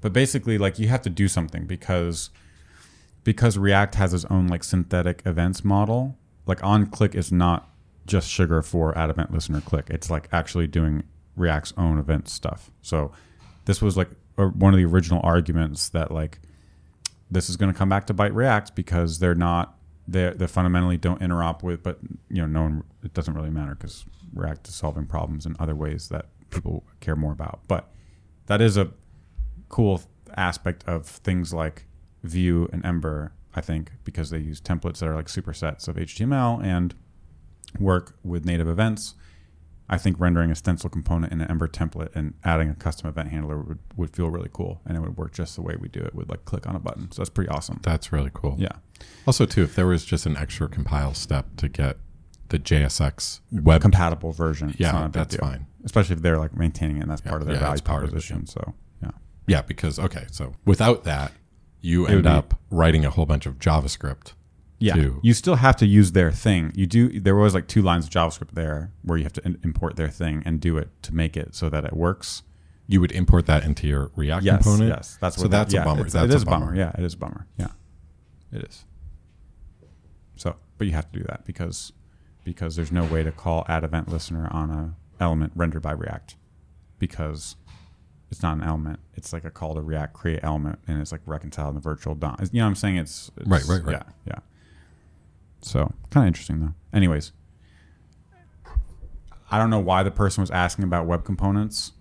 But 0.00 0.12
basically 0.12 0.58
like 0.58 0.78
you 0.78 0.88
have 0.88 1.02
to 1.02 1.10
do 1.10 1.28
something 1.28 1.66
because 1.66 2.30
because 3.24 3.58
react 3.58 3.96
has 3.96 4.14
its 4.14 4.24
own 4.26 4.46
like 4.48 4.64
synthetic 4.64 5.22
events 5.26 5.64
model. 5.64 6.16
Like 6.46 6.62
on 6.64 6.86
click 6.86 7.14
is 7.14 7.30
not 7.30 7.70
just 8.06 8.28
sugar 8.30 8.62
for 8.62 8.96
add 8.96 9.10
event 9.10 9.32
listener 9.32 9.60
click. 9.60 9.86
It's 9.90 10.08
like 10.10 10.28
actually 10.32 10.66
doing 10.66 11.02
react's 11.38 11.72
own 11.76 11.98
event 11.98 12.28
stuff 12.28 12.70
so 12.82 13.12
this 13.64 13.80
was 13.80 13.96
like 13.96 14.08
one 14.36 14.72
of 14.72 14.78
the 14.78 14.84
original 14.84 15.20
arguments 15.22 15.88
that 15.88 16.10
like 16.10 16.40
this 17.30 17.50
is 17.50 17.56
going 17.56 17.72
to 17.72 17.76
come 17.76 17.88
back 17.88 18.06
to 18.06 18.14
bite 18.14 18.34
react 18.34 18.74
because 18.74 19.18
they're 19.18 19.34
not 19.34 19.76
they 20.06 20.30
they 20.30 20.46
fundamentally 20.46 20.96
don't 20.96 21.20
interop 21.20 21.62
with 21.62 21.82
but 21.82 21.98
you 22.30 22.40
know 22.40 22.46
no 22.46 22.62
one 22.62 22.84
it 23.02 23.12
doesn't 23.14 23.34
really 23.34 23.50
matter 23.50 23.74
because 23.74 24.04
react 24.34 24.68
is 24.68 24.74
solving 24.74 25.06
problems 25.06 25.46
in 25.46 25.56
other 25.58 25.74
ways 25.74 26.08
that 26.08 26.26
people 26.50 26.84
care 27.00 27.16
more 27.16 27.32
about 27.32 27.60
but 27.68 27.90
that 28.46 28.60
is 28.60 28.76
a 28.76 28.90
cool 29.68 30.02
aspect 30.36 30.84
of 30.86 31.06
things 31.06 31.52
like 31.52 31.84
Vue 32.22 32.68
and 32.72 32.84
Ember, 32.84 33.32
I 33.54 33.60
think, 33.60 33.92
because 34.04 34.30
they 34.30 34.38
use 34.38 34.60
templates 34.60 34.98
that 34.98 35.08
are 35.08 35.14
like 35.14 35.26
supersets 35.26 35.88
of 35.88 35.96
HTML 35.96 36.62
and 36.62 36.94
work 37.78 38.16
with 38.24 38.44
native 38.44 38.68
events. 38.68 39.14
I 39.90 39.96
think 39.98 40.20
rendering 40.20 40.50
a 40.50 40.54
stencil 40.54 40.90
component 40.90 41.32
in 41.32 41.40
an 41.40 41.50
Ember 41.50 41.66
template 41.66 42.14
and 42.14 42.34
adding 42.44 42.68
a 42.68 42.74
custom 42.74 43.08
event 43.08 43.30
handler 43.30 43.58
would, 43.58 43.78
would 43.96 44.14
feel 44.14 44.28
really 44.28 44.50
cool, 44.52 44.80
and 44.84 44.96
it 44.96 45.00
would 45.00 45.16
work 45.16 45.32
just 45.32 45.54
the 45.56 45.62
way 45.62 45.76
we 45.80 45.88
do 45.88 46.00
it 46.00 46.14
with 46.14 46.28
like 46.28 46.44
click 46.44 46.66
on 46.66 46.76
a 46.76 46.78
button. 46.78 47.10
So 47.10 47.22
that's 47.22 47.30
pretty 47.30 47.48
awesome. 47.50 47.80
That's 47.82 48.12
really 48.12 48.30
cool. 48.34 48.56
Yeah, 48.58 48.72
Also, 49.26 49.46
too, 49.46 49.62
if 49.62 49.74
there 49.74 49.86
was 49.86 50.04
just 50.04 50.26
an 50.26 50.36
extra 50.36 50.68
compile 50.68 51.14
step 51.14 51.46
to 51.56 51.68
get 51.68 51.96
the 52.50 52.58
JSX 52.58 53.40
web 53.52 53.80
compatible 53.82 54.32
version. 54.32 54.74
Yeah, 54.78 54.92
not 54.92 55.02
a 55.02 55.04
big 55.06 55.12
that's 55.14 55.36
deal. 55.36 55.40
fine. 55.48 55.66
Especially 55.84 56.16
if 56.16 56.22
they're 56.22 56.38
like 56.38 56.54
maintaining 56.56 56.98
it, 56.98 57.02
and 57.02 57.10
that's 57.10 57.22
Yeah, 57.24 57.30
part 57.30 57.42
of 57.42 57.46
their 57.46 57.56
yeah, 57.56 57.60
value 57.62 57.76
it, 57.78 57.84
proposition. 57.84 58.46
So 58.46 58.74
yeah, 59.02 59.10
Yeah, 59.46 59.62
because 59.62 59.98
okay, 59.98 60.26
so 60.30 60.54
without 60.64 61.04
that, 61.04 61.32
you 61.80 62.02
would 62.02 62.10
end 62.10 62.22
be- 62.24 62.28
up 62.28 62.58
writing 62.70 63.04
a 63.04 63.10
whole 63.10 63.26
bunch 63.26 63.46
of 63.46 63.58
JavaScript. 63.58 64.32
Yeah, 64.80 64.94
to- 64.94 65.20
you 65.22 65.34
still 65.34 65.56
have 65.56 65.76
to 65.76 65.86
use 65.86 66.12
their 66.12 66.30
thing. 66.30 66.72
You 66.74 66.86
do. 66.86 67.18
There 67.20 67.34
was 67.34 67.52
like 67.54 67.66
two 67.66 67.82
lines 67.82 68.04
of 68.04 68.10
JavaScript 68.10 68.52
there 68.52 68.92
where 69.02 69.18
you 69.18 69.24
have 69.24 69.32
to 69.34 69.44
in- 69.44 69.58
import 69.64 69.96
their 69.96 70.08
thing 70.08 70.42
and 70.46 70.60
do 70.60 70.78
it 70.78 70.88
to 71.02 71.14
make 71.14 71.36
it 71.36 71.54
so 71.54 71.68
that 71.68 71.84
it 71.84 71.92
works. 71.94 72.42
You 72.86 73.00
would 73.00 73.12
import 73.12 73.46
that 73.46 73.64
into 73.64 73.86
your 73.88 74.10
React 74.16 74.44
Yes, 74.44 74.62
component. 74.62 74.88
yes, 74.90 75.18
that's 75.20 75.36
so 75.36 75.42
what. 75.42 75.50
that's 75.50 75.72
that, 75.72 75.78
a 75.78 75.80
yeah, 75.80 75.84
bummer. 75.84 76.02
That's 76.08 76.14
it 76.32 76.34
is 76.34 76.42
a 76.42 76.46
a 76.46 76.50
bummer. 76.50 76.66
bummer. 76.66 76.76
Yeah, 76.78 76.92
it 76.96 77.04
is 77.04 77.14
a 77.14 77.16
bummer. 77.18 77.46
Yeah, 77.58 77.68
it 78.52 78.62
is. 78.68 78.84
So, 80.36 80.56
but 80.78 80.86
you 80.86 80.92
have 80.92 81.10
to 81.12 81.18
do 81.18 81.24
that 81.24 81.44
because 81.44 81.92
because 82.44 82.76
there's 82.76 82.92
no 82.92 83.04
way 83.04 83.22
to 83.22 83.32
call 83.32 83.64
add 83.68 83.84
event 83.84 84.08
listener 84.08 84.48
on 84.52 84.70
a 84.70 84.94
element 85.22 85.52
rendered 85.56 85.82
by 85.82 85.92
React 85.92 86.36
because 86.98 87.56
it's 88.30 88.42
not 88.42 88.56
an 88.56 88.62
element. 88.62 89.00
It's 89.14 89.32
like 89.32 89.44
a 89.44 89.50
call 89.50 89.74
to 89.74 89.80
React 89.82 90.12
create 90.14 90.40
element 90.42 90.78
and 90.86 91.00
it's 91.00 91.12
like 91.12 91.20
reconciled 91.26 91.70
in 91.70 91.74
the 91.74 91.80
virtual 91.80 92.14
DOM. 92.14 92.36
You 92.52 92.60
know 92.60 92.64
what 92.64 92.68
I'm 92.68 92.74
saying? 92.76 92.96
It's, 92.96 93.30
it's 93.36 93.46
Right, 93.48 93.64
right, 93.66 93.82
right. 93.84 93.92
Yeah, 93.96 94.02
yeah. 94.26 94.38
So 95.60 95.92
kind 96.10 96.24
of 96.24 96.28
interesting 96.28 96.60
though. 96.60 96.74
Anyways, 96.92 97.32
I 99.50 99.58
don't 99.58 99.70
know 99.70 99.78
why 99.78 100.02
the 100.02 100.10
person 100.10 100.40
was 100.40 100.50
asking 100.50 100.84
about 100.84 101.06
web 101.06 101.24
components. 101.24 101.92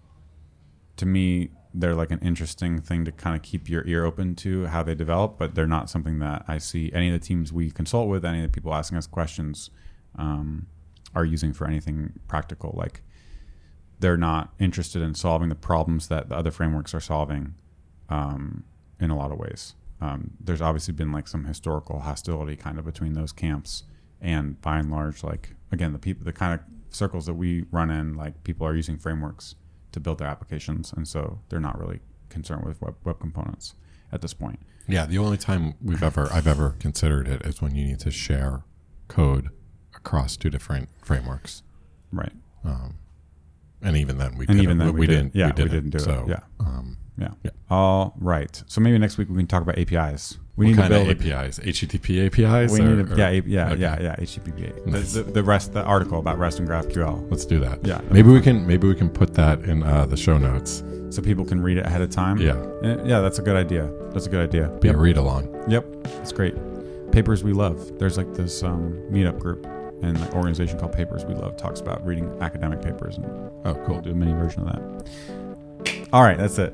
To 0.97 1.05
me, 1.05 1.49
they're 1.73 1.95
like 1.95 2.11
an 2.11 2.19
interesting 2.19 2.81
thing 2.81 3.05
to 3.05 3.11
kind 3.11 3.35
of 3.35 3.41
keep 3.41 3.69
your 3.69 3.85
ear 3.87 4.03
open 4.03 4.35
to 4.35 4.65
how 4.65 4.83
they 4.83 4.95
develop, 4.95 5.37
but 5.37 5.55
they're 5.55 5.67
not 5.67 5.89
something 5.89 6.19
that 6.19 6.43
I 6.47 6.57
see 6.57 6.91
any 6.93 7.07
of 7.07 7.13
the 7.13 7.25
teams 7.25 7.53
we 7.53 7.69
consult 7.69 8.09
with, 8.09 8.25
any 8.25 8.39
of 8.39 8.43
the 8.43 8.49
people 8.49 8.73
asking 8.73 8.97
us 8.97 9.07
questions, 9.07 9.69
um, 10.15 10.67
are 11.13 11.25
using 11.25 11.53
for 11.53 11.67
anything 11.67 12.13
practical. 12.27 12.73
Like 12.75 13.03
they're 13.99 14.17
not 14.17 14.53
interested 14.59 15.01
in 15.01 15.13
solving 15.15 15.49
the 15.49 15.55
problems 15.55 16.07
that 16.07 16.29
the 16.29 16.35
other 16.35 16.51
frameworks 16.51 16.93
are 16.93 16.99
solving 16.99 17.55
um, 18.09 18.63
in 18.99 19.09
a 19.09 19.17
lot 19.17 19.31
of 19.31 19.37
ways. 19.37 19.75
Um, 19.99 20.31
there's 20.39 20.61
obviously 20.61 20.93
been 20.93 21.11
like 21.11 21.27
some 21.27 21.45
historical 21.45 21.99
hostility 22.01 22.55
kind 22.55 22.77
of 22.77 22.85
between 22.85 23.13
those 23.13 23.31
camps, 23.31 23.83
and 24.21 24.59
by 24.61 24.77
and 24.79 24.91
large, 24.91 25.23
like 25.23 25.55
again, 25.71 25.93
the 25.93 25.99
people, 25.99 26.23
the 26.25 26.33
kind 26.33 26.53
of 26.53 26.59
circles 26.89 27.25
that 27.25 27.33
we 27.33 27.65
run 27.71 27.89
in, 27.89 28.13
like 28.15 28.43
people 28.43 28.65
are 28.67 28.75
using 28.75 28.97
frameworks 28.97 29.55
to 29.91 29.99
build 29.99 30.19
their 30.19 30.27
applications, 30.27 30.93
and 30.93 31.07
so 31.07 31.39
they're 31.49 31.59
not 31.59 31.79
really 31.79 31.99
concerned 32.29 32.63
with 32.65 32.81
web, 32.81 32.95
web 33.03 33.19
components 33.19 33.73
at 34.11 34.21
this 34.21 34.33
point. 34.33 34.59
Yeah, 34.87 35.05
the 35.05 35.17
only 35.17 35.37
time 35.37 35.73
we've 35.81 36.03
ever 36.03 36.29
I've 36.31 36.47
ever 36.47 36.75
considered 36.79 37.27
it 37.27 37.41
is 37.45 37.61
when 37.61 37.75
you 37.75 37.85
need 37.85 37.99
to 38.01 38.11
share 38.11 38.63
code 39.07 39.49
across 39.95 40.37
two 40.37 40.49
different 40.49 40.89
frameworks, 41.03 41.63
Right. 42.11 42.31
and 43.81 43.95
even 43.97 44.17
then 44.17 44.37
we 44.37 44.45
And 44.47 44.59
even 44.61 44.77
then 44.77 44.93
we, 44.93 45.07
didn't. 45.07 45.33
didn't. 45.33 45.35
Yeah, 45.35 45.47
we 45.47 45.51
didn't, 45.53 45.71
didn't 45.71 45.89
do 45.91 45.99
so, 45.99 46.23
it. 46.23 46.29
Yeah. 46.29 46.39
Um, 46.59 46.97
Yeah. 47.17 47.29
Yeah. 47.43 47.51
All 47.69 48.13
right. 48.19 48.61
So 48.67 48.79
maybe 48.81 48.97
next 48.97 49.17
week 49.17 49.29
we 49.29 49.35
can 49.37 49.47
talk 49.47 49.61
about 49.63 49.77
APIs. 49.77 50.37
We 50.55 50.67
what 50.67 50.75
need 50.75 50.83
to 50.83 50.89
build 50.89 51.09
APIs? 51.09 51.59
HTTP 51.59 52.25
APIs? 52.27 52.71
We 52.71 52.79
or- 52.81 52.95
need 52.95 53.09
to, 53.09 53.15
yeah, 53.15 53.29
yeah, 53.29 53.71
okay. 53.71 53.81
yeah, 53.81 54.01
yeah, 54.01 54.15
HTTP. 54.15 54.85
Nice. 54.87 55.13
The, 55.13 55.23
the, 55.23 55.31
the 55.33 55.43
rest, 55.43 55.73
the 55.73 55.83
article 55.83 56.19
about 56.19 56.39
REST 56.39 56.59
and 56.59 56.67
GraphQL, 56.67 57.29
Let's 57.29 57.45
do 57.45 57.59
that. 57.59 57.85
Yeah, 57.85 58.01
maybe 58.09 58.29
we 58.29 58.41
can 58.41 58.65
maybe 58.65 58.87
we 58.87 58.95
can 58.95 59.09
put 59.09 59.33
that 59.35 59.59
in 59.61 59.83
uh, 59.83 60.05
the 60.07 60.17
show 60.17 60.37
notes. 60.37 60.83
so 61.09 61.21
people 61.21 61.45
can 61.45 61.61
read 61.61 61.77
it 61.77 61.85
ahead 61.85 62.01
of 62.01 62.09
time. 62.09 62.37
Yeah, 62.39 62.55
Eh, 62.83 62.97
yeah, 63.05 63.19
that's 63.19 63.37
a 63.39 63.41
good 63.43 63.55
idea. 63.55 63.89
That's 64.13 64.25
a 64.25 64.29
good 64.29 64.47
idea. 64.49 64.67
be 64.81 64.87
Yep. 64.87 64.95
a 64.95 64.99
read 64.99 65.17
along. 65.17 65.47
Yep, 65.69 65.85
that's 66.03 66.31
great. 66.31 66.55
Papers 67.11 67.43
we 67.43 67.53
love. 67.53 67.97
There's 67.99 68.17
like 68.17 68.33
this 68.33 68.63
um, 68.63 68.93
meetup 69.11 69.39
group 69.39 69.65
and 70.03 70.19
like 70.19 70.33
organization 70.35 70.79
called 70.79 70.91
Papers 70.93 71.23
We 71.25 71.33
Love 71.35 71.55
talks 71.57 71.79
about 71.79 72.05
reading 72.05 72.29
academic 72.41 72.81
papers 72.81 73.17
and 73.17 73.25
Oh, 73.65 73.73
we'll 73.73 73.85
cool. 73.85 74.01
do 74.01 74.11
a 74.11 74.13
mini 74.15 74.33
version 74.33 74.67
of 74.67 74.73
that. 74.73 76.07
All 76.13 76.23
right, 76.23 76.37
that's 76.37 76.57
it. 76.57 76.73